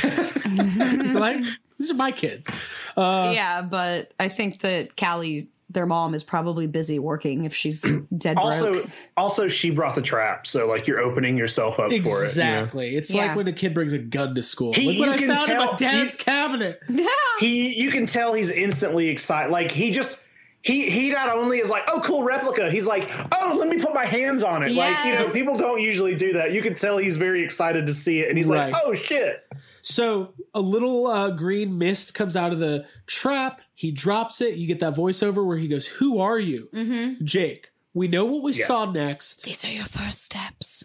like 1.14 1.42
these 1.78 1.90
are 1.90 1.94
my 1.94 2.10
kids. 2.10 2.48
Uh, 2.96 3.30
yeah, 3.34 3.62
but 3.62 4.12
I 4.18 4.28
think 4.28 4.60
that 4.60 4.96
Callie, 4.96 5.48
their 5.68 5.86
mom, 5.86 6.14
is 6.14 6.24
probably 6.24 6.66
busy 6.66 6.98
working 6.98 7.44
if 7.44 7.54
she's 7.54 7.80
dead 8.16 8.36
Also, 8.38 8.72
broke. 8.72 8.86
also 9.16 9.48
she 9.48 9.70
brought 9.70 9.94
the 9.94 10.02
trap, 10.02 10.46
so 10.46 10.66
like 10.66 10.86
you're 10.86 11.00
opening 11.00 11.36
yourself 11.36 11.78
up 11.78 11.88
for 11.88 11.92
it. 11.94 11.98
you 11.98 12.02
know? 12.04 12.20
Exactly. 12.22 12.96
It's 12.96 13.12
Yeah. 13.12 13.26
like 13.26 13.36
when 13.36 13.48
a 13.48 13.52
kid 13.52 13.74
brings 13.74 13.92
a 13.92 13.98
gun 13.98 14.34
to 14.34 14.42
school. 14.42 14.72
He- 14.72 14.98
Look 14.98 14.98
what 15.08 15.08
I 15.10 15.16
can 15.18 15.28
found 15.34 15.50
in 15.50 15.56
my 15.58 15.74
dad's 15.76 16.14
you- 16.18 16.24
cabinet. 16.24 16.80
he 17.40 17.80
you 17.80 17.90
can 17.90 18.06
tell 18.06 18.32
he's 18.34 18.50
instantly 18.50 19.08
excited 19.08 19.52
like 19.52 19.70
he 19.70 19.90
just 19.90 20.24
he 20.62 20.90
he 20.90 21.10
not 21.10 21.30
only 21.34 21.58
is 21.58 21.70
like 21.70 21.82
oh 21.88 22.00
cool 22.04 22.22
replica 22.22 22.70
he's 22.70 22.86
like 22.86 23.08
oh 23.34 23.56
let 23.58 23.66
me 23.68 23.78
put 23.78 23.94
my 23.94 24.04
hands 24.04 24.42
on 24.42 24.62
it 24.62 24.70
like 24.72 25.04
you 25.06 25.12
know 25.14 25.28
people 25.30 25.56
don't 25.56 25.80
usually 25.80 26.14
do 26.14 26.34
that 26.34 26.52
you 26.52 26.60
can 26.60 26.74
tell 26.74 26.98
he's 26.98 27.16
very 27.16 27.42
excited 27.42 27.86
to 27.86 27.94
see 27.94 28.20
it 28.20 28.28
and 28.28 28.36
he's 28.36 28.48
Right. 28.48 28.70
like 28.72 28.82
oh 28.84 28.92
shit 28.92 29.42
So 29.82 30.34
a 30.54 30.60
little 30.60 31.06
uh, 31.06 31.30
green 31.30 31.78
mist 31.78 32.12
comes 32.14 32.36
out 32.36 32.52
of 32.52 32.58
the 32.58 32.84
trap. 33.06 33.60
He 33.74 33.90
drops 33.92 34.40
it. 34.42 34.56
You 34.56 34.66
get 34.66 34.80
that 34.80 34.94
voiceover 34.94 35.46
where 35.46 35.56
he 35.56 35.68
goes, 35.68 35.86
"Who 35.86 36.18
are 36.20 36.38
you, 36.38 36.68
Mm-hmm. 36.74 37.24
Jake?" 37.24 37.70
We 37.94 38.06
know 38.08 38.24
what 38.26 38.42
we 38.42 38.52
Yeah. 38.52 38.66
saw 38.66 38.84
next. 38.90 39.44
These 39.44 39.64
are 39.64 39.70
your 39.72 39.84
first 39.86 40.22
steps. 40.24 40.84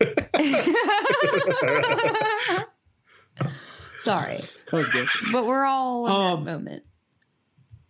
Sorry, 3.96 4.40
That 4.70 4.76
was 4.76 4.90
good. 4.90 5.08
but 5.32 5.46
we're 5.46 5.64
all 5.64 6.06
in 6.06 6.12
Um, 6.12 6.44
that 6.44 6.52
moment. 6.58 6.82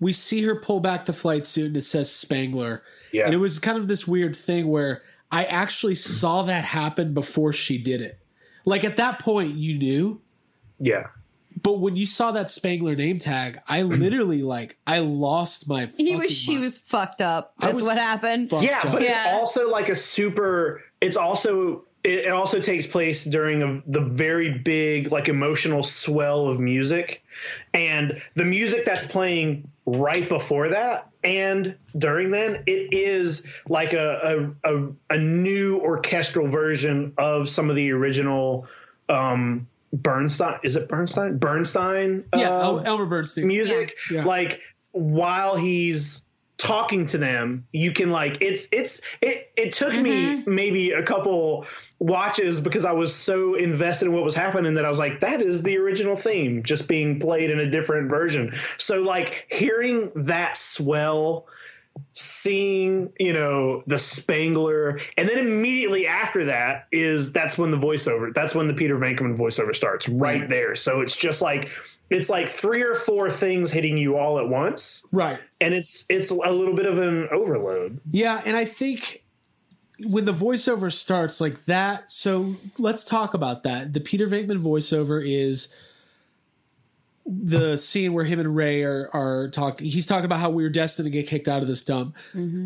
We 0.01 0.13
see 0.13 0.43
her 0.45 0.57
pull 0.57 0.81
back 0.81 1.05
the 1.05 1.13
flight 1.13 1.47
suit 1.47 1.67
and 1.69 1.77
it 1.77 1.83
says 1.83 2.11
Spengler. 2.11 2.83
Yeah. 3.13 3.27
And 3.27 3.35
it 3.35 3.39
was 3.39 3.59
kind 3.59 3.77
of 3.77 3.87
this 3.87 4.09
weird 4.09 4.35
thing 4.35 4.67
where 4.69 5.03
I 5.31 5.45
actually 5.45 5.95
saw 5.95 6.43
that 6.45 6.65
happen 6.65 7.13
before 7.15 7.53
she 7.53 7.77
did 7.79 8.01
it. 8.01 8.19
Like 8.65 8.83
at 8.85 8.97
that 8.97 9.19
point, 9.19 9.55
you 9.55 9.79
knew. 9.79 10.21
yeah 10.79 11.09
But 11.63 11.81
when 11.81 11.97
you 11.97 12.07
saw 12.07 12.33
that 12.33 12.49
Spengler 12.51 12.95
name 12.97 13.19
tag, 13.19 13.61
I 13.69 13.83
literally 14.05 14.43
like 14.43 14.79
I 14.87 15.01
lost 15.01 15.69
my. 15.69 15.83
He 15.87 15.87
fucking 15.87 16.19
was. 16.19 16.31
She 16.37 16.53
mind. 16.53 16.63
was 16.65 16.79
fucked 16.79 17.21
up. 17.21 17.55
That's 17.59 17.75
was 17.75 17.83
what 17.85 17.99
happened. 17.99 18.51
yeah 18.61 18.81
up. 18.85 18.93
but 18.93 19.03
Yeah. 19.03 19.11
it's 19.11 19.41
also 19.41 19.71
like 19.71 19.89
a 19.91 19.97
super 19.97 20.83
it's 21.01 21.17
also 21.17 21.85
it, 22.05 22.21
it 22.27 22.29
also 22.33 22.61
takes 22.61 22.87
place 22.87 23.25
during 23.25 23.63
a, 23.63 23.83
the 23.87 24.01
very 24.01 24.57
big 24.59 25.13
like 25.13 25.29
emotional 25.29 25.83
swell 25.83 26.47
of 26.49 26.59
music 26.59 27.23
and 27.75 28.23
the 28.37 28.45
music 28.45 28.85
that's 28.87 29.07
playing 29.07 29.69
right 29.99 30.29
before 30.29 30.69
that 30.69 31.09
and 31.25 31.77
during 31.99 32.31
then 32.31 32.63
it 32.67 32.93
is 32.93 33.47
like 33.69 33.93
a 33.93 34.53
a, 34.65 34.75
a, 34.75 34.89
a 35.11 35.19
new 35.19 35.79
orchestral 35.79 36.49
version 36.49 37.13
of 37.19 37.49
some 37.49 37.69
of 37.69 37.77
the 37.77 37.91
original 37.91 38.67
um 39.09 39.67
bernstein 39.93 40.59
is 40.63 40.77
it 40.77 40.89
bernstein 40.89 41.37
bernstein 41.39 42.23
yeah, 42.37 42.51
uh, 42.51 43.07
Bernstein. 43.07 43.47
music 43.47 43.97
Yeah. 44.11 44.25
like 44.25 44.61
while 44.93 45.57
he's 45.57 46.27
talking 46.61 47.07
to 47.07 47.17
them 47.17 47.67
you 47.73 47.91
can 47.91 48.11
like 48.11 48.37
it's 48.43 48.69
it's 48.71 49.01
it 49.23 49.51
it 49.57 49.73
took 49.73 49.95
me 49.95 50.27
mm-hmm. 50.27 50.55
maybe 50.55 50.91
a 50.91 51.03
couple 51.03 51.65
watches 52.01 52.61
because 52.61 52.85
i 52.85 52.93
was 52.93 53.15
so 53.15 53.55
invested 53.55 54.07
in 54.07 54.13
what 54.13 54.23
was 54.23 54.35
happening 54.35 54.75
that 54.75 54.85
i 54.85 54.89
was 54.89 54.99
like 54.99 55.21
that 55.21 55.41
is 55.41 55.63
the 55.63 55.77
original 55.79 56.17
theme 56.17 56.63
just 56.63 56.87
being 56.87 57.19
played 57.19 57.51
in 57.51 57.61
a 57.61 57.71
different 57.71 58.11
version. 58.11 58.53
So 58.79 59.03
like 59.03 59.47
hearing 59.51 60.11
that 60.15 60.57
swell 60.57 61.47
seeing 62.13 63.13
you 63.19 63.33
know 63.33 63.83
the 63.87 63.99
Spengler 63.99 65.01
and 65.19 65.29
then 65.29 65.39
immediately 65.39 66.07
after 66.07 66.45
that 66.45 66.87
is 66.93 67.33
that's 67.33 67.59
when 67.59 67.71
the 67.71 67.77
voiceover 67.77 68.33
that's 68.33 68.55
when 68.55 68.69
the 68.69 68.75
peter 68.75 68.97
venkman 68.97 69.37
voiceover 69.37 69.75
starts 69.75 70.09
right. 70.09 70.49
there. 70.49 70.77
So 70.77 71.01
it's 71.01 71.17
just 71.17 71.43
like 71.43 71.71
it's 72.11 72.29
like 72.29 72.49
three 72.49 72.83
or 72.83 72.95
four 72.95 73.31
things 73.31 73.71
hitting 73.71 73.97
you 73.97 74.17
all 74.17 74.39
at 74.39 74.49
once 74.49 75.05
Right. 75.13 75.39
and 75.61 75.73
it's 75.73 76.05
it's 76.09 76.31
a 76.31 76.35
little 76.35 76.75
bit 76.75 76.87
of 76.87 76.99
an 76.99 77.29
overload 77.33 78.01
Yeah, 78.11 78.41
and 78.45 78.57
I 78.57 78.65
think 78.65 79.25
when 80.07 80.25
the 80.25 80.33
voiceover 80.33 80.91
starts 80.93 81.41
like 81.41 81.65
that, 81.67 82.11
so 82.11 82.55
let's 82.79 83.05
talk 83.05 83.35
about 83.35 83.65
that. 83.65 83.93
The 83.93 84.01
Peter 84.01 84.27
Venkman 84.27 84.59
voiceover 84.59 85.23
is 85.23 85.75
the 87.27 87.77
scene 87.77 88.13
where 88.15 88.25
him 88.25 88.41
and 88.41 88.57
Ray 88.57 88.83
are 88.83 89.11
are 89.13 89.49
talking. 89.49 89.87
He's 89.89 90.07
talking 90.07 90.25
about 90.25 90.41
how 90.41 90.51
we 90.51 90.63
were 90.63 90.71
destined 90.71 91.05
to 91.07 91.11
get 91.11 91.27
kicked 91.29 91.49
out 91.49 91.63
of 91.63 91.69
this 91.69 91.83
dump. 91.85 92.17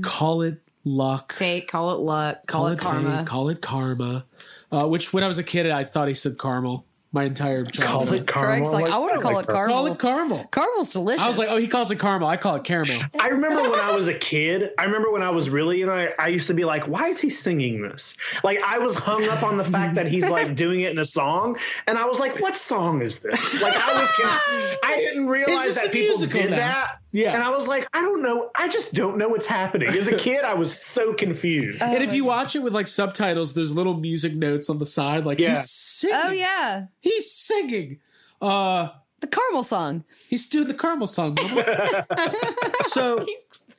Call 0.03 0.42
it 0.42 0.61
luck. 0.84 1.32
Fate. 1.34 1.66
Call 1.68 1.90
it 1.92 1.99
luck. 2.01 2.47
Call, 2.47 2.68
it, 2.68 2.78
karma. 2.78 3.18
fate, 3.18 3.26
call 3.26 3.49
it 3.49 3.61
karma. 3.61 4.24
Uh, 4.70 4.86
which 4.86 5.12
when 5.12 5.24
I 5.24 5.28
was 5.28 5.38
a 5.38 5.42
kid, 5.45 5.68
I 5.70 5.84
thought 5.84 6.09
he 6.09 6.14
said 6.14 6.38
caramel. 6.38 6.86
My 7.14 7.22
entire 7.22 7.62
call 7.62 7.70
childhood. 7.70 8.22
it 8.22 8.26
caramel 8.26 8.72
Craig's 8.72 8.82
like, 8.82 8.92
I 8.92 8.98
want 8.98 9.14
to 9.14 9.20
call 9.20 9.38
it 9.38 9.46
caramel. 9.46 9.76
Call 9.76 9.86
it 9.86 9.98
caramel. 10.00 10.44
Caramel's 10.50 10.92
delicious. 10.92 11.22
I 11.22 11.28
was 11.28 11.38
like, 11.38 11.46
oh, 11.48 11.58
he 11.58 11.68
calls 11.68 11.92
it 11.92 12.00
caramel. 12.00 12.26
I 12.26 12.36
call 12.36 12.56
it 12.56 12.64
caramel. 12.64 13.00
I 13.20 13.28
remember 13.28 13.62
when 13.70 13.78
I 13.78 13.94
was 13.94 14.08
a 14.08 14.14
kid. 14.14 14.72
I 14.78 14.84
remember 14.84 15.12
when 15.12 15.22
I 15.22 15.30
was 15.30 15.48
really, 15.48 15.78
you 15.78 15.86
know, 15.86 15.92
I, 15.92 16.08
I 16.18 16.26
used 16.26 16.48
to 16.48 16.54
be 16.54 16.64
like, 16.64 16.88
why 16.88 17.06
is 17.06 17.20
he 17.20 17.30
singing 17.30 17.82
this? 17.82 18.16
Like, 18.42 18.58
I 18.64 18.80
was 18.80 18.96
hung 18.98 19.28
up 19.28 19.44
on 19.44 19.56
the 19.56 19.62
fact 19.62 19.94
that 19.94 20.08
he's 20.08 20.28
like 20.28 20.56
doing 20.56 20.80
it 20.80 20.90
in 20.90 20.98
a 20.98 21.04
song. 21.04 21.56
And 21.86 21.98
I 21.98 22.04
was 22.04 22.18
like, 22.18 22.40
what 22.40 22.56
song 22.56 23.00
is 23.00 23.20
this? 23.20 23.62
Like, 23.62 23.76
I 23.76 23.94
was, 23.94 24.10
con- 24.20 24.90
I 24.90 24.96
didn't 24.96 25.28
realize 25.28 25.76
that 25.76 25.92
people 25.92 26.18
musical 26.18 26.42
did 26.42 26.50
now? 26.50 26.56
that. 26.56 26.98
Yeah. 27.14 27.32
And 27.32 27.42
I 27.42 27.50
was 27.50 27.68
like, 27.68 27.86
I 27.94 28.00
don't 28.02 28.22
know. 28.22 28.50
I 28.56 28.68
just 28.68 28.92
don't 28.94 29.16
know 29.18 29.28
what's 29.28 29.46
happening. 29.46 29.88
As 29.88 30.08
a 30.08 30.16
kid, 30.18 30.44
I 30.44 30.54
was 30.54 30.76
so 30.76 31.14
confused. 31.14 31.80
and 31.80 32.02
if 32.02 32.12
you 32.12 32.24
watch 32.24 32.56
it 32.56 32.62
with 32.62 32.74
like 32.74 32.88
subtitles, 32.88 33.54
there's 33.54 33.72
little 33.72 33.94
music 33.94 34.34
notes 34.34 34.68
on 34.68 34.78
the 34.80 34.86
side, 34.86 35.24
like 35.24 35.38
Yeah. 35.38 35.50
he's 35.50 35.70
singing. 35.70 36.18
oh 36.22 36.30
yeah, 36.32 36.86
He's 37.00 37.30
singing. 37.30 38.00
Uh, 38.42 38.88
the 39.20 39.28
caramel 39.28 39.62
song. 39.62 40.04
he's 40.28 40.48
doing 40.50 40.66
the 40.66 40.74
caramel 40.74 41.06
song. 41.06 41.36
so 42.82 43.24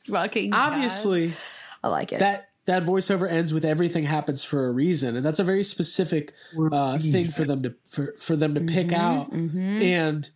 Fucking 0.05 0.53
obviously, 0.53 1.27
God. 1.29 1.37
I 1.83 1.87
like 1.89 2.13
it. 2.13 2.19
that 2.19 2.49
that 2.65 2.83
voiceover 2.83 3.29
ends 3.29 3.53
with 3.53 3.65
everything 3.65 4.05
happens 4.05 4.43
for 4.43 4.65
a 4.67 4.71
reason, 4.71 5.15
and 5.15 5.25
that's 5.25 5.39
a 5.39 5.43
very 5.43 5.63
specific 5.63 6.33
uh, 6.71 6.97
thing 6.99 7.25
for 7.25 7.43
them 7.43 7.63
to 7.63 7.75
for, 7.85 8.13
for 8.17 8.35
them 8.35 8.55
to 8.55 8.61
pick 8.61 8.87
Mm-hmm, 8.87 8.95
out. 8.95 9.31
And 9.33 10.29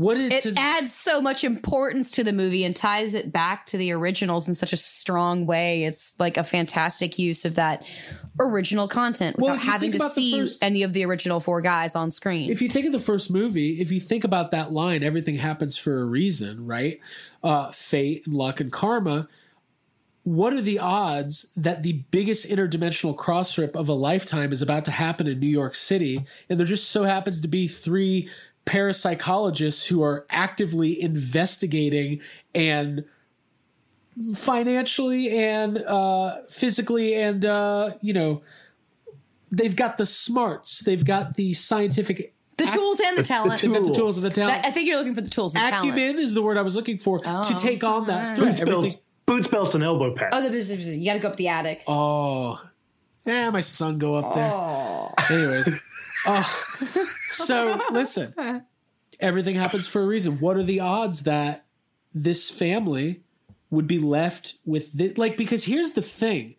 what 0.00 0.16
it 0.16 0.46
adds 0.56 0.94
so 0.94 1.20
much 1.20 1.44
importance 1.44 2.10
to 2.12 2.24
the 2.24 2.32
movie 2.32 2.64
and 2.64 2.74
ties 2.74 3.12
it 3.12 3.30
back 3.30 3.66
to 3.66 3.76
the 3.76 3.92
originals 3.92 4.48
in 4.48 4.54
such 4.54 4.72
a 4.72 4.76
strong 4.76 5.44
way. 5.44 5.84
It's 5.84 6.14
like 6.18 6.38
a 6.38 6.42
fantastic 6.42 7.18
use 7.18 7.44
of 7.44 7.56
that 7.56 7.84
original 8.38 8.88
content 8.88 9.36
without 9.36 9.62
you 9.62 9.70
having 9.70 9.92
to 9.92 9.98
see 10.08 10.40
first- 10.40 10.64
any 10.64 10.84
of 10.84 10.94
the 10.94 11.04
original 11.04 11.38
four 11.38 11.60
guys 11.60 11.94
on 11.94 12.10
screen. 12.10 12.50
if 12.50 12.62
you 12.62 12.68
think 12.70 12.86
of 12.86 12.92
the 12.92 12.98
first 12.98 13.30
movie, 13.30 13.72
if 13.82 13.92
you 13.92 14.00
think 14.00 14.24
about 14.24 14.52
that 14.52 14.72
line, 14.72 15.02
everything 15.02 15.34
happens 15.34 15.76
for 15.76 16.00
a 16.00 16.04
reason, 16.06 16.66
right? 16.66 16.98
Uh, 17.42 17.70
fate, 17.70 18.26
luck, 18.26 18.58
and 18.58 18.72
karma. 18.72 19.28
What 20.22 20.54
are 20.54 20.62
the 20.62 20.78
odds 20.78 21.52
that 21.56 21.82
the 21.82 22.04
biggest 22.10 22.48
interdimensional 22.48 23.16
cross 23.16 23.58
rip 23.58 23.76
of 23.76 23.88
a 23.88 23.94
lifetime 23.94 24.52
is 24.52 24.62
about 24.62 24.86
to 24.86 24.92
happen 24.92 25.26
in 25.26 25.40
New 25.40 25.46
York 25.46 25.74
City? 25.74 26.24
And 26.48 26.58
there 26.58 26.66
just 26.66 26.88
so 26.88 27.04
happens 27.04 27.42
to 27.42 27.48
be 27.48 27.66
three 27.66 28.30
parapsychologists 28.66 29.88
who 29.88 30.02
are 30.02 30.26
actively 30.30 31.00
investigating 31.00 32.20
and 32.54 33.04
financially 34.34 35.36
and 35.38 35.78
uh, 35.78 36.42
physically 36.48 37.14
and 37.14 37.44
uh, 37.44 37.90
you 38.00 38.12
know 38.12 38.42
they've 39.50 39.76
got 39.76 39.98
the 39.98 40.06
smarts. 40.06 40.80
They've 40.80 41.04
got 41.04 41.34
the 41.34 41.54
scientific 41.54 42.34
the 42.56 42.66
tools 42.66 43.00
and 43.00 43.16
the, 43.16 43.22
talent. 43.22 43.60
they've 43.60 43.72
got 43.72 43.82
the 43.82 43.94
tools 43.94 44.22
and 44.22 44.30
the 44.30 44.34
talent. 44.34 44.62
That- 44.62 44.68
I 44.68 44.70
think 44.70 44.86
you're 44.88 44.98
looking 44.98 45.14
for 45.14 45.22
the 45.22 45.30
tools 45.30 45.54
and 45.54 45.64
the 45.64 45.70
talent. 45.70 45.94
acumen 45.94 46.18
is 46.22 46.34
the 46.34 46.42
word 46.42 46.58
i 46.58 46.62
was 46.62 46.76
looking 46.76 46.98
for 46.98 47.18
to 47.18 47.56
take 47.58 47.82
on 47.82 48.06
that 48.08 48.36
threat. 48.36 48.58
Boots, 48.58 48.70
belts, 48.70 48.96
boots, 49.26 49.48
belts, 49.48 49.74
and 49.74 49.82
elbow 49.82 50.14
pads. 50.14 50.30
Oh, 50.32 50.42
this 50.42 50.52
is, 50.54 50.98
you 50.98 51.04
got 51.04 51.14
to 51.14 51.18
go 51.20 51.28
up 51.28 51.36
the 51.36 51.48
attic. 51.48 51.82
oh. 51.88 52.62
Yeah 53.26 53.50
my 53.50 53.60
son 53.60 53.98
go 53.98 54.14
up 54.16 54.34
there. 54.34 55.38
Anyways 55.38 55.90
oh 56.26 56.64
so 57.32 57.80
listen. 57.90 58.64
Everything 59.18 59.54
happens 59.54 59.86
for 59.86 60.02
a 60.02 60.06
reason. 60.06 60.38
What 60.40 60.56
are 60.56 60.62
the 60.62 60.80
odds 60.80 61.24
that 61.24 61.66
this 62.14 62.50
family 62.50 63.20
would 63.70 63.86
be 63.86 63.98
left 63.98 64.54
with 64.64 64.92
this 64.92 65.16
like 65.16 65.36
because 65.36 65.64
here's 65.64 65.92
the 65.92 66.02
thing 66.02 66.56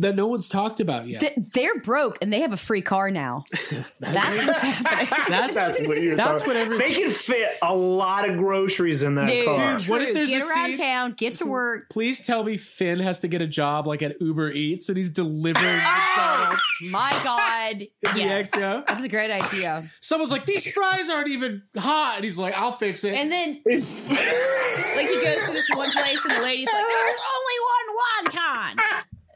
that 0.00 0.16
no 0.16 0.26
one's 0.26 0.48
talked 0.48 0.80
about 0.80 1.06
yet 1.08 1.20
Th- 1.20 1.32
They're 1.54 1.78
broke 1.80 2.18
and 2.22 2.32
they 2.32 2.40
have 2.40 2.52
a 2.52 2.56
free 2.56 2.82
car 2.82 3.10
now. 3.10 3.44
That's 4.00 4.46
what's 4.46 4.62
happening. 4.62 5.08
that's 5.28 5.54
That's 5.54 5.86
what 5.86 6.00
you're 6.02 6.16
That's 6.16 6.46
what 6.46 6.56
every- 6.56 6.78
They 6.78 6.94
can 6.94 7.10
fit 7.10 7.50
a 7.62 7.74
lot 7.74 8.28
of 8.28 8.36
groceries 8.38 9.02
in 9.02 9.14
that 9.16 9.28
Dude, 9.28 9.44
car. 9.46 9.78
Dude, 9.78 9.88
what 9.88 10.02
if 10.02 10.14
there's 10.14 10.30
get 10.30 10.42
a 10.42 10.46
around 10.46 10.74
scene- 10.74 10.78
town, 10.84 11.12
get 11.16 11.34
to 11.34 11.46
work. 11.46 11.88
Please 11.90 12.22
tell 12.22 12.42
me 12.44 12.56
Finn 12.56 13.00
has 13.00 13.20
to 13.20 13.28
get 13.28 13.42
a 13.42 13.46
job 13.46 13.86
like 13.86 14.02
at 14.02 14.20
Uber 14.20 14.50
Eats 14.52 14.88
and 14.88 14.96
he's 14.96 15.10
delivering 15.10 15.80
Oh, 16.20 16.58
my 16.90 17.10
God. 17.24 17.86
Yes. 18.16 18.50
Exo. 18.50 18.84
That's 18.86 19.04
a 19.04 19.08
great 19.08 19.30
idea. 19.30 19.88
Someone's 20.00 20.30
like, 20.32 20.44
these 20.46 20.70
fries 20.72 21.08
aren't 21.10 21.28
even 21.28 21.62
hot. 21.76 22.14
And 22.16 22.24
he's 22.24 22.38
like, 22.38 22.56
I'll 22.58 22.72
fix 22.72 23.04
it. 23.04 23.14
And 23.14 23.30
then, 23.30 23.60
like, 23.66 25.08
he 25.08 25.14
goes 25.20 25.46
to 25.46 25.52
this 25.52 25.68
one 25.74 25.90
place 25.92 26.20
and 26.24 26.34
the 26.36 26.42
lady's 26.42 26.66
like, 26.72 26.86
there's 26.86 27.16
only 27.16 27.57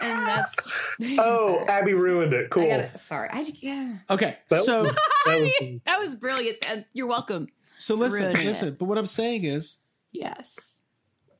and 0.02 0.26
that's 0.26 0.96
Oh, 1.18 1.64
Abby 1.68 1.94
ruined 1.94 2.32
it. 2.32 2.50
Cool. 2.50 2.64
I 2.64 2.68
gotta, 2.68 2.98
sorry. 2.98 3.28
I 3.32 3.44
yeah. 3.56 3.96
Okay, 4.10 4.36
That 4.50 4.64
so 4.64 4.84
was- 4.84 4.92
that 5.26 5.40
was- 5.40 5.80
that 5.84 6.00
was 6.00 6.14
brilliant. 6.14 6.64
You're 6.92 7.06
welcome. 7.08 7.48
so 7.78 7.94
listen, 7.94 8.24
ruining 8.24 8.42
it. 8.42 8.46
listen. 8.46 8.76
But 8.78 8.86
what 8.86 8.98
I'm 8.98 9.06
saying 9.06 9.44
is, 9.44 9.78
Yes. 10.12 10.80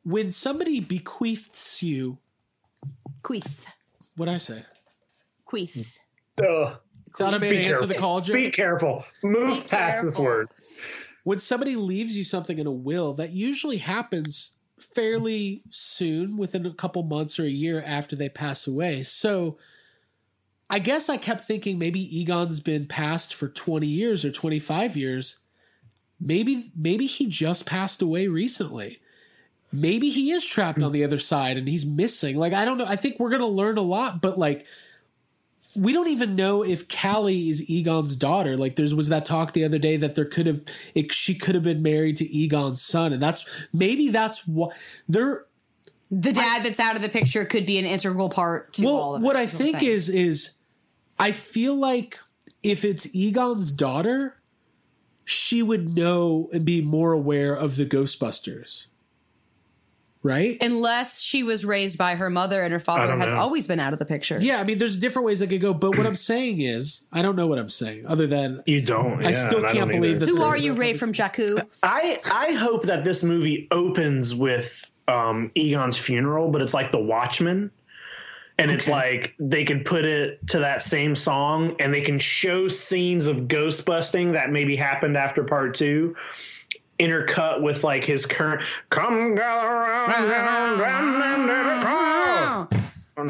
when 0.05 0.31
somebody 0.33 0.81
bequeaths 0.81 1.83
you, 1.83 2.19
Queeth. 3.23 3.67
what 4.17 4.29
I 4.29 4.39
say? 4.39 4.65
Queeth. 5.45 5.99
Mm. 6.41 6.67
Ugh. 6.67 6.77
Thought 7.17 7.35
I 7.35 7.39
made 7.39 7.53
an 7.53 7.59
answer 7.59 7.69
careful. 7.73 7.87
the 7.89 7.95
call, 7.95 8.21
Jake? 8.23 8.35
Be 8.35 8.51
careful. 8.51 9.05
Move 9.23 9.63
Be 9.63 9.69
past 9.69 10.01
this 10.03 10.19
word. 10.19 10.49
when 11.25 11.37
somebody 11.37 11.77
leaves 11.77 12.17
you 12.17 12.25
something 12.25 12.59
in 12.59 12.67
a 12.67 12.73
will, 12.73 13.13
that 13.15 13.31
usually 13.33 13.77
happens 13.77 14.52
fairly 14.83 15.63
soon, 15.71 16.37
within 16.37 16.67
a 16.67 16.75
couple 16.75 17.03
months 17.03 17.39
or 17.39 17.45
a 17.45 17.51
year 17.51 17.83
after 17.87 18.17
they 18.17 18.29
pass 18.29 18.67
away. 18.67 19.03
So 19.03 19.59
I 20.69 20.79
guess 20.79 21.09
I 21.09 21.17
kept 21.17 21.43
thinking 21.43 21.79
maybe 21.79 22.01
Egon's 22.01 22.61
been 22.61 22.87
passed 22.87 23.35
for 23.35 23.49
20 23.49 23.87
years 23.87 24.25
or 24.25 24.31
25 24.31 24.97
years. 24.97 25.41
Maybe 26.21 26.73
maybe 26.77 27.07
he 27.07 27.27
just 27.27 27.67
passed 27.67 28.01
away 28.01 28.27
recently. 28.29 28.99
Maybe 29.73 30.11
he 30.11 30.31
is 30.31 30.47
trapped 30.47 30.83
on 30.83 30.93
the 30.93 31.05
other 31.05 31.19
side 31.19 31.59
and 31.59 31.69
he's 31.69 31.85
missing. 31.85 32.37
Like 32.37 32.53
I 32.53 32.65
don't 32.65 32.79
know. 32.79 32.87
I 32.87 32.97
think 32.97 33.19
we're 33.19 33.31
going 33.31 33.41
to 33.41 33.47
learn 33.47 33.77
a 33.77 33.83
lot, 33.83 34.23
but 34.23 34.39
like 34.39 34.67
we 35.75 35.93
don't 35.93 36.09
even 36.09 36.37
know 36.37 36.63
if 36.63 36.87
Callie 36.89 37.49
is 37.49 37.71
Egon's 37.71 38.17
daughter. 38.17 38.57
Like 38.57 38.77
there 38.77 38.95
was 38.95 39.09
that 39.09 39.25
talk 39.25 39.53
the 39.53 39.65
other 39.65 39.79
day 39.79 39.97
that 39.97 40.15
there 40.15 40.25
could 40.25 40.47
have 40.47 40.61
it, 40.95 41.13
she 41.15 41.35
could 41.35 41.55
have 41.55 41.65
been 41.65 41.83
married 41.83 42.17
to 42.17 42.25
Egon's 42.27 42.83
son, 42.83 43.13
and 43.13 43.23
that's 43.23 43.67
maybe 43.73 44.09
that's 44.09 44.47
what 44.47 44.77
they're. 45.09 45.47
The 46.11 46.33
dad 46.33 46.63
that's 46.63 46.79
out 46.79 46.95
of 46.95 47.01
the 47.01 47.09
picture 47.09 47.47
could 47.47 47.65
be 47.65 47.79
an 47.79 47.87
integral 47.87 48.29
part 48.29 48.75
to 48.75 48.87
all 48.87 48.95
Well, 48.95 49.15
of 49.17 49.23
it. 49.23 49.25
what 49.25 49.37
I 49.37 49.43
I'm 49.43 49.49
think 49.49 49.83
is 49.83 50.11
is 50.11 50.59
I 51.19 51.33
feel 51.33 51.75
like 51.75 52.19
if 52.63 52.85
it's 52.85 53.15
Egon's 53.17 53.73
daughter, 53.73 54.37
she 55.25 55.63
would 55.63 55.89
know 55.97 56.51
and 56.53 56.65
be 56.67 56.83
more 56.83 57.13
aware 57.13 57.55
of 57.55 57.77
the 57.77 57.87
Ghostbusters, 57.87 58.87
right? 60.23 60.57
unless 60.61 61.21
she 61.21 61.43
was 61.43 61.65
raised 61.65 61.99
by 61.99 62.15
her 62.17 62.31
mother 62.31 62.63
and 62.63 62.73
her 62.73 62.79
father 62.79 63.17
has 63.17 63.31
know. 63.31 63.39
always 63.39 63.67
been 63.67 63.81
out 63.81 63.93
of 63.93 63.99
the 63.99 64.05
picture. 64.05 64.39
yeah, 64.41 64.61
I 64.61 64.65
mean, 64.65 64.79
there's 64.79 64.97
different 64.97 65.27
ways 65.27 65.43
I 65.43 65.47
could 65.47 65.61
go, 65.61 65.75
but 65.75 65.97
what 65.97 66.07
I'm 66.07 66.17
saying 66.17 66.61
is, 66.61 67.07
I 67.13 67.23
don't 67.23 67.37
know 67.37 67.47
what 67.47 67.59
I'm 67.59 67.69
saying, 67.69 68.07
other 68.07 68.27
than 68.27 68.63
You 68.67 68.81
don't. 68.83 69.25
I 69.25 69.31
yeah, 69.31 69.49
still 69.49 69.63
can't 69.63 69.75
don't 69.75 69.91
believe 69.91 70.17
either. 70.17 70.27
that 70.27 70.33
Who 70.33 70.43
are 70.43 70.57
you, 70.57 70.75
Rey 70.75 70.95
from 70.95 71.13
Jakku? 71.13 71.65
I 71.83 72.21
I 72.33 72.53
hope 72.53 72.85
that 72.85 73.05
this 73.05 73.25
movie 73.25 73.69
opens 73.71 74.35
with 74.35 74.91
um, 75.09 75.51
Egon's 75.55 75.99
funeral, 75.99 76.51
but 76.51 76.63
it's 76.63 76.75
like 76.75 76.93
The 76.93 77.01
Watchmen. 77.01 77.71
And 78.59 78.71
it's 78.71 78.89
like 78.89 79.35
they 79.41 79.65
could 79.65 79.85
put 79.85 80.05
it 80.05 80.47
to 80.49 80.59
that 80.61 80.83
same 80.83 81.17
song 81.17 81.75
and 81.81 81.93
they 81.93 82.03
can 82.03 82.19
show 82.19 82.69
scenes 82.69 83.27
of 83.27 83.49
ghost 83.49 83.85
busting 83.87 84.33
that 84.33 84.51
maybe 84.53 84.77
happened 84.77 85.17
after 85.17 85.43
part 85.43 85.75
two, 85.75 86.15
intercut 87.03 87.63
with 87.63 87.85
like 87.85 88.05
his 88.05 88.27
current 88.27 88.63
come 88.91 89.35
gather 89.35 89.67
around, 89.69 90.77
grandmother 90.79 91.81
call. 91.87 92.67
Can 93.17 93.27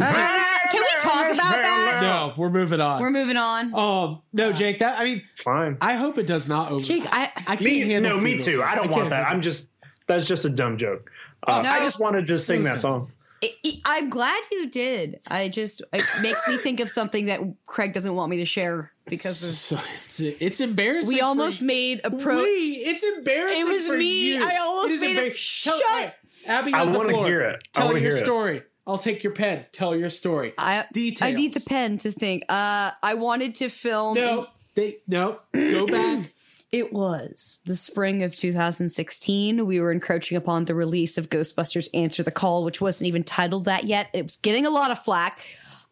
we 0.80 1.00
talk 1.00 1.32
about 1.32 1.56
that? 1.56 1.98
No, 2.02 2.32
we're 2.36 2.50
moving 2.50 2.80
on. 2.80 3.00
We're 3.00 3.10
moving 3.10 3.36
on. 3.36 3.74
um, 3.74 4.22
no, 4.32 4.52
Jake. 4.52 4.78
That 4.78 4.98
I 4.98 5.04
mean, 5.04 5.22
Fine. 5.36 5.76
I 5.80 5.94
hope 5.94 6.18
it 6.18 6.26
does 6.26 6.48
not 6.48 6.70
open. 6.72 6.84
Jake, 6.84 7.04
I, 7.10 7.30
I 7.46 7.56
can't 7.56 7.60
Me, 7.62 7.80
handle. 7.80 8.16
no, 8.16 8.20
me 8.22 8.38
funerals. 8.38 8.44
too. 8.46 8.62
I 8.62 8.74
don't 8.74 8.90
want 8.90 9.10
that. 9.10 9.28
I'm 9.28 9.40
just 9.42 9.68
that's 10.06 10.26
just 10.26 10.44
a 10.44 10.50
dumb 10.50 10.76
joke. 10.76 11.10
Uh, 11.46 11.62
No. 11.62 11.68
I 11.70 11.80
just 11.80 12.00
wanted 12.00 12.26
to 12.28 12.38
sing 12.38 12.62
that 12.64 12.74
good. 12.74 12.80
song. 12.80 13.12
I, 13.44 13.50
I'm 13.84 14.08
glad 14.10 14.40
you 14.52 14.68
did. 14.70 15.18
I 15.28 15.48
just 15.48 15.82
it 15.92 16.04
makes 16.22 16.46
me 16.48 16.56
think 16.56 16.78
of 16.80 16.88
something 16.88 17.26
that 17.26 17.40
Craig 17.66 17.92
doesn't 17.92 18.14
want 18.14 18.30
me 18.30 18.36
to 18.38 18.44
share 18.44 18.91
because 19.06 19.42
of, 19.48 19.54
So 19.54 19.76
it's, 19.94 20.20
it's 20.20 20.60
embarrassing. 20.60 21.14
we 21.14 21.20
almost 21.20 21.60
you. 21.60 21.66
made 21.66 22.00
a 22.04 22.10
pro. 22.10 22.36
We, 22.36 22.82
it's 22.86 23.02
embarrassing. 23.18 23.60
It 23.60 23.68
was 23.70 23.86
for 23.86 23.96
me. 23.96 24.34
you. 24.34 24.44
I 24.46 24.56
almost 24.58 24.90
It 24.90 24.94
is 24.94 25.00
made 25.02 25.16
a- 25.18 25.30
embar- 25.30 25.34
Shut- 25.34 25.80
Tell, 25.80 25.98
hey, 25.98 26.14
Abby 26.48 26.72
I 26.74 26.78
has 26.78 26.92
the 26.92 26.98
wanna 26.98 27.12
floor. 27.12 27.26
hear 27.26 27.40
it. 27.42 27.56
I 27.56 27.68
Tell 27.72 27.86
wanna 27.88 28.00
your 28.00 28.10
hear 28.10 28.18
it. 28.18 28.24
story. 28.24 28.62
I'll 28.86 28.98
take 28.98 29.22
your 29.22 29.32
pen. 29.32 29.64
Tell 29.72 29.94
your 29.94 30.08
story. 30.08 30.54
I, 30.58 30.84
Details. 30.92 31.28
I 31.30 31.32
need 31.34 31.54
the 31.54 31.60
pen 31.60 31.98
to 31.98 32.10
think. 32.10 32.42
Uh, 32.48 32.90
I 33.02 33.14
wanted 33.14 33.54
to 33.56 33.68
film. 33.68 34.14
No, 34.16 34.48
they 34.74 34.96
no. 35.06 35.38
Go 35.54 35.86
back. 35.86 36.32
It 36.72 36.92
was 36.92 37.60
the 37.66 37.76
spring 37.76 38.22
of 38.22 38.34
2016. 38.34 39.66
We 39.66 39.78
were 39.78 39.92
encroaching 39.92 40.36
upon 40.36 40.64
the 40.64 40.74
release 40.74 41.16
of 41.18 41.28
Ghostbusters 41.30 41.88
Answer 41.94 42.22
the 42.22 42.30
Call, 42.30 42.64
which 42.64 42.80
wasn't 42.80 43.08
even 43.08 43.22
titled 43.24 43.66
that 43.66 43.84
yet. 43.84 44.08
It 44.14 44.22
was 44.22 44.36
getting 44.36 44.64
a 44.66 44.70
lot 44.70 44.90
of 44.90 44.98
flack. 44.98 45.44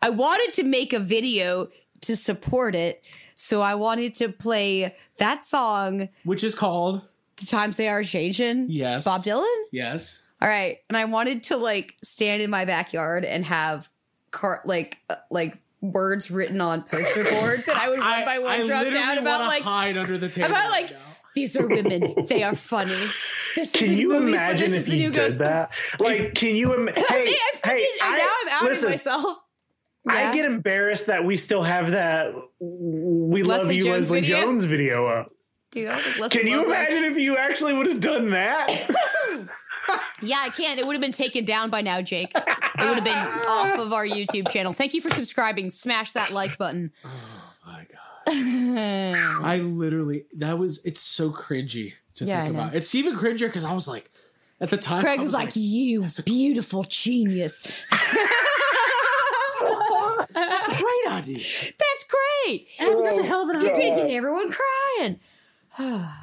I 0.03 0.09
wanted 0.11 0.55
to 0.55 0.63
make 0.65 0.93
a 0.93 0.99
video 0.99 1.69
to 2.03 2.17
support 2.17 2.75
it. 2.75 3.03
So 3.35 3.61
I 3.63 3.75
wanted 3.75 4.15
to 4.15 4.29
play 4.29 4.95
that 5.19 5.45
song, 5.45 6.09
Which 6.25 6.45
is 6.45 6.55
called 6.55 7.03
The 7.37 7.47
Times 7.47 7.77
They 7.77 7.89
Are 7.89 8.03
Changing. 8.03 8.67
Yes. 8.69 9.05
Bob 9.05 9.23
Dylan? 9.25 9.47
yes. 9.73 10.23
All 10.43 10.49
right. 10.49 10.79
And 10.89 10.97
I 10.97 11.05
wanted 11.05 11.43
to 11.45 11.57
like 11.59 11.97
stand 12.03 12.41
in 12.43 12.49
my 12.51 12.65
backyard 12.65 13.25
and 13.27 13.45
have 13.45 13.89
car 14.31 14.63
like 14.65 14.99
uh, 15.11 15.17
like 15.31 15.59
words 15.83 16.31
written 16.31 16.61
on 16.63 16.83
poster 16.83 17.25
board 17.25 17.61
that 17.67 17.77
I 17.77 17.89
would 17.91 17.99
one 18.01 18.25
by 18.25 18.39
one 18.39 18.51
I 18.61 18.67
drop 18.67 18.85
down 18.93 19.19
about 19.19 19.41
like 19.47 19.63
hide 19.63 19.97
under 19.99 20.17
the 20.17 20.29
table. 20.31 20.49
about 20.51 20.71
like 20.71 20.93
now. 20.93 20.99
these 21.35 21.57
are 21.59 21.67
women. 21.67 22.15
They 22.29 22.43
are 22.43 22.55
funny. 22.57 22.97
This 23.55 23.75
is 23.75 23.89
Can 23.89 23.97
you 23.99 24.17
imagine 24.17 24.73
if 24.73 24.87
the 24.87 24.93
you 24.93 24.99
new 25.09 25.11
did 25.11 25.33
Ghostbusters. 25.33 25.39
that? 25.39 25.71
Like, 25.99 26.35
can 26.35 26.57
you? 26.57 26.73
Im- 26.75 26.87
hey, 26.87 27.05
I 27.11 27.25
mean, 27.25 27.35
I 27.65 27.69
hey, 27.69 27.87
fucking- 27.99 28.17
now 28.19 28.31
I'm 28.43 28.49
outing 28.51 28.69
listen, 28.69 28.91
myself. 28.91 29.39
I 30.09 30.33
get 30.33 30.45
embarrassed 30.45 31.07
that 31.07 31.25
we 31.25 31.37
still 31.37 31.63
have 31.63 31.91
that 31.91 32.33
"We 32.61 33.43
Love 33.43 33.71
You, 33.73 33.83
Jones 33.83 34.11
Leslie 34.11 34.21
video? 34.21 34.41
Jones" 34.41 34.65
video 34.65 35.07
up. 35.07 35.33
Dude, 35.71 35.89
I 35.89 35.91
don't 35.93 36.01
think 36.01 36.19
Leslie 36.19 36.41
Can 36.41 36.49
you 36.51 36.57
loves 36.59 36.69
us. 36.71 36.75
imagine 36.89 37.05
if 37.13 37.19
you 37.19 37.37
actually 37.37 37.75
would 37.75 37.87
have 37.87 38.01
done 38.01 38.31
that? 38.31 38.69
Yeah, 40.23 40.37
I 40.39 40.51
can. 40.51 40.79
It 40.79 40.87
would 40.87 40.93
have 40.93 41.01
been 41.01 41.11
taken 41.11 41.45
down 41.45 41.69
by 41.71 41.81
now, 41.83 42.01
Jake. 42.01 42.31
It 42.35 42.45
would 42.79 42.95
have 42.95 43.03
been 43.03 43.13
off 43.15 43.77
of 43.81 43.93
our 43.93 44.07
YouTube 44.07 44.49
channel. 44.49 44.73
Thank 44.73 44.95
you 44.95 45.01
for 45.01 45.11
subscribing. 45.11 45.71
Smash 45.71 46.13
that 46.13 46.31
like 46.31 46.59
button. 46.59 46.93
Oh 47.05 47.09
my 47.67 47.87
god. 47.91 47.97
I 49.45 49.57
literally 49.57 50.27
that 50.39 50.59
was 50.61 50.85
it's 50.85 51.01
so 51.01 51.31
cringy 51.31 51.95
to 52.17 52.25
Yeah, 52.25 52.45
think 52.45 52.55
about. 52.55 52.75
It's 52.75 52.95
even 52.95 53.17
cringier 53.17 53.49
because 53.49 53.65
I 53.65 53.73
was 53.73 53.89
like 53.89 54.13
at 54.61 54.71
the 54.71 54.77
time 54.77 55.01
Craig 55.03 55.19
I 55.19 55.23
was 55.23 55.33
like, 55.33 55.57
"You 55.57 56.07
beautiful 56.25 56.85
genius." 56.85 57.67
That's 60.35 60.69
a 60.69 60.77
great 60.77 61.13
idea. 61.13 61.39
That's 61.39 62.07
great. 62.09 62.69
That's 62.79 63.19
oh, 63.19 63.21
a 63.21 63.27
hell 63.27 63.43
of 63.43 63.51
an 63.51 63.61
You 63.63 63.71
idea. 63.73 63.97
did 63.97 64.07
get 64.09 64.11
everyone 64.17 64.51
crying. 64.99 65.21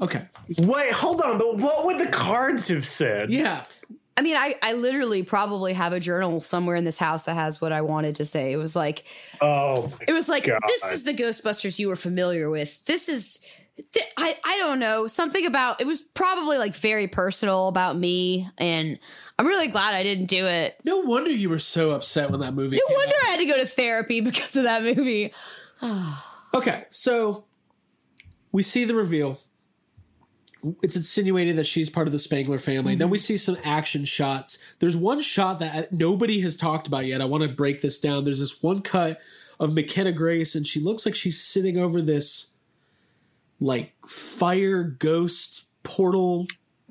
Okay. 0.00 0.22
Wait, 0.60 0.92
hold 0.92 1.20
on. 1.22 1.38
But 1.38 1.56
what 1.58 1.84
would 1.86 1.98
the 1.98 2.06
cards 2.06 2.68
have 2.68 2.86
said? 2.86 3.30
Yeah. 3.30 3.64
I 4.16 4.22
mean, 4.22 4.36
I, 4.36 4.54
I 4.62 4.74
literally 4.74 5.24
probably 5.24 5.72
have 5.72 5.92
a 5.92 5.98
journal 5.98 6.40
somewhere 6.40 6.76
in 6.76 6.84
this 6.84 6.98
house 7.00 7.24
that 7.24 7.34
has 7.34 7.60
what 7.60 7.72
I 7.72 7.80
wanted 7.82 8.14
to 8.16 8.24
say. 8.24 8.52
It 8.52 8.56
was 8.58 8.76
like, 8.76 9.04
Oh, 9.40 9.92
it 10.06 10.12
was 10.12 10.28
like, 10.28 10.44
God. 10.44 10.60
this 10.66 10.92
is 10.92 11.04
the 11.04 11.14
Ghostbusters 11.14 11.80
you 11.80 11.88
were 11.88 11.96
familiar 11.96 12.48
with. 12.48 12.84
This 12.86 13.08
is, 13.08 13.40
th- 13.92 14.06
I, 14.16 14.36
I 14.44 14.58
don't 14.58 14.78
know, 14.78 15.08
something 15.08 15.44
about, 15.46 15.80
it 15.80 15.86
was 15.86 16.02
probably 16.02 16.58
like 16.58 16.76
very 16.76 17.08
personal 17.08 17.66
about 17.68 17.96
me. 17.96 18.48
And 18.56 19.00
I'm 19.38 19.46
really 19.46 19.68
glad 19.68 19.94
I 19.94 20.02
didn't 20.02 20.26
do 20.26 20.46
it. 20.46 20.76
No 20.84 21.00
wonder 21.00 21.30
you 21.30 21.48
were 21.48 21.58
so 21.58 21.92
upset 21.92 22.30
when 22.30 22.40
that 22.40 22.54
movie 22.54 22.76
No 22.76 22.96
wonder 22.96 23.14
out. 23.14 23.28
I 23.28 23.30
had 23.30 23.40
to 23.40 23.46
go 23.46 23.58
to 23.58 23.66
therapy 23.66 24.20
because 24.22 24.56
of 24.56 24.64
that 24.64 24.82
movie. 24.82 25.32
Okay, 26.54 26.84
so 26.90 27.44
we 28.52 28.62
see 28.62 28.84
the 28.84 28.94
reveal. 28.94 29.38
It's 30.82 30.96
insinuated 30.96 31.54
that 31.56 31.66
she's 31.66 31.88
part 31.88 32.08
of 32.08 32.12
the 32.12 32.18
Spengler 32.18 32.58
family. 32.58 32.96
Then 32.96 33.10
we 33.10 33.18
mm-hmm. 33.18 33.22
see 33.22 33.36
some 33.36 33.56
action 33.64 34.04
shots. 34.04 34.74
There's 34.80 34.96
one 34.96 35.20
shot 35.20 35.60
that 35.60 35.92
nobody 35.92 36.40
has 36.40 36.56
talked 36.56 36.88
about 36.88 37.06
yet. 37.06 37.20
I 37.20 37.26
want 37.26 37.44
to 37.44 37.48
break 37.48 37.80
this 37.80 38.00
down. 38.00 38.24
There's 38.24 38.40
this 38.40 38.60
one 38.60 38.80
cut 38.80 39.20
of 39.60 39.72
McKenna 39.72 40.10
Grace, 40.10 40.56
and 40.56 40.66
she 40.66 40.80
looks 40.80 41.06
like 41.06 41.14
she's 41.14 41.40
sitting 41.40 41.76
over 41.76 42.02
this 42.02 42.54
like 43.60 43.94
fire 44.06 44.82
ghost 44.82 45.66
portal. 45.84 46.46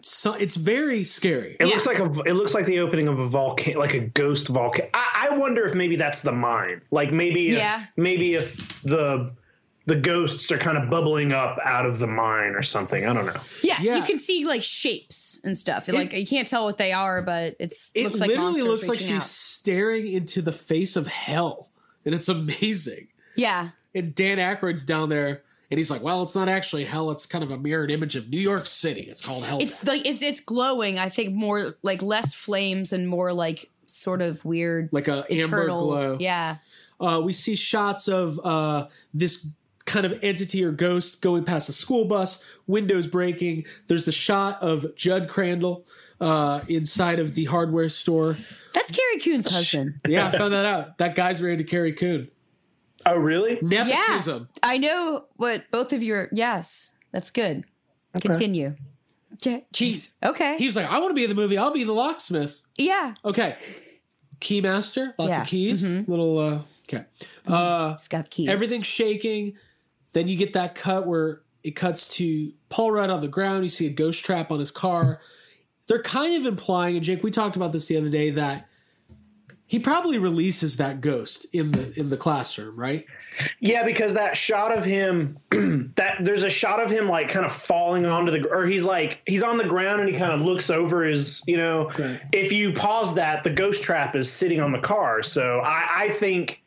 So 0.09 0.33
it's 0.33 0.55
very 0.55 1.03
scary. 1.03 1.57
It 1.59 1.65
looks 1.65 1.85
like 1.85 1.99
a. 1.99 2.05
It 2.25 2.33
looks 2.33 2.53
like 2.53 2.65
the 2.65 2.79
opening 2.79 3.07
of 3.07 3.19
a 3.19 3.27
volcano, 3.27 3.79
like 3.79 3.93
a 3.93 3.99
ghost 3.99 4.47
volcano. 4.47 4.89
I, 4.93 5.27
I 5.31 5.37
wonder 5.37 5.65
if 5.65 5.73
maybe 5.75 5.95
that's 5.95 6.21
the 6.21 6.31
mine. 6.31 6.81
Like 6.91 7.11
maybe, 7.11 7.49
if, 7.49 7.57
Yeah. 7.57 7.85
maybe 7.97 8.33
if 8.35 8.81
the 8.83 9.33
the 9.85 9.95
ghosts 9.95 10.51
are 10.51 10.57
kind 10.57 10.77
of 10.77 10.89
bubbling 10.89 11.31
up 11.31 11.57
out 11.63 11.85
of 11.85 11.97
the 11.99 12.07
mine 12.07 12.55
or 12.55 12.61
something. 12.61 13.05
I 13.07 13.13
don't 13.13 13.25
know. 13.25 13.39
Yeah, 13.63 13.77
Yeah. 13.81 13.95
you 13.95 14.03
can 14.03 14.19
see 14.19 14.45
like 14.45 14.61
shapes 14.61 15.39
and 15.45 15.57
stuff. 15.57 15.87
like 15.87 16.11
you 16.11 16.27
can't 16.27 16.45
tell 16.47 16.65
what 16.65 16.77
they 16.77 16.91
are, 16.91 17.21
but 17.21 17.55
it's 17.57 17.93
It 17.95 18.03
looks 18.03 18.19
like 18.19 18.27
literally 18.29 18.61
monsters 18.63 18.67
looks 18.67 18.87
like 18.89 18.99
she's 18.99 19.11
out. 19.17 19.23
staring 19.23 20.11
into 20.11 20.41
the 20.41 20.51
face 20.51 20.97
of 20.97 21.07
hell, 21.07 21.71
and 22.03 22.13
it's 22.13 22.27
amazing. 22.27 23.07
Yeah, 23.37 23.69
And 23.95 24.13
Dan 24.13 24.39
Aykroyd's 24.39 24.83
down 24.83 25.07
there, 25.09 25.43
and 25.69 25.77
he's 25.77 25.91
like, 25.91 26.01
"Well, 26.01 26.23
it's 26.23 26.35
not 26.35 26.49
actually 26.49 26.85
hell. 26.85 27.11
It's 27.11 27.25
kind 27.25 27.43
of 27.43 27.51
a 27.51 27.57
mirrored 27.57 27.91
image 27.91 28.15
of 28.15 28.29
New 28.29 28.39
York 28.39 28.65
City. 28.65 29.01
It's 29.01 29.25
called 29.25 29.43
hell." 29.43 29.59
it's 29.59 29.85
like 29.85 30.07
it's 30.07 30.21
it's 30.21 30.39
glowing. 30.39 30.97
I 30.97 31.09
think 31.09 31.33
more 31.33 31.75
like 31.83 32.01
less 32.01 32.33
flames 32.33 32.93
and 32.93 33.07
more 33.07 33.33
like 33.33 33.69
sort 33.85 34.21
of 34.21 34.43
weird, 34.45 34.89
like 34.91 35.07
a 35.07 35.25
amber 35.29 35.63
eternal. 35.63 35.85
glow. 35.85 36.17
Yeah. 36.19 36.57
Uh, 36.99 37.21
we 37.23 37.31
see 37.31 37.55
shots 37.55 38.07
of 38.07 38.39
uh, 38.43 38.87
this 39.13 39.53
kind 39.85 40.05
of 40.05 40.19
entity 40.21 40.63
or 40.63 40.71
ghost 40.71 41.21
going 41.21 41.43
past 41.43 41.69
a 41.69 41.71
school 41.71 42.05
bus, 42.05 42.43
windows 42.67 43.07
breaking. 43.07 43.65
There's 43.87 44.05
the 44.05 44.11
shot 44.11 44.61
of 44.61 44.95
Judd 44.95 45.29
Crandall 45.29 45.87
uh, 46.19 46.61
inside 46.67 47.19
of 47.19 47.35
the 47.35 47.45
hardware 47.45 47.89
store. 47.89 48.37
That's 48.73 48.91
Carrie 48.91 49.19
Coon's 49.19 49.51
husband. 49.51 49.95
Yeah, 50.07 50.27
I 50.27 50.37
found 50.37 50.53
that 50.53 50.65
out. 50.65 50.97
That 50.99 51.15
guy's 51.15 51.41
married 51.41 51.59
to 51.59 51.63
Carrie 51.63 51.93
Coon. 51.93 52.29
Oh, 53.05 53.17
really? 53.17 53.59
Nepotism. 53.61 54.49
Yeah. 54.53 54.59
I 54.63 54.77
know 54.77 55.25
what 55.35 55.69
both 55.71 55.93
of 55.93 56.01
your. 56.03 56.29
Yes. 56.31 56.91
That's 57.11 57.31
good. 57.31 57.63
Continue. 58.19 58.75
Je- 59.41 59.65
Jeez. 59.73 60.09
Okay. 60.23 60.57
He 60.57 60.65
was 60.65 60.75
like, 60.75 60.89
I 60.89 60.99
want 60.99 61.11
to 61.11 61.13
be 61.15 61.23
in 61.23 61.29
the 61.29 61.35
movie. 61.35 61.57
I'll 61.57 61.71
be 61.71 61.83
the 61.83 61.93
locksmith. 61.93 62.63
yeah. 62.77 63.13
Okay. 63.23 63.55
Keymaster, 64.39 65.13
lots 65.17 65.31
Yeah. 65.31 65.41
of 65.41 65.47
keys. 65.47 65.83
Little, 66.07 66.37
uh, 66.37 66.59
okay. 66.87 67.05
Uh, 67.47 67.91
It's 67.95 68.07
got 68.07 68.29
keys. 68.29 68.49
everything's 68.49 68.85
shaking. 68.87 69.53
Then 70.13 70.27
you 70.27 70.35
get 70.35 70.53
that 70.53 70.75
cut 70.75 71.07
where 71.07 71.41
it 71.63 71.71
cuts 71.71 72.07
to 72.17 72.51
Paul 72.69 72.91
Rudd 72.91 73.09
on 73.09 73.21
the 73.21 73.27
ground. 73.27 73.63
You 73.63 73.69
see 73.69 73.87
a 73.87 73.91
ghost 73.91 74.23
trap 74.23 74.51
on 74.51 74.59
his 74.59 74.69
car. 74.71 75.19
They're 75.87 76.01
kind 76.03 76.35
of 76.39 76.45
implying, 76.45 76.95
and 76.95 77.03
Jake, 77.03 77.23
we 77.23 77.31
talked 77.31 77.55
about 77.55 77.71
this 77.71 77.87
the 77.87 77.97
other 77.97 78.09
day, 78.09 78.29
that 78.31 78.66
he 79.69 79.79
probably 79.79 80.17
releases 80.17 80.77
that 80.77 81.01
ghost 81.01 81.45
in 81.53 81.71
the 81.73 81.99
in 81.99 82.09
the 82.09 82.15
classroom, 82.17 82.75
right? 82.77 83.05
Yeah, 83.59 83.83
because 83.83 84.13
that 84.13 84.35
shot 84.35 84.75
of 84.75 84.85
him, 84.85 85.37
that 85.95 86.17
there's 86.21 86.43
a 86.43 86.49
shot 86.49 86.81
of 86.81 86.89
him 86.89 87.09
like 87.09 87.27
kind 87.27 87.45
of 87.45 87.51
falling 87.51 88.05
onto 88.05 88.31
the, 88.31 88.47
or 88.49 88.65
he's 88.65 88.85
like 88.85 89.21
he's 89.27 89.43
on 89.43 89.57
the 89.57 89.67
ground 89.67 89.99
and 89.99 90.09
he 90.09 90.17
kind 90.17 90.31
of 90.31 90.41
looks 90.41 90.69
over 90.69 91.03
his, 91.03 91.43
you 91.45 91.57
know. 91.57 91.91
Right. 91.99 92.21
If 92.31 92.51
you 92.53 92.71
pause 92.71 93.13
that, 93.15 93.43
the 93.43 93.49
ghost 93.49 93.83
trap 93.83 94.15
is 94.15 94.31
sitting 94.31 94.61
on 94.61 94.71
the 94.71 94.79
car. 94.79 95.21
So 95.21 95.59
I, 95.59 95.87
I 95.91 96.09
think, 96.09 96.63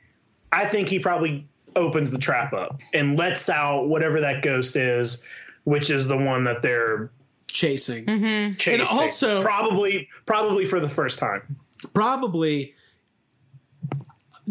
I 0.53 0.67
think 0.67 0.89
he 0.89 0.99
probably 0.99 1.47
opens 1.77 2.11
the 2.11 2.19
trap 2.19 2.53
up 2.53 2.79
and 2.93 3.19
lets 3.19 3.49
out 3.49 3.89
whatever 3.89 4.21
that 4.21 4.43
ghost 4.43 4.77
is, 4.77 5.23
which 5.65 5.91
is 5.91 6.07
the 6.07 6.17
one 6.19 6.45
that 6.45 6.61
they're 6.63 7.11
Chasing. 7.49 8.05
Mm-hmm. 8.05 8.55
chasing. 8.55 8.81
And 8.81 8.89
also- 8.89 9.41
probably, 9.43 10.09
probably 10.27 10.65
for 10.67 10.79
the 10.81 10.89
first 10.89 11.19
time. 11.19 11.57
Probably. 11.95 12.75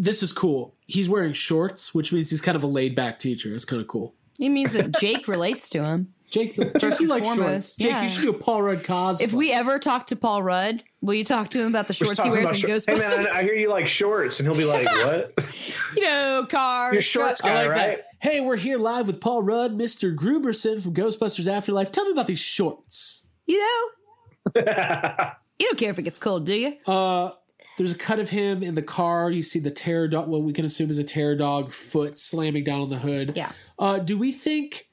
This 0.00 0.22
is 0.22 0.32
cool. 0.32 0.74
He's 0.86 1.10
wearing 1.10 1.34
shorts, 1.34 1.94
which 1.94 2.10
means 2.10 2.30
he's 2.30 2.40
kind 2.40 2.56
of 2.56 2.62
a 2.62 2.66
laid 2.66 2.94
back 2.94 3.18
teacher. 3.18 3.54
It's 3.54 3.66
kind 3.66 3.82
of 3.82 3.86
cool. 3.86 4.14
It 4.40 4.48
means 4.48 4.72
that 4.72 4.98
Jake 4.98 5.28
relates 5.28 5.68
to 5.70 5.84
him. 5.84 6.14
Jake, 6.30 6.54
Jake 6.54 6.80
First 6.80 7.00
you 7.00 7.08
like 7.08 7.22
shorts. 7.22 7.76
Jake, 7.76 7.90
yeah. 7.90 8.02
you 8.02 8.08
should 8.08 8.22
do 8.22 8.30
a 8.30 8.38
Paul 8.38 8.62
Rudd 8.62 8.82
cosplay. 8.82 9.20
If 9.20 9.34
we 9.34 9.52
ever 9.52 9.78
talk 9.78 10.06
to 10.06 10.16
Paul 10.16 10.42
Rudd, 10.42 10.82
will 11.02 11.12
you 11.12 11.24
talk 11.24 11.50
to 11.50 11.60
him 11.60 11.66
about 11.66 11.86
the 11.86 11.92
shorts 11.92 12.12
he 12.12 12.30
talking 12.30 12.32
wears 12.32 12.64
in 12.64 12.70
about 12.70 12.80
Ghostbusters? 12.80 13.10
Hey 13.10 13.16
man, 13.16 13.26
I 13.34 13.42
hear 13.42 13.52
you 13.52 13.68
like 13.68 13.88
shorts, 13.88 14.40
and 14.40 14.48
he'll 14.48 14.56
be 14.56 14.64
like, 14.64 14.86
"What? 15.04 15.34
you 15.96 16.02
know, 16.02 16.46
cars. 16.48 16.94
You're 16.94 17.02
shorts 17.02 17.40
trucks. 17.40 17.52
guy, 17.52 17.64
I 17.64 17.66
like 17.66 17.70
right?" 17.70 17.96
that. 17.98 18.30
Hey, 18.30 18.40
we're 18.40 18.56
here 18.56 18.78
live 18.78 19.06
with 19.06 19.20
Paul 19.20 19.42
Rudd, 19.42 19.76
Mr. 19.76 20.14
Grooberson 20.14 20.80
from 20.80 20.94
Ghostbusters 20.94 21.46
Afterlife. 21.46 21.90
Tell 21.90 22.06
me 22.06 22.12
about 22.12 22.26
these 22.26 22.40
shorts. 22.40 23.26
You 23.46 23.58
know? 23.58 24.52
you 25.58 25.66
don't 25.66 25.78
care 25.78 25.90
if 25.90 25.98
it 25.98 26.02
gets 26.02 26.18
cold, 26.18 26.46
do 26.46 26.54
you? 26.54 26.76
Uh, 26.86 27.32
there's 27.80 27.92
a 27.92 27.98
cut 27.98 28.18
of 28.20 28.28
him 28.28 28.62
in 28.62 28.74
the 28.74 28.82
car. 28.82 29.30
You 29.30 29.42
see 29.42 29.58
the 29.58 29.70
terror 29.70 30.06
dog, 30.06 30.28
what 30.28 30.42
we 30.42 30.52
can 30.52 30.66
assume 30.66 30.90
is 30.90 30.98
a 30.98 31.04
terror 31.04 31.34
dog 31.34 31.72
foot 31.72 32.18
slamming 32.18 32.62
down 32.62 32.82
on 32.82 32.90
the 32.90 32.98
hood. 32.98 33.32
Yeah. 33.34 33.52
Uh, 33.78 33.98
do 33.98 34.18
we 34.18 34.32
think 34.32 34.88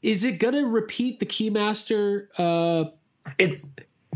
is 0.00 0.24
it 0.24 0.38
gonna 0.38 0.64
repeat 0.64 1.20
the 1.20 1.26
Keymaster 1.26 2.28
uh 2.38 2.90
It, 3.38 3.60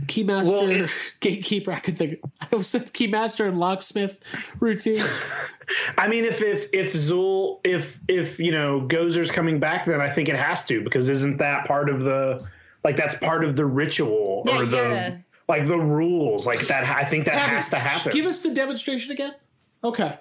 Keymaster 0.07 0.47
Well, 0.47 0.69
it- 0.71 1.15
gatekeeper? 1.21 1.71
I 1.71 1.81
could 1.81 1.99
think 1.99 2.19
I 2.51 2.57
was 2.57 2.69
Keymaster 2.73 3.47
and 3.47 3.61
locksmith 3.61 4.23
routine. 4.59 5.05
I 5.99 6.09
mean, 6.09 6.25
if 6.25 6.41
if 6.43 6.69
if 6.73 6.95
Zuul, 6.95 7.61
if 7.65 8.01
if 8.09 8.39
you 8.39 8.53
know 8.53 8.81
Gozer's 8.89 9.31
coming 9.31 9.61
back, 9.61 9.85
then 9.85 10.01
I 10.01 10.09
think 10.09 10.31
it 10.31 10.37
has 10.37 10.65
to 10.65 10.81
because 10.83 11.11
isn't 11.11 11.37
that 11.39 11.67
part 11.67 11.91
of 11.91 12.01
the 12.01 12.43
like 12.85 12.97
that's 12.97 13.17
part 13.19 13.45
of 13.45 13.55
the 13.57 13.67
ritual 13.67 14.45
Yeah, 14.47 14.61
or 14.63 14.65
the 14.65 14.71
gotta- 14.77 15.25
like 15.49 15.67
the 15.67 15.79
rules 15.79 16.47
like 16.47 16.61
that? 16.69 16.85
I 16.85 17.05
think 17.05 17.25
that 17.27 17.35
has 17.37 17.69
to 17.71 17.77
happen. 17.79 18.13
Give 18.13 18.27
us 18.27 18.43
the 18.43 18.53
demonstration 18.55 19.13
again. 19.13 19.33
Okay. 19.85 20.19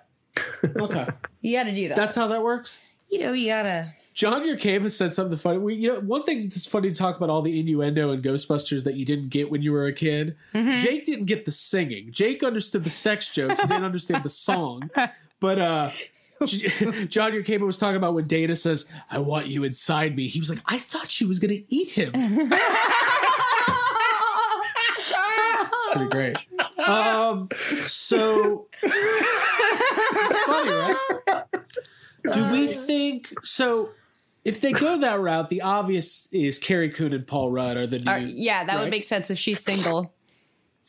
Okay. 0.65 1.07
You 1.43 1.57
got 1.57 1.63
to 1.63 1.73
do 1.73 1.87
that. 1.87 1.97
That's 1.97 2.15
how 2.15 2.27
that 2.27 2.43
works. 2.43 2.79
you 3.09 3.17
know, 3.19 3.33
you 3.33 3.47
got 3.47 3.63
to. 3.63 3.91
John 4.13 4.47
Yerkema 4.47 4.91
said 4.91 5.11
something 5.11 5.35
funny. 5.37 5.57
We, 5.57 5.73
you 5.73 5.87
know, 5.93 5.99
one 6.01 6.21
thing 6.21 6.43
that's 6.43 6.67
funny 6.67 6.91
to 6.91 6.95
talk 6.97 7.17
about 7.17 7.31
all 7.31 7.41
the 7.41 7.59
innuendo 7.59 8.11
and 8.11 8.21
Ghostbusters 8.23 8.83
that 8.83 8.93
you 8.93 9.03
didn't 9.05 9.29
get 9.29 9.49
when 9.49 9.63
you 9.63 9.71
were 9.71 9.85
a 9.85 9.93
kid. 9.93 10.35
Jake 10.53 11.05
didn't 11.07 11.25
get 11.25 11.45
the 11.45 11.51
singing. 11.51 12.11
Jake 12.11 12.43
understood 12.43 12.83
the 12.83 12.91
sex 12.91 13.31
jokes. 13.31 13.59
He 13.59 13.65
didn't 13.67 13.85
understand 13.85 14.23
the 14.23 14.29
song. 14.29 14.91
But 15.39 15.57
uh, 15.57 15.89
J- 16.45 17.05
John 17.07 17.31
Yerkema 17.31 17.61
was 17.61 17.79
talking 17.79 17.95
about 17.97 18.13
when 18.13 18.27
Dana 18.27 18.55
says, 18.55 18.85
"I 19.09 19.17
want 19.17 19.47
you 19.47 19.63
inside 19.63 20.15
me." 20.15 20.27
He 20.27 20.39
was 20.39 20.49
like, 20.51 20.59
"I 20.67 20.77
thought 20.77 21.09
she 21.09 21.25
was 21.25 21.39
going 21.39 21.55
to 21.55 21.75
eat 21.75 21.89
him." 21.91 22.11
It's 25.91 25.97
pretty 25.97 26.09
great. 26.09 26.37
Um, 26.81 27.47
so 27.85 28.67
it's 28.81 30.39
funny, 30.45 30.71
right? 30.71 31.45
Do 32.33 32.51
we 32.51 32.67
think 32.67 33.31
so? 33.43 33.91
If 34.43 34.61
they 34.61 34.71
go 34.71 34.97
that 34.99 35.19
route, 35.19 35.51
the 35.51 35.61
obvious 35.61 36.27
is 36.31 36.57
Carrie 36.57 36.89
Coon 36.89 37.13
and 37.13 37.27
Paul 37.27 37.51
Rudd 37.51 37.77
are 37.77 37.85
the 37.85 37.99
new. 37.99 38.11
Uh, 38.11 38.15
yeah, 38.17 38.63
that 38.63 38.73
right? 38.73 38.81
would 38.81 38.89
make 38.89 39.03
sense 39.03 39.29
if 39.29 39.37
she's 39.37 39.59
single. 39.59 40.11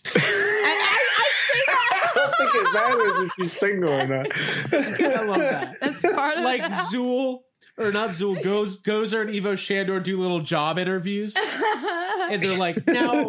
I 0.16 2.10
don't 2.14 2.34
think 2.36 2.50
it 2.54 2.72
matters 2.72 3.20
if 3.20 3.32
she's 3.38 3.52
single 3.52 3.92
or 3.92 4.06
not. 4.06 4.26
I 4.72 5.24
love 5.26 5.40
that. 5.40 5.76
That's 5.80 6.02
part 6.02 6.38
of 6.38 6.44
like 6.44 6.62
it. 6.62 6.72
Zuul 6.72 7.40
or 7.78 7.92
not 7.92 8.10
Zuul 8.10 8.42
goes 8.42 8.80
Gozer 8.80 9.20
and 9.20 9.30
Ivo 9.30 9.56
Shandor 9.56 10.00
do 10.00 10.20
little 10.20 10.40
job 10.40 10.78
interviews, 10.78 11.36
and 12.30 12.42
they're 12.42 12.56
like, 12.58 12.76
"Now 12.86 13.28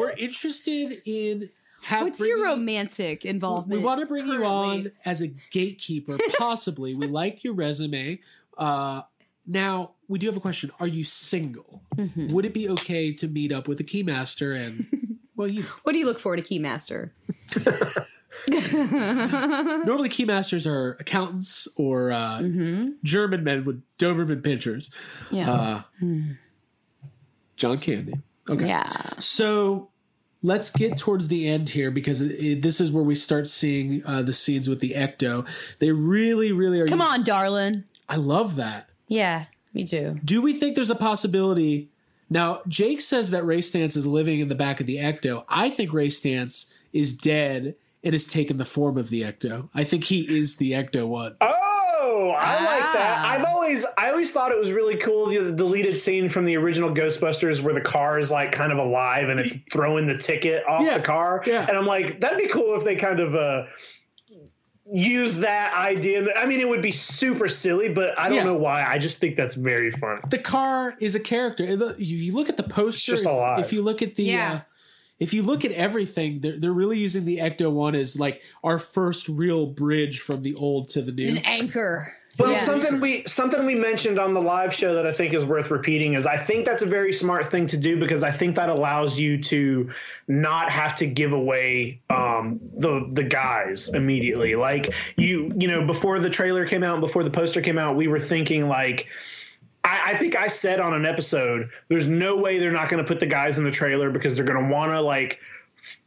we're 0.00 0.10
interested 0.12 0.96
in 1.06 1.48
have 1.82 2.02
What's 2.04 2.20
your 2.26 2.38
bringing- 2.38 2.66
involvement? 3.24 3.80
We 3.80 3.84
want 3.86 4.00
to 4.00 4.06
bring 4.06 4.26
you 4.26 4.44
on 4.44 4.90
as 5.04 5.22
a 5.22 5.28
gatekeeper, 5.52 6.18
possibly. 6.38 6.94
we 6.94 7.06
like 7.06 7.44
your 7.44 7.54
resume. 7.54 8.20
Uh, 8.56 9.02
now, 9.46 9.92
we 10.08 10.18
do 10.18 10.26
have 10.26 10.36
a 10.36 10.40
question. 10.40 10.70
Are 10.80 10.88
you 10.88 11.04
single? 11.04 11.82
Mm-hmm. 11.96 12.28
Would 12.34 12.44
it 12.44 12.52
be 12.52 12.68
okay 12.70 13.12
to 13.14 13.28
meet 13.28 13.52
up 13.52 13.68
with 13.68 13.78
a 13.80 13.84
keymaster 13.84 14.54
and, 14.56 14.86
well, 15.36 15.48
you 15.48 15.62
What 15.84 15.92
do 15.92 15.98
you 15.98 16.04
look 16.06 16.18
for 16.18 16.34
in 16.34 16.40
a 16.40 16.42
keymaster? 16.42 17.10
normally 18.50 20.08
keymasters 20.08 20.66
are 20.66 20.96
accountants 21.00 21.68
or 21.76 22.10
uh, 22.12 22.38
Mm-hmm. 22.40 22.88
German 23.04 23.44
men 23.44 23.64
with 23.64 23.82
Doberman 23.98 24.42
pinchers. 24.42 24.90
Yeah. 25.30 25.50
Uh, 25.52 25.82
John 27.56 27.78
Candy. 27.78 28.14
Okay. 28.48 28.66
yeah. 28.66 28.88
So 29.18 29.88
let's 30.42 30.70
get 30.70 30.96
towards 30.98 31.28
the 31.28 31.48
end 31.48 31.70
here 31.70 31.90
because 31.90 32.20
it, 32.20 32.32
it- 32.32 32.62
this 32.62 32.80
is 32.80 32.90
where 32.92 33.04
we 33.04 33.14
start 33.14 33.48
seeing 33.48 34.02
uh, 34.06 34.22
the 34.22 34.32
scenes 34.32 34.68
with 34.68 34.80
the 34.80 34.90
ecto. 34.96 35.46
They 35.78 35.92
really, 35.92 36.52
really 36.52 36.80
are. 36.80 36.86
Come 36.86 37.00
on, 37.02 37.22
darling. 37.24 37.84
I 38.08 38.16
love 38.16 38.56
that. 38.56 38.88
Yeah, 39.08 39.46
me 39.74 39.84
too. 39.86 40.18
Do 40.24 40.40
we 40.42 40.52
think 40.54 40.74
there's 40.74 40.90
a 40.90 40.94
possibility? 40.94 41.88
Now, 42.30 42.60
Jake 42.68 43.00
says 43.00 43.30
that 43.30 43.44
Ray 43.46 43.58
Stantz 43.58 43.96
is 43.96 44.06
living 44.06 44.40
in 44.40 44.48
the 44.48 44.54
back 44.54 44.80
of 44.80 44.86
the 44.86 44.96
Ecto. 44.96 45.44
I 45.48 45.70
think 45.70 45.92
Ray 45.94 46.08
Stantz 46.08 46.74
is 46.92 47.16
dead 47.16 47.74
and 48.04 48.12
has 48.12 48.26
taken 48.26 48.58
the 48.58 48.64
form 48.66 48.98
of 48.98 49.08
the 49.08 49.22
Ecto. 49.22 49.70
I 49.74 49.84
think 49.84 50.04
he 50.04 50.20
is 50.38 50.56
the 50.56 50.72
Ecto 50.72 51.06
one. 51.08 51.36
Oh, 51.40 51.77
I 52.30 52.52
like 52.64 52.92
that. 52.94 53.16
Ah. 53.24 53.30
I've 53.32 53.44
always, 53.44 53.84
I 53.96 54.10
always 54.10 54.32
thought 54.32 54.50
it 54.52 54.58
was 54.58 54.72
really 54.72 54.96
cool 54.96 55.26
the, 55.26 55.38
the 55.38 55.52
deleted 55.52 55.98
scene 55.98 56.28
from 56.28 56.44
the 56.44 56.56
original 56.56 56.90
Ghostbusters 56.94 57.60
where 57.60 57.74
the 57.74 57.80
car 57.80 58.18
is 58.18 58.30
like 58.30 58.52
kind 58.52 58.72
of 58.72 58.78
alive 58.78 59.28
and 59.28 59.38
it's 59.40 59.54
throwing 59.72 60.06
the 60.06 60.16
ticket 60.16 60.64
off 60.68 60.82
Yeah, 60.84 60.98
the 60.98 61.04
car. 61.04 61.42
yeah. 61.46 61.66
And 61.68 61.76
I'm 61.76 61.86
like, 61.86 62.20
that'd 62.20 62.38
be 62.38 62.48
cool 62.48 62.74
if 62.76 62.84
they 62.84 62.96
kind 62.96 63.20
of 63.20 63.34
uh, 63.34 63.64
use 64.90 65.36
that 65.40 65.74
idea. 65.74 66.26
I 66.34 66.46
mean, 66.46 66.60
it 66.60 66.68
would 66.68 66.80
be 66.82 66.90
super 66.92 67.48
silly, 67.48 67.88
but 67.90 68.18
I 68.18 68.28
don't 68.28 68.38
Yeah. 68.38 68.44
know 68.44 68.56
why. 68.56 68.84
I 68.86 68.98
just 68.98 69.18
think 69.20 69.36
that's 69.36 69.54
very 69.54 69.90
fun. 69.90 70.20
The 70.30 70.38
car 70.38 70.94
is 71.00 71.14
a 71.14 71.20
character. 71.20 71.64
If 71.64 71.94
you 71.98 72.32
look 72.34 72.48
at 72.48 72.56
the 72.56 72.62
poster, 72.62 73.12
just 73.12 73.24
if, 73.24 73.30
alive. 73.30 73.58
if 73.58 73.72
you 73.72 73.82
look 73.82 74.00
at 74.02 74.14
the, 74.14 74.24
Yeah. 74.24 74.52
uh, 74.52 74.60
if 75.18 75.34
you 75.34 75.42
look 75.42 75.64
at 75.64 75.72
everything, 75.72 76.40
they're, 76.40 76.58
they're 76.58 76.72
really 76.72 76.98
using 76.98 77.24
the 77.24 77.38
Ecto 77.38 77.72
one 77.72 77.94
as 77.94 78.18
like 78.18 78.42
our 78.62 78.78
first 78.78 79.28
real 79.28 79.66
bridge 79.66 80.20
from 80.20 80.42
the 80.42 80.54
old 80.54 80.88
to 80.90 81.02
the 81.02 81.12
new. 81.12 81.28
An 81.28 81.38
anchor. 81.38 82.14
Well, 82.38 82.52
Yes. 82.52 82.64
something 82.64 83.00
we 83.00 83.24
something 83.26 83.66
we 83.66 83.74
mentioned 83.74 84.20
on 84.20 84.32
the 84.32 84.40
live 84.40 84.72
show 84.72 84.94
that 84.94 85.06
I 85.06 85.10
think 85.10 85.34
is 85.34 85.44
worth 85.44 85.72
repeating 85.72 86.14
is 86.14 86.24
I 86.24 86.36
think 86.36 86.66
that's 86.66 86.84
a 86.84 86.86
very 86.86 87.12
smart 87.12 87.46
thing 87.46 87.66
to 87.68 87.76
do 87.76 87.98
because 87.98 88.22
I 88.22 88.30
think 88.30 88.54
that 88.54 88.68
allows 88.68 89.18
you 89.18 89.42
to 89.42 89.90
not 90.28 90.70
have 90.70 90.94
to 90.96 91.06
give 91.06 91.32
away 91.32 92.00
um, 92.10 92.60
the 92.76 93.08
the 93.10 93.24
guys 93.24 93.88
immediately. 93.88 94.54
Like 94.54 94.94
you 95.16 95.50
you 95.56 95.66
know 95.66 95.84
before 95.84 96.20
the 96.20 96.30
trailer 96.30 96.64
came 96.64 96.84
out 96.84 96.92
and 96.92 97.00
before 97.00 97.24
the 97.24 97.30
poster 97.30 97.60
came 97.60 97.78
out, 97.78 97.96
we 97.96 98.06
were 98.06 98.20
thinking 98.20 98.68
like. 98.68 99.08
I, 99.88 100.12
I 100.12 100.16
think 100.16 100.36
I 100.36 100.48
said 100.48 100.80
on 100.80 100.92
an 100.92 101.06
episode, 101.06 101.70
there's 101.88 102.08
no 102.08 102.36
way 102.36 102.58
they're 102.58 102.70
not 102.70 102.90
going 102.90 103.02
to 103.02 103.08
put 103.08 103.20
the 103.20 103.26
guys 103.26 103.58
in 103.58 103.64
the 103.64 103.70
trailer 103.70 104.10
because 104.10 104.36
they're 104.36 104.44
going 104.44 104.62
to 104.62 104.72
want 104.72 104.92
to 104.92 105.00
like 105.00 105.40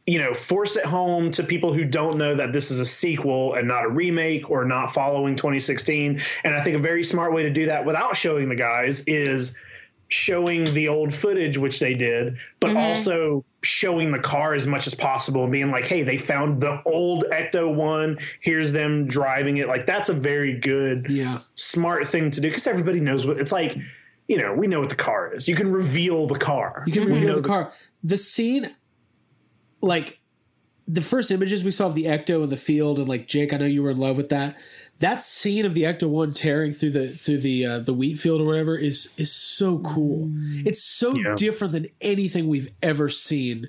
you 0.06 0.18
know 0.18 0.34
force 0.34 0.76
it 0.76 0.84
home 0.84 1.30
to 1.30 1.42
people 1.42 1.72
who 1.72 1.84
don't 1.84 2.18
know 2.18 2.34
that 2.34 2.52
this 2.52 2.70
is 2.70 2.78
a 2.78 2.86
sequel 2.86 3.54
and 3.54 3.66
not 3.66 3.84
a 3.84 3.88
remake 3.88 4.50
or 4.50 4.66
not 4.66 4.92
following 4.92 5.34
2016 5.34 6.20
and 6.44 6.54
i 6.54 6.60
think 6.60 6.76
a 6.76 6.78
very 6.78 7.02
smart 7.02 7.32
way 7.32 7.42
to 7.42 7.48
do 7.48 7.64
that 7.64 7.82
without 7.86 8.14
showing 8.14 8.50
the 8.50 8.54
guys 8.54 9.02
is 9.06 9.56
showing 10.12 10.64
the 10.74 10.88
old 10.88 11.12
footage 11.12 11.56
which 11.56 11.80
they 11.80 11.94
did 11.94 12.36
but 12.60 12.68
mm-hmm. 12.68 12.76
also 12.78 13.44
showing 13.62 14.10
the 14.10 14.18
car 14.18 14.54
as 14.54 14.66
much 14.66 14.86
as 14.86 14.94
possible 14.94 15.44
and 15.44 15.52
being 15.52 15.70
like 15.70 15.86
hey 15.86 16.02
they 16.02 16.16
found 16.16 16.60
the 16.60 16.82
old 16.86 17.24
ecto 17.32 17.72
one. 17.72 18.18
Here's 18.40 18.72
them 18.72 19.06
driving 19.06 19.58
it. 19.58 19.68
Like 19.68 19.86
that's 19.86 20.08
a 20.08 20.12
very 20.12 20.58
good 20.58 21.08
Yeah. 21.08 21.40
smart 21.54 22.06
thing 22.06 22.30
to 22.32 22.40
do 22.40 22.48
because 22.48 22.66
everybody 22.66 23.00
knows 23.00 23.26
what 23.26 23.38
it's 23.38 23.52
like 23.52 23.76
you 24.28 24.36
know 24.36 24.52
we 24.54 24.66
know 24.66 24.80
what 24.80 24.88
the 24.88 24.96
car 24.96 25.32
is. 25.32 25.48
You 25.48 25.54
can 25.54 25.70
reveal 25.72 26.26
the 26.26 26.38
car. 26.38 26.82
You 26.86 26.92
can 26.92 27.04
We 27.04 27.12
reveal 27.12 27.28
know 27.28 27.40
the 27.40 27.48
car. 27.48 27.72
The 28.02 28.16
scene, 28.16 28.68
like 29.80 30.18
the 30.88 31.00
first 31.00 31.30
images 31.30 31.62
we 31.64 31.70
saw 31.70 31.86
of 31.86 31.94
the 31.94 32.04
Ecto 32.04 32.42
in 32.42 32.50
the 32.50 32.56
field, 32.56 32.98
and 32.98 33.08
like 33.08 33.26
Jake, 33.28 33.52
I 33.52 33.56
know 33.56 33.66
you 33.66 33.82
were 33.82 33.90
in 33.90 33.98
love 33.98 34.16
with 34.16 34.28
that. 34.30 34.56
That 34.98 35.20
scene 35.22 35.64
of 35.64 35.74
the 35.74 35.82
Ecto 35.82 36.08
one 36.08 36.32
tearing 36.34 36.72
through 36.72 36.90
the 36.92 37.08
through 37.08 37.38
the 37.38 37.66
uh, 37.66 37.78
the 37.80 37.94
wheat 37.94 38.18
field 38.18 38.40
or 38.40 38.44
whatever 38.44 38.76
is 38.76 39.14
is 39.16 39.32
so 39.32 39.78
cool. 39.80 40.30
It's 40.66 40.82
so 40.82 41.14
Yeah. 41.16 41.34
different 41.36 41.72
than 41.72 41.86
anything 42.00 42.48
we've 42.48 42.70
ever 42.82 43.08
seen. 43.08 43.68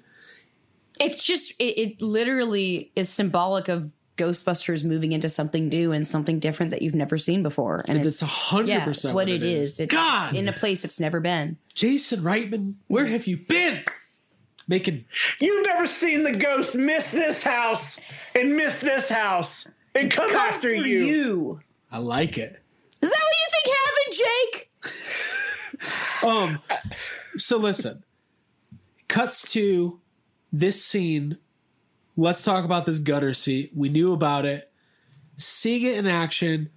It's 0.99 1.26
just 1.26 1.52
it, 1.60 1.80
it 1.80 2.02
literally 2.02 2.91
is 2.95 3.10
symbolic 3.10 3.68
of 3.68 3.94
Ghostbusters 4.15 4.85
moving 4.85 5.11
into 5.11 5.27
something 5.27 5.69
new 5.69 5.91
and 5.91 6.07
something 6.07 6.38
different 6.40 6.69
that 6.69 6.84
you've 6.84 6.94
never 6.94 7.18
seen 7.18 7.41
before. 7.41 7.84
And 7.88 7.98
It's 7.98 8.07
it's, 8.07 8.22
a 8.22 8.27
hundred 8.27 8.68
yeah, 8.69 8.85
percent 8.85 9.15
what 9.15 9.27
it 9.27 9.41
is. 9.41 9.80
It's 9.80 9.91
God, 9.91 10.35
in 10.35 10.48
a 10.48 10.53
place 10.53 10.85
it's 10.85 10.99
never 10.99 11.19
been. 11.19 11.57
Jason 11.73 12.19
Reitman, 12.19 12.76
where 12.88 13.06
have 13.07 13.26
you 13.26 13.38
been? 13.38 13.84
Making 14.68 15.06
You've 15.40 15.65
never 15.65 15.85
seen 15.85 16.23
the 16.23 16.31
ghost 16.31 16.76
miss 16.76 17.11
this 17.11 17.44
house 17.44 17.99
and 18.35 18.56
miss 18.56 18.80
this 18.80 19.10
house 19.10 19.68
and 19.95 20.10
come, 20.10 20.30
Come 20.30 20.38
after 20.38 20.73
you. 20.73 20.99
you. 21.06 21.60
I 21.91 21.98
like 21.98 22.38
it. 22.38 22.60
Is 23.02 23.10
that 23.10 23.22
what 23.22 23.34
you 23.41 23.49
think 23.52 23.76
happened, 23.76 24.14
Jake? 24.53 24.69
Um, 26.23 26.60
so 27.35 27.57
listen, 27.57 28.03
cuts 29.10 29.52
to 29.52 29.99
this 30.53 30.81
scene. 30.84 31.38
Let's 32.15 32.44
talk 32.45 32.64
about 32.64 32.85
this 32.85 32.99
gunner 32.99 33.34
seat. 33.34 33.72
We 33.76 33.90
knew 33.90 34.14
about 34.14 34.45
it. 34.45 34.72
Seeing 35.35 35.84
it 35.85 35.98
in 35.98 36.07
action, 36.07 36.69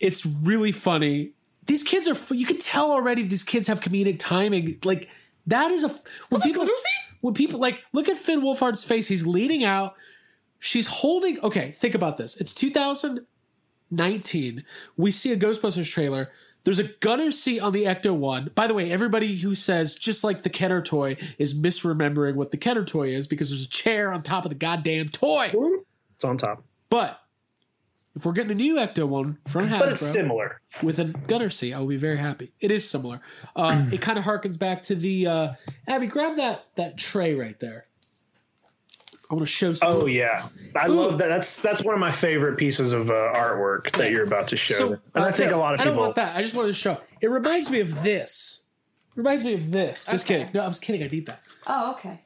it's 0.00 0.24
really 0.24 0.72
funny. 0.72 1.32
These 1.66 1.82
kids 1.82 2.08
are. 2.08 2.34
You 2.34 2.46
can 2.46 2.58
tell 2.58 2.90
already. 2.90 3.24
These 3.24 3.44
kids 3.44 3.66
have 3.66 3.80
comedic 3.80 4.18
timing. 4.18 4.78
Like 4.84 5.10
that 5.46 5.70
is 5.70 5.84
a 5.84 5.88
when 6.30 6.40
people 6.40 6.64
when 7.22 7.32
people 7.32 7.58
like 7.58 7.82
look 7.94 8.10
at 8.10 8.18
Finn 8.18 8.42
Wolfhard's 8.42 8.84
face. 8.84 9.08
He's 9.08 9.26
leaning 9.26 9.64
out. 9.64 9.94
She's 10.58 10.86
holding. 10.86 11.40
Okay, 11.40 11.70
think 11.72 11.94
about 11.94 12.18
this. 12.18 12.38
It's 12.38 12.52
2019. 12.54 14.64
We 14.96 15.10
see 15.10 15.32
a 15.32 15.36
Ghostbusters 15.36 15.90
trailer. 15.90 16.30
There's 16.64 16.78
a 16.78 16.84
gunner 16.84 17.32
seat 17.32 17.60
on 17.60 17.72
the 17.72 17.84
Ecto 17.84 18.14
One. 18.14 18.50
By 18.54 18.68
the 18.68 18.74
way, 18.74 18.92
everybody 18.92 19.34
who 19.36 19.54
says 19.54 19.96
just 19.96 20.22
like 20.22 20.42
the 20.42 20.50
Kenner 20.50 20.82
toy 20.82 21.16
is 21.38 21.60
misremembering 21.60 22.36
what 22.36 22.52
the 22.52 22.56
Kenner 22.56 22.84
toy 22.84 23.08
is 23.08 23.26
because 23.26 23.50
there's 23.50 23.64
a 23.64 23.68
chair 23.70 24.12
on 24.12 24.22
top 24.22 24.44
of 24.44 24.50
the 24.50 24.56
goddamn 24.56 25.08
toy. 25.08 25.52
It's 26.14 26.24
on 26.24 26.38
top, 26.38 26.62
But 26.88 27.20
if 28.14 28.26
we're 28.26 28.32
getting 28.32 28.50
a 28.52 28.54
new 28.54 28.76
Ecto 28.76 29.06
One 29.08 29.38
from 29.46 29.68
Hasbro 29.68 29.78
but 29.78 29.88
it's 29.90 30.00
similar. 30.00 30.60
with 30.82 30.98
a 30.98 31.06
gunner 31.26 31.50
seat, 31.50 31.72
I 31.72 31.78
will 31.80 31.86
be 31.86 31.96
very 31.96 32.18
happy. 32.18 32.52
It 32.60 32.70
is 32.70 32.88
similar. 32.88 33.20
Uh, 33.56 33.88
it 33.92 34.00
kind 34.00 34.18
of 34.18 34.24
harkens 34.24 34.58
back 34.58 34.82
to 34.84 34.94
the 34.94 35.26
uh, 35.26 35.52
Abby. 35.88 36.06
Grab 36.06 36.36
that 36.36 36.66
that 36.76 36.98
tray 36.98 37.34
right 37.34 37.58
there. 37.58 37.86
I 39.30 39.34
want 39.34 39.46
to 39.46 39.52
show. 39.52 39.72
Some, 39.72 39.92
Oh 39.92 40.06
yeah, 40.06 40.46
I 40.76 40.88
Ooh. 40.88 40.92
love 40.94 41.16
that. 41.18 41.28
That's 41.28 41.62
that's 41.62 41.82
one 41.82 41.94
of 41.94 42.00
my 42.00 42.10
favorite 42.10 42.58
pieces 42.58 42.92
of 42.92 43.10
uh, 43.10 43.32
artwork 43.34 43.90
that 43.92 44.10
you're 44.10 44.24
about 44.24 44.48
to 44.48 44.56
show. 44.56 44.74
So, 44.74 44.92
and 45.14 45.24
I 45.24 45.28
uh, 45.28 45.32
think 45.32 45.52
a 45.52 45.56
lot 45.56 45.72
of 45.72 45.78
people. 45.78 45.92
I 45.92 45.94
people. 45.94 45.94
don't 45.94 45.96
want 45.96 46.14
that. 46.16 46.36
I 46.36 46.42
just 46.42 46.54
wanted 46.54 46.68
to 46.68 46.74
show. 46.74 47.00
It 47.22 47.30
reminds 47.30 47.70
me 47.70 47.80
of 47.80 48.02
this. 48.02 48.64
It 49.10 49.16
reminds 49.16 49.42
me 49.42 49.54
of 49.54 49.70
this. 49.70 50.04
Just 50.04 50.26
Okay. 50.26 50.40
kidding. 50.40 50.50
No, 50.52 50.60
I 50.64 50.68
was 50.68 50.78
kidding. 50.80 51.02
I 51.02 51.06
need 51.06 51.26
that. 51.26 51.40
Oh, 51.66 51.92
okay. 51.92 52.20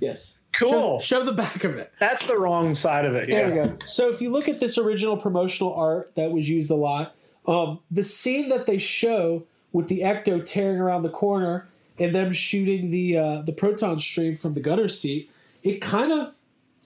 Yes. 0.00 0.37
Cool. 0.52 0.98
Show, 0.98 1.18
show 1.18 1.24
the 1.24 1.32
back 1.32 1.64
of 1.64 1.76
it. 1.76 1.92
That's 1.98 2.26
the 2.26 2.38
wrong 2.38 2.74
side 2.74 3.04
of 3.04 3.14
it. 3.14 3.28
There 3.28 3.54
yeah. 3.54 3.62
we 3.62 3.68
go. 3.68 3.76
So 3.84 4.08
if 4.08 4.20
you 4.20 4.30
look 4.30 4.48
at 4.48 4.60
this 4.60 4.78
original 4.78 5.16
promotional 5.16 5.74
art 5.74 6.14
that 6.16 6.30
was 6.30 6.48
used 6.48 6.70
a 6.70 6.74
lot, 6.74 7.14
um, 7.46 7.80
the 7.90 8.04
scene 8.04 8.48
that 8.48 8.66
they 8.66 8.78
show 8.78 9.44
with 9.72 9.88
the 9.88 10.00
Ecto 10.00 10.44
tearing 10.44 10.80
around 10.80 11.02
the 11.02 11.10
corner 11.10 11.68
and 11.98 12.14
them 12.14 12.32
shooting 12.32 12.90
the 12.90 13.16
uh, 13.16 13.42
the 13.42 13.52
proton 13.52 13.98
stream 13.98 14.34
from 14.34 14.54
the 14.54 14.60
gunner 14.60 14.88
seat, 14.88 15.30
it 15.62 15.80
kind 15.80 16.12
of 16.12 16.34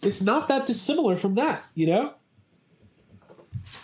it's 0.02 0.22
not 0.22 0.48
that 0.48 0.66
dissimilar 0.66 1.16
from 1.16 1.34
that, 1.36 1.62
you 1.74 1.86
know. 1.86 2.14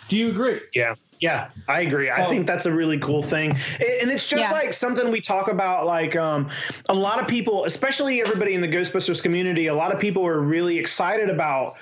Do 0.09 0.17
you 0.17 0.29
agree? 0.29 0.59
Yeah. 0.73 0.95
Yeah, 1.19 1.49
I 1.67 1.81
agree. 1.81 2.09
I 2.09 2.25
Oh. 2.25 2.29
think 2.29 2.47
that's 2.47 2.65
a 2.65 2.71
really 2.71 2.97
cool 2.97 3.21
thing. 3.21 3.51
And 3.51 4.09
it's 4.09 4.27
just 4.27 4.51
Yeah. 4.51 4.57
like 4.57 4.73
something 4.73 5.11
we 5.11 5.21
talk 5.21 5.49
about 5.51 5.85
like 5.85 6.15
um 6.15 6.49
a 6.87 6.93
lot 6.93 7.19
of 7.21 7.27
people, 7.27 7.65
especially 7.65 8.21
everybody 8.21 8.53
in 8.53 8.61
the 8.61 8.67
Ghostbusters 8.67 9.21
community, 9.21 9.67
a 9.67 9.73
lot 9.73 9.93
of 9.93 9.99
people 9.99 10.25
are 10.25 10.39
really 10.39 10.77
excited 10.79 11.29
about 11.29 11.75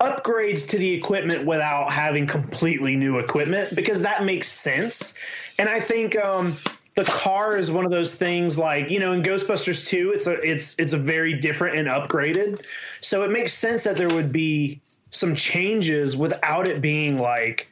upgrades 0.00 0.68
to 0.68 0.78
the 0.78 0.92
equipment 0.92 1.46
without 1.46 1.90
having 1.90 2.26
completely 2.26 2.96
new 2.96 3.18
equipment 3.18 3.74
because 3.74 4.02
that 4.02 4.24
makes 4.24 4.48
sense. 4.48 5.14
And 5.58 5.68
I 5.68 5.80
think 5.80 6.16
um 6.16 6.54
the 6.96 7.04
car 7.04 7.56
is 7.56 7.72
one 7.72 7.84
of 7.84 7.90
those 7.90 8.14
things 8.14 8.56
like, 8.56 8.88
you 8.88 9.00
know, 9.00 9.12
in 9.12 9.22
Ghostbusters 9.22 9.84
2, 9.88 10.12
it's 10.12 10.26
a 10.28 10.34
it's 10.48 10.76
it's 10.78 10.92
a 10.92 10.98
very 10.98 11.34
different 11.34 11.76
and 11.78 11.88
upgraded. 11.88 12.64
So 13.00 13.24
it 13.24 13.30
makes 13.30 13.52
sense 13.52 13.82
that 13.84 13.96
there 13.96 14.08
would 14.10 14.30
be 14.30 14.80
some 15.14 15.34
changes 15.34 16.16
without 16.16 16.66
it 16.66 16.80
being 16.82 17.18
like 17.18 17.70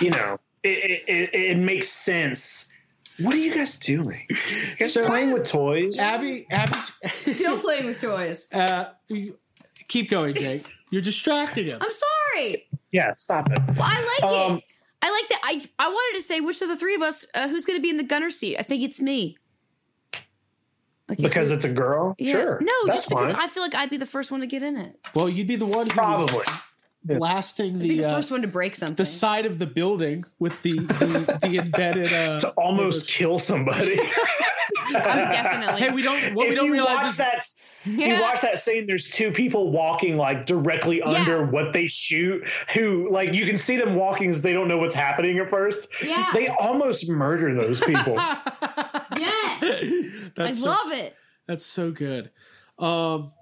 you 0.00 0.10
know, 0.10 0.38
it, 0.62 0.68
it, 0.68 1.02
it, 1.08 1.34
it 1.34 1.56
makes 1.58 1.88
sense. 1.88 2.70
What 3.20 3.34
are 3.34 3.38
you 3.38 3.54
guys 3.54 3.78
doing? 3.78 4.26
You 4.28 4.36
guys 4.78 4.92
So- 4.94 5.04
playing 5.06 5.32
with 5.32 5.44
toys? 5.48 5.98
Abby, 6.00 6.46
Abby, 6.50 6.72
Still 7.34 7.58
playing 7.58 7.86
with 7.86 8.00
toys. 8.00 8.46
uh, 8.52 8.90
keep 9.88 10.10
going, 10.10 10.34
Jake. 10.34 10.66
You're 10.90 11.02
distracting 11.02 11.66
him. 11.66 11.78
I'm 11.80 11.90
sorry. 11.90 12.68
Yeah, 12.92 13.12
stop 13.14 13.50
it. 13.50 13.58
Well, 13.68 13.76
I 13.80 14.18
like 14.22 14.32
Um, 14.32 14.56
it. 14.58 14.64
I 15.02 15.10
like 15.10 15.28
that. 15.28 15.40
I 15.44 15.84
I 15.86 15.88
wanted 15.88 16.18
to 16.20 16.26
say 16.26 16.40
which 16.40 16.60
of 16.62 16.68
the 16.68 16.76
three 16.76 16.94
of 16.94 17.02
us 17.02 17.24
uh, 17.34 17.48
who's 17.48 17.64
going 17.64 17.78
to 17.78 17.82
be 17.82 17.88
in 17.90 17.96
the 17.96 18.02
gunner 18.04 18.28
seat. 18.30 18.58
I 18.58 18.62
think 18.62 18.82
it's 18.82 19.00
me. 19.00 19.38
Like 21.08 21.18
Because 21.18 21.50
we- 21.50 21.56
it's 21.56 21.64
a 21.64 21.72
girl? 21.72 22.14
yeah. 22.18 22.32
Sure. 22.32 22.58
No, 22.60 22.72
that's 22.86 22.96
just 22.98 23.08
because 23.08 23.32
fine. 23.32 23.40
I 23.42 23.48
feel 23.48 23.62
like 23.62 23.74
I'd 23.74 23.90
be 23.90 23.96
the 23.96 24.06
first 24.06 24.30
one 24.30 24.40
to 24.40 24.46
get 24.46 24.62
in 24.62 24.76
it. 24.76 24.98
Well, 25.14 25.28
you'd 25.28 25.46
be 25.48 25.56
the 25.56 25.66
one 25.66 25.86
who's 25.86 25.92
Probably. 25.94 26.44
Blasting 27.04 27.78
Be 27.78 27.88
the 27.90 27.96
the 28.02 28.10
uh, 28.10 28.14
first 28.14 28.30
one 28.30 28.42
to 28.42 28.48
break 28.48 28.74
something. 28.76 28.96
the 28.96 29.06
side 29.06 29.46
of 29.46 29.58
the 29.58 29.66
building 29.66 30.24
with 30.38 30.60
the 30.62 30.72
the, 30.78 31.38
the 31.42 31.58
embedded. 31.58 32.12
Uh, 32.12 32.38
To 32.40 32.48
almost 32.58 33.08
kill 33.08 33.38
somebody. 33.38 33.96
Definitely. 34.92 35.80
Hey, 35.80 35.90
we 35.92 36.02
don't. 36.02 36.34
What 36.34 36.46
we 36.48 36.52
if 36.52 36.56
don't 36.56 36.66
you 36.66 36.72
realize 36.72 36.96
watch 36.98 37.06
is 37.06 37.16
that, 37.18 37.36
if 37.84 37.86
Yeah. 37.86 38.16
you 38.16 38.20
watch 38.20 38.40
that 38.40 38.58
scene. 38.58 38.86
There's 38.86 39.08
two 39.08 39.30
people 39.30 39.70
walking 39.70 40.16
like 40.16 40.46
directly 40.46 41.00
under 41.02 41.44
what 41.46 41.72
they 41.72 41.86
shoot. 41.86 42.48
Who 42.74 43.08
like 43.10 43.32
you 43.32 43.46
can 43.46 43.56
see 43.58 43.76
them 43.76 43.94
walking 43.94 44.28
as 44.30 44.42
they 44.42 44.52
don't 44.52 44.68
know 44.68 44.78
what's 44.78 44.94
happening 44.94 45.38
at 45.38 45.48
first. 45.48 45.88
Yeah. 46.04 46.26
They 46.34 46.48
almost 46.60 47.08
murder 47.08 47.54
those 47.54 47.80
people. 47.80 48.18
Yes, 49.18 49.82
I 50.38 50.50
so, 50.52 50.66
love 50.66 50.92
it. 50.92 51.14
that's 51.46 51.66
so 51.66 51.90
good. 51.90 52.30
Um, 52.78 53.32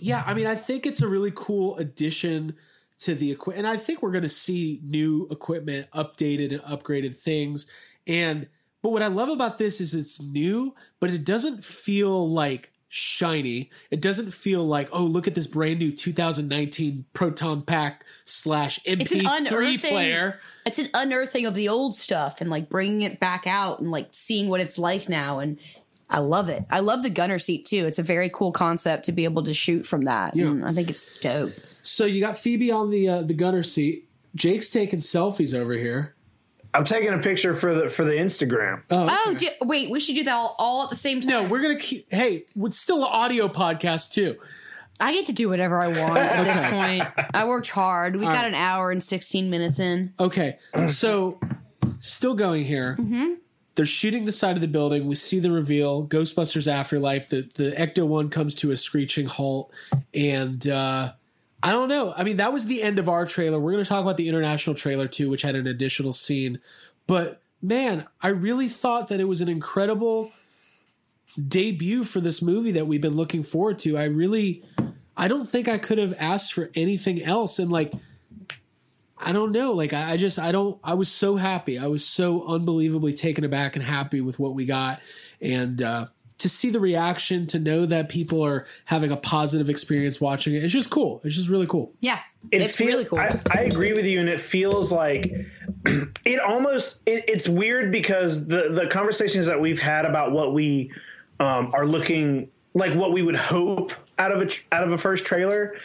yeah, 0.00 0.22
I 0.26 0.34
mean, 0.34 0.46
I 0.46 0.54
think 0.54 0.86
it's 0.86 1.02
a 1.02 1.08
really 1.08 1.32
cool 1.34 1.76
addition 1.76 2.56
to 3.00 3.14
the 3.14 3.32
equipment, 3.32 3.66
and 3.66 3.74
I 3.74 3.76
think 3.76 4.02
we're 4.02 4.12
going 4.12 4.22
to 4.22 4.28
see 4.28 4.80
new 4.84 5.26
equipment, 5.30 5.88
updated 5.92 6.52
and 6.52 6.60
upgraded 6.62 7.14
things. 7.14 7.66
And 8.06 8.48
but 8.82 8.90
what 8.90 9.02
I 9.02 9.06
love 9.06 9.30
about 9.30 9.58
this 9.58 9.80
is 9.80 9.94
it's 9.94 10.22
new, 10.22 10.74
but 11.00 11.10
it 11.10 11.24
doesn't 11.24 11.64
feel 11.64 12.28
like 12.28 12.70
shiny. 12.88 13.70
It 13.90 14.00
doesn't 14.00 14.32
feel 14.32 14.64
like 14.64 14.88
oh, 14.92 15.04
look 15.04 15.26
at 15.26 15.34
this 15.34 15.46
brand 15.46 15.78
new 15.78 15.90
2019 15.90 17.06
Proton 17.12 17.62
Pack 17.62 18.04
slash 18.24 18.78
MP3 18.84 19.80
player. 19.80 20.40
It's 20.64 20.78
an 20.78 20.88
unearthing 20.94 21.44
of 21.44 21.54
the 21.54 21.68
old 21.68 21.94
stuff 21.94 22.40
and 22.40 22.48
like 22.48 22.68
bringing 22.68 23.02
it 23.02 23.18
back 23.20 23.46
out 23.46 23.80
and 23.80 23.90
like 23.90 24.08
seeing 24.12 24.48
what 24.48 24.60
it's 24.60 24.78
like 24.78 25.08
now. 25.08 25.40
And 25.40 25.58
I 26.10 26.18
love 26.18 26.48
it. 26.48 26.64
I 26.70 26.80
love 26.80 27.02
the 27.02 27.10
gunner 27.10 27.38
seat 27.38 27.64
too. 27.64 27.86
It's 27.86 27.98
a 27.98 28.02
very 28.02 28.28
cool 28.28 28.52
concept 28.52 29.06
to 29.06 29.12
be 29.12 29.24
able 29.24 29.42
to 29.44 29.54
shoot 29.54 29.86
from 29.86 30.02
that. 30.02 30.36
Yeah. 30.36 30.46
And 30.46 30.64
I 30.64 30.72
think 30.72 30.90
it's 30.90 31.18
dope. 31.18 31.52
So 31.82 32.04
you 32.04 32.20
got 32.20 32.36
Phoebe 32.36 32.70
on 32.70 32.90
the 32.90 33.08
uh, 33.08 33.22
the 33.22 33.34
gunner 33.34 33.62
seat. 33.62 34.08
Jake's 34.34 34.70
taking 34.70 35.00
selfies 35.00 35.54
over 35.54 35.72
here. 35.74 36.14
I'm 36.74 36.84
taking 36.84 37.12
a 37.12 37.18
picture 37.18 37.54
for 37.54 37.72
the 37.72 37.88
for 37.88 38.04
the 38.04 38.12
Instagram. 38.12 38.82
Oh, 38.90 39.34
do, 39.38 39.48
wait, 39.62 39.90
we 39.90 40.00
should 40.00 40.16
do 40.16 40.24
that 40.24 40.34
all, 40.34 40.56
all 40.58 40.84
at 40.84 40.90
the 40.90 40.96
same 40.96 41.20
time. 41.20 41.30
No, 41.30 41.44
we're 41.44 41.62
gonna 41.62 41.78
keep. 41.78 42.10
Hey, 42.10 42.44
it's 42.56 42.78
still 42.78 43.04
an 43.04 43.10
audio 43.12 43.48
podcast 43.48 44.12
too. 44.12 44.36
I 45.00 45.12
get 45.12 45.26
to 45.26 45.32
do 45.32 45.48
whatever 45.48 45.78
I 45.78 45.88
want 45.88 46.18
at 46.18 46.44
this 46.44 46.62
point. 46.70 47.28
I 47.34 47.46
worked 47.46 47.70
hard. 47.70 48.16
We 48.16 48.22
got 48.22 48.44
an 48.44 48.54
hour 48.54 48.90
and 48.90 49.02
16 49.02 49.50
minutes 49.50 49.80
in. 49.80 50.14
Okay, 50.20 50.58
so 50.86 51.40
still 51.98 52.34
going 52.34 52.64
here. 52.64 52.96
They're 53.74 53.86
shooting 53.86 54.24
the 54.24 54.32
side 54.32 54.56
of 54.56 54.60
the 54.60 54.68
building. 54.68 55.06
We 55.06 55.14
see 55.14 55.40
the 55.40 55.50
reveal, 55.50 56.06
Ghostbusters 56.06 56.70
Afterlife. 56.70 57.28
The 57.28 57.42
the 57.54 57.74
Ecto 57.76 58.06
one 58.06 58.30
comes 58.30 58.54
to 58.56 58.70
a 58.70 58.76
screeching 58.76 59.26
halt, 59.26 59.72
and 60.14 60.66
uh, 60.68 61.12
I 61.62 61.70
don't 61.72 61.88
know. 61.88 62.12
I 62.16 62.24
mean, 62.24 62.36
that 62.36 62.52
was 62.52 62.66
the 62.66 62.82
end 62.82 62.98
of 62.98 63.08
our 63.08 63.26
trailer. 63.26 63.58
We're 63.58 63.72
going 63.72 63.82
to 63.82 63.88
talk 63.88 64.02
about 64.02 64.16
the 64.16 64.28
international 64.28 64.76
trailer 64.76 65.08
too, 65.08 65.30
which 65.30 65.42
had 65.42 65.56
an 65.56 65.66
additional 65.66 66.12
scene. 66.12 66.60
But 67.06 67.40
man, 67.62 68.06
I 68.20 68.28
really 68.28 68.68
thought 68.68 69.08
that 69.08 69.18
it 69.18 69.24
was 69.24 69.40
an 69.40 69.48
incredible 69.48 70.30
debut 71.48 72.04
for 72.04 72.20
this 72.20 72.42
movie 72.42 72.72
that 72.72 72.86
we've 72.86 73.00
been 73.00 73.16
looking 73.16 73.42
forward 73.42 73.78
to. 73.80 73.98
I 73.98 74.04
really, 74.04 74.62
I 75.16 75.26
don't 75.26 75.46
think 75.46 75.66
I 75.66 75.78
could 75.78 75.98
have 75.98 76.14
asked 76.18 76.52
for 76.52 76.70
anything 76.74 77.22
else. 77.22 77.58
And 77.58 77.72
like, 77.72 77.92
I 79.18 79.32
don't 79.32 79.52
know. 79.52 79.72
Like, 79.72 79.92
I, 79.92 80.12
I 80.12 80.16
just, 80.16 80.38
I 80.38 80.50
don't, 80.52 80.78
I 80.82 80.94
was 80.94 81.10
so 81.10 81.36
happy. 81.36 81.78
I 81.78 81.86
was 81.86 82.04
so 82.06 82.46
unbelievably 82.46 83.14
taken 83.14 83.44
aback 83.44 83.76
and 83.76 83.84
happy 83.84 84.20
with 84.20 84.38
what 84.38 84.54
we 84.54 84.66
got. 84.66 85.00
And, 85.40 85.80
uh, 85.82 86.06
to 86.38 86.48
see 86.48 86.68
the 86.68 86.80
reaction, 86.80 87.46
to 87.46 87.58
know 87.58 87.86
that 87.86 88.08
people 88.10 88.42
are 88.44 88.66
having 88.86 89.10
a 89.12 89.16
positive 89.16 89.70
experience 89.70 90.20
watching 90.20 90.54
it, 90.54 90.62
it's 90.64 90.72
just 90.72 90.90
cool. 90.90 91.20
It's 91.24 91.36
just 91.36 91.48
really 91.48 91.66
cool. 91.66 91.92
Yeah, 92.00 92.18
It 92.50 92.60
it's 92.60 92.76
feel- 92.76 92.88
really 92.88 93.04
cool. 93.06 93.18
I, 93.20 93.30
I 93.54 93.60
agree 93.62 93.94
with 93.94 94.04
you, 94.04 94.20
and 94.20 94.28
it 94.28 94.40
feels 94.40 94.92
like 94.92 95.32
it 95.86 96.40
almost. 96.40 97.00
It, 97.06 97.24
it's 97.28 97.48
weird 97.48 97.92
because 97.92 98.46
the 98.46 98.68
the 98.70 98.88
conversations 98.88 99.46
that 99.46 99.58
we've 99.60 99.78
had 99.80 100.04
about 100.04 100.32
what 100.32 100.52
we 100.52 100.92
um, 101.40 101.70
are 101.72 101.86
looking 101.86 102.50
like, 102.74 102.94
what 102.94 103.12
we 103.12 103.22
would 103.22 103.36
hope 103.36 103.92
out 104.18 104.32
of 104.32 104.42
a 104.42 104.48
out 104.74 104.82
of 104.84 104.90
a 104.92 104.98
first 104.98 105.24
trailer. 105.24 105.76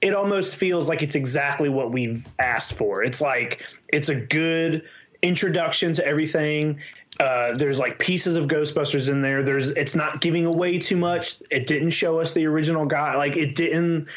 It 0.00 0.14
almost 0.14 0.56
feels 0.56 0.88
like 0.88 1.02
it's 1.02 1.14
exactly 1.14 1.68
what 1.68 1.90
we've 1.90 2.26
asked 2.38 2.74
for. 2.74 3.02
It's 3.02 3.20
like 3.20 3.66
it's 3.92 4.08
a 4.08 4.14
good 4.14 4.84
introduction 5.22 5.92
to 5.94 6.06
everything. 6.06 6.80
Uh, 7.18 7.52
there's 7.54 7.80
like 7.80 7.98
pieces 7.98 8.36
of 8.36 8.46
Ghostbusters 8.46 9.10
in 9.10 9.22
there. 9.22 9.42
There's 9.42 9.70
it's 9.70 9.96
not 9.96 10.20
giving 10.20 10.46
away 10.46 10.78
too 10.78 10.96
much. 10.96 11.42
It 11.50 11.66
didn't 11.66 11.90
show 11.90 12.20
us 12.20 12.32
the 12.32 12.46
original 12.46 12.84
guy. 12.84 13.16
Like 13.16 13.36
it 13.36 13.54
didn't 13.56 14.08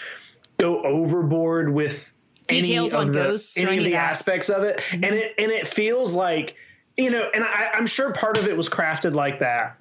go 0.58 0.82
overboard 0.84 1.74
with 1.74 2.14
Details 2.48 2.94
any 2.94 3.02
on 3.02 3.08
of 3.08 3.14
the, 3.14 3.24
ghosts 3.24 3.58
or 3.58 3.62
any 3.62 3.70
any 3.70 3.78
of 3.78 3.82
of 3.82 3.86
the 3.86 3.92
that. 3.92 4.10
aspects 4.12 4.50
of 4.50 4.64
it, 4.64 4.84
and 4.94 5.06
it 5.06 5.34
and 5.40 5.52
it 5.52 5.66
feels 5.66 6.14
like 6.14 6.56
you 6.98 7.10
know, 7.10 7.30
and 7.34 7.44
I, 7.44 7.72
I'm 7.74 7.88
sure 7.88 8.14
part 8.14 8.38
of 8.38 8.48
it 8.48 8.56
was 8.56 8.70
crafted 8.70 9.16
like 9.16 9.40
that 9.40 9.78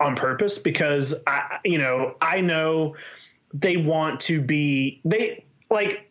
on 0.00 0.16
purpose 0.16 0.58
because 0.58 1.14
I, 1.26 1.58
you 1.64 1.78
know, 1.78 2.16
I 2.20 2.40
know 2.40 2.96
they 3.52 3.76
want 3.76 4.20
to 4.20 4.40
be 4.40 5.00
they 5.04 5.44
like 5.70 6.10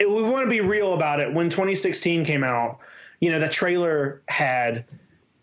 we 0.00 0.22
want 0.22 0.44
to 0.44 0.50
be 0.50 0.60
real 0.60 0.94
about 0.94 1.20
it. 1.20 1.32
When 1.32 1.48
2016 1.48 2.24
came 2.24 2.44
out, 2.44 2.78
you 3.20 3.30
know, 3.30 3.38
the 3.38 3.48
trailer 3.48 4.20
had, 4.28 4.84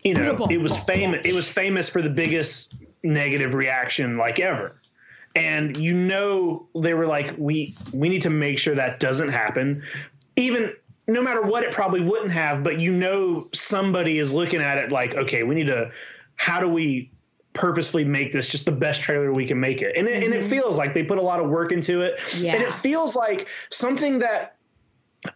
you 0.04 0.14
know, 0.14 0.48
it 0.50 0.62
was 0.62 0.78
famous. 0.78 1.26
It 1.26 1.34
was 1.34 1.50
famous 1.50 1.90
for 1.90 2.02
the 2.04 2.10
biggest 2.10 2.76
negative 3.04 3.54
reaction 3.54 4.18
like 4.18 4.40
ever 4.40 4.80
and 5.36 5.78
you 5.78 5.94
know 5.94 6.68
they 6.76 6.94
were 6.94 7.08
like 7.08 7.34
we 7.38 7.76
we 7.94 8.10
need 8.10 8.22
to 8.22 8.30
make 8.30 8.58
sure 8.58 8.76
that 8.76 9.00
doesn't 9.00 9.30
happen 9.30 9.84
even 10.36 10.74
no 11.08 11.22
matter 11.22 11.42
what 11.42 11.64
it 11.64 11.72
probably 11.72 12.02
wouldn't 12.02 12.32
have 12.32 12.64
but 12.64 12.80
you 12.80 12.92
know 12.92 13.48
somebody 13.54 14.20
is 14.20 14.34
looking 14.34 14.62
at 14.62 14.78
it 14.78 14.92
like 14.92 15.16
okay 15.16 15.44
we 15.44 15.56
need 15.56 15.68
to 15.68 15.92
how 16.36 16.60
do 16.60 16.70
we 16.70 17.10
purposefully 17.54 18.04
make 18.04 18.32
this 18.32 18.50
just 18.50 18.66
the 18.66 18.72
best 18.72 19.02
trailer 19.02 19.32
we 19.32 19.46
can 19.46 19.60
make 19.60 19.82
it. 19.82 19.96
And 19.96 20.08
it, 20.08 20.24
and 20.24 20.34
it 20.34 20.44
feels 20.44 20.78
like 20.78 20.94
they 20.94 21.04
put 21.04 21.18
a 21.18 21.22
lot 21.22 21.40
of 21.40 21.50
work 21.50 21.72
into 21.72 22.02
it. 22.02 22.20
Yeah. 22.36 22.56
and 22.56 22.64
it 22.64 22.74
feels 22.74 23.16
like 23.16 23.48
something 23.70 24.20
that 24.20 24.56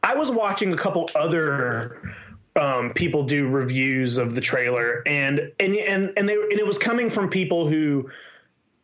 i 0.04 0.14
was 0.14 0.32
watching 0.32 0.74
a 0.74 0.78
couple 0.78 1.10
other 1.16 2.16
um, 2.58 2.92
people 2.94 3.24
do 3.24 3.48
reviews 3.48 4.18
of 4.18 4.36
the 4.36 4.42
trailer 4.42 5.04
and 5.06 5.52
and 5.60 5.76
and 5.76 6.12
and 6.18 6.28
they 6.28 6.34
and 6.34 6.54
it 6.54 6.66
was 6.66 6.78
coming 6.78 7.10
from 7.10 7.30
people 7.30 7.68
who 7.68 8.10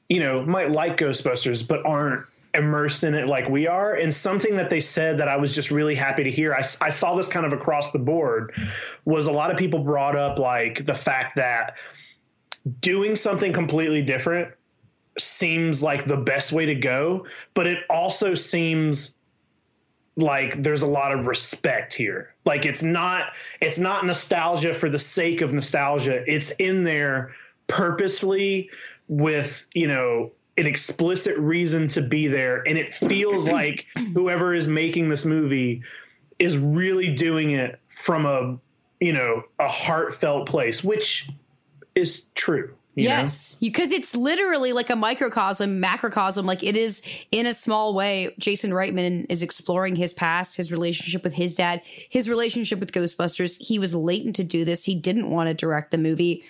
you 0.09 0.19
know 0.19 0.43
might 0.43 0.71
like 0.71 0.97
ghostbusters 0.97 1.67
but 1.67 1.83
aren't 1.85 2.25
immersed 2.53 3.03
in 3.03 3.15
it 3.15 3.25
like 3.25 3.49
we 3.49 3.65
are. 3.65 3.95
And 3.95 4.13
something 4.13 4.55
that 4.57 4.69
they 4.69 4.79
said 4.79 5.17
that 5.17 5.27
i 5.27 5.35
was 5.35 5.55
just 5.55 5.71
really 5.71 5.95
happy 5.95 6.23
to 6.23 6.31
hear 6.31 6.53
I, 6.53 6.59
I 6.81 6.89
saw 6.89 7.15
this 7.15 7.27
kind 7.27 7.45
of 7.45 7.53
across 7.53 7.91
the 7.91 7.99
board 7.99 8.53
was 9.05 9.25
a 9.25 9.31
lot 9.31 9.51
of 9.51 9.57
people 9.57 9.79
brought 9.79 10.15
up 10.15 10.37
like 10.37 10.85
the 10.85 10.93
fact 10.93 11.35
that 11.37 11.77
doing 12.81 13.15
something 13.15 13.51
completely 13.51 14.01
different 14.01 14.53
seems 15.17 15.83
like 15.83 16.05
the 16.05 16.17
best 16.17 16.51
way 16.51 16.65
to 16.65 16.75
go 16.75 17.25
but 17.53 17.67
it 17.67 17.79
also 17.89 18.33
seems 18.33 19.15
like 20.15 20.61
there's 20.61 20.83
a 20.83 20.87
lot 20.87 21.11
of 21.11 21.27
respect 21.27 21.93
here. 21.93 22.33
Like 22.45 22.65
it's 22.65 22.83
not 22.83 23.35
it's 23.61 23.79
not 23.79 24.05
nostalgia 24.05 24.73
for 24.73 24.89
the 24.89 24.99
sake 24.99 25.41
of 25.41 25.53
nostalgia. 25.53 26.23
It's 26.31 26.51
in 26.51 26.83
there 26.83 27.33
purposefully 27.67 28.69
with 29.07 29.65
you 29.73 29.87
know 29.87 30.31
an 30.57 30.67
explicit 30.67 31.37
reason 31.37 31.87
to 31.89 32.01
be 32.01 32.27
there. 32.27 32.63
And 32.67 32.77
it 32.77 32.89
feels 32.89 33.49
like 33.49 33.87
whoever 34.13 34.53
is 34.53 34.67
making 34.67 35.09
this 35.09 35.25
movie 35.25 35.81
is 36.37 36.57
really 36.57 37.09
doing 37.09 37.51
it 37.51 37.79
from 37.89 38.25
a 38.25 38.57
you 38.99 39.13
know 39.13 39.43
a 39.59 39.67
heartfelt 39.67 40.47
place 40.47 40.83
which 40.83 41.27
is 41.95 42.29
true 42.35 42.75
you 42.95 43.05
yes, 43.05 43.57
because 43.59 43.91
it's 43.91 44.15
literally 44.15 44.71
like 44.71 44.91
a 44.91 44.95
microcosm, 44.95 45.81
macrocosm. 45.81 46.45
Like 46.45 46.61
it 46.61 46.77
is 46.77 47.01
in 47.31 47.47
a 47.47 47.53
small 47.53 47.95
way. 47.95 48.35
Jason 48.37 48.69
Reitman 48.69 49.25
is 49.29 49.41
exploring 49.41 49.95
his 49.95 50.13
past, 50.13 50.57
his 50.57 50.71
relationship 50.71 51.23
with 51.23 51.33
his 51.33 51.55
dad, 51.55 51.81
his 51.83 52.29
relationship 52.29 52.79
with 52.79 52.91
Ghostbusters. 52.91 53.59
He 53.59 53.79
was 53.79 53.95
latent 53.95 54.35
to 54.35 54.43
do 54.43 54.63
this. 54.63 54.83
He 54.83 54.93
didn't 54.93 55.31
want 55.31 55.47
to 55.47 55.55
direct 55.55 55.89
the 55.89 55.97
movie. 55.97 56.43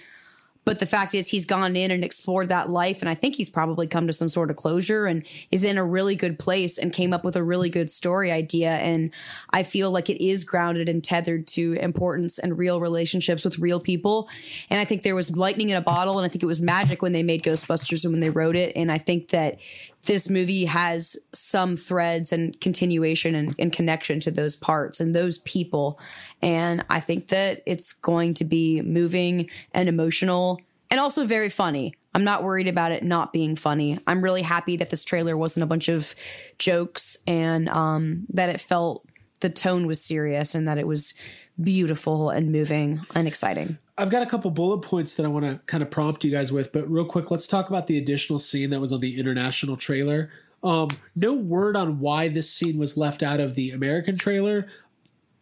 But 0.66 0.80
the 0.80 0.86
fact 0.86 1.14
is, 1.14 1.28
he's 1.28 1.46
gone 1.46 1.76
in 1.76 1.92
and 1.92 2.04
explored 2.04 2.50
that 2.50 2.70
life. 2.70 3.02
And 3.02 3.10
I 3.10 3.16
think 3.16 3.36
he's 3.36 3.50
probably 3.50 3.88
come 3.88 4.08
to 4.08 4.14
some 4.14 4.30
sort 4.30 4.50
of 4.50 4.56
closure 4.56 5.06
and 5.06 5.26
is 5.52 5.64
in 5.64 5.78
a 5.78 5.86
really 5.86 6.16
good 6.16 6.40
place 6.40 6.78
and 6.78 6.94
came 6.94 7.14
up 7.14 7.24
with 7.24 7.36
a 7.36 7.44
really 7.44 7.70
good 7.70 7.90
story 7.90 8.32
idea. 8.32 8.72
And 8.72 9.12
I 9.50 9.64
feel 9.64 9.92
like 9.92 10.10
it 10.10 10.24
is 10.24 10.44
grounded 10.44 10.88
and 10.88 11.04
tethered 11.04 11.48
to 11.48 11.74
importance 11.74 12.40
and 12.40 12.58
real 12.58 12.80
relationships 12.80 13.44
with 13.44 13.60
real 13.60 13.80
people. 13.80 14.30
And 14.70 14.80
I 14.80 14.86
think 14.86 15.04
there 15.04 15.16
was 15.16 15.36
lightning 15.36 15.70
in 15.70 15.78
a 15.78 15.82
bottle. 15.82 16.18
And 16.18 16.26
I 16.26 16.30
think 16.30 16.44
it 16.44 16.48
was 16.48 16.62
magic 16.62 17.02
when 17.02 17.12
they 17.12 17.24
made 17.24 17.44
Ghostbusters 17.44 18.04
and 18.06 18.14
when 18.14 18.22
they 18.22 18.30
wrote 18.30 18.56
it. 18.56 18.74
And 18.76 18.92
I 18.92 18.98
think 18.98 19.30
that 19.30 19.60
this 20.06 20.30
movie 20.30 20.66
has 20.66 21.16
some 21.34 21.76
threads 21.78 22.34
and 22.34 22.60
continuation 22.60 23.36
and, 23.36 23.56
and 23.58 23.72
connection 23.72 24.20
to 24.22 24.32
those 24.32 24.56
parts 24.56 25.00
and 25.00 25.16
those 25.16 25.38
people. 25.40 26.00
And 26.42 26.84
I 26.90 27.00
think 27.00 27.30
that 27.30 27.64
it's 27.66 27.94
going 27.94 28.34
to 28.36 28.44
be 28.44 28.82
moving 28.82 29.50
and 29.74 29.88
emotional 29.88 30.60
and 30.92 31.00
also 31.00 31.26
very 31.26 31.50
funny. 31.50 31.96
I'm 32.14 32.24
not 32.24 32.44
worried 32.44 32.68
about 32.68 32.92
it 32.92 33.04
not 33.04 33.34
being 33.34 33.56
funny. 33.56 33.98
I'm 34.06 34.24
really 34.24 34.44
happy 34.44 34.78
that 34.78 34.92
this 34.92 35.04
trailer 35.04 35.36
wasn't 35.36 35.64
a 35.64 35.68
bunch 35.68 35.90
of 35.90 36.14
jokes 36.60 37.18
and 37.26 37.68
um, 37.70 38.28
that 38.30 38.50
it 38.50 38.62
felt 38.62 39.04
the 39.40 39.50
tone 39.50 39.88
was 39.88 40.02
serious 40.02 40.54
and 40.54 40.68
that 40.68 40.78
it 40.78 40.86
was 40.86 41.16
beautiful 41.60 42.30
and 42.30 42.52
moving 42.52 43.02
and 43.16 43.28
exciting. 43.28 43.78
I've 43.98 44.10
got 44.10 44.24
a 44.24 44.26
couple 44.26 44.50
bullet 44.52 44.80
points 44.80 45.16
that 45.16 45.26
I 45.26 45.30
want 45.30 45.46
to 45.46 45.60
kind 45.68 45.84
of 45.84 45.92
prompt 45.92 46.24
you 46.24 46.32
guys 46.32 46.52
with, 46.52 46.72
but 46.72 46.90
real 46.90 47.06
quick, 47.06 47.30
let's 47.30 47.48
talk 47.48 47.70
about 47.70 47.88
the 47.88 47.98
additional 47.98 48.40
scene 48.40 48.72
that 48.72 48.80
was 48.80 48.92
on 48.92 49.02
the 49.02 49.20
international 49.20 49.78
trailer. 49.78 50.32
Um, 50.64 50.88
no 51.16 51.34
word 51.34 51.76
on 51.76 52.00
why 52.00 52.28
this 52.28 52.52
scene 52.52 52.80
was 52.80 52.98
left 52.98 53.22
out 53.22 53.40
of 53.40 53.56
the 53.56 53.72
American 53.72 54.18
trailer. 54.18 54.68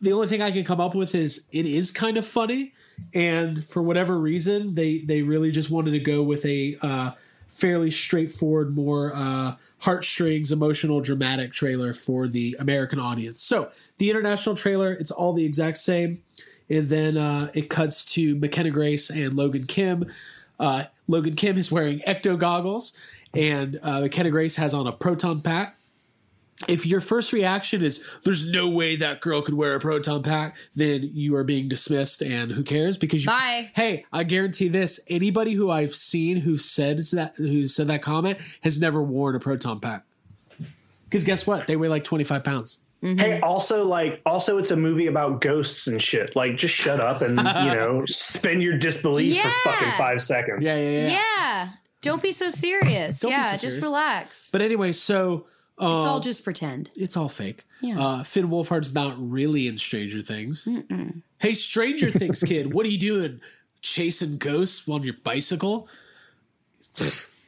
The 0.02 0.12
only 0.12 0.28
thing 0.28 0.42
I 0.42 0.52
can 0.52 0.66
come 0.66 0.82
up 0.82 0.96
with 0.96 1.16
is 1.16 1.48
it 1.52 1.66
is 1.66 1.92
kind 1.92 2.18
of 2.18 2.26
funny, 2.26 2.74
and 3.14 3.64
for 3.64 3.82
whatever 3.84 4.20
reason, 4.20 4.74
they 4.74 5.02
they 5.02 5.22
really 5.22 5.52
just 5.52 5.70
wanted 5.70 5.92
to 5.92 6.00
go 6.00 6.24
with 6.24 6.44
a 6.46 6.76
uh, 6.82 7.12
fairly 7.48 7.92
straightforward, 7.92 8.76
more 8.76 9.14
uh, 9.16 9.56
heartstrings, 9.80 10.52
emotional, 10.52 11.02
dramatic 11.02 11.52
trailer 11.52 11.94
for 11.94 12.28
the 12.28 12.56
American 12.60 13.00
audience. 13.00 13.42
So 13.42 13.70
the 13.98 14.10
international 14.10 14.56
trailer, 14.56 14.94
it's 14.94 15.12
all 15.12 15.34
the 15.34 15.46
exact 15.46 15.78
same 15.78 16.24
and 16.72 16.88
then 16.88 17.18
uh, 17.18 17.52
it 17.54 17.70
cuts 17.70 18.06
to 18.14 18.36
McKenna 18.36 18.72
Grace 18.72 19.10
and 19.10 19.34
Logan 19.34 19.66
Kim. 19.66 20.10
Uh, 20.58 20.86
Logan 21.08 21.36
Kim 21.36 21.58
is 21.58 21.72
wearing 21.72 22.00
ecto 22.08 22.40
goggles, 22.40 22.98
and 23.36 23.78
uh, 23.84 24.00
McKenna 24.02 24.32
Grace 24.32 24.56
has 24.56 24.74
on 24.74 24.88
a 24.88 24.92
proton 24.92 25.42
pack. 25.42 25.78
If 26.70 26.86
your 26.86 27.02
first 27.02 27.34
reaction 27.34 27.84
is 27.84 28.20
"There's 28.24 28.50
no 28.50 28.70
way 28.70 28.96
that 28.98 29.20
girl 29.20 29.42
could 29.42 29.56
wear 29.56 29.76
a 29.76 29.80
proton 29.80 30.24
pack," 30.24 30.58
then 30.76 31.10
you 31.12 31.36
are 31.36 31.44
being 31.44 31.68
dismissed, 31.68 32.22
and 32.22 32.52
who 32.52 32.64
cares? 32.64 32.98
Because 32.98 33.26
you, 33.26 33.32
Bye. 33.32 33.72
hey, 33.76 34.06
I 34.14 34.24
guarantee 34.24 34.68
this: 34.68 35.00
anybody 35.10 35.54
who 35.54 35.70
I've 35.70 35.96
seen 35.96 36.38
who 36.38 36.58
says 36.58 37.12
that 37.12 37.34
who 37.36 37.68
said 37.68 37.88
that 37.88 38.02
comment 38.02 38.38
has 38.64 38.80
never 38.80 39.02
worn 39.02 39.36
a 39.36 39.40
proton 39.40 39.80
pack. 39.80 40.06
Because 41.06 41.26
guess 41.26 41.46
what? 41.46 41.68
They 41.68 41.76
weigh 41.76 41.90
like 41.90 42.06
25 42.06 42.44
pounds. 42.44 42.78
Hey, 43.02 43.40
also 43.42 43.84
like 43.84 44.22
also 44.28 44.58
it's 44.60 44.70
a 44.72 44.76
movie 44.76 45.08
about 45.08 45.42
ghosts 45.42 45.88
and 45.88 46.00
shit. 46.02 46.36
Like 46.36 46.56
just 46.56 46.76
shut 46.76 47.00
up 47.00 47.22
and 47.22 47.38
you 47.38 47.44
know 47.76 48.04
spend 48.08 48.62
your 48.62 48.78
disbelief 48.78 49.36
Yeah. 49.36 49.52
for 49.64 49.70
fucking 49.72 49.88
five 49.98 50.22
seconds. 50.22 50.66
Yeah, 50.68 50.76
yeah, 50.78 50.90
yeah. 51.00 51.10
Yeah. 51.10 51.70
Don't 52.02 52.22
be 52.22 52.32
so 52.32 52.50
serious. 52.50 53.20
Don't 53.20 53.32
yeah, 53.32 53.44
so 53.44 53.52
just 53.54 53.62
serious. 53.62 53.82
relax. 53.84 54.50
But 54.52 54.62
anyway, 54.62 54.92
so 54.92 55.46
it's 55.78 55.84
all 55.84 56.20
just 56.20 56.44
pretend. 56.44 56.92
it's 56.96 57.18
all 57.18 57.30
fake. 57.30 57.66
Yeah. 57.82 58.00
Uh, 58.00 58.24
Finn 58.24 58.50
Wolfhard's 58.50 58.94
not 58.94 59.16
really 59.18 59.68
in 59.68 59.80
Stranger 59.80 60.22
Things. 60.22 60.68
Hey, 61.40 61.54
Stranger 61.56 62.12
Things 62.12 62.44
kid, 62.44 62.72
what 62.74 62.86
are 62.86 62.90
you 62.90 63.00
doing? 63.00 63.42
chasing 63.84 64.38
ghosts 64.38 64.88
on 64.88 65.02
your 65.02 65.16
bicycle. 65.24 65.88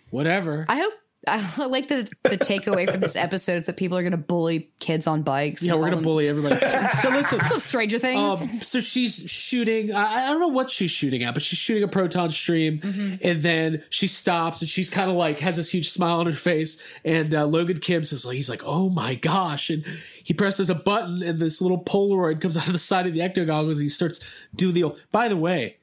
Whatever. 0.10 0.66
I 0.68 0.78
hope 0.78 0.94
I 1.28 1.66
like 1.68 1.88
the 1.88 2.10
the 2.24 2.38
takeaway 2.38 2.90
from 2.90 3.00
this 3.00 3.16
episode 3.16 3.58
is 3.58 3.64
that 3.64 3.78
people 3.78 3.98
are 3.98 4.02
going 4.02 4.12
to 4.12 4.18
bully 4.18 4.70
kids 4.80 5.08
on 5.08 5.22
bikes. 5.22 5.64
yeah, 5.64 5.74
we're 5.76 5.90
gonna 5.90 6.02
bully 6.02 6.28
everybody. 6.28 6.60
So 6.98 7.10
listen, 7.10 7.44
some 7.46 7.60
Stranger 7.60 7.98
Things. 8.00 8.42
Um, 8.42 8.60
so 8.60 8.80
she's 8.80 9.32
shooting. 9.32 9.94
I, 9.94 10.26
I 10.26 10.28
don't 10.28 10.40
know 10.42 10.48
what 10.50 10.70
she's 10.70 10.92
shooting 10.92 11.24
at, 11.24 11.34
but 11.34 11.42
she's 11.44 11.60
shooting 11.60 11.84
a 11.84 11.88
proton 11.88 12.30
stream, 12.30 12.80
Mm-hmm. 12.80 13.16
and 13.28 13.42
then 13.42 13.84
she 13.90 14.08
stops 14.08 14.62
and 14.62 14.70
she's 14.70 14.90
kind 14.90 15.10
of 15.10 15.16
like 15.16 15.40
has 15.40 15.56
this 15.56 15.72
huge 15.74 15.90
smile 15.90 16.20
on 16.20 16.26
her 16.26 16.32
face. 16.34 16.82
And 17.06 17.34
uh, 17.34 17.46
Logan 17.46 17.80
Kim 17.80 18.04
says, 18.04 18.26
like, 18.26 18.36
he's 18.36 18.50
like, 18.50 18.62
"Oh 18.66 18.90
my 18.90 19.16
gosh!" 19.16 19.70
And 19.70 19.86
he 20.24 20.34
presses 20.34 20.70
a 20.70 20.76
button, 20.76 21.24
and 21.24 21.40
this 21.40 21.62
little 21.62 21.82
Polaroid 21.84 22.42
comes 22.42 22.58
out 22.58 22.68
of 22.68 22.74
the 22.74 22.80
side 22.80 23.08
of 23.08 23.14
the 23.14 23.20
ecto 23.22 23.46
goggles, 23.48 23.78
and 23.78 23.84
he 23.86 23.90
starts 23.90 24.20
doing 24.56 24.74
the. 24.74 24.84
Old, 24.84 25.00
By 25.12 25.28
the 25.30 25.38
way, 25.38 25.78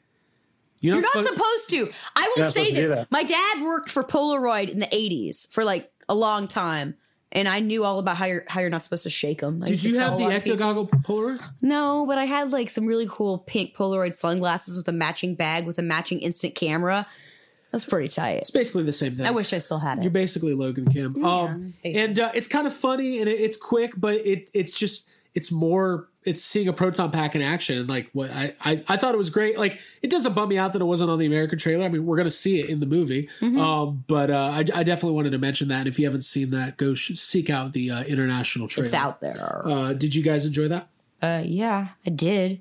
you're 0.81 0.95
You're 0.97 1.03
not, 1.03 1.15
not 1.15 1.25
supposed- 1.27 1.69
supposed 1.69 1.71
to. 1.71 1.99
I 2.17 2.33
will 2.37 2.45
say 2.51 2.65
supposed 2.65 2.69
to 2.69 2.75
do 2.83 2.89
this. 2.89 3.07
My 3.11 3.23
dad 3.23 3.63
worked 3.63 3.91
for 3.91 4.03
Polaroid 4.05 4.69
in 4.71 4.79
the 4.79 4.87
80s 4.87 5.51
for 5.53 5.65
like 5.65 5.91
a 6.09 6.15
long 6.15 6.49
time. 6.49 6.95
And 7.33 7.47
I 7.47 7.61
knew 7.61 7.85
all 7.85 8.01
about 8.01 8.17
how 8.17 8.25
you're 8.27 8.43
how 8.49 8.61
you're 8.61 8.71
not 8.71 8.83
supposed 8.83 9.05
to 9.05 9.11
shake 9.11 9.41
them. 9.41 9.61
Did 9.61 9.85
you 9.85 9.97
have 10.01 10.19
the 10.19 10.25
ecto 10.25 10.59
goggle 10.59 10.89
Polaroid? 10.89 11.41
No, 11.63 12.05
but 12.05 12.19
I 12.19 12.25
had 12.25 12.51
like 12.51 12.69
some 12.69 12.87
really 12.87 13.07
cool 13.09 13.39
pink 13.39 13.77
Polaroid 13.77 14.15
sunglasses 14.15 14.77
with 14.77 14.89
a 14.89 14.93
matching 14.93 15.37
bag 15.37 15.65
with 15.65 15.79
a 15.79 15.83
matching 15.83 16.19
instant 16.21 16.57
camera. 16.57 17.07
That's 17.71 17.85
pretty 17.85 18.09
tight. 18.09 18.39
It's 18.39 18.51
basically 18.51 18.83
the 18.83 18.93
same 18.93 19.13
thing. 19.13 19.27
I 19.27 19.31
wish 19.31 19.53
I 19.53 19.59
still 19.59 19.79
had 19.79 19.99
it. 19.99 20.03
You're 20.03 20.11
basically 20.11 20.55
Logan 20.55 20.91
Kim. 20.91 21.25
um, 21.25 21.75
basically. 21.85 22.03
and 22.03 22.19
uh, 22.19 22.33
it's 22.35 22.49
kind 22.49 22.67
of 22.67 22.73
funny 22.75 23.21
and 23.21 23.29
it, 23.29 23.39
it's 23.41 23.57
quick, 23.57 23.93
but 23.97 24.15
it 24.17 24.51
it's 24.53 24.77
just 24.77 25.09
it's 25.35 25.53
more 25.53 26.09
it's 26.25 26.43
seeing 26.45 26.69
a 26.69 26.73
proton 26.73 27.11
pack 27.11 27.35
in 27.35 27.41
action 27.41 27.79
and 27.79 27.89
like 27.89 28.11
what 28.13 28.31
I, 28.31 28.53
I 28.63 28.85
I 28.89 28.97
thought 28.97 29.15
it 29.15 29.19
was 29.19 29.31
great. 29.31 29.59
Like 29.59 29.81
it 30.03 30.11
doesn't 30.11 30.35
bum 30.35 30.49
me 30.49 30.59
out 30.59 30.73
that 30.75 30.83
it 30.83 30.85
wasn't 30.85 31.11
on 31.11 31.19
the 31.19 31.27
American 31.27 31.59
trailer. 31.59 31.85
I 31.85 31.89
mean, 31.89 32.05
we're 32.05 32.17
gonna 32.17 32.31
see 32.31 32.61
it 32.61 32.69
in 32.69 32.81
the 32.81 32.87
movie. 32.87 33.29
Mm-hmm. 33.41 33.59
Um, 33.59 34.05
but 34.07 34.31
uh, 34.31 34.51
I, 34.53 34.59
I 34.59 34.83
definitely 34.83 35.13
wanted 35.13 35.31
to 35.33 35.39
mention 35.39 35.69
that. 35.69 35.79
And 35.81 35.87
if 35.89 35.99
you 35.99 36.05
haven't 36.05 36.23
seen 36.23 36.51
that, 36.51 36.77
go 36.77 36.95
sh- 36.95 37.15
seek 37.15 37.49
out 37.49 37.73
the 37.73 37.91
uh, 37.91 38.03
international 38.05 38.69
trailer. 38.69 38.85
It's 38.87 38.95
out 38.95 39.21
there. 39.21 39.63
Uh, 39.67 39.93
did 39.93 40.15
you 40.15 40.23
guys 40.23 40.45
enjoy 40.45 40.69
that? 40.69 40.89
Uh, 41.23 41.43
yeah, 41.45 41.89
I 42.07 42.11
did. 42.11 42.61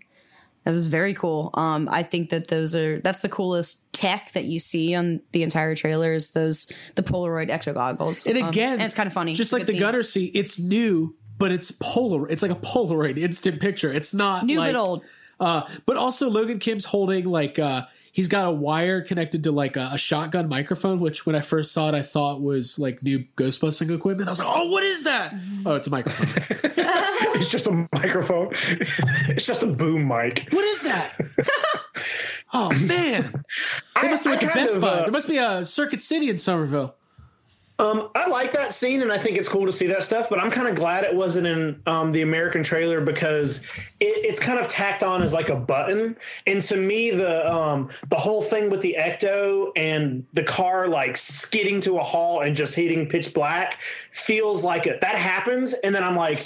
That 0.63 0.71
was 0.71 0.87
very 0.87 1.13
cool. 1.13 1.51
Um, 1.53 1.87
I 1.89 2.03
think 2.03 2.29
that 2.29 2.47
those 2.47 2.75
are 2.75 2.99
that's 2.99 3.21
the 3.21 3.29
coolest 3.29 3.91
tech 3.93 4.31
that 4.31 4.45
you 4.45 4.59
see 4.59 4.95
on 4.95 5.21
the 5.33 5.43
entire 5.43 5.75
trailer 5.75 6.13
is 6.13 6.31
those 6.31 6.71
the 6.95 7.03
Polaroid 7.03 7.49
ecto 7.49 7.73
goggles. 7.73 8.25
And 8.25 8.37
Um, 8.37 8.47
again, 8.47 8.73
and 8.73 8.83
it's 8.83 8.95
kind 8.95 9.07
of 9.07 9.13
funny, 9.13 9.33
Just 9.33 9.51
It's 9.51 9.59
like 9.59 9.67
the 9.67 9.79
gunner 9.79 10.03
seat, 10.03 10.31
it's 10.35 10.59
new, 10.59 11.15
but 11.39 11.51
it's 11.51 11.71
polar. 11.71 12.29
It's 12.29 12.41
like 12.43 12.51
a 12.51 12.55
Polaroid 12.55 13.17
instant 13.27 13.59
picture. 13.59 13.91
It's 13.91 14.13
not 14.13 14.45
new 14.45 14.59
like, 14.59 14.73
but 14.73 14.79
old. 14.79 15.03
Uh, 15.39 15.61
but 15.85 15.95
also 15.95 16.29
Logan 16.29 16.59
Kim's 16.59 16.83
holding 16.83 17.23
like 17.25 17.57
uh, 17.59 17.85
he's 18.11 18.27
got 18.27 18.45
a 18.47 18.51
wire 18.51 19.01
connected 19.01 19.45
to 19.45 19.53
like 19.53 19.77
a, 19.77 19.91
a 19.93 19.97
shotgun 19.97 20.49
microphone, 20.49 20.99
which 20.99 21.25
when 21.25 21.33
I 21.33 21.39
first 21.39 21.71
saw 21.71 21.87
it, 21.87 21.95
I 21.95 22.01
thought 22.01 22.41
was 22.41 22.77
like 22.77 23.01
new 23.01 23.23
Ghostbusting 23.37 23.89
equipment. 23.95 24.27
I 24.27 24.31
was 24.33 24.39
like, 24.39 24.49
oh, 24.51 24.69
what 24.69 24.83
is 24.83 25.03
that? 25.05 25.33
Oh, 25.65 25.75
it's 25.75 25.87
a 25.87 25.91
microphone. 25.91 26.27
It's 27.31 27.51
just 27.51 27.67
a 27.67 27.87
microphone. 27.93 28.49
it's 28.51 29.45
just 29.45 29.63
a 29.63 29.67
boom 29.67 30.07
mic. 30.07 30.47
what 30.51 30.65
is 30.65 30.83
that? 30.83 31.15
oh 32.53 32.69
man, 32.81 33.43
they 34.01 34.09
must 34.09 34.25
have 34.25 34.27
I 34.27 34.29
went 34.31 34.41
to 34.41 34.47
kind 34.47 34.59
Best 34.59 34.75
of, 34.75 34.81
Buy. 34.81 34.87
uh, 34.89 35.01
there 35.03 35.11
must 35.11 35.27
be 35.27 35.37
a 35.37 35.65
Circuit 35.65 36.01
City 36.01 36.29
in 36.29 36.37
Summerville. 36.37 36.95
Um, 37.79 38.09
I 38.13 38.27
like 38.27 38.51
that 38.51 38.73
scene, 38.73 39.01
and 39.01 39.11
I 39.11 39.17
think 39.17 39.37
it's 39.37 39.47
cool 39.47 39.65
to 39.65 39.71
see 39.71 39.87
that 39.87 40.03
stuff. 40.03 40.29
But 40.29 40.39
I'm 40.39 40.51
kind 40.51 40.67
of 40.67 40.75
glad 40.75 41.05
it 41.05 41.15
wasn't 41.15 41.47
in 41.47 41.81
um, 41.85 42.11
the 42.11 42.21
American 42.21 42.61
trailer 42.61 42.99
because 42.99 43.59
it, 44.01 44.25
it's 44.25 44.39
kind 44.39 44.59
of 44.59 44.67
tacked 44.67 45.01
on 45.01 45.21
as 45.21 45.33
like 45.33 45.49
a 45.49 45.55
button. 45.55 46.17
And 46.45 46.61
to 46.63 46.75
me, 46.75 47.11
the 47.11 47.49
um, 47.51 47.89
the 48.09 48.17
whole 48.17 48.41
thing 48.41 48.69
with 48.69 48.81
the 48.81 48.97
ecto 48.99 49.71
and 49.77 50.25
the 50.33 50.43
car 50.43 50.87
like 50.87 51.15
skidding 51.15 51.79
to 51.81 51.97
a 51.97 52.03
halt 52.03 52.43
and 52.45 52.53
just 52.53 52.75
hitting 52.75 53.07
pitch 53.07 53.33
black 53.33 53.81
feels 53.81 54.65
like 54.65 54.85
it. 54.85 54.99
That 55.01 55.15
happens, 55.15 55.73
and 55.73 55.95
then 55.95 56.03
I'm 56.03 56.15
like. 56.15 56.45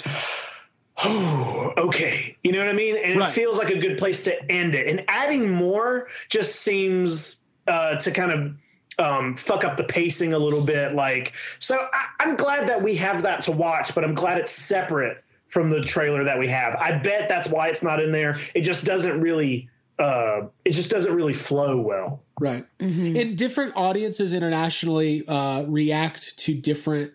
Oh, 0.98 1.72
okay. 1.78 2.36
You 2.44 2.52
know 2.52 2.60
what 2.60 2.68
I 2.68 2.72
mean? 2.72 2.96
And 2.96 3.18
Right. 3.18 3.28
it 3.28 3.32
feels 3.32 3.58
like 3.58 3.70
a 3.70 3.78
good 3.78 3.98
place 3.98 4.22
to 4.22 4.50
end 4.50 4.76
it. 4.76 4.86
And 4.86 5.04
adding 5.08 5.50
more 5.50 6.06
just 6.28 6.60
seems 6.62 7.40
uh, 7.66 7.96
to 7.96 8.12
kind 8.12 8.30
of 8.30 8.52
um, 8.98 9.36
fuck 9.36 9.64
up 9.64 9.76
the 9.76 9.84
pacing 9.84 10.32
a 10.32 10.38
little 10.38 10.64
bit. 10.64 10.94
Like, 10.94 11.32
so 11.58 11.76
I, 11.76 12.06
I'm 12.20 12.36
glad 12.36 12.68
that 12.68 12.82
we 12.82 12.94
have 12.96 13.22
that 13.22 13.42
to 13.42 13.52
watch, 13.52 13.94
but 13.94 14.04
I'm 14.04 14.14
glad 14.14 14.38
it's 14.38 14.52
separate 14.52 15.22
from 15.48 15.70
the 15.70 15.80
trailer 15.80 16.24
that 16.24 16.38
we 16.38 16.48
have. 16.48 16.74
I 16.76 16.98
bet 16.98 17.28
that's 17.28 17.48
why 17.48 17.68
it's 17.68 17.82
not 17.82 18.00
in 18.02 18.12
there. 18.12 18.36
It 18.54 18.62
just 18.62 18.84
doesn't 18.84 19.20
really, 19.20 19.68
uh, 19.98 20.42
it 20.64 20.72
just 20.72 20.90
doesn't 20.90 21.14
really 21.14 21.34
flow 21.34 21.80
well. 21.80 22.22
Right. 22.40 22.64
Mm-hmm. 22.80 23.16
And 23.16 23.38
different 23.38 23.74
audiences 23.76 24.32
internationally 24.32 25.24
uh, 25.28 25.64
react 25.68 26.38
to 26.40 26.54
different 26.54 27.12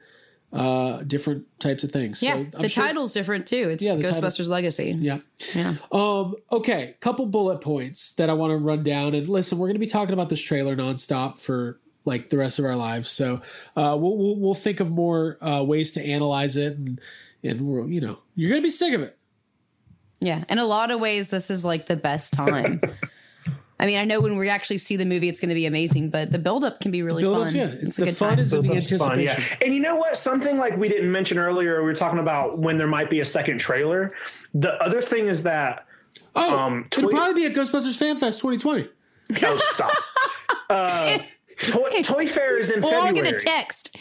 uh, 0.51 1.03
different 1.03 1.45
types 1.59 1.83
of 1.83 1.91
things. 1.91 2.23
Yeah, 2.23 2.33
so 2.33 2.39
I'm 2.39 2.61
the 2.63 2.69
sure- 2.69 2.85
title's 2.85 3.13
different 3.13 3.45
too. 3.45 3.69
It's 3.69 3.83
Yeah, 3.83 3.95
the 3.95 4.03
title- 4.03 4.21
Ghostbusters 4.21 4.49
Legacy. 4.49 4.95
Yeah. 4.97 5.19
Yeah. 5.55 5.75
Um, 5.91 6.35
okay, 6.51 6.95
couple 6.99 7.25
bullet 7.27 7.61
points 7.61 8.13
that 8.15 8.29
I 8.29 8.33
want 8.33 8.51
to 8.51 8.57
run 8.57 8.83
down. 8.83 9.13
And 9.13 9.27
listen, 9.29 9.57
we're 9.59 9.67
going 9.67 9.75
to 9.75 9.79
be 9.79 9.87
talking 9.87 10.13
about 10.13 10.29
this 10.29 10.41
trailer 10.41 10.75
nonstop 10.75 11.37
for 11.37 11.79
like 12.05 12.29
the 12.29 12.37
rest 12.37 12.57
of 12.59 12.65
our 12.65 12.75
lives. 12.75 13.09
So 13.11 13.35
uh, 13.75 13.95
we'll, 13.99 14.17
we'll 14.17 14.35
we'll 14.37 14.53
think 14.55 14.79
of 14.79 14.89
more 14.89 15.37
uh, 15.41 15.63
ways 15.63 15.93
to 15.93 16.01
analyze 16.03 16.57
it, 16.57 16.77
and 16.77 16.99
and 17.43 17.61
we'll, 17.61 17.87
you 17.89 18.01
know 18.01 18.19
you're 18.35 18.49
going 18.49 18.61
to 18.61 18.65
be 18.65 18.69
sick 18.71 18.93
of 18.93 19.01
it. 19.01 19.17
Yeah. 20.19 20.43
In 20.49 20.57
a 20.59 20.65
lot 20.65 20.91
of 20.91 20.99
ways, 20.99 21.29
this 21.29 21.49
is 21.51 21.63
like 21.63 21.85
the 21.85 21.95
best 21.95 22.33
time. 22.33 22.81
I 23.81 23.85
mean, 23.85 23.97
I 23.97 24.03
know 24.03 24.19
when 24.19 24.35
we 24.37 24.49
actually 24.49 24.77
see 24.79 24.95
the 24.97 25.05
movie, 25.05 25.29
it's 25.29 25.39
going 25.39 25.49
to 25.49 25.55
be 25.55 25.65
amazing, 25.65 26.09
but 26.09 26.31
the 26.31 26.39
buildup 26.39 26.81
can 26.81 26.91
be 26.91 27.01
really 27.01 27.23
Build 27.23 27.35
fun. 27.37 27.43
up's 27.45 27.53
good. 27.53 27.73
It's, 27.75 27.83
It's 27.83 27.99
a 27.99 28.05
good 28.05 28.17
fun 28.17 28.29
time. 28.31 28.39
is 28.39 28.53
in 28.53 28.61
the 28.61 28.67
Build-up's 28.67 28.89
fun, 28.89 29.11
anticipation. 29.19 29.57
yeah. 29.61 29.65
And 29.65 29.73
you 29.73 29.79
know 29.79 29.95
what? 29.95 30.17
Something 30.17 30.57
like 30.57 30.75
we 30.75 30.89
didn't 30.89 31.11
mention 31.11 31.37
earlier, 31.39 31.77
we 31.79 31.85
were 31.85 31.95
talking 31.95 32.19
about 32.19 32.59
when 32.59 32.77
there 32.77 32.87
might 32.87 33.09
be 33.09 33.21
a 33.21 33.25
second 33.25 33.57
trailer. 33.59 34.13
The 34.53 34.73
other 34.83 35.01
thing 35.01 35.27
is 35.27 35.43
that 35.43 35.85
Oh, 36.35 36.57
Um, 36.59 36.87
it'll 36.95 37.09
probably 37.09 37.41
be 37.41 37.45
at 37.47 37.53
Ghostbusters 37.53 37.97
Fan 37.97 38.17
Fest 38.17 38.41
2020. 38.41 38.87
oh 39.43 39.57
stop. 39.59 39.91
uh, 40.69 41.17
Toy, 41.59 42.01
Toy 42.03 42.27
Fair 42.27 42.57
is 42.57 42.69
in 42.71 42.81
We're 42.81 42.87
all 42.95 43.05
February. 43.05 43.29
going 43.29 43.39
to 43.39 43.45
text. 43.45 43.97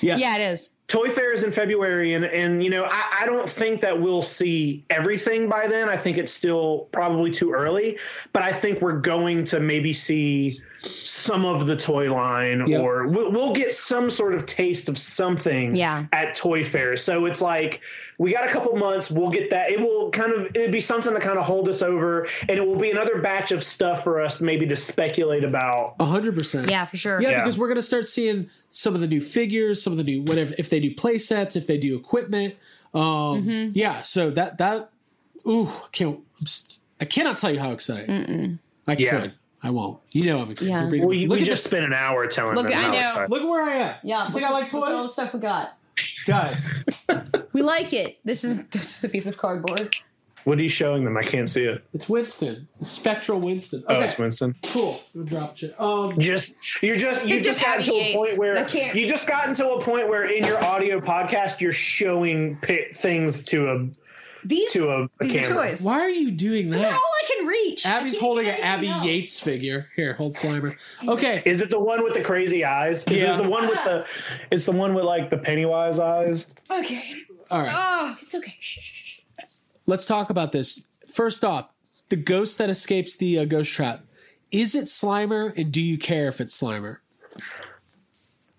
Yes. 0.00 0.20
Yeah, 0.20 0.36
it 0.36 0.52
is. 0.52 0.70
Toy 0.88 1.10
Fair 1.10 1.34
is 1.34 1.44
in 1.44 1.52
February, 1.52 2.14
and 2.14 2.24
and 2.24 2.64
you 2.64 2.70
know 2.70 2.84
I, 2.84 3.18
I 3.20 3.26
don't 3.26 3.48
think 3.48 3.82
that 3.82 4.00
we'll 4.00 4.22
see 4.22 4.84
everything 4.88 5.46
by 5.48 5.66
then. 5.68 5.88
I 5.88 5.96
think 5.98 6.16
it's 6.16 6.32
still 6.32 6.88
probably 6.92 7.30
too 7.30 7.52
early, 7.52 7.98
but 8.32 8.42
I 8.42 8.52
think 8.52 8.80
we're 8.80 8.98
going 8.98 9.44
to 9.44 9.60
maybe 9.60 9.92
see 9.92 10.58
some 10.80 11.44
of 11.44 11.66
the 11.66 11.76
toy 11.76 12.12
line, 12.12 12.64
Yep. 12.66 12.80
or 12.80 13.06
we'll, 13.08 13.32
we'll 13.32 13.52
get 13.52 13.72
some 13.72 14.08
sort 14.08 14.34
of 14.34 14.46
taste 14.46 14.88
of 14.88 14.96
something 14.96 15.74
Yeah. 15.74 16.06
at 16.12 16.34
Toy 16.36 16.62
Fair. 16.64 16.96
So 16.96 17.26
it's 17.26 17.42
like 17.42 17.80
we 18.18 18.32
got 18.32 18.44
a 18.44 18.48
couple 18.48 18.76
months. 18.76 19.10
We'll 19.10 19.28
get 19.28 19.50
that. 19.50 19.70
It 19.70 19.80
will 19.80 20.10
kind 20.10 20.32
of 20.32 20.46
it'd 20.54 20.70
be 20.72 20.80
something 20.80 21.12
to 21.12 21.20
kind 21.20 21.38
of 21.38 21.44
hold 21.44 21.68
us 21.68 21.82
over, 21.82 22.26
and 22.48 22.50
it 22.58 22.66
will 22.66 22.76
be 22.78 22.90
another 22.90 23.20
batch 23.20 23.50
of 23.52 23.62
stuff 23.62 24.04
for 24.04 24.20
us 24.20 24.40
maybe 24.40 24.66
to 24.66 24.76
speculate 24.76 25.44
about. 25.44 25.98
100%. 25.98 26.70
Yeah, 26.70 26.84
for 26.84 26.96
sure. 26.96 27.20
Yeah, 27.20 27.30
Yeah. 27.30 27.40
because 27.44 27.58
we're 27.58 27.68
going 27.68 27.76
to 27.76 27.82
start 27.82 28.06
seeing 28.06 28.48
some 28.70 28.94
of 28.94 29.00
the 29.00 29.06
new 29.08 29.20
figures, 29.20 29.82
some 29.82 29.92
of 29.92 29.96
the 29.96 30.04
new 30.04 30.22
whatever 30.22 30.54
if 30.58 30.70
they 30.70 30.78
do 30.80 30.94
play 30.94 31.18
sets, 31.18 31.56
if 31.56 31.66
they 31.66 31.78
do 31.78 31.96
equipment. 31.96 32.54
Um, 32.94 33.02
Mm-hmm. 33.02 33.70
Yeah, 33.74 34.00
so 34.02 34.30
that 34.30 34.58
that 34.58 34.90
ooh, 35.46 35.66
I 35.66 35.88
can't 35.92 36.16
I'm 36.40 36.44
s- 36.46 36.78
I 37.00 37.04
cannot 37.04 37.38
tell 37.38 37.52
you 37.52 37.60
how 37.60 37.70
excited. 37.72 38.58
I 38.86 38.96
Yeah. 38.98 39.20
could. 39.20 39.32
I 39.62 39.70
won't. 39.70 39.98
You 40.12 40.26
know 40.26 40.40
I'm 40.42 40.50
excited. 40.50 40.70
Yeah. 40.70 40.88
You're 40.90 41.06
We, 41.06 41.26
look 41.26 41.38
we 41.40 41.44
just 41.44 41.64
this. 41.64 41.64
spent 41.64 41.84
an 41.84 41.92
hour 41.92 42.26
telling 42.26 42.54
Look, 42.54 42.68
them. 42.68 42.78
I 42.78 42.82
how 42.82 42.92
know. 42.92 42.98
excited- 42.98 43.30
Look 43.30 43.42
at 43.42 43.48
where 43.48 43.62
I 43.62 43.74
am. 43.74 43.94
Yeah. 44.04 44.26
You 44.26 44.32
think 44.32 44.46
I 44.46 44.50
like 44.50 44.72
look 44.72 44.88
at 44.88 44.94
all 44.94 45.02
the 45.02 45.08
stuff 45.08 45.34
we 45.34 45.40
got. 45.40 45.70
Guys, 46.26 46.84
We 47.52 47.62
like 47.62 47.92
it. 47.92 48.18
This 48.24 48.44
is 48.44 48.66
this 48.68 48.98
is 48.98 49.04
a 49.04 49.08
piece 49.08 49.26
of 49.26 49.36
cardboard. 49.36 49.96
What 50.44 50.58
are 50.58 50.62
you 50.62 50.68
showing 50.68 51.04
them? 51.04 51.16
I 51.16 51.22
can't 51.24 51.48
see 51.50 51.64
it. 51.64 51.82
it's 51.92 52.08
Winston. 52.08 52.68
Spectral 52.80 53.40
Winston. 53.40 53.82
Oh, 53.88 54.00
it's 54.00 54.16
Winston. 54.16 54.54
Cool. 54.62 55.02
We'll 55.12 55.24
drop 55.24 55.60
it. 55.62 55.74
Um 55.80 56.18
just 56.20 56.80
you 56.82 56.96
just 56.96 57.26
you 57.26 57.42
just 57.42 57.60
just 57.60 57.62
got 57.62 57.82
to 57.84 57.90
a 57.92 57.94
aviates. 57.94 58.16
point 58.16 58.34
I 58.34 58.38
where 58.38 58.64
can't- 58.64 58.96
you 58.96 59.08
just 59.08 59.28
gotten 59.28 59.52
to 59.54 59.70
a 59.70 59.80
point 59.82 60.08
where 60.08 60.24
in 60.24 60.44
your 60.44 60.62
audio 60.64 61.00
podcast 61.00 61.60
you're 61.60 61.72
showing 61.72 62.56
pi 62.58 62.86
things 62.94 63.42
to 63.46 63.68
a 63.68 63.88
These, 64.44 64.72
To 64.72 64.88
a- 64.90 65.04
a 65.04 65.08
these 65.20 65.36
are 65.36 65.40
camera. 65.48 65.68
toys. 65.70 65.82
why 65.82 65.98
are 66.00 66.08
you 66.10 66.30
doing 66.30 66.70
They're 66.70 66.80
that? 66.80 66.92
all 66.92 66.98
I 66.98 67.22
can 67.36 67.46
reach. 67.46 67.84
Abby's 67.86 68.12
can't 68.14 68.22
holding 68.22 68.46
an 68.48 68.54
Abby 68.60 68.88
else. 68.88 69.04
Yates 69.04 69.40
figure. 69.40 69.88
Here, 69.96 70.12
hold 70.14 70.34
Slimer. 70.34 70.76
Okay. 71.06 71.42
is 71.44 71.60
it 71.60 71.70
the 71.70 71.80
one 71.80 72.02
with 72.04 72.14
the 72.14 72.22
crazy 72.22 72.64
eyes 72.64 73.04
is 73.08 73.20
Yeah. 73.20 73.34
it 73.38 73.42
the 73.42 73.48
one 73.48 73.66
with 73.68 73.82
the 73.84 74.06
it's 74.50 74.66
the 74.66 74.72
one 74.72 74.94
with 74.94 75.04
like 75.04 75.30
the 75.30 75.38
pennywise 75.38 75.98
eyes 75.98 76.46
Okay. 76.70 77.16
All 77.50 77.60
right. 77.62 77.70
Oh, 77.72 78.16
it's 78.20 78.34
okay. 78.34 78.54
Shh, 78.60 78.78
shh, 78.80 79.04
shh. 79.04 79.20
let's 79.86 80.06
talk 80.06 80.30
about 80.30 80.52
this. 80.52 80.86
First 81.06 81.44
off, 81.44 81.70
the 82.10 82.16
ghost 82.16 82.58
that 82.58 82.68
escapes 82.70 83.16
the 83.16 83.38
uh, 83.38 83.44
ghost 83.44 83.72
trap. 83.72 84.04
Is 84.50 84.74
it 84.74 84.84
Slimer, 84.84 85.52
and 85.58 85.72
do 85.72 85.80
you 85.80 85.98
care 85.98 86.28
if 86.28 86.40
it's 86.40 86.58
Slimer? 86.58 86.98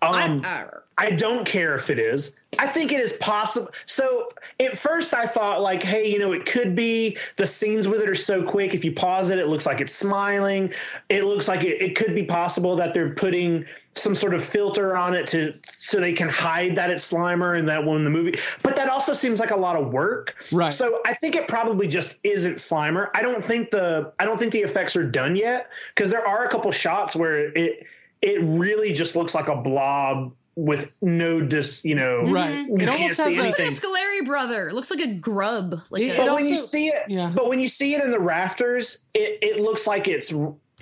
um 0.02 0.42
Arr. 0.44 0.44
I 0.44 0.79
don't 1.08 1.46
care 1.46 1.74
if 1.74 1.88
it 1.88 1.98
is. 1.98 2.38
I 2.58 2.66
think 2.66 2.92
it 2.92 3.00
is 3.00 3.14
possible. 3.14 3.70
So 3.86 4.28
at 4.58 4.76
first 4.76 5.14
I 5.14 5.24
thought 5.24 5.62
like, 5.62 5.82
hey, 5.82 6.10
you 6.12 6.18
know, 6.18 6.32
it 6.32 6.44
could 6.44 6.76
be 6.76 7.16
the 7.36 7.46
scenes 7.46 7.88
with 7.88 8.02
it 8.02 8.08
are 8.08 8.14
so 8.14 8.42
quick. 8.42 8.74
If 8.74 8.84
you 8.84 8.92
pause 8.92 9.30
it, 9.30 9.38
it 9.38 9.48
looks 9.48 9.64
like 9.64 9.80
it's 9.80 9.94
smiling. 9.94 10.70
It 11.08 11.24
looks 11.24 11.48
like 11.48 11.64
it, 11.64 11.80
it 11.80 11.96
could 11.96 12.14
be 12.14 12.24
possible 12.24 12.76
that 12.76 12.92
they're 12.92 13.14
putting 13.14 13.64
some 13.94 14.14
sort 14.14 14.34
of 14.34 14.44
filter 14.44 14.94
on 14.94 15.14
it 15.14 15.26
to 15.28 15.54
so 15.78 15.98
they 15.98 16.12
can 16.12 16.28
hide 16.28 16.76
that 16.76 16.90
it's 16.90 17.10
Slimer 17.10 17.58
and 17.58 17.68
that 17.68 17.82
one 17.82 17.96
in 17.96 18.04
the 18.04 18.10
movie. 18.10 18.38
But 18.62 18.76
that 18.76 18.88
also 18.88 19.12
seems 19.12 19.40
like 19.40 19.52
a 19.52 19.56
lot 19.56 19.76
of 19.76 19.92
work. 19.92 20.44
Right. 20.52 20.72
So 20.72 21.00
I 21.06 21.14
think 21.14 21.34
it 21.34 21.48
probably 21.48 21.88
just 21.88 22.18
isn't 22.22 22.56
Slimer. 22.56 23.08
I 23.14 23.22
don't 23.22 23.42
think 23.42 23.70
the 23.70 24.12
I 24.18 24.24
don't 24.24 24.38
think 24.38 24.52
the 24.52 24.60
effects 24.60 24.96
are 24.96 25.08
done 25.08 25.34
yet 25.34 25.70
because 25.94 26.10
there 26.10 26.26
are 26.26 26.44
a 26.44 26.48
couple 26.48 26.70
shots 26.70 27.16
where 27.16 27.52
it 27.56 27.86
it 28.22 28.42
really 28.42 28.92
just 28.92 29.16
looks 29.16 29.34
like 29.34 29.48
a 29.48 29.56
blob 29.56 30.32
with 30.64 30.90
no 31.00 31.40
dis, 31.40 31.84
you 31.84 31.94
know, 31.94 32.22
mm-hmm. 32.22 32.32
Right. 32.32 32.66
You 32.66 32.76
It 32.76 32.88
almost 32.88 33.16
has 33.18 33.36
a- 33.38 33.42
Looks 33.42 33.58
like 33.58 33.68
a 33.68 33.72
Scoleri 33.72 34.24
brother. 34.24 34.68
It 34.68 34.74
looks 34.74 34.90
like 34.90 35.00
a 35.00 35.14
grub. 35.14 35.80
Like 35.90 36.02
It- 36.02 36.14
a- 36.14 36.16
But 36.18 36.26
it 36.28 36.32
when 36.34 36.46
you 36.46 36.56
see 36.56 36.88
it, 36.88 37.02
yeah. 37.08 37.32
but 37.34 37.48
when 37.48 37.60
you 37.60 37.68
see 37.68 37.94
it 37.94 38.04
in 38.04 38.10
the 38.10 38.20
rafters, 38.20 38.98
it, 39.14 39.38
it 39.42 39.60
looks 39.60 39.86
like 39.86 40.06
it's 40.08 40.32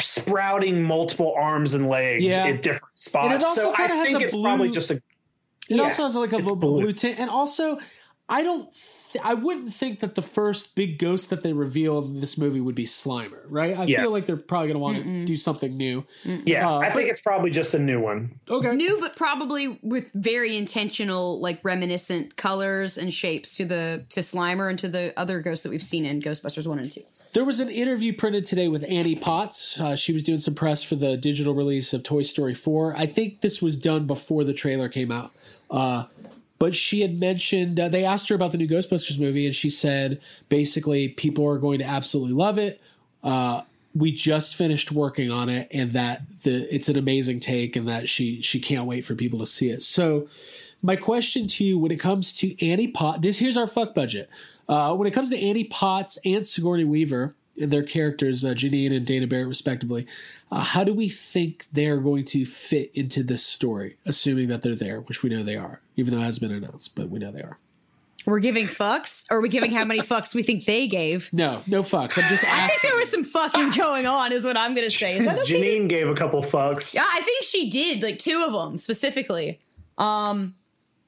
sprouting 0.01 0.83
multiple 0.83 1.35
arms 1.39 1.75
and 1.75 1.89
legs 1.89 2.25
Yeah. 2.25 2.47
at 2.47 2.63
different 2.63 2.99
spots. 2.99 3.27
And 3.27 3.35
it 3.35 3.45
also 3.45 3.61
so 3.63 3.75
I 3.77 3.83
has 3.87 4.07
think 4.09 4.21
a 4.21 4.25
it's 4.25 4.35
blue- 4.35 4.43
probably 4.45 4.71
just 4.71 4.91
a. 4.91 4.95
It 4.95 5.03
Yeah, 5.77 5.83
also 5.83 6.05
has 6.05 6.15
like 6.17 6.33
a 6.33 6.39
blue, 6.39 6.57
blue. 6.57 6.81
blue 6.83 6.93
tint, 6.93 7.19
and 7.19 7.29
also 7.31 7.79
I 8.29 8.43
don't. 8.43 8.69
Th- 9.12 9.24
I 9.24 9.35
wouldn't 9.35 9.72
think 9.72 10.01
that 10.01 10.14
the 10.14 10.22
first 10.22 10.74
big 10.74 10.98
ghost 10.98 11.30
that 11.30 11.43
they 11.43 11.52
reveal 11.52 11.98
in 12.05 12.20
this 12.20 12.36
movie 12.36 12.60
would 12.60 12.74
be 12.74 12.85
Slimer, 12.85 13.40
right? 13.48 13.76
I 13.78 13.85
Yeah. 13.85 14.02
feel 14.02 14.10
like 14.10 14.26
they're 14.26 14.36
probably 14.36 14.68
going 14.68 14.74
to 14.74 14.80
want 14.80 15.02
to 15.05 15.24
do 15.24 15.36
something 15.36 15.76
new. 15.76 16.05
Yeah, 16.44 16.68
Uh, 16.70 16.78
I 16.78 16.90
think 16.90 17.09
it's 17.09 17.20
probably 17.20 17.51
just 17.51 17.72
a 17.74 17.78
new 17.78 18.01
one. 18.01 18.39
Okay. 18.51 18.74
new, 18.76 18.98
but 19.01 19.16
probably 19.16 19.78
with 19.82 20.10
very 20.14 20.56
intentional, 20.56 21.40
like 21.40 21.60
reminiscent 21.64 22.36
colors 22.36 22.98
and 22.98 23.12
shapes 23.12 23.56
to 23.56 23.64
the 23.64 24.05
to 24.10 24.20
Slimer 24.20 24.68
and 24.68 24.78
to 24.80 24.89
the 24.89 25.12
other 25.18 25.40
ghosts 25.40 25.62
that 25.62 25.70
we've 25.70 25.82
seen 25.82 26.05
in 26.05 26.20
Ghostbusters 26.20 26.66
one 26.66 26.78
and 26.78 26.90
two. 26.90 27.02
There 27.35 27.44
was 27.44 27.60
an 27.60 27.68
interview 27.68 28.14
printed 28.14 28.44
today 28.47 28.68
with 28.68 28.85
Annie 28.90 29.14
Potts. 29.14 29.78
Uh, 29.78 29.97
she 29.97 30.12
was 30.12 30.24
doing 30.24 30.39
some 30.39 30.55
press 30.55 30.82
for 30.82 30.97
the 30.97 31.16
digital 31.16 31.55
release 31.55 31.93
of 31.93 32.02
Toy 32.02 32.22
Story 32.22 32.55
4. 32.55 32.94
I 32.97 33.05
think 33.06 33.43
this 33.43 33.60
was 33.60 33.76
done 33.76 34.06
before 34.06 34.44
the 34.44 34.55
trailer 34.55 34.89
came 34.89 35.12
out. 35.12 35.30
Uh, 35.70 36.05
but 36.59 36.74
she 36.74 37.01
had 37.01 37.18
mentioned, 37.18 37.78
uh, 37.78 37.89
they 37.89 38.05
asked 38.05 38.28
her 38.28 38.35
about 38.35 38.52
the 38.52 38.59
new 38.59 38.68
Ghostbusters 38.68 39.18
movie, 39.18 39.47
and 39.47 39.55
she 39.55 39.70
said 39.70 40.20
basically 40.48 41.09
people 41.09 41.47
are 41.47 41.59
going 41.59 41.78
to 41.78 41.85
absolutely 41.85 42.35
love 42.35 42.59
it. 42.59 42.80
Uh, 43.22 43.62
we 43.94 44.12
just 44.12 44.56
finished 44.56 44.93
working 44.93 45.30
on 45.30 45.48
it, 45.48 45.68
and 45.72 45.90
that 45.93 46.22
the 46.43 46.72
it's 46.74 46.89
an 46.89 46.98
amazing 46.98 47.40
take, 47.40 47.76
and 47.76 47.89
that 47.89 48.09
she 48.09 48.43
she 48.43 48.60
can't 48.60 48.86
wait 48.86 49.05
for 49.05 49.14
people 49.14 49.39
to 49.39 49.47
see 49.47 49.70
it. 49.70 49.82
So, 49.82 50.28
my 50.82 50.97
question 50.97 51.47
to 51.48 51.64
you 51.64 51.78
when 51.78 51.90
it 51.90 51.98
comes 51.98 52.36
to 52.39 52.66
Annie 52.66 52.89
Potts, 52.89 53.20
this 53.20 53.39
here's 53.39 53.56
our 53.56 53.66
fuck 53.66 53.94
budget. 53.94 54.28
Uh, 54.68 54.94
when 54.94 55.09
it 55.09 55.12
comes 55.12 55.30
to 55.30 55.39
Annie 55.39 55.64
Potts 55.64 56.18
and 56.24 56.44
Sigourney 56.44 56.85
Weaver 56.85 57.35
and 57.60 57.70
their 57.70 57.82
characters, 57.82 58.44
uh, 58.44 58.48
Janine 58.48 58.94
and 58.94 59.06
Dana 59.06 59.26
Barrett, 59.26 59.48
respectively, 59.48 60.06
uh, 60.52 60.60
how 60.60 60.85
do 60.85 60.93
we 60.93 61.09
think 61.09 61.68
they're 61.70 61.97
going 61.98 62.24
to 62.26 62.44
fit 62.44 62.94
into 62.94 63.22
this 63.22 63.44
story, 63.44 63.97
assuming 64.05 64.48
that 64.48 64.62
they're 64.62 64.74
there, 64.74 65.01
which 65.01 65.22
we 65.22 65.30
know 65.30 65.43
they 65.43 65.56
are, 65.56 65.80
even 65.99 66.15
though 66.15 66.20
it 66.20 66.25
hasn't 66.25 66.49
been 66.49 66.57
announced, 66.65 66.95
but 66.95 67.11
we 67.11 67.19
know 67.19 67.33
they 67.33 67.43
are. 67.43 67.59
We're 68.25 68.41
giving 68.41 68.66
fucks, 68.66 69.25
or 69.31 69.39
are 69.39 69.41
we 69.41 69.49
giving 69.49 69.70
how 69.70 69.85
many 69.85 70.01
fucks 70.01 70.35
we 70.35 70.43
think 70.43 70.65
they 70.65 70.87
gave? 70.87 71.33
No, 71.33 71.62
no 71.66 71.83
fucks. 71.83 72.23
I'm 72.23 72.29
just 72.29 72.45
I 72.49 72.69
think 72.69 72.83
there 72.83 72.97
was 72.97 73.11
some 73.11 73.25
fucking 73.25 73.70
going 73.70 74.07
on, 74.07 74.33
is 74.33 74.45
what 74.45 74.57
I'm 74.57 74.75
going 74.75 74.87
to 74.87 74.91
say. 74.91 75.16
Is 75.16 75.25
that 75.25 75.39
okay? 75.41 75.79
Janine 75.79 75.89
gave 75.89 76.09
a 76.09 76.15
couple 76.15 76.41
fucks. 76.43 76.95
Yeah, 76.95 77.07
I 77.07 77.20
think 77.20 77.43
she 77.43 77.69
did, 77.69 78.03
like 78.03 78.19
two 78.19 78.45
of 78.47 78.53
them 78.53 78.77
specifically. 78.79 79.59
Um, 79.97 80.55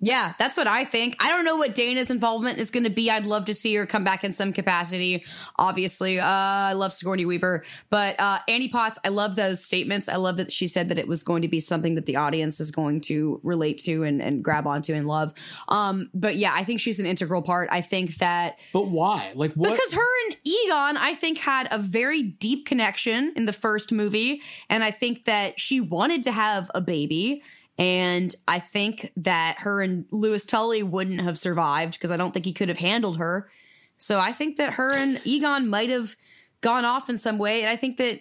yeah, 0.00 0.32
that's 0.38 0.56
what 0.56 0.66
I 0.66 0.84
think. 0.84 1.16
I 1.20 1.28
don't 1.28 1.44
know 1.44 1.56
what 1.56 1.74
Dana's 1.74 2.10
involvement 2.10 2.58
is 2.58 2.70
going 2.70 2.84
to 2.84 2.90
be. 2.90 3.10
I'd 3.10 3.26
love 3.26 3.44
to 3.46 3.54
see 3.54 3.74
her 3.74 3.84
come 3.84 4.02
back 4.02 4.24
in 4.24 4.32
some 4.32 4.52
capacity. 4.52 5.24
Obviously, 5.58 6.18
uh, 6.18 6.26
I 6.26 6.72
love 6.72 6.92
Sigourney 6.92 7.26
Weaver, 7.26 7.64
but 7.90 8.18
uh, 8.18 8.38
Annie 8.48 8.68
Potts, 8.68 8.98
I 9.04 9.08
love 9.08 9.36
those 9.36 9.62
statements. 9.62 10.08
I 10.08 10.16
love 10.16 10.38
that 10.38 10.50
she 10.50 10.66
said 10.66 10.88
that 10.88 10.98
it 10.98 11.06
was 11.06 11.22
going 11.22 11.42
to 11.42 11.48
be 11.48 11.60
something 11.60 11.96
that 11.96 12.06
the 12.06 12.16
audience 12.16 12.60
is 12.60 12.70
going 12.70 13.02
to 13.02 13.40
relate 13.42 13.76
to 13.78 14.04
and, 14.04 14.22
and 14.22 14.42
grab 14.42 14.66
onto 14.66 14.94
and 14.94 15.06
love. 15.06 15.34
Um, 15.68 16.08
but 16.14 16.36
yeah, 16.36 16.52
I 16.54 16.64
think 16.64 16.80
she's 16.80 16.98
an 16.98 17.06
integral 17.06 17.42
part. 17.42 17.68
I 17.70 17.82
think 17.82 18.16
that 18.16 18.58
But 18.72 18.86
why? 18.86 19.32
Like 19.34 19.52
what? 19.52 19.70
because 19.70 19.92
her 19.92 20.28
and 20.28 20.36
Egon, 20.44 20.96
I 20.96 21.14
think, 21.14 21.38
had 21.38 21.68
a 21.70 21.78
very 21.78 22.22
deep 22.22 22.64
connection 22.64 23.34
in 23.36 23.44
the 23.44 23.52
first 23.52 23.92
movie. 23.92 24.40
And 24.70 24.82
I 24.82 24.90
think 24.90 25.26
that 25.26 25.60
she 25.60 25.80
wanted 25.80 26.22
to 26.22 26.32
have 26.32 26.70
a 26.74 26.80
baby. 26.80 27.42
And 27.80 28.34
I 28.46 28.58
think 28.58 29.10
that 29.16 29.56
her 29.60 29.80
and 29.80 30.04
Louis 30.10 30.44
Tully 30.44 30.82
wouldn't 30.82 31.22
have 31.22 31.38
survived 31.38 31.94
because 31.94 32.10
I 32.10 32.18
don't 32.18 32.32
think 32.32 32.44
he 32.44 32.52
could 32.52 32.68
have 32.68 32.76
handled 32.76 33.16
her. 33.16 33.50
So 33.96 34.20
I 34.20 34.32
think 34.32 34.56
that 34.56 34.74
her 34.74 34.92
and 34.92 35.18
Egon 35.24 35.66
might 35.66 35.88
have 35.88 36.14
gone 36.60 36.84
off 36.84 37.08
in 37.08 37.16
some 37.16 37.38
way. 37.38 37.60
And 37.60 37.70
I 37.70 37.76
think 37.76 37.96
that 37.96 38.20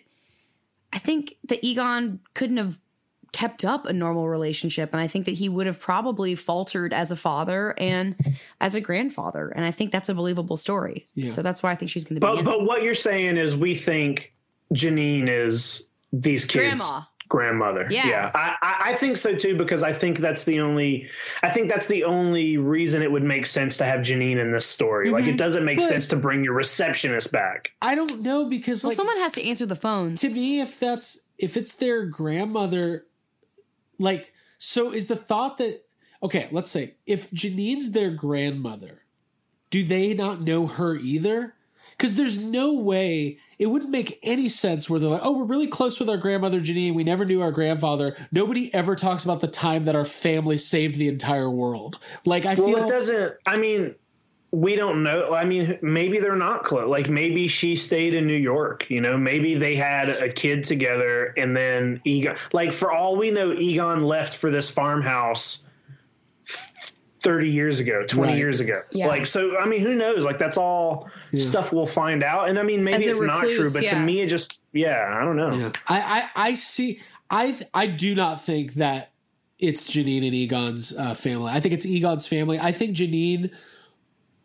I 0.94 0.98
think 0.98 1.36
that 1.49 1.61
Egon 1.61 2.22
couldn't 2.34 2.56
have 2.56 2.80
kept 3.34 3.65
up 3.65 3.86
a 3.86 3.91
normal 3.91 4.30
relationship. 4.30 4.94
And 4.94 5.02
I 5.02 5.07
think 5.07 5.26
that 5.26 5.34
he 5.36 5.49
would 5.49 5.68
have 5.68 5.80
probably 5.80 6.36
faltered 6.36 6.94
as 6.94 7.11
a 7.11 7.18
father 7.18 7.76
and 7.77 8.15
as 8.61 8.76
a 8.76 8.81
grandfather. 8.81 9.49
And 9.49 9.65
I 9.65 9.72
think 9.72 9.91
that's 9.91 10.07
a 10.07 10.15
believable 10.15 10.57
story. 10.57 11.10
Yeah. 11.15 11.27
So 11.27 11.41
that's 11.41 11.61
why 11.61 11.72
I 11.72 11.76
think 11.76 11.91
she's 11.91 12.06
going 12.06 12.19
to 12.19 12.26
be 12.26 12.34
But 12.34 12.45
but 12.45 12.64
what 12.64 12.81
you're 12.81 12.95
saying 12.95 13.36
is 13.36 13.57
we 13.57 13.76
think 13.76 14.34
Janine 14.73 15.27
is 15.27 15.86
these 16.14 16.45
kids. 16.45 16.80
Grandma. 16.80 17.02
Grandmother. 17.30 17.88
Yeah. 17.91 18.31
I, 18.34 18.56
I 18.61 18.76
I 18.89 18.93
think 18.95 19.15
so 19.15 19.35
too 19.35 19.56
because 19.56 19.84
I 19.84 19.93
think 19.93 20.18
that's 20.18 20.43
the 20.45 20.60
only 20.60 21.07
I 21.43 21.49
think 21.49 21.69
that's 21.69 21.88
the 21.88 22.03
only 22.03 22.57
reason 22.57 23.01
it 23.03 23.11
would 23.11 23.23
make 23.23 23.45
sense 23.45 23.77
to 23.77 23.85
have 23.85 23.99
Janine 24.01 24.38
in 24.38 24.51
this 24.51 24.65
story. 24.65 25.10
Like 25.11 25.23
Mm-hmm. 25.23 25.34
it 25.34 25.38
doesn't 25.38 25.64
make 25.64 25.77
But- 25.77 25.88
sense 25.88 26.07
to 26.10 26.15
bring 26.15 26.43
your 26.43 26.53
receptionist 26.56 27.31
back. 27.31 27.69
I 27.81 27.93
don't 27.95 28.22
know 28.22 28.49
because 28.49 28.84
Well, 28.84 28.89
like 28.89 28.97
someone 28.97 29.18
has 29.18 29.34
to 29.34 29.43
answer 29.47 29.65
the 29.68 29.76
phone. 29.76 30.15
to 30.15 30.30
me 30.30 30.60
if 30.60 30.80
that's 30.80 31.27
if 31.38 31.56
it's 31.56 31.76
their 31.76 32.06
grandmother 32.06 33.06
like 33.99 34.34
so 34.57 34.91
is 34.91 35.06
the 35.06 35.15
thought 35.15 35.57
that 35.60 35.81
okay 36.23 36.47
let's 36.51 36.72
say 36.72 36.95
if 37.06 37.30
janine's 37.31 37.91
their 37.91 38.10
grandmother 38.10 39.03
do 39.69 39.84
they 39.84 40.14
not 40.14 40.41
know 40.41 40.68
her 40.68 40.95
either 40.95 41.53
because 41.98 42.16
there's 42.16 42.38
no 42.38 42.74
way 42.74 43.38
it 43.57 43.68
wouldn't 43.68 43.91
make 43.91 44.20
any 44.24 44.48
sense 44.49 44.90
where 44.90 44.99
they're 44.99 45.10
like 45.10 45.22
oh 45.24 45.38
we're 45.38 45.45
really 45.45 45.68
close 45.68 45.99
with 45.99 46.10
our 46.10 46.18
grandmother 46.18 46.60
janine 46.60 46.94
we 46.94 47.03
never 47.03 47.26
knew 47.26 47.41
our 47.41 47.52
grandfather 47.52 48.16
nobody 48.32 48.74
ever 48.74 48.95
talks 48.95 49.24
about 49.24 49.40
the 49.41 49.48
time 49.48 49.84
that 49.86 49.95
our 49.95 50.06
family 50.06 50.57
saved 50.57 50.95
the 50.95 51.07
entire 51.07 51.49
world 51.49 51.98
like 52.26 52.45
i 52.45 52.53
Well, 52.56 52.68
feel 52.68 52.84
it 52.86 52.90
doesn't. 52.90 53.36
I 53.45 53.57
mean, 53.57 53.95
we 54.52 54.76
don't 54.76 55.03
know. 55.03 55.34
I 55.34 55.45
mean, 55.45 55.78
maybe 55.82 56.20
they're 56.20 56.36
not 56.36 56.64
close. 56.64 56.90
Like 56.90 57.10
maybe 57.10 57.48
she 57.48 57.76
stayed 57.76 58.14
in 58.16 58.26
New 58.26 58.34
York. 58.34 58.90
You 58.90 58.99
know, 58.99 59.18
maybe 59.18 59.56
they 59.56 59.76
had 59.76 60.10
a 60.10 60.28
kid 60.32 60.64
together, 60.64 61.34
and 61.38 61.56
then 61.56 62.02
Egon. 62.03 62.36
Like 62.52 62.72
for 62.72 62.91
all 62.91 63.16
we 63.16 63.30
know, 63.32 63.53
Egon 63.53 63.99
left 63.99 64.36
for 64.36 64.49
this 64.49 64.70
farmhouse. 64.70 65.64
30 67.22 67.50
years 67.50 67.80
ago 67.80 68.04
20 68.08 68.32
Right. 68.32 68.38
years 68.38 68.60
ago 68.62 68.74
Yeah. 68.91 69.08
like 69.08 69.26
so 69.26 69.58
i 69.60 69.66
mean 69.66 69.82
who 69.82 69.94
knows 69.96 70.24
like 70.26 70.38
that's 70.38 70.58
all 70.58 71.10
stuff 71.38 71.74
we'll 71.74 71.86
find 71.86 72.24
out 72.24 72.48
and 72.50 72.58
i 72.58 72.64
mean 72.64 72.84
maybe 72.84 72.96
As 73.04 73.08
a 73.08 73.12
it's 73.12 73.22
not 73.22 73.41
true 73.50 73.70
but 73.74 73.84
yeah. 73.84 73.94
to 73.96 74.00
me 74.00 74.22
it 74.22 74.28
just 74.28 74.62
yeah 74.74 75.18
i 75.20 75.24
don't 75.26 75.36
know 75.36 75.54
Yeah. 75.54 75.72
I, 75.88 76.00
I 76.36 76.50
I 76.50 76.54
see. 76.54 77.02
I 77.30 77.52
th- 77.52 77.70
I 77.74 77.86
do 77.88 78.16
not 78.16 78.44
think 78.44 78.74
that 78.76 79.12
it's 79.60 79.88
Janine 79.88 80.26
and 80.26 80.34
Egon's 80.34 80.96
uh, 80.98 81.14
family. 81.14 81.52
I 81.52 81.60
think 81.60 81.74
it's 81.74 81.86
Egon's 81.86 82.26
family. 82.26 82.58
I 82.60 82.72
think 82.72 82.96
Janine. 82.96 83.54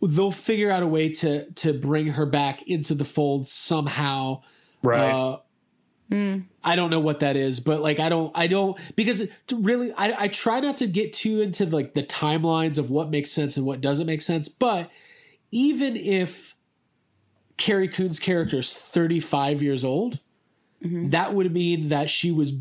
They'll 0.03 0.31
figure 0.33 0.71
out 0.71 0.83
a 0.83 0.87
way 0.87 1.09
to 1.15 1.51
to 1.53 1.73
bring 1.73 2.09
her 2.09 2.27
back 2.27 2.61
into 2.67 2.95
the 2.95 3.05
fold 3.05 3.47
somehow. 3.47 4.43
right 4.83 5.11
Uh, 5.11 5.39
Mm. 6.15 6.45
I 6.63 6.77
don't 6.77 6.91
know 6.91 7.01
what 7.01 7.21
that 7.21 7.37
is, 7.37 7.59
but 7.59 7.81
like 7.81 7.99
I 7.99 8.09
don't 8.09 8.31
I 8.35 8.47
don't 8.47 8.79
because 8.95 9.29
to 9.49 9.57
really 9.57 9.93
I, 9.95 10.25
I 10.25 10.29
try 10.29 10.61
not 10.61 10.77
to 10.77 10.87
get 10.87 11.13
too 11.13 11.41
into 11.41 11.67
like 11.67 11.95
the 11.95 12.05
timelines 12.05 12.79
of 12.79 12.91
what 12.91 13.11
makes 13.11 13.33
sense 13.33 13.57
and 13.57 13.67
what 13.67 13.81
doesn't 13.81 14.07
make 14.07 14.23
sense. 14.23 14.49
But 14.49 14.91
even 15.51 15.97
if 15.97 16.55
Carrie 17.57 17.89
Coon's 17.89 18.21
character 18.21 18.59
is 18.59 18.73
35 18.73 19.61
years 19.61 19.85
old, 19.85 20.21
mm-hmm. 20.83 21.11
that 21.11 21.35
would 21.35 21.53
mean 21.53 21.89
that 21.89 22.11
she 22.11 22.31
was 22.31 22.53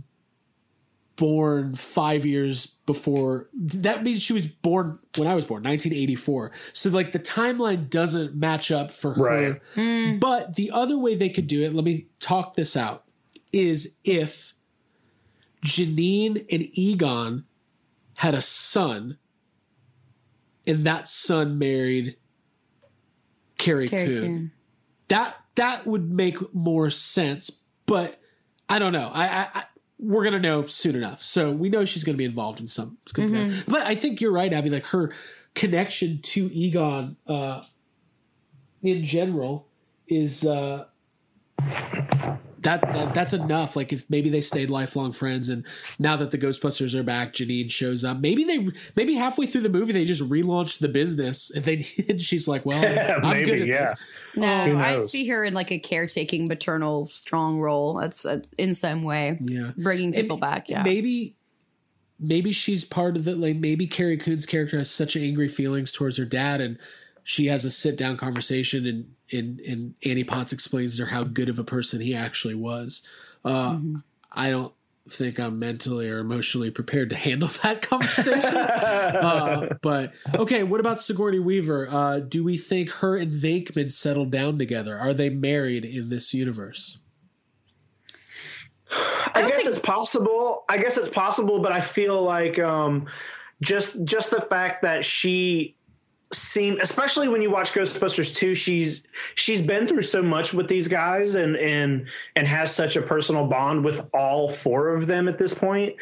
born 1.16 1.76
five 1.76 2.26
years 2.26 2.68
before. 2.86 3.50
That 3.54 4.04
means 4.04 4.24
she 4.24 4.34
was 4.34 4.48
born 4.48 5.00
when 5.16 5.28
I 5.28 5.36
was 5.36 5.46
born, 5.46 5.64
1984. 5.64 6.52
So 6.74 6.90
like 6.90 7.12
the 7.12 7.20
timeline 7.20 7.90
doesn't 7.90 8.36
match 8.36 8.72
up 8.72 8.92
for 8.92 9.14
her. 9.14 9.24
Right. 9.24 9.62
Mm. 9.76 10.20
But 10.20 10.56
the 10.56 10.72
other 10.72 10.98
way 10.98 11.16
they 11.16 11.30
could 11.30 11.48
do 11.48 11.64
it, 11.64 11.74
let 11.74 11.86
me 11.86 12.08
talk 12.20 12.56
this 12.56 12.76
out, 12.76 13.04
is 13.54 14.00
if 14.04 14.54
Janine 15.64 16.46
and 16.52 16.68
Egon 16.74 17.46
had 18.18 18.36
a 18.36 18.42
son 18.42 19.18
and 20.68 20.84
that 20.86 21.08
son 21.08 21.58
married 21.58 22.18
Carrie, 23.58 23.88
Carrie 23.88 24.06
Coon. 24.06 24.34
Coon. 24.34 24.52
That 25.08 25.38
that 25.56 25.86
would 25.86 26.12
make 26.12 26.54
more 26.54 26.90
sense, 26.90 27.66
but 27.86 28.20
I 28.68 28.80
don't 28.80 28.94
know. 28.94 29.12
I, 29.14 29.26
I, 29.26 29.48
I 29.54 29.64
we're 30.00 30.24
gonna 30.24 30.40
know 30.40 30.66
soon 30.66 30.96
enough. 30.96 31.22
So 31.22 31.52
we 31.52 31.70
know 31.70 31.86
she's 31.86 32.04
gonna 32.04 32.18
be 32.18 32.26
involved 32.26 32.60
in 32.60 32.68
some. 32.68 32.98
it's 33.04 33.12
gonna 33.12 33.30
be 33.30 33.38
Mm-hmm. 33.38 33.72
But 33.72 33.84
I 33.84 33.96
think 33.96 34.22
you're 34.22 34.32
right, 34.32 34.52
Abby. 34.52 34.70
Like 34.70 34.88
her 34.88 35.12
connection 35.54 36.20
to 36.22 36.50
Egon 36.52 37.18
uh, 37.28 37.64
in 38.82 39.04
general 39.04 39.68
is 40.08 40.46
uh, 40.46 40.86
that, 42.64 42.82
that 42.82 43.14
that's 43.14 43.34
enough. 43.34 43.76
Like 43.76 43.94
if 43.94 44.10
maybe 44.10 44.30
they 44.30 44.42
stayed 44.42 44.70
lifelong 44.70 45.12
friends, 45.12 45.50
and 45.50 45.66
now 46.00 46.16
that 46.18 46.32
the 46.32 46.38
Ghostbusters 46.38 46.96
are 46.96 47.04
back, 47.04 47.34
Janine 47.34 47.70
shows 47.70 48.04
up. 48.04 48.20
Maybe 48.20 48.44
they 48.44 48.70
maybe 48.96 49.16
halfway 49.16 49.46
through 49.46 49.62
the 49.62 49.70
movie 49.70 49.94
they 49.94 50.06
just 50.06 50.24
relaunched 50.24 50.80
the 50.80 50.90
business, 50.90 51.52
and 51.52 51.64
they 51.64 51.86
and 52.10 52.22
she's 52.22 52.48
like, 52.48 52.66
well, 52.66 52.80
I'm 53.24 53.32
Maybe, 53.32 53.46
good 53.46 53.62
at 53.62 53.68
yeah. 53.68 53.86
this. 53.86 54.20
No, 54.36 54.80
I 54.80 54.98
see 54.98 55.28
her 55.28 55.44
in 55.44 55.54
like 55.54 55.72
a 55.72 55.80
caretaking, 55.80 56.48
maternal, 56.48 57.06
strong 57.06 57.60
role. 57.60 57.94
That's, 57.96 58.24
that's 58.24 58.50
in 58.58 58.74
some 58.74 59.04
way. 59.04 59.38
Yeah. 59.42 59.74
bringing 59.78 60.08
And 60.08 60.16
people 60.16 60.38
back. 60.38 60.70
Yeah, 60.70 60.82
Maybe 60.82 61.36
maybe 62.20 62.52
she's 62.52 62.84
part 62.84 63.16
of 63.16 63.28
it. 63.28 63.38
Like 63.38 63.58
maybe 63.58 63.86
Carrie 63.86 64.18
Coon's 64.18 64.46
character 64.46 64.78
has 64.78 64.90
such 64.90 65.16
angry 65.16 65.48
feelings 65.48 65.92
towards 65.92 66.18
her 66.18 66.26
dad, 66.26 66.62
and 66.62 66.80
she 67.24 67.48
has 67.48 67.66
a 67.66 67.72
sit 67.72 67.98
down 67.98 68.18
conversation, 68.18 68.86
and 68.86 69.16
and 69.32 69.60
and 69.62 69.96
Annie 70.06 70.24
Potts 70.24 70.54
explains 70.54 70.98
to 70.98 71.06
her 71.06 71.12
how 71.12 71.24
good 71.24 71.50
of 71.50 71.60
a 71.60 71.64
person 71.64 72.02
he 72.02 72.14
actually 72.14 72.56
was. 72.56 73.02
Uh, 73.44 73.78
I 74.32 74.50
don't 74.50 74.74
think 75.10 75.40
I'm 75.40 75.60
mentally 75.60 76.10
or 76.10 76.20
emotionally 76.20 76.72
prepared 76.72 77.10
to 77.10 77.16
handle 77.16 77.48
that 77.64 77.82
conversation. 77.82 78.56
uh, 78.56 79.78
but 79.82 80.14
okay, 80.36 80.64
what 80.64 80.80
about 80.80 81.02
Sigourney 81.02 81.40
Weaver? 81.40 81.88
Uh, 81.90 82.20
do 82.20 82.44
we 82.44 82.58
think 82.58 82.90
her 82.92 83.18
and 83.18 83.32
Venkman 83.32 83.92
settled 83.92 84.32
down 84.32 84.58
together? 84.58 84.98
Are 84.98 85.14
they 85.14 85.30
married 85.30 85.86
in 85.86 86.10
this 86.10 86.34
universe? 86.34 87.00
I, 89.36 89.50
guess 89.50 89.66
it's 89.66 89.80
possible. 89.80 90.66
I 90.70 90.78
guess 90.78 90.98
it's 90.98 91.10
possible, 91.10 91.60
but 91.60 91.72
I 91.72 91.82
feel 91.82 92.22
like 92.22 92.60
um, 92.60 93.08
just 93.62 94.04
just 94.04 94.30
the 94.30 94.42
fact 94.42 94.84
that 94.84 95.04
she 95.04 95.76
seemed, 96.34 96.80
especially 96.80 97.28
when 97.28 97.42
you 97.42 97.50
watch 97.52 97.72
Ghostbusters 97.74 98.34
2, 98.36 98.54
she's 98.56 99.04
she's 99.36 99.62
been 99.62 99.88
through 99.88 100.02
so 100.02 100.22
much 100.22 100.54
with 100.54 100.68
these 100.68 100.88
guys 100.88 101.36
and 101.36 101.56
and 101.58 102.08
and 102.36 102.48
has 102.48 102.74
such 102.74 102.96
a 102.96 103.02
personal 103.02 103.46
bond 103.48 103.84
with 103.86 104.08
all 104.14 104.50
four 104.50 104.90
of 104.96 105.08
them 105.08 105.28
at 105.28 105.38
this 105.38 105.54
point. 105.54 105.96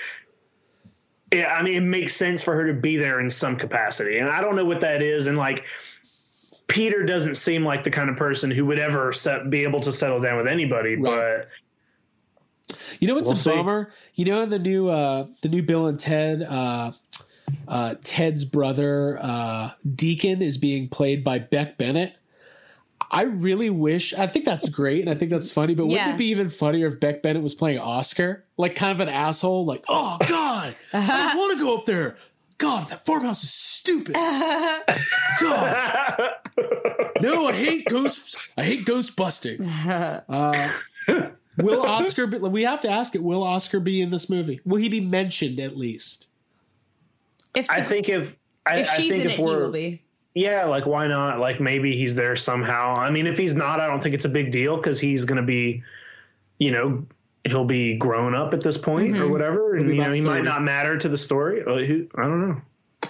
Yeah, 1.34 1.54
I 1.54 1.64
mean, 1.64 1.76
it 1.76 1.86
makes 1.86 2.16
sense 2.16 2.44
for 2.44 2.56
her 2.56 2.68
to 2.68 2.74
be 2.74 2.98
there 2.98 3.20
in 3.22 3.30
some 3.30 3.56
capacity, 3.56 4.18
and 4.18 4.30
I 4.30 4.42
don't 4.42 4.56
know 4.56 4.66
what 4.66 4.82
that 4.82 5.02
is. 5.02 5.28
And 5.28 5.38
like, 5.38 5.66
Peter 6.68 7.04
doesn't 7.06 7.36
seem 7.36 7.64
like 7.64 7.84
the 7.84 7.90
kind 7.92 8.10
of 8.10 8.18
person 8.18 8.52
who 8.52 8.66
would 8.66 8.80
ever 8.80 9.14
set, 9.14 9.50
be 9.50 9.64
able 9.64 9.80
to 9.82 9.92
settle 9.92 10.20
down 10.20 10.38
with 10.38 10.48
anybody, 10.48 10.96
Right. 10.96 11.44
but. 11.44 11.50
You 13.00 13.08
know 13.08 13.16
what's 13.16 13.28
We'll 13.28 13.38
a 13.38 13.42
see. 13.42 13.50
bummer? 13.50 13.92
You 14.16 14.26
know 14.26 14.46
the 14.46 14.60
new 14.60 14.88
uh 14.88 15.28
the 15.42 15.50
new 15.50 15.62
Bill 15.62 15.88
and 15.88 16.00
Ted 16.00 16.42
uh 16.44 16.92
uh 17.68 17.96
Ted's 18.02 18.46
brother 18.46 19.20
uh 19.22 19.72
Deacon 19.96 20.42
is 20.42 20.58
being 20.58 20.88
played 20.88 21.24
by 21.24 21.40
Beck 21.40 21.78
Bennett. 21.78 22.18
I 23.10 23.24
really 23.24 23.70
wish 23.70 24.14
I 24.14 24.28
think 24.28 24.46
that's 24.46 24.70
great 24.70 25.02
and 25.02 25.10
I 25.10 25.16
think 25.16 25.32
that's 25.32 25.52
funny, 25.52 25.76
but 25.76 25.86
wouldn't 25.88 26.12
it 26.12 26.18
be 26.18 26.28
even 26.30 26.50
funnier 26.50 26.88
if 26.88 27.00
Beck 27.00 27.22
Bennett 27.22 27.44
was 27.44 27.54
playing 27.56 27.80
Oscar? 27.80 28.46
Like 28.58 28.76
kind 28.76 28.92
of 28.92 29.00
an 29.00 29.10
asshole, 29.10 29.66
like, 29.66 29.84
oh 29.90 30.18
God, 30.28 30.76
I 30.94 31.30
don't 31.34 31.38
want 31.38 31.58
to 31.58 31.64
go 31.64 31.78
up 31.78 31.86
there. 31.86 32.16
God, 32.58 32.88
that 32.90 33.04
farmhouse 33.06 33.44
is 33.44 33.52
stupid. 33.52 34.14
God. 35.40 36.34
No, 37.20 37.48
I 37.48 37.54
hate 37.54 37.86
ghosts. 37.90 38.50
I 38.56 38.64
hate 38.64 38.86
ghost 38.86 39.16
busting. 39.16 39.60
Uh, 39.90 40.70
will 41.58 41.82
Oscar 41.82 42.28
be, 42.28 42.38
we 42.38 42.64
have 42.64 42.82
to 42.82 42.90
ask 42.90 43.16
it, 43.16 43.24
will 43.24 43.44
Oscar 43.44 43.80
be 43.80 44.00
in 44.02 44.10
this 44.12 44.30
movie? 44.30 44.60
Will 44.64 44.78
he 44.78 44.88
be 44.90 45.02
mentioned 45.02 45.60
at 45.60 45.76
least? 45.76 46.30
If 47.56 47.70
I 47.70 47.82
think 47.82 48.10
if 48.10 48.38
I, 48.66 48.80
if 48.80 48.90
I 48.92 48.96
think 48.96 49.14
in 49.14 49.20
if 49.22 49.26
it, 49.26 49.38
he 49.38 49.44
we're 49.44 49.66
will 49.66 49.72
be. 49.72 50.04
yeah, 50.34 50.66
like 50.66 50.86
why 50.86 51.08
not? 51.08 51.40
Like 51.40 51.60
maybe 51.60 51.96
he's 51.96 52.16
there 52.16 52.36
somehow. 52.36 52.96
I 52.96 53.10
mean, 53.12 53.28
if 53.28 53.38
he's 53.38 53.56
not, 53.56 53.80
I 53.80 53.88
don't 53.88 54.02
think 54.02 54.16
it's 54.16 54.26
a 54.26 54.30
big 54.30 54.52
deal 54.52 54.78
because 54.78 55.00
he's 55.00 55.26
going 55.26 55.38
to 55.42 55.46
be, 55.46 55.84
you 56.60 56.72
know, 56.72 57.06
he'll 57.46 57.66
be 57.66 57.96
grown 57.98 58.36
up 58.36 58.54
at 58.54 58.62
this 58.62 58.78
point 58.78 59.18
or 59.18 59.28
whatever, 59.28 59.76
and 59.76 59.88
you 59.88 59.96
know 59.96 60.04
about 60.04 60.14
he 60.16 60.22
might 60.22 60.44
not 60.44 60.62
matter 60.62 60.98
to 60.98 61.10
the 61.10 61.18
story. 61.18 61.64
Uh, 61.66 61.76
I 62.20 62.24
don't 62.24 62.48
know. 62.48 62.62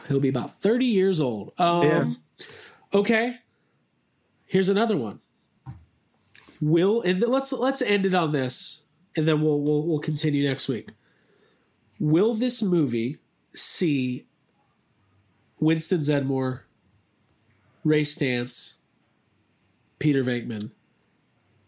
He'll 0.07 0.19
be 0.21 0.29
about 0.29 0.53
30 0.53 0.85
years 0.85 1.19
old. 1.19 1.53
Um, 1.57 1.83
Yeah. 1.83 2.13
Okay. 2.93 3.37
Here's 4.45 4.69
another 4.69 4.97
one. 4.97 5.19
Will 6.61 7.01
and 7.01 7.19
let's 7.21 7.51
let's 7.53 7.81
end 7.81 8.05
it 8.05 8.13
on 8.13 8.31
this, 8.33 8.85
and 9.15 9.27
then 9.27 9.41
we'll 9.41 9.61
we'll 9.61 9.87
we'll 9.87 9.99
continue 9.99 10.47
next 10.47 10.67
week. 10.67 10.89
Will 11.99 12.33
this 12.33 12.61
movie 12.61 13.17
see 13.55 14.27
Winston 15.61 15.99
Zeddemore, 15.99 16.61
Ray 17.85 18.01
Stantz, 18.01 18.75
Peter 19.99 20.23
Venkman 20.23 20.71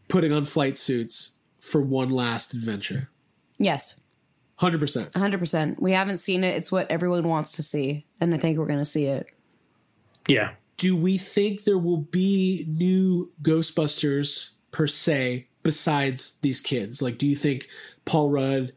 putting 0.09 0.33
on 0.33 0.43
flight 0.45 0.75
suits 0.75 1.31
for 1.59 1.81
one 1.81 2.09
last 2.09 2.53
adventure? 2.53 3.09
Yes, 3.57 3.99
Hundred 4.57 4.79
percent. 4.79 5.15
hundred 5.15 5.39
percent. 5.39 5.81
We 5.81 5.91
haven't 5.93 6.17
seen 6.17 6.43
it. 6.43 6.55
It's 6.55 6.71
what 6.71 6.89
everyone 6.91 7.27
wants 7.27 7.53
to 7.53 7.63
see, 7.63 8.05
and 8.19 8.33
I 8.33 8.37
think 8.37 8.57
we're 8.57 8.65
going 8.67 8.79
to 8.79 8.85
see 8.85 9.05
it. 9.05 9.27
Yeah, 10.27 10.51
do 10.77 10.95
we 10.95 11.17
think 11.17 11.63
there 11.63 11.77
will 11.77 11.97
be 11.97 12.65
new 12.67 13.31
Ghostbusters 13.41 14.49
per 14.71 14.87
se 14.87 15.47
besides 15.63 16.37
these 16.41 16.59
kids? 16.61 17.01
Like, 17.01 17.17
do 17.17 17.27
you 17.27 17.35
think 17.35 17.67
Paul 18.05 18.29
Rudd 18.29 18.71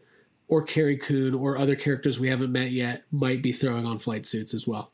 or 0.49 0.63
Carrie 0.63 0.97
Coon 0.97 1.35
or 1.35 1.57
other 1.59 1.77
characters 1.77 2.19
we 2.19 2.29
haven't 2.31 2.53
met 2.53 2.71
yet 2.71 3.05
might 3.13 3.43
be 3.43 3.53
throwing 3.53 3.87
on 3.87 3.99
flight 3.99 4.27
suits 4.27 4.55
as 4.55 4.67
well? 4.67 4.91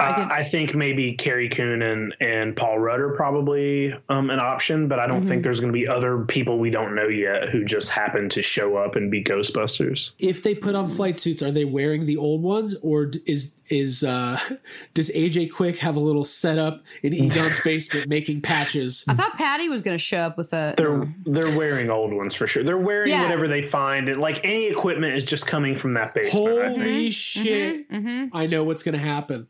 Uh, 0.00 0.28
I 0.30 0.44
think 0.44 0.74
maybe 0.74 1.14
Carrie 1.14 1.48
Coon 1.48 1.82
and 1.82 2.14
and 2.20 2.54
Paul 2.54 2.78
Rudd 2.78 3.00
are 3.00 3.14
probably 3.16 3.92
um, 4.08 4.30
an 4.30 4.38
option, 4.38 4.86
but 4.88 4.98
I 5.00 5.06
don't 5.06 5.22
think 5.22 5.42
there's 5.42 5.58
going 5.60 5.72
to 5.72 5.76
be 5.78 5.88
other 5.88 6.24
people 6.24 6.58
we 6.58 6.70
don't 6.70 6.94
know 6.94 7.08
yet 7.08 7.48
who 7.48 7.64
just 7.64 7.90
happen 7.90 8.28
to 8.30 8.42
show 8.42 8.76
up 8.76 8.94
and 8.96 9.10
be 9.10 9.24
Ghostbusters. 9.24 10.10
If 10.20 10.42
they 10.42 10.54
put 10.54 10.74
on 10.74 10.88
flight 10.88 11.18
suits, 11.18 11.42
are 11.42 11.50
they 11.50 11.64
wearing 11.64 12.06
the 12.06 12.16
old 12.16 12.42
ones, 12.42 12.76
or 12.82 13.10
is 13.26 13.60
is 13.70 14.04
uh, 14.04 14.38
does 14.94 15.10
AJ 15.10 15.52
Quick 15.52 15.78
have 15.80 15.96
a 15.96 16.00
little 16.00 16.24
setup 16.24 16.82
in 17.02 17.12
Egon's 17.12 17.60
basement 17.64 18.08
making 18.08 18.40
patches? 18.42 19.04
I 19.08 19.14
thought 19.14 19.34
Patty 19.34 19.68
was 19.68 19.82
going 19.82 19.94
to 19.96 20.02
show 20.02 20.18
up 20.18 20.36
with 20.36 20.52
a. 20.52 20.74
They're 20.76 21.12
they're 21.26 21.56
wearing 21.58 21.90
old 21.90 22.12
ones 22.12 22.34
for 22.34 22.46
sure. 22.46 22.62
They're 22.62 22.78
wearing 22.78 23.10
Yeah. 23.10 23.22
whatever 23.22 23.48
they 23.48 23.62
find, 23.62 24.08
and 24.08 24.20
like 24.20 24.44
any 24.44 24.66
equipment 24.68 25.16
is 25.16 25.24
just 25.24 25.46
coming 25.46 25.74
from 25.74 25.94
that 25.94 26.14
basement. 26.14 26.58
I 26.58 26.68
think. 26.68 26.78
Holy 26.82 27.10
shit! 27.10 27.86
I 28.32 28.46
know 28.46 28.62
what's 28.64 28.82
going 28.82 28.92
to 28.94 28.98
happen. 29.04 29.48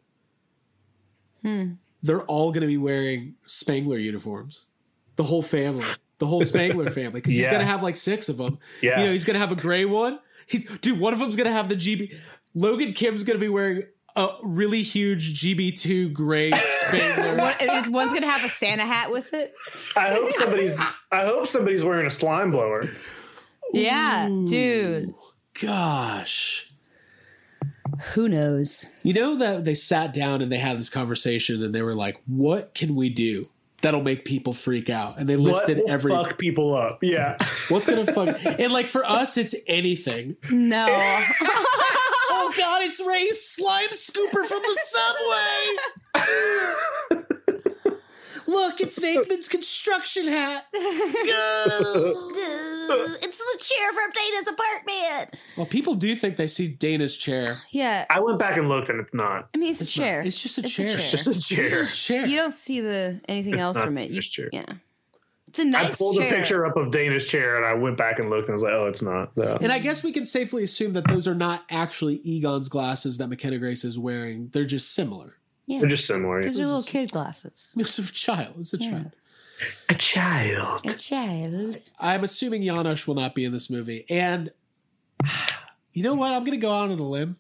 Hmm. 1.43 1.73
They're 2.03 2.23
all 2.23 2.53
going 2.53 2.61
to 2.63 2.67
be 2.67 2.77
wearing 2.79 3.35
Spengler 3.47 3.99
uniforms. 3.99 4.67
The 5.17 5.25
whole 5.25 5.43
family, 5.43 5.85
the 6.19 6.27
whole 6.27 6.43
Spengler 6.45 6.91
family, 6.91 7.21
because 7.21 7.33
he's 7.35 7.43
Yeah. 7.45 7.51
going 7.51 7.61
to 7.61 7.67
have 7.67 7.83
like 7.83 7.97
six 7.97 8.29
of 8.29 8.37
them. 8.37 8.59
Yeah. 8.81 9.01
You 9.01 9.07
know, 9.07 9.13
he's 9.13 9.25
going 9.25 9.35
to 9.35 9.41
have 9.41 9.51
a 9.51 9.57
gray 9.57 9.85
one. 9.85 10.21
He, 10.47 10.59
dude, 10.81 11.01
one 11.01 11.13
of 11.13 11.19
them's 11.19 11.35
going 11.37 11.47
to 11.49 11.53
have 11.53 11.69
the 11.69 11.75
GB. 11.75 12.15
Logan 12.55 12.93
Kim's 12.93 13.25
going 13.25 13.37
to 13.39 13.41
be 13.45 13.49
wearing 13.49 13.83
a 14.17 14.29
really 14.43 14.83
huge 14.83 15.41
GB2 15.43 16.13
gray 16.13 16.51
Spengler. 16.53 17.37
One- 17.61 17.93
one's 17.93 18.11
going 18.11 18.23
to 18.23 18.29
have 18.31 18.45
a 18.45 18.49
Santa 18.49 18.85
hat 18.87 19.11
with 19.11 19.35
it. 19.35 19.53
I 19.97 20.09
hope 20.11 20.33
somebody's 20.33 20.81
I 21.13 21.25
hope 21.25 21.47
somebody's 21.47 21.85
wearing 21.85 22.07
a 22.07 22.11
slime 22.11 22.51
blower. 22.53 22.89
Yeah, 23.73 24.29
dude. 24.47 25.15
Gosh. 25.61 26.68
Who 28.15 28.29
knows? 28.29 28.87
You 29.03 29.15
know 29.15 29.37
that 29.37 29.65
they 29.65 29.75
sat 29.75 30.13
down 30.13 30.43
and 30.43 30.51
they 30.53 30.59
had 30.59 30.79
this 30.79 30.91
conversation 30.91 31.63
and 31.63 31.75
they 31.75 31.83
were 31.83 31.95
like, 31.95 32.21
what 32.27 32.75
can 32.75 32.95
we 32.95 33.09
do 33.09 33.47
that'll 33.83 34.03
make 34.03 34.25
people 34.25 34.53
freak 34.53 34.89
out? 34.91 35.19
And 35.19 35.29
they 35.29 35.37
listed 35.37 35.79
will 35.79 35.91
every 35.91 36.13
fuck 36.13 36.39
people 36.39 36.75
up? 36.75 36.99
Yeah. 37.03 37.37
what's 37.69 37.89
gonna 37.89 38.07
fuck 38.07 38.39
and 38.59 38.73
like 38.73 38.87
for 38.87 39.05
us 39.05 39.37
it's 39.37 39.55
anything. 39.67 40.37
No. 40.51 40.87
Oh 42.31 42.53
god, 42.57 42.83
it's 42.83 43.01
Ray's 43.01 43.45
slime 43.45 43.89
scooper 43.91 44.47
from 44.47 44.63
the 44.63 44.79
subway. 46.15 46.95
Look, 48.49 48.81
it's 48.81 48.99
Venkman's 48.99 49.47
construction 49.47 50.27
hat. 50.27 50.67
it's 50.73 50.89
the 53.39 53.59
chair 53.61 53.93
from 53.93 54.11
Dana's 54.11 54.49
apartment. 54.49 55.37
Well, 55.59 55.67
people 55.67 55.95
do 55.95 56.17
think 56.17 56.37
they 56.37 56.47
see 56.47 56.67
Dana's 56.67 57.19
chair. 57.19 57.59
Yeah. 57.71 58.07
I 58.09 58.21
went 58.21 58.39
back 58.39 58.57
and 58.57 58.71
looked 58.71 58.89
and 58.89 59.01
it's 59.01 59.13
not. 59.13 59.51
I 59.55 59.59
mean, 59.59 59.73
it's, 59.73 59.83
a 59.83 59.87
chair. 59.87 60.23
It's 60.23 60.43
just 60.43 60.57
a 60.57 60.63
chair. 60.63 60.87
It's 60.87 61.11
just 61.11 61.27
a 61.27 61.39
chair. 61.39 61.67
It's 61.67 61.93
a 61.93 61.97
chair. 61.97 62.27
You 62.27 62.37
don't 62.37 62.55
see 62.55 62.81
the 62.81 63.21
anything 63.29 63.59
else 63.59 63.77
not 63.77 63.85
from 63.85 63.99
it. 63.99 64.09
You, 64.09 64.17
just 64.17 64.33
chair. 64.33 64.49
Yeah. 64.51 64.65
It's 65.49 65.59
a 65.59 65.65
nice 65.67 65.93
I 65.93 65.97
pulled 65.97 66.17
chair. 66.17 66.33
a 66.33 66.37
picture 66.39 66.65
up 66.65 66.79
of 66.79 66.91
Dana's 66.91 67.27
chair 67.27 67.57
and 67.57 67.67
I 67.67 67.75
went 67.75 67.99
back 67.99 68.19
and 68.19 68.31
looked 68.31 68.49
and 68.49 68.53
I 68.53 68.55
was 68.55 68.63
like, 68.63 68.73
oh, 68.73 68.87
it's 68.87 69.03
not. 69.03 69.37
No. 69.37 69.59
and 69.61 69.71
I 69.71 69.79
guess 69.79 70.03
we 70.03 70.13
can 70.13 70.25
safely 70.25 70.63
assume 70.63 70.95
that 70.95 71.07
those 71.07 71.29
are 71.29 71.35
not 71.35 71.65
actually 71.71 72.17
Egon's 72.17 72.71
glasses 72.71 73.19
that 73.19 73.29
McKenna 73.29 73.59
Grace 73.59 73.85
is 73.85 73.99
wearing. 73.99 74.49
They're 74.55 74.65
just 74.65 74.95
similar. 74.95 75.38
Yeah. 75.69 75.81
They're 75.81 75.89
just 75.91 76.07
similar. 76.07 76.41
Because 76.41 76.57
they're 76.57 76.67
little 76.67 76.83
kid 76.83 77.13
glasses. 77.13 77.75
It's 77.79 77.99
a 77.99 78.03
child. 78.13 78.55
It's 78.59 78.73
a 78.73 78.79
child. 78.79 79.13
A 79.91 79.95
child. 79.95 80.81
A 80.87 80.95
child. 80.95 81.77
I'm 82.01 82.25
assuming 82.25 82.63
Janosz 82.63 83.07
will 83.07 83.15
not 83.15 83.35
be 83.35 83.45
in 83.45 83.53
this 83.53 83.69
movie. 83.71 84.05
And 84.11 84.51
You 85.93 86.03
know 86.03 86.15
what? 86.15 86.33
I'm 86.33 86.41
going 86.45 86.53
to 86.59 86.65
go 86.65 86.73
out 86.73 86.91
on 86.91 86.99
a 86.99 87.03
limb. 87.03 87.37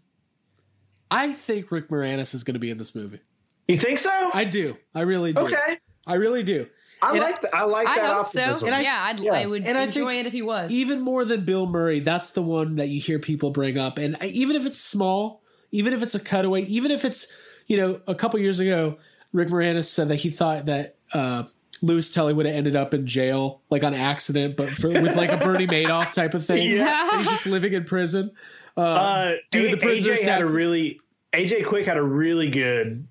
I 1.11 1.33
think 1.33 1.71
Rick 1.71 1.89
Moranis 1.89 2.35
is 2.35 2.45
going 2.45 2.55
to 2.55 2.61
be 2.61 2.71
in 2.71 2.79
this 2.79 2.95
movie. 2.95 3.21
You 3.67 3.77
think 3.77 3.99
so? 3.99 4.31
I 4.35 4.45
do. 4.45 4.77
I 4.95 5.03
really 5.03 5.33
do. 5.33 5.43
Okay. 5.43 5.79
I 6.07 6.15
really 6.15 6.43
do. 6.43 6.67
I 7.01 7.11
And 7.13 7.21
like 7.21 7.41
that. 7.43 7.55
I 7.55 7.65
like 7.65 7.87
I 7.87 7.97
that 7.97 8.15
hope 8.17 8.27
so. 8.27 8.41
optimism. 8.41 8.67
And 8.69 8.75
I- 8.75 8.81
yeah, 8.81 8.99
I'd, 9.05 9.21
yeah. 9.21 9.33
I 9.35 9.47
would 9.47 9.65
And 9.67 9.79
I 9.79 9.83
enjoy 9.85 10.07
think 10.09 10.21
it 10.21 10.27
if 10.27 10.33
he 10.33 10.43
was. 10.43 10.73
Even 10.73 11.01
more 11.01 11.25
than 11.25 11.45
Bill 11.45 11.67
Murray, 11.67 12.01
that's 12.01 12.31
the 12.33 12.43
one 12.43 12.77
that 12.77 12.89
you 12.89 13.01
hear 13.01 13.19
people 13.19 13.51
bring 13.53 13.79
up. 13.79 13.97
And 13.99 14.17
I- 14.21 14.27
even 14.27 14.57
if 14.57 14.67
it's 14.67 14.79
small, 14.79 15.43
even 15.71 15.93
if 15.93 16.03
it's 16.03 16.15
a 16.15 16.21
cutaway, 16.21 16.63
even 16.63 16.91
if 16.91 17.05
it's, 17.05 17.33
you 17.69 17.77
know, 17.77 18.01
a 18.07 18.15
couple 18.15 18.41
years 18.41 18.59
ago, 18.61 18.99
Rick 19.33 19.49
Moranis 19.49 19.85
said 19.85 20.09
that 20.09 20.17
he 20.17 20.31
thought 20.31 20.67
that 20.67 20.97
uh, 21.13 21.45
Louis 21.83 22.11
Tully 22.11 22.33
would 22.35 22.47
have 22.47 22.55
ended 22.55 22.75
up 22.75 22.95
in 22.95 23.07
jail, 23.07 23.61
like 23.71 23.85
on 23.85 23.95
accident, 23.95 24.57
but 24.57 24.71
for, 24.71 24.89
with 24.89 25.15
like 25.17 25.31
a 25.31 25.37
Bernie 25.37 25.67
Madoff 25.67 26.13
type 26.13 26.35
of 26.35 26.45
thing. 26.45 26.69
Yeah. 26.71 27.19
He's 27.19 27.29
just 27.29 27.47
living 27.47 27.73
in 27.75 27.85
prison. 27.85 28.33
uh, 28.77 29.35
do 29.51 29.67
A- 29.67 29.71
the 29.73 29.77
prisoners' 29.77 30.21
AJ 30.21 30.25
had 30.25 30.43
a 30.43 30.47
really 30.47 31.01
AJ 31.33 31.67
Quick 31.67 31.87
had 31.87 31.97
a 31.99 32.03
really 32.03 32.49
good 32.49 33.07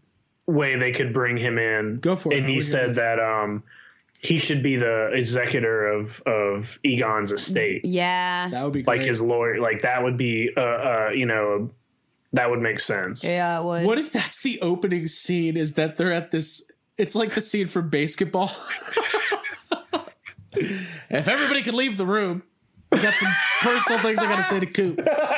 way 0.48 0.76
they 0.76 0.92
could 0.92 1.14
bring 1.14 1.38
him 1.38 1.58
in. 1.58 2.00
Go 2.00 2.16
for 2.16 2.34
it. 2.34 2.40
And 2.40 2.50
he 2.50 2.62
said 2.62 2.96
that 2.96 3.20
um, 3.20 3.64
he 4.22 4.38
should 4.40 4.64
be 4.64 4.76
the 4.76 5.12
executor 5.14 5.88
of 5.88 6.20
of 6.26 6.80
Egon's 6.84 7.32
estate, 7.32 7.86
yeah. 7.86 8.50
That 8.50 8.64
would 8.64 8.74
be 8.74 8.82
great. 8.82 8.98
like 9.00 9.08
his 9.08 9.22
lawyer. 9.22 9.60
Like 9.60 9.82
that 9.84 10.02
would 10.04 10.18
be, 10.18 10.50
uh, 10.58 10.62
uh, 10.62 11.10
you 11.14 11.26
know, 11.28 11.70
that 12.38 12.50
would 12.50 12.62
make 12.62 12.80
sense. 12.80 13.24
Yeah, 13.24 13.60
it 13.60 13.64
would. 13.64 13.86
What 13.86 13.98
if 13.98 14.12
that's 14.12 14.42
the 14.42 14.62
opening 14.62 15.08
scene? 15.08 15.58
Is 15.58 15.74
that 15.74 15.96
they're 15.96 16.14
at 16.14 16.32
this? 16.32 16.70
It's 16.98 17.16
like 17.16 17.34
the 17.34 17.42
scene 17.42 17.68
from 17.68 17.90
BASEketball. 17.90 18.54
if 20.54 21.28
everybody 21.28 21.64
could 21.64 21.74
leave 21.74 21.98
the 21.98 22.06
room, 22.06 22.44
I 22.92 23.02
got 23.02 23.16
some 23.16 23.32
personal 23.62 24.00
things 24.00 24.20
I 24.20 24.28
got 24.28 24.38
to 24.38 24.44
say 24.44 24.60
to 24.60 24.66
Coop. 24.66 24.98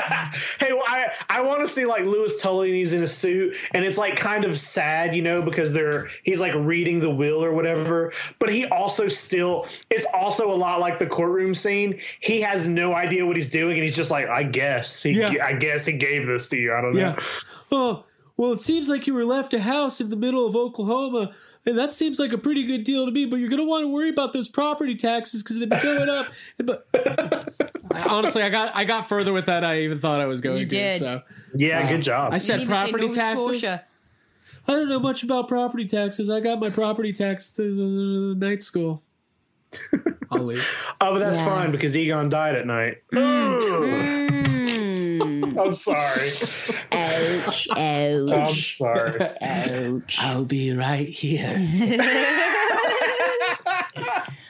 Hey, 0.60 0.74
well, 0.74 0.84
I 0.86 1.12
I 1.30 1.42
want 1.42 1.62
to 1.62 1.68
see 1.68 1.86
like 1.86 2.04
Louis 2.04 2.36
Tully 2.42 2.70
and 2.70 2.78
he's 2.78 2.94
in 2.94 3.04
a 3.04 3.08
suit 3.08 3.56
and 3.74 3.86
it's 3.86 3.98
like 3.98 4.16
kind 4.16 4.46
of 4.46 4.58
sad, 4.58 5.16
you 5.16 5.22
know, 5.22 5.42
because 5.42 5.74
they're 5.74 6.10
he's 6.24 6.42
like 6.42 6.54
reading 6.56 7.00
the 7.00 7.10
will 7.10 7.44
or 7.44 7.54
whatever. 7.54 8.12
But 8.40 8.50
he 8.52 8.66
also 8.66 9.08
still 9.08 9.68
it's 9.90 10.06
also 10.14 10.52
a 10.52 10.56
lot 10.56 10.80
like 10.80 11.00
the 11.00 11.08
courtroom 11.08 11.54
scene. 11.54 12.00
He 12.20 12.42
has 12.42 12.68
no 12.68 12.94
idea 12.94 13.26
what 13.26 13.36
he's 13.36 13.50
doing 13.50 13.74
and 13.74 13.84
he's 13.84 13.96
just 13.96 14.12
like, 14.12 14.28
I 14.28 14.44
guess 14.44 15.04
he 15.04 15.12
Yeah. 15.12 15.34
I 15.44 15.54
guess 15.54 15.86
he 15.86 15.98
gave 15.98 16.26
this 16.26 16.48
to 16.50 16.58
you. 16.58 16.74
I 16.74 16.82
don't 16.82 16.94
know. 16.94 17.00
Yeah. 17.00 17.24
Oh, 17.72 18.06
well, 18.38 18.54
it 18.54 18.62
seems 18.62 18.88
like 18.90 19.06
you 19.06 19.14
were 19.14 19.26
left 19.26 19.54
a 19.54 19.60
house 19.60 20.00
in 20.00 20.10
the 20.10 20.16
middle 20.16 20.46
of 20.46 20.56
Oklahoma. 20.56 21.34
And 21.66 21.78
that 21.78 21.94
seems 21.94 22.20
like 22.20 22.32
a 22.32 22.38
pretty 22.38 22.66
good 22.66 22.84
deal 22.84 23.06
to 23.06 23.12
me, 23.12 23.26
but 23.26 23.36
you're 23.40 23.50
going 23.50 23.62
to 23.62 23.68
want 23.68 23.84
to 23.84 23.88
worry 23.90 24.10
about 24.10 24.34
those 24.34 24.48
property 24.48 24.96
taxes 24.96 25.44
because 25.44 25.60
they've 25.60 25.70
been 25.70 25.82
going 25.84 26.10
up. 26.10 26.26
But 27.92 27.98
I, 27.98 28.04
honestly, 28.08 28.42
I 28.44 28.50
got 28.50 28.76
I 28.76 28.86
got 28.86 29.08
further 29.10 29.34
with 29.34 29.48
that. 29.48 29.64
I 29.64 29.80
even 29.82 30.00
thought 30.00 30.20
I 30.22 30.26
was 30.26 30.42
going 30.42 30.58
You 30.60 30.66
to. 30.66 30.76
did. 30.76 31.00
So 31.00 31.22
Yeah, 31.56 31.88
good 31.90 32.02
job. 32.04 32.34
I 32.34 32.38
said 32.38 32.60
didn't 32.60 32.70
even 32.72 32.76
say 32.86 32.92
property 32.92 33.10
taxes. 33.14 33.44
Scotia. 33.62 33.86
I 34.68 34.72
don't 34.74 34.90
know 34.90 35.00
much 35.00 35.24
about 35.24 35.48
property 35.48 35.86
taxes. 35.86 36.30
I 36.30 36.40
got 36.40 36.60
my 36.60 36.70
property 36.70 37.12
tax 37.14 37.52
to 37.56 38.36
the 38.36 38.46
night 38.46 38.62
school. 38.64 39.02
I'll 40.32 40.44
leave. 40.44 40.66
oh, 41.02 41.14
but 41.14 41.20
that's 41.20 41.40
Yeah. 41.40 41.46
fine 41.46 41.72
because 41.72 41.98
Egon 41.98 42.30
died 42.30 42.56
at 42.56 42.68
night. 42.68 42.98
Mm. 43.12 44.49
I'm 45.22 45.72
sorry. 45.72 46.30
Ouch, 46.92 47.68
ouch. 47.70 47.70
I'm 47.78 48.30
ouch, 48.30 48.78
sorry. 48.78 49.30
ouch. 49.42 50.18
I'll 50.20 50.46
be 50.46 50.76
right 50.76 51.08
here. 51.08 51.50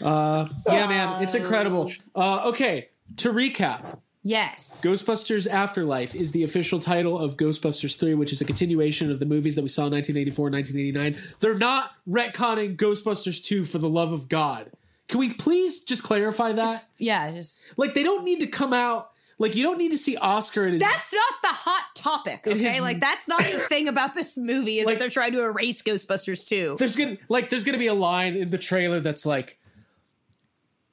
uh, 0.01 0.47
yeah, 0.67 0.87
man, 0.87 1.23
it's 1.23 1.35
incredible. 1.35 1.91
Uh, 2.15 2.49
okay, 2.49 2.89
to 3.17 3.33
recap, 3.33 3.99
Yes. 4.21 4.83
Ghostbusters 4.85 5.47
Afterlife 5.47 6.13
is 6.13 6.33
the 6.33 6.43
official 6.43 6.79
title 6.79 7.17
of 7.17 7.37
Ghostbusters 7.37 7.97
3, 7.97 8.15
which 8.15 8.33
is 8.33 8.41
a 8.41 8.45
continuation 8.45 9.09
of 9.09 9.19
the 9.19 9.25
movies 9.25 9.55
that 9.55 9.61
we 9.61 9.69
saw 9.69 9.83
in 9.83 9.93
1984 9.93 10.47
and 10.47 10.55
1989. 10.55 11.35
They're 11.39 11.57
not 11.57 11.91
retconning 12.07 12.75
Ghostbusters 12.75 13.43
2 13.43 13.65
for 13.65 13.77
the 13.77 13.89
love 13.89 14.11
of 14.11 14.27
God. 14.27 14.71
Can 15.07 15.19
we 15.19 15.33
please 15.33 15.83
just 15.83 16.03
clarify 16.03 16.51
that? 16.51 16.85
Yeah, 16.97 17.31
just 17.31 17.61
like, 17.77 17.93
they 17.93 18.03
don't 18.03 18.25
need 18.25 18.41
to 18.41 18.47
come 18.47 18.73
out. 18.73 19.08
Like, 19.39 19.55
you 19.55 19.63
don't 19.63 19.77
need 19.77 19.91
to 19.91 19.97
see 19.97 20.17
Oscar 20.17 20.65
in 20.65 20.73
his. 20.73 20.81
that's 20.81 21.13
not 21.13 21.33
the 21.41 21.47
hot 21.47 21.85
topic, 21.95 22.45
okay? 22.45 22.75
is- 22.75 22.81
like 22.81 22.99
that's 22.99 23.27
not 23.27 23.39
the 23.39 23.45
thing 23.69 23.87
about 23.87 24.13
this 24.13 24.37
movie 24.37 24.79
is 24.79 24.85
Like- 24.85 24.95
that 24.95 24.99
they're 24.99 25.09
trying 25.09 25.31
to 25.31 25.41
erase 25.43 25.81
Ghostbusters 25.81 26.45
2. 26.45 26.75
there's 26.77 26.95
gonna 26.97 27.17
like 27.29 27.49
there's 27.49 27.63
gonna 27.63 27.77
be 27.77 27.87
a 27.87 27.93
line 27.93 28.35
in 28.35 28.49
the 28.49 28.57
trailer 28.57 28.99
that's 28.99 29.25
like 29.25 29.57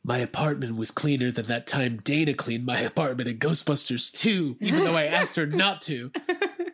my 0.05 0.19
apartment 0.19 0.77
was 0.77 0.91
cleaner 0.93 1.33
than 1.33 1.47
that 1.47 1.67
time 1.67 1.97
Dana 2.05 2.33
cleaned 2.35 2.65
my 2.65 2.79
apartment 2.79 3.29
in 3.29 3.39
Ghostbusters 3.39 4.13
2, 4.13 4.57
even 4.61 4.85
though 4.85 4.95
I 4.97 5.05
asked 5.07 5.35
her 5.35 5.47
not 5.47 5.83
to. 5.83 6.13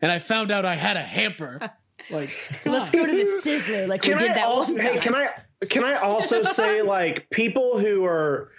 And 0.03 0.12
I 0.12 0.19
found 0.19 0.51
out 0.51 0.66
I 0.66 0.74
had 0.74 0.97
a 0.97 1.03
hamper. 1.03 1.59
Like, 2.11 2.36
Let's 2.66 2.90
go 2.90 3.07
to 3.07 3.12
the 3.12 3.40
Sizzler 3.44 3.86
like 3.86 4.03
can 4.03 4.15
we 4.15 4.23
did 4.24 4.32
I 4.32 4.35
that 4.35 4.47
also, 4.47 4.73
one 4.73 4.82
hey, 4.82 4.93
time. 4.94 5.01
can 5.03 5.15
I 5.15 5.28
can 5.66 5.85
I 5.85 5.94
also 5.99 6.43
say 6.43 6.82
like 6.97 7.31
people 7.31 7.78
who 7.78 8.05
are 8.05 8.51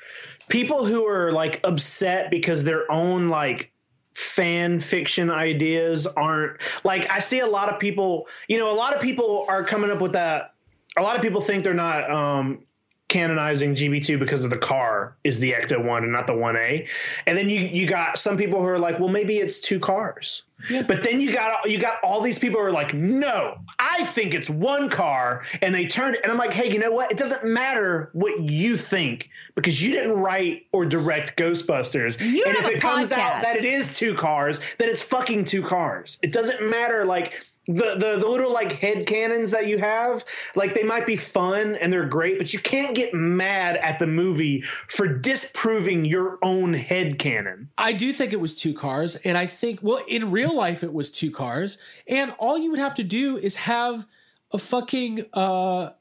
people 0.53 0.85
who 0.85 1.07
are 1.07 1.31
like 1.31 1.59
upset 1.63 2.29
because 2.29 2.63
their 2.63 2.89
own 2.91 3.27
like 3.27 3.71
fan 4.13 4.79
fiction 4.79 5.31
ideas 5.31 6.05
aren't 6.05 6.61
like 6.83 7.09
I 7.09 7.17
see 7.17 7.39
a 7.39 7.47
lot 7.47 7.69
of 7.69 7.79
people, 7.79 8.27
you 8.47 8.59
know, 8.59 8.71
a 8.71 8.77
lot 8.77 8.95
of 8.95 9.01
people 9.01 9.47
are 9.49 9.63
coming 9.63 9.89
up 9.89 9.99
with 9.99 10.11
that 10.11 10.53
a 10.95 11.01
lot 11.01 11.15
of 11.15 11.23
people 11.23 11.41
think 11.41 11.63
they're 11.63 11.73
not 11.73 12.09
um 12.11 12.63
canonizing 13.13 13.75
GB2 13.75 14.17
because 14.17 14.43
of 14.43 14.49
the 14.49 14.57
car 14.57 15.15
is 15.23 15.39
the 15.39 15.51
Ecto 15.51 15.85
1 15.85 16.03
and 16.03 16.11
not 16.11 16.25
the 16.25 16.33
1A. 16.33 16.89
And 17.27 17.37
then 17.37 17.47
you 17.47 17.59
you 17.59 17.85
got 17.85 18.17
some 18.17 18.35
people 18.35 18.59
who 18.59 18.65
are 18.65 18.79
like, 18.79 18.99
well 18.99 19.07
maybe 19.07 19.37
it's 19.37 19.59
two 19.59 19.79
cars. 19.79 20.41
But 20.87 21.03
then 21.03 21.19
you 21.19 21.31
got 21.31 21.69
you 21.69 21.77
got 21.77 21.99
all 22.03 22.21
these 22.21 22.39
people 22.39 22.59
who 22.59 22.65
are 22.65 22.71
like, 22.71 22.93
no, 22.93 23.59
I 23.79 24.03
think 24.05 24.33
it's 24.33 24.49
one 24.49 24.89
car, 24.89 25.43
and 25.61 25.75
they 25.75 25.85
turned 25.85 26.17
and 26.23 26.31
I'm 26.31 26.37
like, 26.37 26.53
hey, 26.53 26.71
you 26.71 26.79
know 26.79 26.91
what? 26.91 27.11
It 27.11 27.17
doesn't 27.17 27.43
matter 27.51 28.09
what 28.13 28.41
you 28.41 28.77
think 28.77 29.29
because 29.53 29.83
you 29.83 29.91
didn't 29.91 30.17
write 30.17 30.65
or 30.71 30.85
direct 30.85 31.37
Ghostbusters. 31.37 32.19
You 32.19 32.45
and 32.47 32.55
if 32.57 32.67
it 32.67 32.81
comes 32.81 33.11
out 33.11 33.43
that 33.43 33.57
it 33.57 33.65
is 33.65 33.97
two 33.97 34.15
cars, 34.15 34.59
then 34.79 34.89
it's 34.89 35.03
fucking 35.03 35.45
two 35.45 35.61
cars. 35.61 36.17
It 36.23 36.31
doesn't 36.31 36.67
matter 36.67 37.05
like 37.05 37.45
the, 37.67 37.95
the 37.97 38.17
the 38.19 38.27
little 38.27 38.51
like 38.51 38.73
head 38.73 39.07
canons 39.07 39.51
that 39.51 39.67
you 39.67 39.77
have, 39.77 40.25
like 40.55 40.73
they 40.73 40.83
might 40.83 41.05
be 41.05 41.15
fun 41.15 41.75
and 41.75 41.93
they're 41.93 42.05
great, 42.05 42.37
but 42.37 42.53
you 42.53 42.59
can't 42.59 42.95
get 42.95 43.13
mad 43.13 43.77
at 43.77 43.99
the 43.99 44.07
movie 44.07 44.61
for 44.89 45.07
disproving 45.07 46.03
your 46.05 46.39
own 46.41 46.73
head 46.73 47.19
canon. 47.19 47.69
I 47.77 47.93
do 47.93 48.11
think 48.11 48.33
it 48.33 48.39
was 48.41 48.53
two 48.59 48.73
cars, 48.73 49.15
and 49.17 49.37
I 49.37 49.45
think 49.45 49.79
well, 49.81 50.03
in 50.07 50.29
real 50.31 50.55
life 50.55 50.83
it 50.83 50.93
was 50.93 51.09
two 51.11 51.31
cars, 51.31 51.77
and 52.09 52.33
all 52.37 52.57
you 52.57 52.69
would 52.71 52.79
have 52.79 52.95
to 52.95 53.03
do 53.03 53.37
is 53.37 53.55
have 53.57 54.05
a 54.51 54.57
fucking 54.57 55.25
uh 55.33 55.91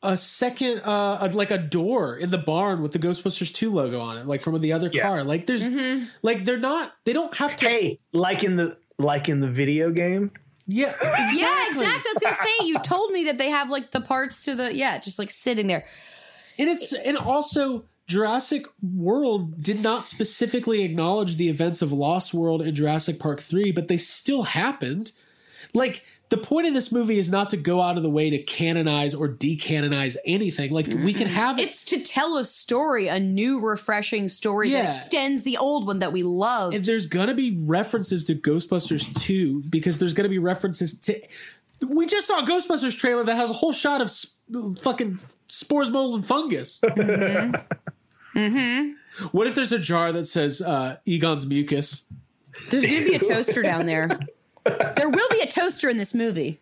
a 0.00 0.16
second 0.16 0.78
uh 0.84 1.28
like 1.34 1.50
a 1.50 1.58
door 1.58 2.16
in 2.16 2.30
the 2.30 2.38
barn 2.38 2.82
with 2.82 2.92
the 2.92 2.98
Ghostbusters 3.00 3.52
2 3.52 3.70
logo 3.72 3.98
on 4.00 4.16
it, 4.18 4.26
like 4.26 4.42
from 4.42 4.60
the 4.60 4.72
other 4.72 4.90
Yeah. 4.92 5.02
car. 5.02 5.24
Like 5.24 5.46
there's 5.46 5.66
like 6.22 6.44
they're 6.44 6.58
not 6.58 6.92
they 7.04 7.12
don't 7.12 7.34
have 7.38 7.56
to 7.56 7.66
Hey, 7.68 7.98
like 8.12 8.44
in 8.44 8.56
the 8.56 8.76
like 8.98 9.28
in 9.28 9.40
the 9.40 9.48
video 9.48 9.90
game. 9.90 10.30
Yeah, 10.70 10.90
exactly. 10.90 11.40
Yeah, 11.40 11.66
exactly. 11.68 11.86
I 11.86 12.12
was 12.14 12.22
gonna 12.22 12.36
say 12.36 12.66
you 12.66 12.78
told 12.80 13.10
me 13.10 13.24
that 13.24 13.38
they 13.38 13.48
have 13.48 13.70
like 13.70 13.90
the 13.90 14.02
parts 14.02 14.44
to 14.44 14.54
the 14.54 14.74
yeah, 14.74 14.98
just 15.00 15.18
like 15.18 15.30
sitting 15.30 15.66
there. 15.66 15.86
And 16.58 16.68
it's 16.68 16.92
and 16.92 17.16
also 17.16 17.86
Jurassic 18.06 18.66
World 18.82 19.62
did 19.62 19.82
not 19.82 20.04
specifically 20.04 20.82
acknowledge 20.82 21.36
the 21.36 21.48
events 21.48 21.80
of 21.80 21.90
Lost 21.90 22.34
World 22.34 22.60
and 22.60 22.74
Jurassic 22.74 23.18
Park 23.18 23.40
3, 23.40 23.72
but 23.72 23.88
they 23.88 23.96
still 23.96 24.42
happened. 24.44 25.12
Like 25.74 26.02
the 26.30 26.36
point 26.38 26.66
of 26.66 26.74
this 26.74 26.90
movie 26.92 27.18
is 27.18 27.30
not 27.30 27.50
to 27.50 27.56
go 27.56 27.80
out 27.80 27.96
of 27.96 28.02
the 28.02 28.10
way 28.10 28.30
to 28.30 28.38
canonize 28.38 29.14
or 29.14 29.28
decanonize 29.28 30.16
anything. 30.26 30.72
Like 30.72 30.86
we 30.86 31.12
can 31.14 31.26
have 31.28 31.58
It's 31.58 31.84
to 31.86 32.00
tell 32.00 32.36
a 32.38 32.44
story, 32.44 33.08
a 33.08 33.20
new, 33.20 33.60
refreshing 33.60 34.28
story 34.28 34.70
Yeah. 34.70 34.82
that 34.82 34.86
extends 34.94 35.42
the 35.42 35.56
old 35.56 35.86
one 35.86 35.98
that 36.00 36.12
we 36.12 36.22
love. 36.22 36.74
and 36.74 36.84
there's 36.84 37.06
gonna 37.06 37.34
be 37.34 37.58
references 37.62 38.24
to 38.26 38.34
Ghostbusters 38.34 39.14
2 39.22 39.64
because 39.70 39.98
there's 39.98 40.14
gonna 40.14 40.28
be 40.28 40.38
references 40.38 40.98
to 41.02 41.14
we 41.86 42.06
just 42.06 42.26
saw 42.26 42.42
a 42.42 42.46
Ghostbusters 42.46 42.98
trailer 42.98 43.22
that 43.24 43.36
has 43.36 43.50
a 43.50 43.54
whole 43.54 43.72
shot 43.72 44.00
of 44.00 44.10
sp- 44.10 44.34
fucking 44.82 45.20
spores, 45.46 45.90
mold, 45.90 46.14
and 46.16 46.26
fungus. 46.26 46.80
Mm-hmm. 48.34 48.92
What 49.32 49.46
if 49.46 49.54
there's 49.54 49.72
a 49.72 49.78
jar 49.78 50.12
that 50.12 50.24
says 50.24 50.60
uh, 50.62 50.96
Egon's 51.04 51.46
mucus? 51.46 52.04
There's 52.70 52.84
gonna 52.84 53.04
be 53.04 53.14
a 53.14 53.18
toaster 53.18 53.62
down 53.62 53.86
there. 53.86 54.08
There 54.64 55.08
will 55.08 55.28
be 55.30 55.40
a 55.40 55.46
toaster 55.46 55.88
in 55.88 55.96
this 55.96 56.14
movie. 56.14 56.60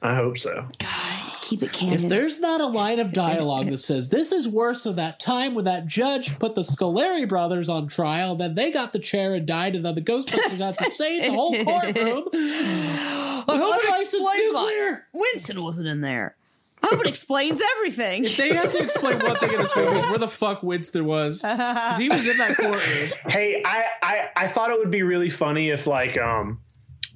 I 0.00 0.14
hope 0.14 0.38
so. 0.38 0.66
God, 0.78 1.32
Keep 1.42 1.62
it 1.64 1.72
canon. 1.72 1.94
If 2.04 2.08
there's 2.08 2.38
not 2.38 2.60
a 2.60 2.66
line 2.66 2.98
of 3.00 3.12
dialogue 3.12 3.70
that 3.70 3.78
says 3.78 4.10
this 4.10 4.30
is 4.32 4.46
worse 4.48 4.84
than 4.84 4.96
that 4.96 5.18
time 5.18 5.54
when 5.54 5.64
that 5.64 5.86
judge 5.86 6.38
put 6.38 6.54
the 6.54 6.60
Scoleri 6.60 7.28
brothers 7.28 7.68
on 7.68 7.88
trial, 7.88 8.34
then 8.36 8.54
they 8.54 8.70
got 8.70 8.92
the 8.92 8.98
chair 8.98 9.34
and 9.34 9.46
died, 9.46 9.74
and 9.74 9.84
then 9.84 9.94
the 9.94 10.02
Ghostbusters 10.02 10.58
got 10.58 10.76
to 10.78 10.90
stay 10.90 11.24
in 11.26 11.32
the 11.32 11.36
whole 11.38 11.52
courtroom. 11.64 12.28
I 12.34 13.44
hope 13.46 13.82
it 13.82 13.84
Unlicensed 13.88 14.14
explains 14.14 14.54
why 14.54 14.64
nuclear. 14.66 15.06
Winston 15.14 15.62
wasn't 15.62 15.88
in 15.88 16.00
there. 16.02 16.36
I 16.82 16.88
hope 16.88 17.00
it 17.00 17.06
explains 17.08 17.60
everything. 17.78 18.24
If 18.24 18.36
They 18.36 18.54
have 18.54 18.70
to 18.70 18.78
explain 18.78 19.18
one 19.18 19.34
thing 19.36 19.50
in 19.50 19.58
this 19.58 19.74
movie 19.74 19.98
is 19.98 20.04
where 20.06 20.18
the 20.18 20.28
fuck 20.28 20.62
Winston 20.62 21.06
was. 21.06 21.40
'Cause 21.42 21.96
he 21.98 22.08
was 22.08 22.28
in 22.28 22.36
that 22.38 22.56
courtroom. 22.56 23.10
Hey, 23.26 23.62
I, 23.64 23.84
I 24.02 24.28
I 24.36 24.46
thought 24.46 24.70
it 24.70 24.78
would 24.78 24.90
be 24.92 25.02
really 25.02 25.28
funny 25.30 25.70
if 25.70 25.88
like 25.88 26.16
um 26.18 26.60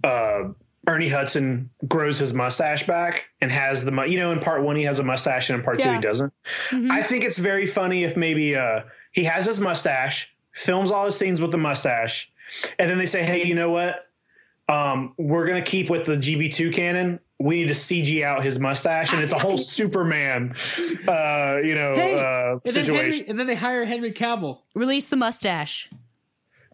uh 0.05 0.45
Ernie 0.89 1.09
Hudson 1.09 1.71
grows 1.87 2.19
his 2.19 2.35
mustache 2.35 2.85
back 2.89 3.27
and 3.41 3.53
has 3.53 3.85
the 3.85 3.93
you 4.09 4.19
know 4.19 4.33
in 4.33 4.41
part 4.41 4.63
one 4.65 4.75
he 4.75 4.83
has 4.83 4.99
a 4.99 5.05
mustache 5.05 5.49
and 5.49 5.59
in 5.61 5.65
part 5.65 5.79
two 5.79 5.89
he 5.93 6.01
doesn't. 6.01 6.33
I 6.73 7.03
think 7.03 7.23
it's 7.25 7.39
very 7.39 7.67
funny 7.67 8.03
if 8.05 8.17
maybe 8.17 8.57
uh 8.57 8.81
he 9.13 9.23
has 9.25 9.47
his 9.47 9.61
mustache, 9.61 10.35
films 10.53 10.91
all 10.91 11.07
his 11.07 11.17
scenes 11.17 11.41
with 11.41 11.53
the 11.53 11.59
mustache, 11.59 12.31
and 12.79 12.91
then 12.91 12.99
they 12.99 13.07
say, 13.07 13.23
hey, 13.23 13.45
you 13.45 13.55
know 13.55 13.71
what? 13.71 14.09
Um, 14.69 15.13
we're 15.19 15.47
gonna 15.47 15.63
keep 15.63 15.91
with 15.91 16.05
the 16.07 16.17
GB2 16.17 16.73
canon. 16.73 17.21
We 17.39 17.57
need 17.57 17.69
to 17.69 17.75
CG 17.75 18.23
out 18.23 18.43
his 18.45 18.59
mustache, 18.61 19.13
and 19.13 19.23
it's 19.23 19.33
a 19.33 19.39
whole 19.39 19.59
Superman, 19.77 20.55
uh, 21.09 21.59
you 21.63 21.75
know, 21.75 21.93
Hey, 21.95 22.19
uh, 22.19 22.53
and 22.53 22.61
then, 22.65 22.73
situation. 22.73 22.95
Henry, 22.95 23.25
and 23.29 23.39
then 23.39 23.47
they 23.49 23.57
hire 23.57 23.85
Henry 23.85 24.13
Cavill. 24.13 24.63
Release 24.75 25.09
the 25.09 25.17
mustache. 25.17 25.91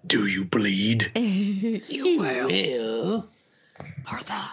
Do 0.09 0.26
you 0.26 0.44
bleed? 0.44 1.12
You 1.14 2.18
will. 2.18 3.28
Martha. 4.05 4.52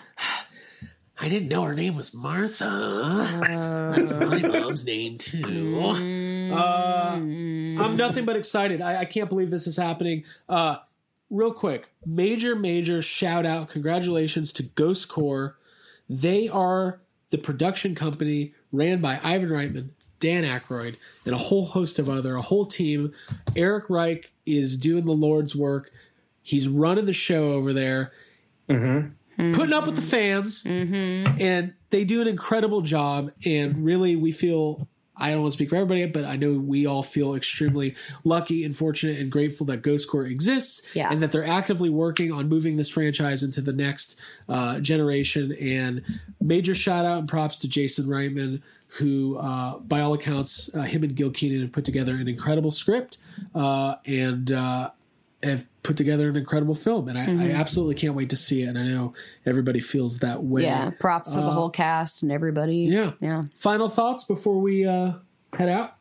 I 1.18 1.30
didn't 1.30 1.48
know 1.48 1.64
her 1.64 1.74
name 1.74 1.96
was 1.96 2.14
Martha. 2.14 3.94
That's 3.96 4.14
my 4.14 4.40
mom's 4.42 4.86
name 4.86 5.18
too. 5.18 5.80
Uh, 6.54 7.14
I'm 7.16 7.96
nothing 7.96 8.26
but 8.26 8.36
excited. 8.36 8.82
I, 8.82 8.98
I 9.02 9.06
can't 9.06 9.30
believe 9.30 9.50
this 9.50 9.66
is 9.66 9.78
happening. 9.78 10.26
Uh, 10.50 10.78
real 11.30 11.54
quick, 11.54 11.88
major, 12.06 12.56
major 12.56 13.02
shout 13.02 13.46
out, 13.46 13.70
congratulations 13.70 14.52
to 14.54 14.64
Ghost 14.64 15.08
Corps. 15.08 15.58
They 16.10 16.50
are 16.50 17.00
the 17.30 17.38
production 17.38 17.96
company 17.96 18.54
ran 18.72 19.00
by 19.00 19.20
Ivan 19.24 19.50
Reitman, 19.50 19.90
Dan 20.26 20.44
Aykroyd, 20.44 20.96
and 21.26 21.36
a 21.36 21.38
whole 21.38 21.66
host 21.66 22.00
of 22.00 22.10
other, 22.10 22.36
a 22.36 22.42
whole 22.42 22.66
team. 22.66 23.14
Eric 23.56 23.90
Reich 23.90 24.32
is 24.46 24.78
doing 24.78 25.06
the 25.06 25.12
Lord's 25.14 25.56
work. 25.56 25.92
He's 26.42 26.68
running 26.68 27.06
the 27.06 27.14
show 27.14 27.52
over 27.54 27.72
there 27.74 28.12
putting 28.68 29.74
up 29.74 29.86
with 29.86 29.96
the 29.96 30.02
fans, 30.02 30.66
and 30.66 31.74
they 31.92 32.04
do 32.06 32.22
an 32.22 32.28
incredible 32.28 32.82
job. 32.82 33.32
And 33.46 33.86
really, 33.86 34.16
we 34.16 34.32
feel 34.32 34.88
I 35.18 35.30
don't 35.32 35.42
want 35.42 35.54
to 35.54 35.58
speak 35.58 35.70
for 35.70 35.76
everybody, 35.78 36.06
but 36.08 36.26
I 36.26 36.36
know 36.36 36.54
we 36.54 36.86
all 36.86 37.02
feel 37.04 37.36
extremely 37.36 37.96
lucky 38.26 38.66
and 38.66 38.76
fortunate 38.76 39.18
and 39.20 39.32
grateful 39.32 39.66
that 39.68 39.82
Ghost 39.82 40.10
Corps 40.10 40.26
exists, 40.26 40.94
Yeah. 40.96 41.10
and 41.12 41.22
that 41.24 41.32
they're 41.32 41.46
actively 41.48 41.90
working 41.90 42.32
on 42.34 42.50
moving 42.50 42.76
this 42.76 42.90
franchise 42.90 43.42
into 43.44 43.62
the 43.62 43.72
next 43.72 44.20
uh, 44.50 44.80
generation. 44.82 45.54
And 45.54 46.02
major 46.42 46.76
shout 46.76 47.06
out 47.06 47.20
and 47.20 47.30
props 47.30 47.58
to 47.60 47.70
Jason 47.70 48.06
Reitman. 48.08 48.62
Who, 48.98 49.38
uh, 49.38 49.78
by 49.80 50.00
all 50.02 50.14
accounts, 50.14 50.74
uh, 50.74 50.82
him 50.84 51.04
and 51.04 51.14
Gil 51.16 51.30
Kenan 51.30 51.62
have 51.62 51.72
put 51.74 51.84
together 51.84 52.16
an 52.16 52.28
incredible 52.30 52.72
script, 52.72 53.18
uh, 53.54 53.96
and 54.06 54.52
uh, 54.52 54.92
have 55.44 55.66
put 55.84 55.98
together 55.98 56.30
an 56.30 56.38
incredible 56.38 56.76
film, 56.76 57.10
and 57.10 57.18
I, 57.18 57.48
I 57.48 57.52
absolutely 57.52 57.96
can't 57.96 58.16
wait 58.16 58.30
to 58.30 58.38
see 58.38 58.64
it. 58.64 58.68
And 58.68 58.78
I 58.80 58.84
know 58.84 59.14
everybody 59.46 59.80
feels 59.82 60.20
that 60.20 60.44
way. 60.44 60.64
Yeah, 60.64 60.92
props 61.00 61.34
to 61.34 61.42
the 61.42 61.52
whole 61.52 61.70
cast 61.70 62.24
and 62.24 62.32
everybody. 62.32 62.78
Yeah. 62.84 63.12
Yeah. 63.20 63.42
Final 63.56 63.90
thoughts 63.90 64.24
before 64.24 64.60
we 64.60 64.86
uh, 64.86 65.14
head 65.54 65.68
out. 65.70 65.96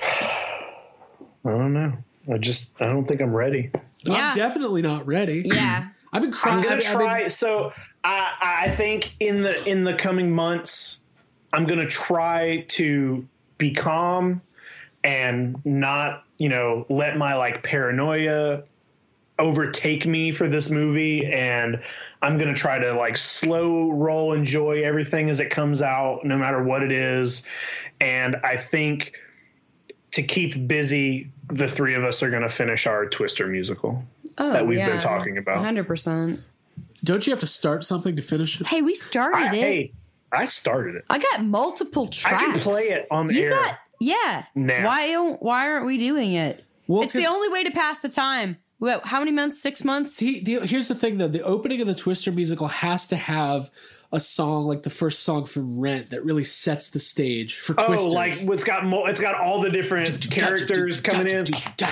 I 0.00 1.50
don't 1.50 1.72
know. 1.72 1.92
I 2.32 2.38
just 2.38 2.80
I 2.80 2.86
don't 2.86 3.06
think 3.06 3.20
I'm 3.20 3.34
ready. 3.34 3.70
Yeah. 4.04 4.30
I'm 4.30 4.36
definitely 4.36 4.82
not 4.82 5.06
ready. 5.06 5.42
Yeah. 5.44 5.88
I've 6.12 6.22
been 6.22 6.32
crying. 6.32 6.58
I'm 6.58 6.62
gonna 6.62 6.74
I've 6.76 6.80
been- 6.82 6.92
try. 6.96 7.28
so 7.28 7.72
I 8.04 8.64
I 8.66 8.68
think 8.70 9.12
in 9.20 9.42
the 9.42 9.68
in 9.68 9.84
the 9.84 9.94
coming 9.94 10.32
months, 10.34 11.00
I'm 11.56 11.66
gonna 11.66 11.86
try 11.88 12.64
to 12.68 13.26
be 13.58 13.72
calm 13.72 14.42
and 15.02 15.56
not 15.64 16.24
you 16.38 16.48
know 16.48 16.84
let 16.88 17.16
my 17.16 17.34
like 17.36 17.62
paranoia 17.62 18.62
overtake 19.38 20.06
me 20.06 20.32
for 20.32 20.48
this 20.48 20.70
movie 20.70 21.26
and 21.26 21.82
i'm 22.22 22.38
going 22.38 22.52
to 22.52 22.58
try 22.58 22.78
to 22.78 22.94
like 22.94 23.16
slow 23.18 23.90
roll 23.90 24.32
enjoy 24.32 24.82
everything 24.82 25.28
as 25.28 25.40
it 25.40 25.50
comes 25.50 25.82
out 25.82 26.24
no 26.24 26.38
matter 26.38 26.62
what 26.62 26.82
it 26.82 26.90
is 26.90 27.44
and 28.00 28.34
i 28.44 28.56
think 28.56 29.12
to 30.10 30.22
keep 30.22 30.66
busy 30.66 31.30
the 31.50 31.68
three 31.68 31.92
of 31.94 32.02
us 32.02 32.22
are 32.22 32.30
going 32.30 32.42
to 32.42 32.48
finish 32.48 32.86
our 32.86 33.06
twister 33.06 33.46
musical 33.46 34.02
Oh, 34.38 34.52
that 34.52 34.66
we've 34.66 34.78
yeah. 34.78 34.90
been 34.90 34.98
talking 34.98 35.38
about 35.38 35.64
100%. 35.64 36.42
Don't 37.02 37.26
you 37.26 37.30
have 37.30 37.40
to 37.40 37.46
start 37.46 37.84
something 37.84 38.16
to 38.16 38.22
finish 38.22 38.60
it? 38.60 38.66
Hey, 38.66 38.82
we 38.82 38.94
started 38.94 39.38
I, 39.38 39.54
it. 39.54 39.60
hey 39.60 39.92
i 40.32 40.44
started 40.44 40.96
it 40.96 41.04
I 41.10 41.18
got 41.18 41.44
multiple 41.44 42.08
tracks. 42.08 42.42
I 42.42 42.46
can 42.46 42.58
play 42.60 42.82
it 42.82 43.06
on 43.10 43.26
the 43.28 43.34
you 43.34 43.42
air. 43.44 43.50
Got, 43.50 43.78
yeah. 44.00 44.44
Now. 44.54 44.86
Why 44.86 45.08
don't 45.08 45.42
why 45.42 45.66
aren't 45.68 45.86
we 45.86 45.96
doing 45.98 46.32
it? 46.34 46.64
Well, 46.86 47.02
it's 47.02 47.12
the 47.12 47.26
only 47.26 47.48
way 47.48 47.64
to 47.64 47.70
pass 47.70 47.98
the 47.98 48.08
time. 48.08 48.58
We 48.78 48.92
how 49.04 49.20
many 49.20 49.32
months? 49.32 49.60
Six 49.60 49.82
months? 49.84 50.14
See, 50.16 50.40
the, 50.42 50.66
here's 50.66 50.88
the 50.88 50.94
thing 50.94 51.16
though: 51.16 51.28
the 51.28 51.42
opening 51.42 51.80
of 51.80 51.86
the 51.86 51.94
Twister 51.94 52.30
musical 52.30 52.68
has 52.68 53.06
to 53.08 53.16
have 53.16 53.70
a 54.12 54.20
song 54.20 54.66
like 54.66 54.82
the 54.82 54.90
first 54.90 55.20
song 55.24 55.46
from 55.46 55.80
Rent 55.80 56.10
that 56.10 56.24
really 56.24 56.44
sets 56.44 56.90
the 56.90 56.98
stage 57.00 57.58
for 57.58 57.72
Twister. 57.74 57.92
oh 57.92 58.12
Twisters. 58.12 58.14
like 58.46 58.54
it's 58.54 58.64
got 58.64 58.84
mo- 58.84 59.06
it's 59.06 59.20
got 59.20 59.34
all 59.40 59.60
the 59.60 59.70
different 59.70 60.30
characters 60.30 61.00
coming 61.00 61.26
in 61.28 61.44
Yeah, 61.78 61.90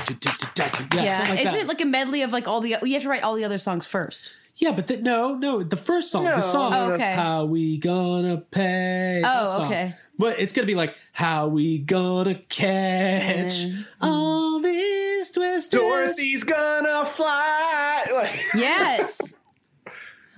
Yeah. 0.93 1.27
like 1.31 1.41
Isn't 1.47 1.61
it 1.61 1.67
like 1.69 1.81
a 1.81 1.87
medley 1.87 2.23
of 2.23 2.33
like 2.33 2.47
all 2.47 2.61
the 2.61 2.77
you 2.83 2.93
have 2.93 3.03
to 3.03 3.09
write 3.09 3.23
all 3.23 3.35
the 3.35 3.45
other 3.45 3.59
songs 3.59 3.87
first. 3.87 4.33
Yeah, 4.57 4.71
but 4.71 4.87
the, 4.87 4.99
no, 4.99 5.35
no, 5.35 5.65
the 5.65 5.77
first 5.77 6.13
song, 6.13 6.25
No. 6.25 6.37
the 6.37 6.41
song, 6.41 6.73
Oh, 6.75 6.93
okay. 6.93 7.13
how 7.15 7.45
we 7.45 7.77
gonna 7.79 8.39
pay? 8.39 9.19
that 9.23 9.43
Oh, 9.43 9.49
song. 9.49 9.67
okay. 9.67 9.95
But 10.17 10.39
it's 10.39 10.53
gonna 10.53 10.67
be 10.69 10.77
like, 10.77 10.95
how 11.13 11.49
we 11.49 11.79
gonna 11.79 12.37
catch 12.37 13.65
all 14.01 14.61
these 14.61 15.31
twisters? 15.33 15.81
dorothy's 15.81 16.45
gonna 16.45 17.05
fly 17.05 18.05
like, 18.15 18.41
Yes. 18.55 19.35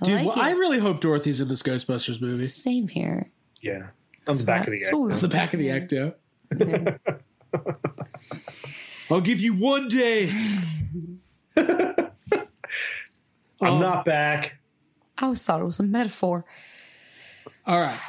Dude, 0.03 0.15
like 0.15 0.27
well. 0.35 0.39
I 0.39 0.51
really 0.51 0.79
hope 0.79 0.99
Dorothy's 1.01 1.39
in 1.41 1.47
this 1.47 1.61
Ghostbusters 1.61 2.19
movie. 2.19 2.47
Same 2.47 2.87
here. 2.87 3.29
yeah 3.61 3.87
on 4.27 4.35
the 4.35 4.43
back 4.43 4.61
of 4.67 4.73
the 4.73 4.81
egg 4.83 4.89
So- 4.91 5.11
On 5.11 5.17
the 5.19 5.27
back 5.27 5.53
of 5.53 5.59
the 5.59 5.67
ecto. 5.67 6.15
I'll 9.11 9.21
give 9.21 9.39
you 9.39 9.53
one 9.55 9.87
day. 9.87 10.29
i'm 13.61 13.79
not 13.79 14.05
back 14.05 14.57
I 15.19 15.23
always 15.23 15.41
thought 15.41 15.59
it 15.59 15.65
was 15.65 15.79
a 15.79 15.83
metaphor. 15.83 16.45
All 17.65 17.81
right. 17.81 17.99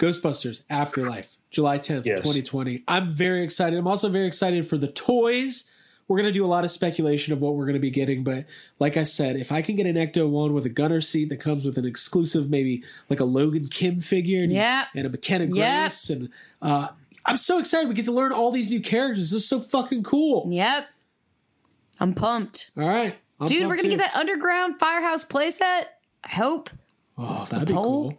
Ghostbusters 0.00 0.62
Afterlife, 0.68 1.36
July 1.50 1.78
10th, 1.78 2.04
Yes. 2.04 2.18
2020. 2.18 2.82
I'm 2.88 3.08
very 3.08 3.44
excited. 3.44 3.78
I'm 3.78 3.86
also 3.86 4.08
very 4.08 4.26
excited 4.26 4.66
for 4.66 4.76
the 4.76 4.88
toys. 4.88 5.70
We're 6.08 6.16
going 6.16 6.26
to 6.28 6.32
do 6.32 6.44
a 6.44 6.48
lot 6.48 6.64
of 6.64 6.72
speculation 6.72 7.32
of 7.32 7.40
what 7.42 7.54
we're 7.54 7.66
going 7.66 7.74
to 7.74 7.80
be 7.80 7.92
getting, 7.92 8.24
but 8.24 8.46
like 8.80 8.96
I 8.96 9.04
said, 9.04 9.36
if 9.36 9.52
I 9.52 9.62
can 9.62 9.76
get 9.76 9.86
an 9.86 9.94
Ecto 9.94 10.28
1 10.28 10.52
with 10.52 10.66
a 10.66 10.68
gunner 10.70 11.00
seat 11.00 11.28
that 11.28 11.38
comes 11.38 11.64
with 11.64 11.78
an 11.78 11.84
exclusive, 11.84 12.50
maybe 12.50 12.82
like 13.08 13.20
a 13.20 13.24
Logan 13.24 13.68
Kim 13.68 14.00
figure 14.00 14.42
and, 14.42 14.50
Yep. 14.52 14.86
and 14.96 15.06
a 15.06 15.10
McKenna 15.10 15.44
Yep. 15.44 15.52
Grace, 15.54 16.10
and 16.10 16.28
uh, 16.60 16.88
I'm 17.24 17.36
so 17.36 17.60
excited. 17.60 17.88
We 17.88 17.94
get 17.94 18.06
to 18.06 18.12
learn 18.12 18.32
all 18.32 18.50
these 18.50 18.68
new 18.68 18.80
characters. 18.80 19.30
This 19.30 19.42
is 19.44 19.48
so 19.48 19.60
fucking 19.60 20.02
cool. 20.02 20.46
Yep. 20.50 20.86
I'm 22.00 22.14
pumped. 22.14 22.72
All 22.76 22.88
right. 22.88 23.16
I'm 23.40 23.46
Dude, 23.46 23.62
we're 23.66 23.76
gonna 23.76 23.82
too. 23.84 23.96
get 23.96 23.98
that 23.98 24.14
underground 24.16 24.78
firehouse 24.78 25.24
playset. 25.24 25.84
I 26.24 26.28
hope. 26.34 26.70
Oh, 27.16 27.46
that'd 27.50 27.68
be 27.68 27.74
pole? 27.74 28.10
cool. 28.10 28.18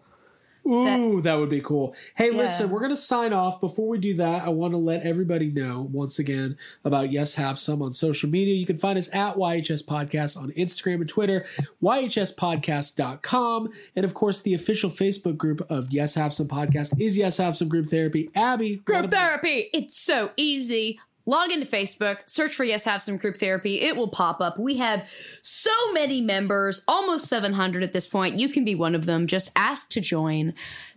Ooh, 0.63 1.21
that, 1.21 1.39
would 1.39 1.49
be 1.49 1.59
cool. 1.59 1.95
Hey, 2.13 2.29
Yeah. 2.31 2.37
listen, 2.37 2.69
we're 2.69 2.81
going 2.81 2.91
to 2.91 2.95
sign 2.97 3.33
off. 3.33 3.59
Before 3.59 3.87
we 3.87 3.97
do 3.97 4.13
that, 4.17 4.43
I 4.43 4.49
want 4.49 4.73
to 4.73 4.77
let 4.77 5.01
everybody 5.01 5.49
know 5.49 5.89
once 5.91 6.19
again 6.19 6.55
about 6.85 7.11
Yes 7.11 7.33
Have 7.33 7.57
Some 7.59 7.81
on 7.81 7.91
social 7.91 8.29
media. 8.29 8.53
You 8.53 8.67
can 8.67 8.77
find 8.77 8.95
us 8.95 9.11
at 9.11 9.37
YHS 9.37 9.81
Podcast 9.83 10.37
on 10.37 10.51
Instagram 10.51 10.95
and 11.01 11.09
Twitter, 11.09 11.47
YHSPodcast.com. 11.81 13.69
And 13.95 14.05
of 14.05 14.13
course, 14.13 14.41
the 14.41 14.53
official 14.53 14.89
Facebook 14.89 15.37
group 15.37 15.61
of 15.69 15.91
Yes 15.91 16.15
Have 16.15 16.33
Some 16.33 16.47
Podcast 16.47 16.99
is 17.01 17.17
Yes 17.17 17.37
Have 17.37 17.57
Some 17.57 17.67
Group 17.69 17.87
Therapy. 17.87 18.29
Abby, 18.35 18.77
Group 18.77 19.09
therapy. 19.11 19.69
It's 19.73 19.97
so 19.99 20.31
easy. 20.37 20.99
Log 21.25 21.51
into 21.51 21.65
Facebook, 21.65 22.29
search 22.29 22.53
for 22.53 22.63
Yes 22.63 22.83
Have 22.85 23.01
Some 23.01 23.17
Group 23.17 23.37
Therapy. 23.37 23.81
It 23.81 23.95
will 23.95 24.07
pop 24.07 24.41
up. 24.41 24.57
We 24.57 24.77
have 24.77 25.09
so 25.41 25.71
many 25.93 26.21
members, 26.21 26.81
almost 26.87 27.27
700 27.27 27.83
at 27.83 27.93
this 27.93 28.07
point. 28.07 28.39
You 28.39 28.49
can 28.49 28.65
be 28.65 28.75
one 28.75 28.95
of 28.95 29.05
them. 29.05 29.27
Just 29.27 29.51
ask 29.55 29.89
to 29.89 30.01
join. 30.01 30.53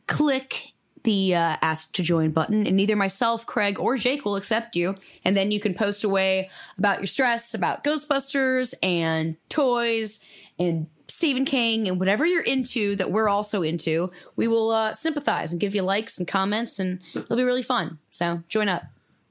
Click 0.07 0.73
the 1.05 1.35
uh, 1.35 1.57
ask 1.61 1.93
to 1.93 2.03
join 2.03 2.31
button, 2.31 2.67
and 2.67 2.81
either 2.81 2.97
myself, 2.97 3.47
Craig, 3.47 3.79
or 3.79 3.97
Jake 3.97 4.25
will 4.25 4.37
accept 4.37 4.75
you. 4.75 4.97
And 5.25 5.37
then 5.37 5.51
you 5.51 5.61
can 5.61 5.75
post 5.75 6.03
away 6.03 6.51
about 6.79 6.99
your 6.99 7.07
stress, 7.07 7.55
about 7.55 7.85
Ghostbusters 7.85 8.75
and 8.83 9.37
toys 9.49 10.25
and 10.59 10.87
Stephen 11.09 11.45
King 11.45 11.87
and 11.87 11.99
whatever 11.99 12.27
you're 12.27 12.43
into 12.43 12.97
that 12.97 13.11
we're 13.11 13.29
also 13.29 13.63
into. 13.63 14.11
We 14.35 14.49
will 14.49 14.71
uh, 14.71 14.95
sympathize 14.95 15.53
and 15.53 15.61
give 15.61 15.75
you 15.75 15.83
likes 15.83 16.19
and 16.19 16.27
comments, 16.27 16.79
and 16.79 17.01
it'll 17.15 17.37
be 17.37 17.45
really 17.45 17.63
fun. 17.63 17.99
So 18.11 18.43
join 18.49 18.69
up. 18.69 18.85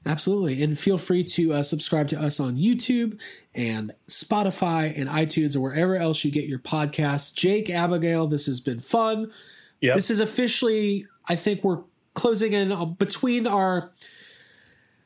Absolutely. 0.06 0.62
And 0.62 0.78
feel 0.78 0.98
free 0.98 1.24
to 1.24 1.54
uh, 1.54 1.62
subscribe 1.62 2.08
to 2.08 2.20
us 2.20 2.38
on 2.40 2.56
YouTube 2.56 3.18
and 3.54 3.92
Spotify 4.08 4.92
and 4.98 5.08
iTunes 5.08 5.56
or 5.56 5.60
wherever 5.60 5.96
else 5.96 6.24
you 6.24 6.30
get 6.30 6.44
your 6.44 6.58
podcasts. 6.58 7.34
Jake, 7.34 7.70
Abigail, 7.70 8.26
this 8.26 8.46
has 8.46 8.60
been 8.60 8.80
fun. 8.80 9.32
Yep. 9.80 9.94
This 9.94 10.10
is 10.10 10.20
officially 10.20 11.06
I 11.26 11.36
think 11.36 11.64
we're 11.64 11.80
closing 12.14 12.52
in 12.52 12.70
on- 12.70 12.94
between 12.94 13.46
our 13.46 13.92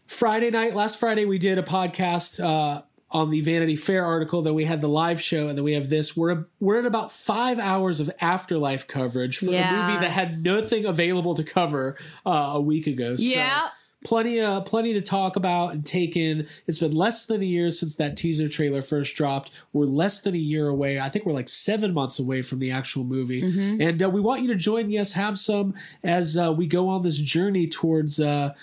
Friday 0.06 0.50
night. 0.50 0.74
Last 0.74 0.98
Friday 0.98 1.24
we 1.24 1.38
did 1.38 1.58
a 1.58 1.62
podcast 1.62 2.42
uh, 2.42 2.82
on 3.10 3.30
the 3.30 3.40
Vanity 3.40 3.76
Fair 3.76 4.04
article. 4.04 4.42
Then 4.42 4.54
we 4.54 4.64
had 4.64 4.80
the 4.80 4.88
live 4.88 5.20
show, 5.20 5.48
and 5.48 5.56
then 5.56 5.64
we 5.64 5.74
have 5.74 5.88
this. 5.88 6.16
We're 6.16 6.46
we're 6.60 6.78
at 6.80 6.86
about 6.86 7.12
five 7.12 7.58
hours 7.58 8.00
of 8.00 8.10
afterlife 8.20 8.86
coverage 8.86 9.38
for 9.38 9.46
Yeah. 9.46 9.68
a 9.68 9.86
movie 9.88 10.00
that 10.00 10.10
had 10.10 10.42
nothing 10.42 10.84
available 10.86 11.34
to 11.34 11.44
cover 11.44 11.96
uh, 12.26 12.52
a 12.54 12.60
week 12.60 12.86
ago. 12.86 13.16
So 13.16 13.22
Yeah. 13.24 13.68
Plenty 14.04 14.40
uh 14.40 14.60
plenty 14.60 14.94
to 14.94 15.00
talk 15.00 15.36
about 15.36 15.72
and 15.72 15.84
take 15.84 16.16
in. 16.16 16.46
It's 16.66 16.78
been 16.78 16.92
less 16.92 17.26
than 17.26 17.42
a 17.42 17.44
year 17.44 17.70
since 17.70 17.96
that 17.96 18.16
teaser 18.16 18.48
trailer 18.48 18.82
first 18.82 19.14
dropped. 19.16 19.50
We're 19.72 19.86
less 19.86 20.22
than 20.22 20.34
a 20.34 20.38
year 20.38 20.68
away. 20.68 21.00
I 21.00 21.08
think 21.08 21.26
we're 21.26 21.32
like 21.32 21.48
seven 21.48 21.92
months 21.94 22.18
away 22.18 22.42
from 22.42 22.58
the 22.58 22.70
actual 22.70 23.04
movie, 23.04 23.42
and 23.82 24.02
uh, 24.02 24.08
we 24.08 24.20
want 24.20 24.42
you 24.42 24.48
to 24.48 24.54
join. 24.54 24.90
Yes, 24.90 25.12
have 25.12 25.38
some 25.38 25.74
as 26.02 26.36
uh, 26.36 26.52
we 26.52 26.66
go 26.66 26.88
on 26.88 27.02
this 27.02 27.18
journey 27.18 27.66
towards. 27.66 28.20
Uh, 28.20 28.54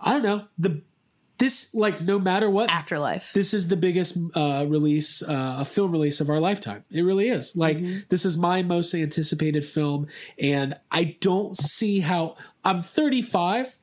I 0.00 0.12
don't 0.12 0.22
know 0.22 0.46
the 0.58 0.82
this 1.38 1.74
like 1.74 2.00
no 2.00 2.18
matter 2.18 2.48
what 2.48 2.70
Afterlife. 2.70 3.32
this 3.32 3.52
is 3.52 3.68
the 3.68 3.76
biggest 3.76 4.16
uh, 4.34 4.64
release, 4.68 5.22
uh, 5.22 5.56
a 5.60 5.64
film 5.64 5.92
release 5.92 6.20
of 6.20 6.30
our 6.30 6.40
lifetime. 6.40 6.84
It 6.90 7.02
really 7.02 7.28
is. 7.28 7.56
Like 7.56 7.78
this 8.08 8.24
is 8.24 8.38
my 8.38 8.62
most 8.62 8.94
anticipated 8.94 9.64
film, 9.64 10.06
and 10.38 10.74
I 10.90 11.16
don't 11.20 11.56
see 11.56 12.00
how 12.00 12.36
I'm 12.64 12.80
35. 12.80 13.76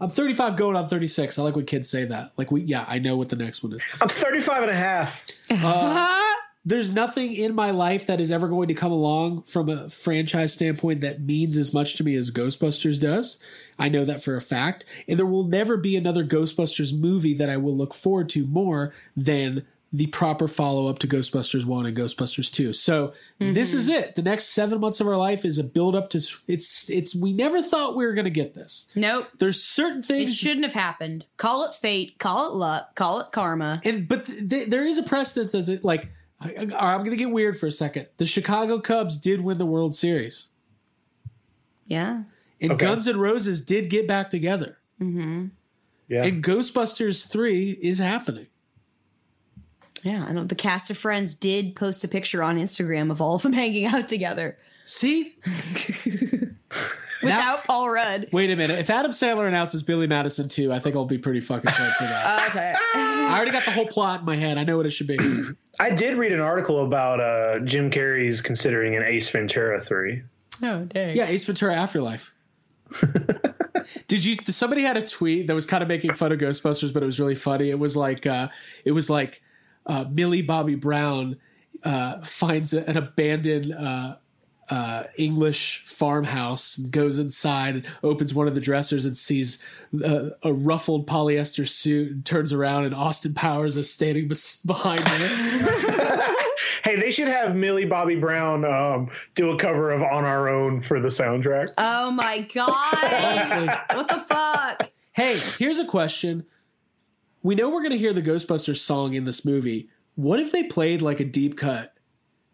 I'm 0.00 0.08
35 0.08 0.56
going 0.56 0.76
on 0.76 0.88
36. 0.88 1.38
I 1.38 1.42
like 1.42 1.56
when 1.56 1.66
kids 1.66 1.88
say 1.90 2.04
that. 2.06 2.32
Like 2.36 2.50
we, 2.50 2.62
yeah, 2.62 2.84
I 2.88 2.98
know 2.98 3.16
what 3.16 3.28
the 3.28 3.36
next 3.36 3.62
one 3.62 3.72
is. 3.72 3.82
I'm 4.00 4.08
35 4.08 4.62
and 4.62 4.70
a 4.70 4.74
half. 4.74 5.26
Uh, 5.50 6.34
there's 6.64 6.92
nothing 6.92 7.34
in 7.34 7.54
my 7.54 7.70
life 7.70 8.06
that 8.06 8.20
is 8.20 8.30
ever 8.30 8.48
going 8.48 8.68
to 8.68 8.74
come 8.74 8.92
along 8.92 9.42
from 9.42 9.68
a 9.68 9.88
franchise 9.90 10.54
standpoint 10.54 11.02
that 11.02 11.20
means 11.20 11.56
as 11.56 11.74
much 11.74 11.96
to 11.96 12.04
me 12.04 12.14
as 12.14 12.30
Ghostbusters 12.30 12.98
does. 13.00 13.38
I 13.78 13.88
know 13.88 14.04
that 14.04 14.22
for 14.22 14.36
a 14.36 14.40
fact. 14.40 14.84
And 15.06 15.18
there 15.18 15.26
will 15.26 15.44
never 15.44 15.76
be 15.76 15.96
another 15.96 16.24
Ghostbusters 16.24 16.98
movie 16.98 17.34
that 17.34 17.50
I 17.50 17.58
will 17.58 17.76
look 17.76 17.92
forward 17.92 18.30
to 18.30 18.46
more 18.46 18.92
than 19.14 19.66
the 19.92 20.06
proper 20.06 20.46
follow 20.46 20.86
up 20.86 21.00
to 21.00 21.08
Ghostbusters 21.08 21.64
1 21.64 21.84
and 21.86 21.96
Ghostbusters 21.96 22.52
2. 22.52 22.72
So 22.72 23.12
this 23.40 23.70
mm-hmm. 23.70 23.78
is 23.78 23.88
it. 23.88 24.14
The 24.14 24.22
next 24.22 24.50
7 24.50 24.78
months 24.78 25.00
of 25.00 25.08
our 25.08 25.16
life 25.16 25.44
is 25.44 25.58
a 25.58 25.64
build 25.64 25.96
up 25.96 26.10
to 26.10 26.18
it's 26.46 26.88
it's 26.88 27.16
we 27.16 27.32
never 27.32 27.60
thought 27.60 27.96
we 27.96 28.06
were 28.06 28.14
going 28.14 28.24
to 28.24 28.30
get 28.30 28.54
this. 28.54 28.86
Nope. 28.94 29.26
There's 29.38 29.60
certain 29.60 30.02
things 30.02 30.30
It 30.30 30.34
shouldn't 30.34 30.64
have 30.64 30.74
happened. 30.74 31.26
Call 31.36 31.64
it 31.64 31.74
fate. 31.74 32.18
Call 32.18 32.46
it 32.48 32.54
luck. 32.54 32.94
Call 32.94 33.20
it 33.20 33.32
karma. 33.32 33.80
and 33.84 34.06
but 34.06 34.26
th- 34.26 34.48
th- 34.48 34.68
there 34.68 34.86
is 34.86 34.96
a 34.96 35.02
precedence 35.02 35.52
that 35.52 35.84
like 35.84 36.12
I, 36.40 36.68
I- 36.78 36.94
I'm 36.94 36.98
going 37.00 37.10
to 37.10 37.16
get 37.16 37.32
weird 37.32 37.58
for 37.58 37.66
a 37.66 37.72
second. 37.72 38.06
The 38.18 38.26
Chicago 38.26 38.78
Cubs 38.78 39.18
did 39.18 39.40
win 39.40 39.58
the 39.58 39.66
World 39.66 39.92
Series, 39.94 40.48
Yeah. 41.86 42.22
and 42.60 42.72
Okay. 42.72 42.86
Guns 42.86 43.08
N' 43.08 43.18
Roses 43.18 43.62
did 43.62 43.90
get 43.90 44.06
back 44.06 44.30
together, 44.30 44.78
mm-hmm. 45.00 45.46
Yeah. 46.08 46.24
and 46.24 46.42
Ghostbusters 46.44 47.28
three 47.28 47.72
is 47.82 47.98
happening. 47.98 48.46
Yeah. 50.02 50.24
I 50.28 50.32
know 50.32 50.44
the 50.44 50.54
cast 50.54 50.90
of 50.90 50.96
Friends 50.98 51.34
did 51.34 51.76
post 51.76 52.02
a 52.04 52.08
picture 52.08 52.42
on 52.42 52.58
Instagram 52.58 53.10
of 53.10 53.20
all 53.20 53.36
of 53.36 53.42
them 53.42 53.52
hanging 53.54 53.86
out 53.86 54.08
together 54.08 54.56
See, 54.84 55.36
without 57.22 57.64
Paul 57.64 57.90
Rudd. 57.90 58.28
wait 58.32 58.50
a 58.50 58.56
minute. 58.56 58.78
If 58.78 58.90
Adam 58.90 59.12
Sandler 59.12 59.46
announces 59.46 59.82
Billy 59.82 60.06
Madison 60.06 60.48
too, 60.48 60.72
I 60.72 60.78
think 60.78 60.96
I'll 60.96 61.04
be 61.04 61.18
pretty 61.18 61.40
fucking 61.40 61.70
pumped 61.70 61.96
for 61.96 62.04
that. 62.04 62.48
Okay. 62.50 62.74
I 62.94 63.36
already 63.36 63.52
got 63.52 63.64
the 63.64 63.70
whole 63.70 63.86
plot 63.86 64.20
in 64.20 64.26
my 64.26 64.34
head. 64.36 64.58
I 64.58 64.64
know 64.64 64.76
what 64.76 64.86
it 64.86 64.90
should 64.90 65.06
be. 65.06 65.18
I 65.80 65.90
did 65.90 66.16
read 66.16 66.32
an 66.32 66.40
article 66.40 66.84
about 66.84 67.20
uh, 67.20 67.60
Jim 67.60 67.90
Carrey's 67.90 68.40
considering 68.40 68.96
an 68.96 69.04
Ace 69.04 69.30
Ventura 69.30 69.80
3. 69.80 70.22
oh, 70.64 70.84
dang. 70.86 71.16
Yeah, 71.16 71.26
Ace 71.26 71.44
Ventura 71.44 71.76
Afterlife. 71.76 72.34
Did 74.08 74.24
you? 74.24 74.34
Somebody 74.34 74.82
had 74.82 74.96
a 74.96 75.06
tweet 75.06 75.46
that 75.46 75.54
was 75.54 75.66
kind 75.66 75.82
of 75.82 75.88
making 75.88 76.14
fun 76.14 76.32
of 76.32 76.38
Ghostbusters, 76.38 76.92
but 76.92 77.02
it 77.02 77.06
was 77.06 77.20
really 77.20 77.34
funny. 77.36 77.70
It 77.70 77.78
was 77.78 77.96
like, 77.96 78.26
uh, 78.26 78.48
it 78.84 78.92
was 78.92 79.08
like 79.08 79.40
uh, 79.86 80.04
Millie 80.10 80.42
Bobby 80.42 80.74
Brown 80.74 81.36
uh, 81.84 82.20
finds 82.22 82.72
an 82.72 82.96
abandoned 82.96 83.72
uh, 83.72 84.16
uh, 84.68 85.04
English 85.18 85.84
farmhouse, 85.84 86.78
and 86.78 86.92
goes 86.92 87.18
inside 87.18 87.74
and 87.76 87.86
opens 88.02 88.32
one 88.32 88.46
of 88.46 88.54
the 88.54 88.60
dressers 88.60 89.04
and 89.04 89.16
sees 89.16 89.64
uh, 90.04 90.30
a 90.44 90.52
ruffled 90.52 91.06
polyester 91.06 91.68
suit, 91.68 92.12
and 92.12 92.24
turns 92.24 92.52
around 92.52 92.84
and 92.84 92.94
Austin 92.94 93.34
Powers 93.34 93.76
is 93.76 93.92
standing 93.92 94.28
bes- 94.28 94.62
behind 94.62 95.06
her. 95.08 96.26
Hey, 96.84 96.96
they 96.96 97.10
should 97.10 97.28
have 97.28 97.56
Millie 97.56 97.84
Bobby 97.84 98.16
Brown 98.16 98.64
um, 98.64 99.10
do 99.34 99.50
a 99.50 99.56
cover 99.56 99.90
of 99.90 100.02
On 100.02 100.24
Our 100.24 100.48
Own 100.48 100.80
for 100.80 100.98
the 100.98 101.08
soundtrack. 101.08 101.72
Oh 101.76 102.10
my 102.10 102.48
god. 102.54 103.80
What 103.94 104.08
the 104.08 104.18
fuck? 104.18 104.90
Hey, 105.12 105.38
here's 105.58 105.78
a 105.78 105.86
question. 105.86 106.46
We 107.42 107.54
know 107.54 107.70
we're 107.70 107.80
going 107.80 107.90
to 107.92 107.98
hear 107.98 108.12
the 108.12 108.22
Ghostbusters 108.22 108.76
song 108.76 109.14
in 109.14 109.24
this 109.24 109.44
movie. 109.44 109.88
What 110.14 110.40
if 110.40 110.52
they 110.52 110.64
played 110.64 111.00
like 111.00 111.20
a 111.20 111.24
deep 111.24 111.56
cut? 111.56 111.94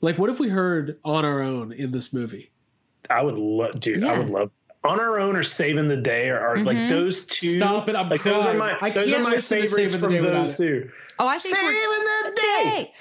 Like, 0.00 0.18
what 0.18 0.30
if 0.30 0.38
we 0.38 0.48
heard 0.48 0.98
On 1.04 1.24
Our 1.24 1.42
Own 1.42 1.72
in 1.72 1.90
this 1.90 2.12
movie? 2.12 2.52
I 3.10 3.22
would 3.22 3.38
love, 3.38 3.80
dude. 3.80 4.04
I 4.04 4.18
would 4.18 4.28
love. 4.28 4.50
On 4.84 5.00
Our 5.00 5.18
Own 5.18 5.34
or 5.34 5.42
Saving 5.42 5.88
the 5.88 5.96
Day 5.96 6.30
are, 6.30 6.38
are 6.38 6.62
like 6.62 6.76
mm-hmm. 6.76 6.88
those 6.88 7.26
two. 7.26 7.56
Stop 7.56 7.88
it, 7.88 7.96
I'm 7.96 8.08
like 8.08 8.22
those 8.22 8.46
are 8.46 8.54
my 8.54 8.76
I 8.80 8.90
those 8.90 9.12
are 9.12 9.20
my 9.20 9.38
favorites 9.38 9.96
from 9.96 10.12
those 10.12 10.56
two. 10.56 10.90
Oh, 11.18 11.26
I 11.26 11.38
think 11.38 11.56
Saving 11.56 11.74
we're 11.74 12.30
the 12.30 12.36
Day. 12.36 12.92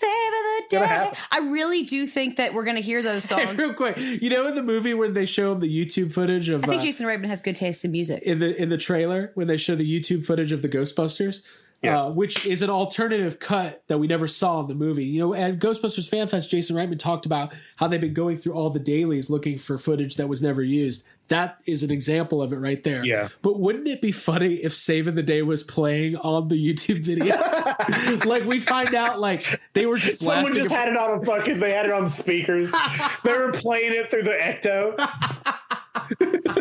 Saving 0.00 0.30
the 0.60 0.64
day. 0.70 1.12
I 1.30 1.38
really 1.50 1.82
do 1.82 2.06
think 2.06 2.36
that 2.36 2.54
we're 2.54 2.64
gonna 2.64 2.80
hear 2.80 3.02
those 3.02 3.24
Hey, 3.28 3.44
songs. 3.44 3.58
real 3.58 3.74
quick, 3.74 3.98
you 3.98 4.30
know 4.30 4.46
in 4.48 4.54
the 4.54 4.62
movie 4.62 4.94
when 4.94 5.12
they 5.12 5.26
show 5.26 5.54
the 5.54 5.68
YouTube 5.68 6.12
footage 6.12 6.48
of 6.48 6.64
I 6.64 6.68
think 6.68 6.80
uh, 6.80 6.84
Jason 6.84 7.06
Reitman 7.06 7.26
has 7.26 7.42
good 7.42 7.56
taste 7.56 7.84
in 7.84 7.92
music. 7.92 8.22
in 8.22 8.38
the 8.38 8.54
in 8.60 8.68
the 8.70 8.78
trailer 8.78 9.30
when 9.34 9.46
they 9.46 9.56
show 9.56 9.74
the 9.74 9.84
YouTube 10.00 10.24
footage 10.24 10.52
of 10.52 10.62
the 10.62 10.68
Ghostbusters, 10.68 11.46
Yeah. 11.82 12.02
uh, 12.02 12.12
which 12.12 12.44
is 12.44 12.60
an 12.60 12.68
alternative 12.68 13.40
cut 13.40 13.82
that 13.86 13.96
we 13.98 14.06
never 14.06 14.28
saw 14.28 14.60
in 14.60 14.66
the 14.66 14.74
movie. 14.74 15.06
You 15.06 15.20
know, 15.28 15.34
at 15.34 15.58
Ghostbusters 15.58 16.06
Fan 16.08 16.26
Fest, 16.28 16.50
Jason 16.50 16.76
Reitman 16.76 16.98
talked 16.98 17.24
about 17.24 17.54
how 17.76 17.88
they've 17.88 17.98
been 18.00 18.12
going 18.12 18.36
through 18.36 18.52
all 18.52 18.68
the 18.68 18.78
dailies 18.80 19.30
looking 19.30 19.56
for 19.56 19.78
footage 19.78 20.16
that 20.16 20.28
was 20.28 20.42
never 20.42 20.62
used. 20.62 21.08
That 21.28 21.58
is 21.66 21.82
an 21.82 21.90
example 21.90 22.42
of 22.42 22.52
it 22.52 22.56
right 22.56 22.82
there. 22.82 23.02
Yeah. 23.02 23.28
But 23.40 23.58
wouldn't 23.60 23.88
it 23.88 24.02
be 24.02 24.12
funny 24.12 24.56
if 24.56 24.74
Saving 24.74 25.14
the 25.14 25.22
Day 25.22 25.40
was 25.40 25.62
playing 25.62 26.16
on 26.16 26.48
the 26.48 26.56
YouTube 26.56 26.98
video? 27.02 27.36
like 28.28 28.44
we 28.44 28.60
find 28.60 28.94
out 28.94 29.18
like 29.18 29.58
they 29.72 29.86
were 29.86 29.96
just 29.96 30.18
Someone 30.18 30.52
just 30.54 30.70
a- 30.70 30.74
had 30.74 30.88
it 30.88 30.96
on 30.98 31.16
a 31.16 31.20
fucking. 31.24 31.60
They 31.60 31.70
had 31.72 31.86
it 31.86 31.92
on 31.92 32.08
speakers. 32.08 32.74
they 33.24 33.32
were 33.32 33.52
playing 33.52 33.92
it 33.94 34.08
through 34.08 34.24
the 34.24 34.32
Ecto. 34.32 34.94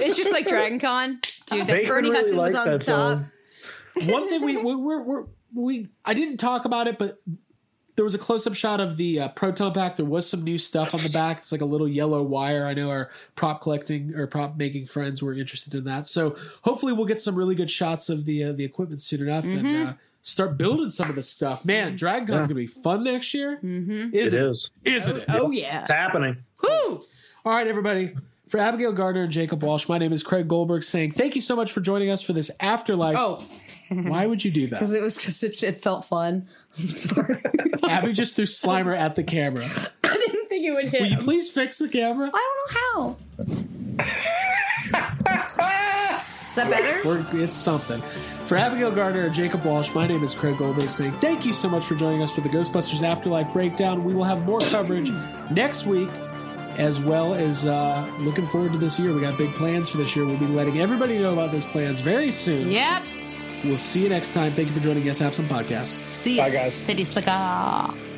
It's 0.02 0.16
just 0.18 0.32
like 0.32 0.48
Dragon 0.48 0.80
Con. 0.80 1.20
Dude, 1.48 1.62
that's 1.68 1.72
Bacon 1.72 1.88
Bernie 1.90 2.10
really 2.12 2.22
Hudson 2.22 2.38
was 2.38 2.56
on 2.56 2.66
top. 2.68 2.82
song. 2.84 3.26
One 4.08 4.30
thing 4.30 4.42
we 4.44 4.58
we 4.58 4.76
we're, 4.76 5.02
we're, 5.02 5.24
we 5.56 5.88
I 6.06 6.14
didn't 6.14 6.38
talk 6.38 6.66
about 6.66 6.88
it, 6.88 6.98
but 6.98 7.20
there 7.96 8.06
was 8.06 8.16
a 8.16 8.18
close 8.18 8.48
up 8.48 8.54
shot 8.54 8.80
of 8.80 8.96
the 8.96 9.20
uh, 9.20 9.28
proton 9.30 9.74
pack. 9.74 9.98
There 9.98 10.06
was 10.06 10.30
some 10.30 10.44
new 10.44 10.58
stuff 10.58 10.96
on 10.96 11.04
the 11.04 11.10
back. 11.10 11.40
It's 11.40 11.52
like 11.52 11.60
a 11.60 11.66
little 11.66 11.88
yellow 11.88 12.24
wire. 12.24 12.66
I 12.66 12.74
know 12.74 12.90
our 12.90 13.10
prop 13.36 13.62
collecting 13.62 14.16
or 14.16 14.26
prop 14.26 14.56
making 14.56 14.86
friends 14.86 15.22
were 15.22 15.34
interested 15.34 15.76
in 15.76 15.84
that. 15.84 16.08
So 16.08 16.38
hopefully 16.62 16.94
we'll 16.94 17.08
get 17.08 17.20
some 17.20 17.36
really 17.36 17.56
good 17.56 17.70
shots 17.70 18.08
of 18.08 18.24
the 18.24 18.46
uh, 18.46 18.52
the 18.54 18.64
equipment 18.64 19.02
soon 19.02 19.22
enough 19.24 19.44
and 19.44 19.90
uh, 19.90 19.94
start 20.22 20.58
building 20.58 20.90
some 20.90 21.10
of 21.10 21.18
this 21.18 21.30
stuff. 21.30 21.66
Man, 21.66 21.98
Dragon 21.98 22.26
Con's 22.26 22.48
gonna 22.48 22.56
be 22.56 22.68
fun 22.68 23.04
next 23.04 23.34
year. 23.34 23.58
Mm-hmm. 23.58 24.16
It 24.16 24.16
Isn't 24.16 24.44
it? 24.44 24.50
is. 24.50 24.72
Isn't 24.86 25.18
it? 25.18 25.26
Oh 25.28 25.52
yeah. 25.52 25.82
It's 25.82 25.92
happening. 25.92 26.38
Woo! 26.64 27.02
All 27.44 27.54
right, 27.54 27.68
everybody. 27.68 28.16
For 28.48 28.60
Abigail 28.60 28.94
Gardner 28.94 29.24
and 29.24 29.32
Jacob 29.32 29.62
Walsh, 29.62 29.88
my 29.88 29.98
name 29.98 30.12
is 30.12 30.24
Craig 30.24 30.48
Goldberg 30.48 30.84
saying 30.84 31.12
thank 31.12 31.36
you 31.36 31.42
so 31.42 31.56
much 31.56 31.72
for 31.72 31.82
joining 31.82 32.10
us 32.10 32.22
for 32.22 32.32
this 32.34 32.50
afterlife. 32.62 33.18
Oh, 33.20 33.44
Why 33.90 34.26
would 34.26 34.44
you 34.46 34.52
do 34.52 34.68
that? 34.68 34.76
because 34.78 34.94
it 34.94 35.02
was 35.02 35.16
because 35.18 35.42
it, 35.44 35.64
it 35.64 35.78
felt 35.78 36.06
fun. 36.06 36.48
I'm 36.78 36.90
sorry. 36.90 37.42
Abby 37.88 38.14
just 38.14 38.36
threw 38.36 38.46
Slimer 38.46 38.96
at 38.96 39.16
the 39.16 39.24
camera. 39.24 39.66
I 40.04 40.14
didn't 40.14 40.48
think 40.48 40.66
it 40.66 40.72
would 40.72 40.86
hit. 40.86 41.02
Will 41.02 41.08
you 41.10 41.18
please 41.18 41.50
fix 41.50 41.80
the 41.80 41.90
camera? 41.90 42.30
I 42.34 42.54
don't 42.72 42.96
know 42.96 43.18
how. 43.38 43.46
Is 46.50 46.56
that 46.56 46.70
better? 46.72 47.08
We're, 47.08 47.26
it's 47.44 47.56
something. 47.56 48.02
For 48.46 48.58
Abigail 48.58 48.92
Gardner 48.92 49.26
and 49.26 49.34
Jacob 49.34 49.64
Walsh, 49.64 49.94
my 49.94 50.08
name 50.08 50.24
is 50.24 50.34
Craig 50.34 50.58
Goldberg 50.58 50.90
saying 50.90 51.12
thank 51.14 51.46
you 51.46 51.54
so 51.54 51.70
much 51.70 51.86
for 51.86 51.94
joining 51.96 52.24
us 52.24 52.34
for 52.34 52.42
the 52.42 52.50
Ghostbusters 52.50 53.04
Afterlife 53.04 53.54
Breakdown. 53.54 54.04
We 54.04 54.16
will 54.16 54.24
have 54.24 54.46
more 54.46 54.60
coverage 54.60 55.12
next 55.52 55.86
week, 55.86 56.10
as 56.78 57.00
well 57.00 57.36
as 57.36 57.66
uh, 57.68 58.10
looking 58.20 58.48
forward 58.48 58.72
to 58.72 58.80
this 58.80 59.00
year. 59.00 59.14
We 59.14 59.22
got 59.22 59.38
big 59.38 59.54
plans 59.54 59.90
for 59.90 59.98
this 59.98 60.16
year. 60.16 60.26
We'll 60.26 60.38
be 60.40 60.48
letting 60.48 60.80
everybody 60.80 61.20
know 61.20 61.34
about 61.34 61.52
those 61.52 61.66
plans 61.68 62.00
very 62.00 62.32
soon. 62.32 62.72
Yep. 62.72 63.04
We'll 63.64 63.78
see 63.78 64.04
you 64.04 64.10
next 64.10 64.34
time. 64.34 64.52
Thank 64.54 64.70
you 64.70 64.74
for 64.74 64.80
joining 64.80 65.08
us. 65.10 65.20
Have 65.20 65.34
some 65.34 65.48
podcast. 65.48 66.08
See 66.08 66.38
you, 66.38 66.44
Bye, 66.44 66.50
guys. 66.50 66.74
City 66.74 67.04
Slicker. 67.04 68.09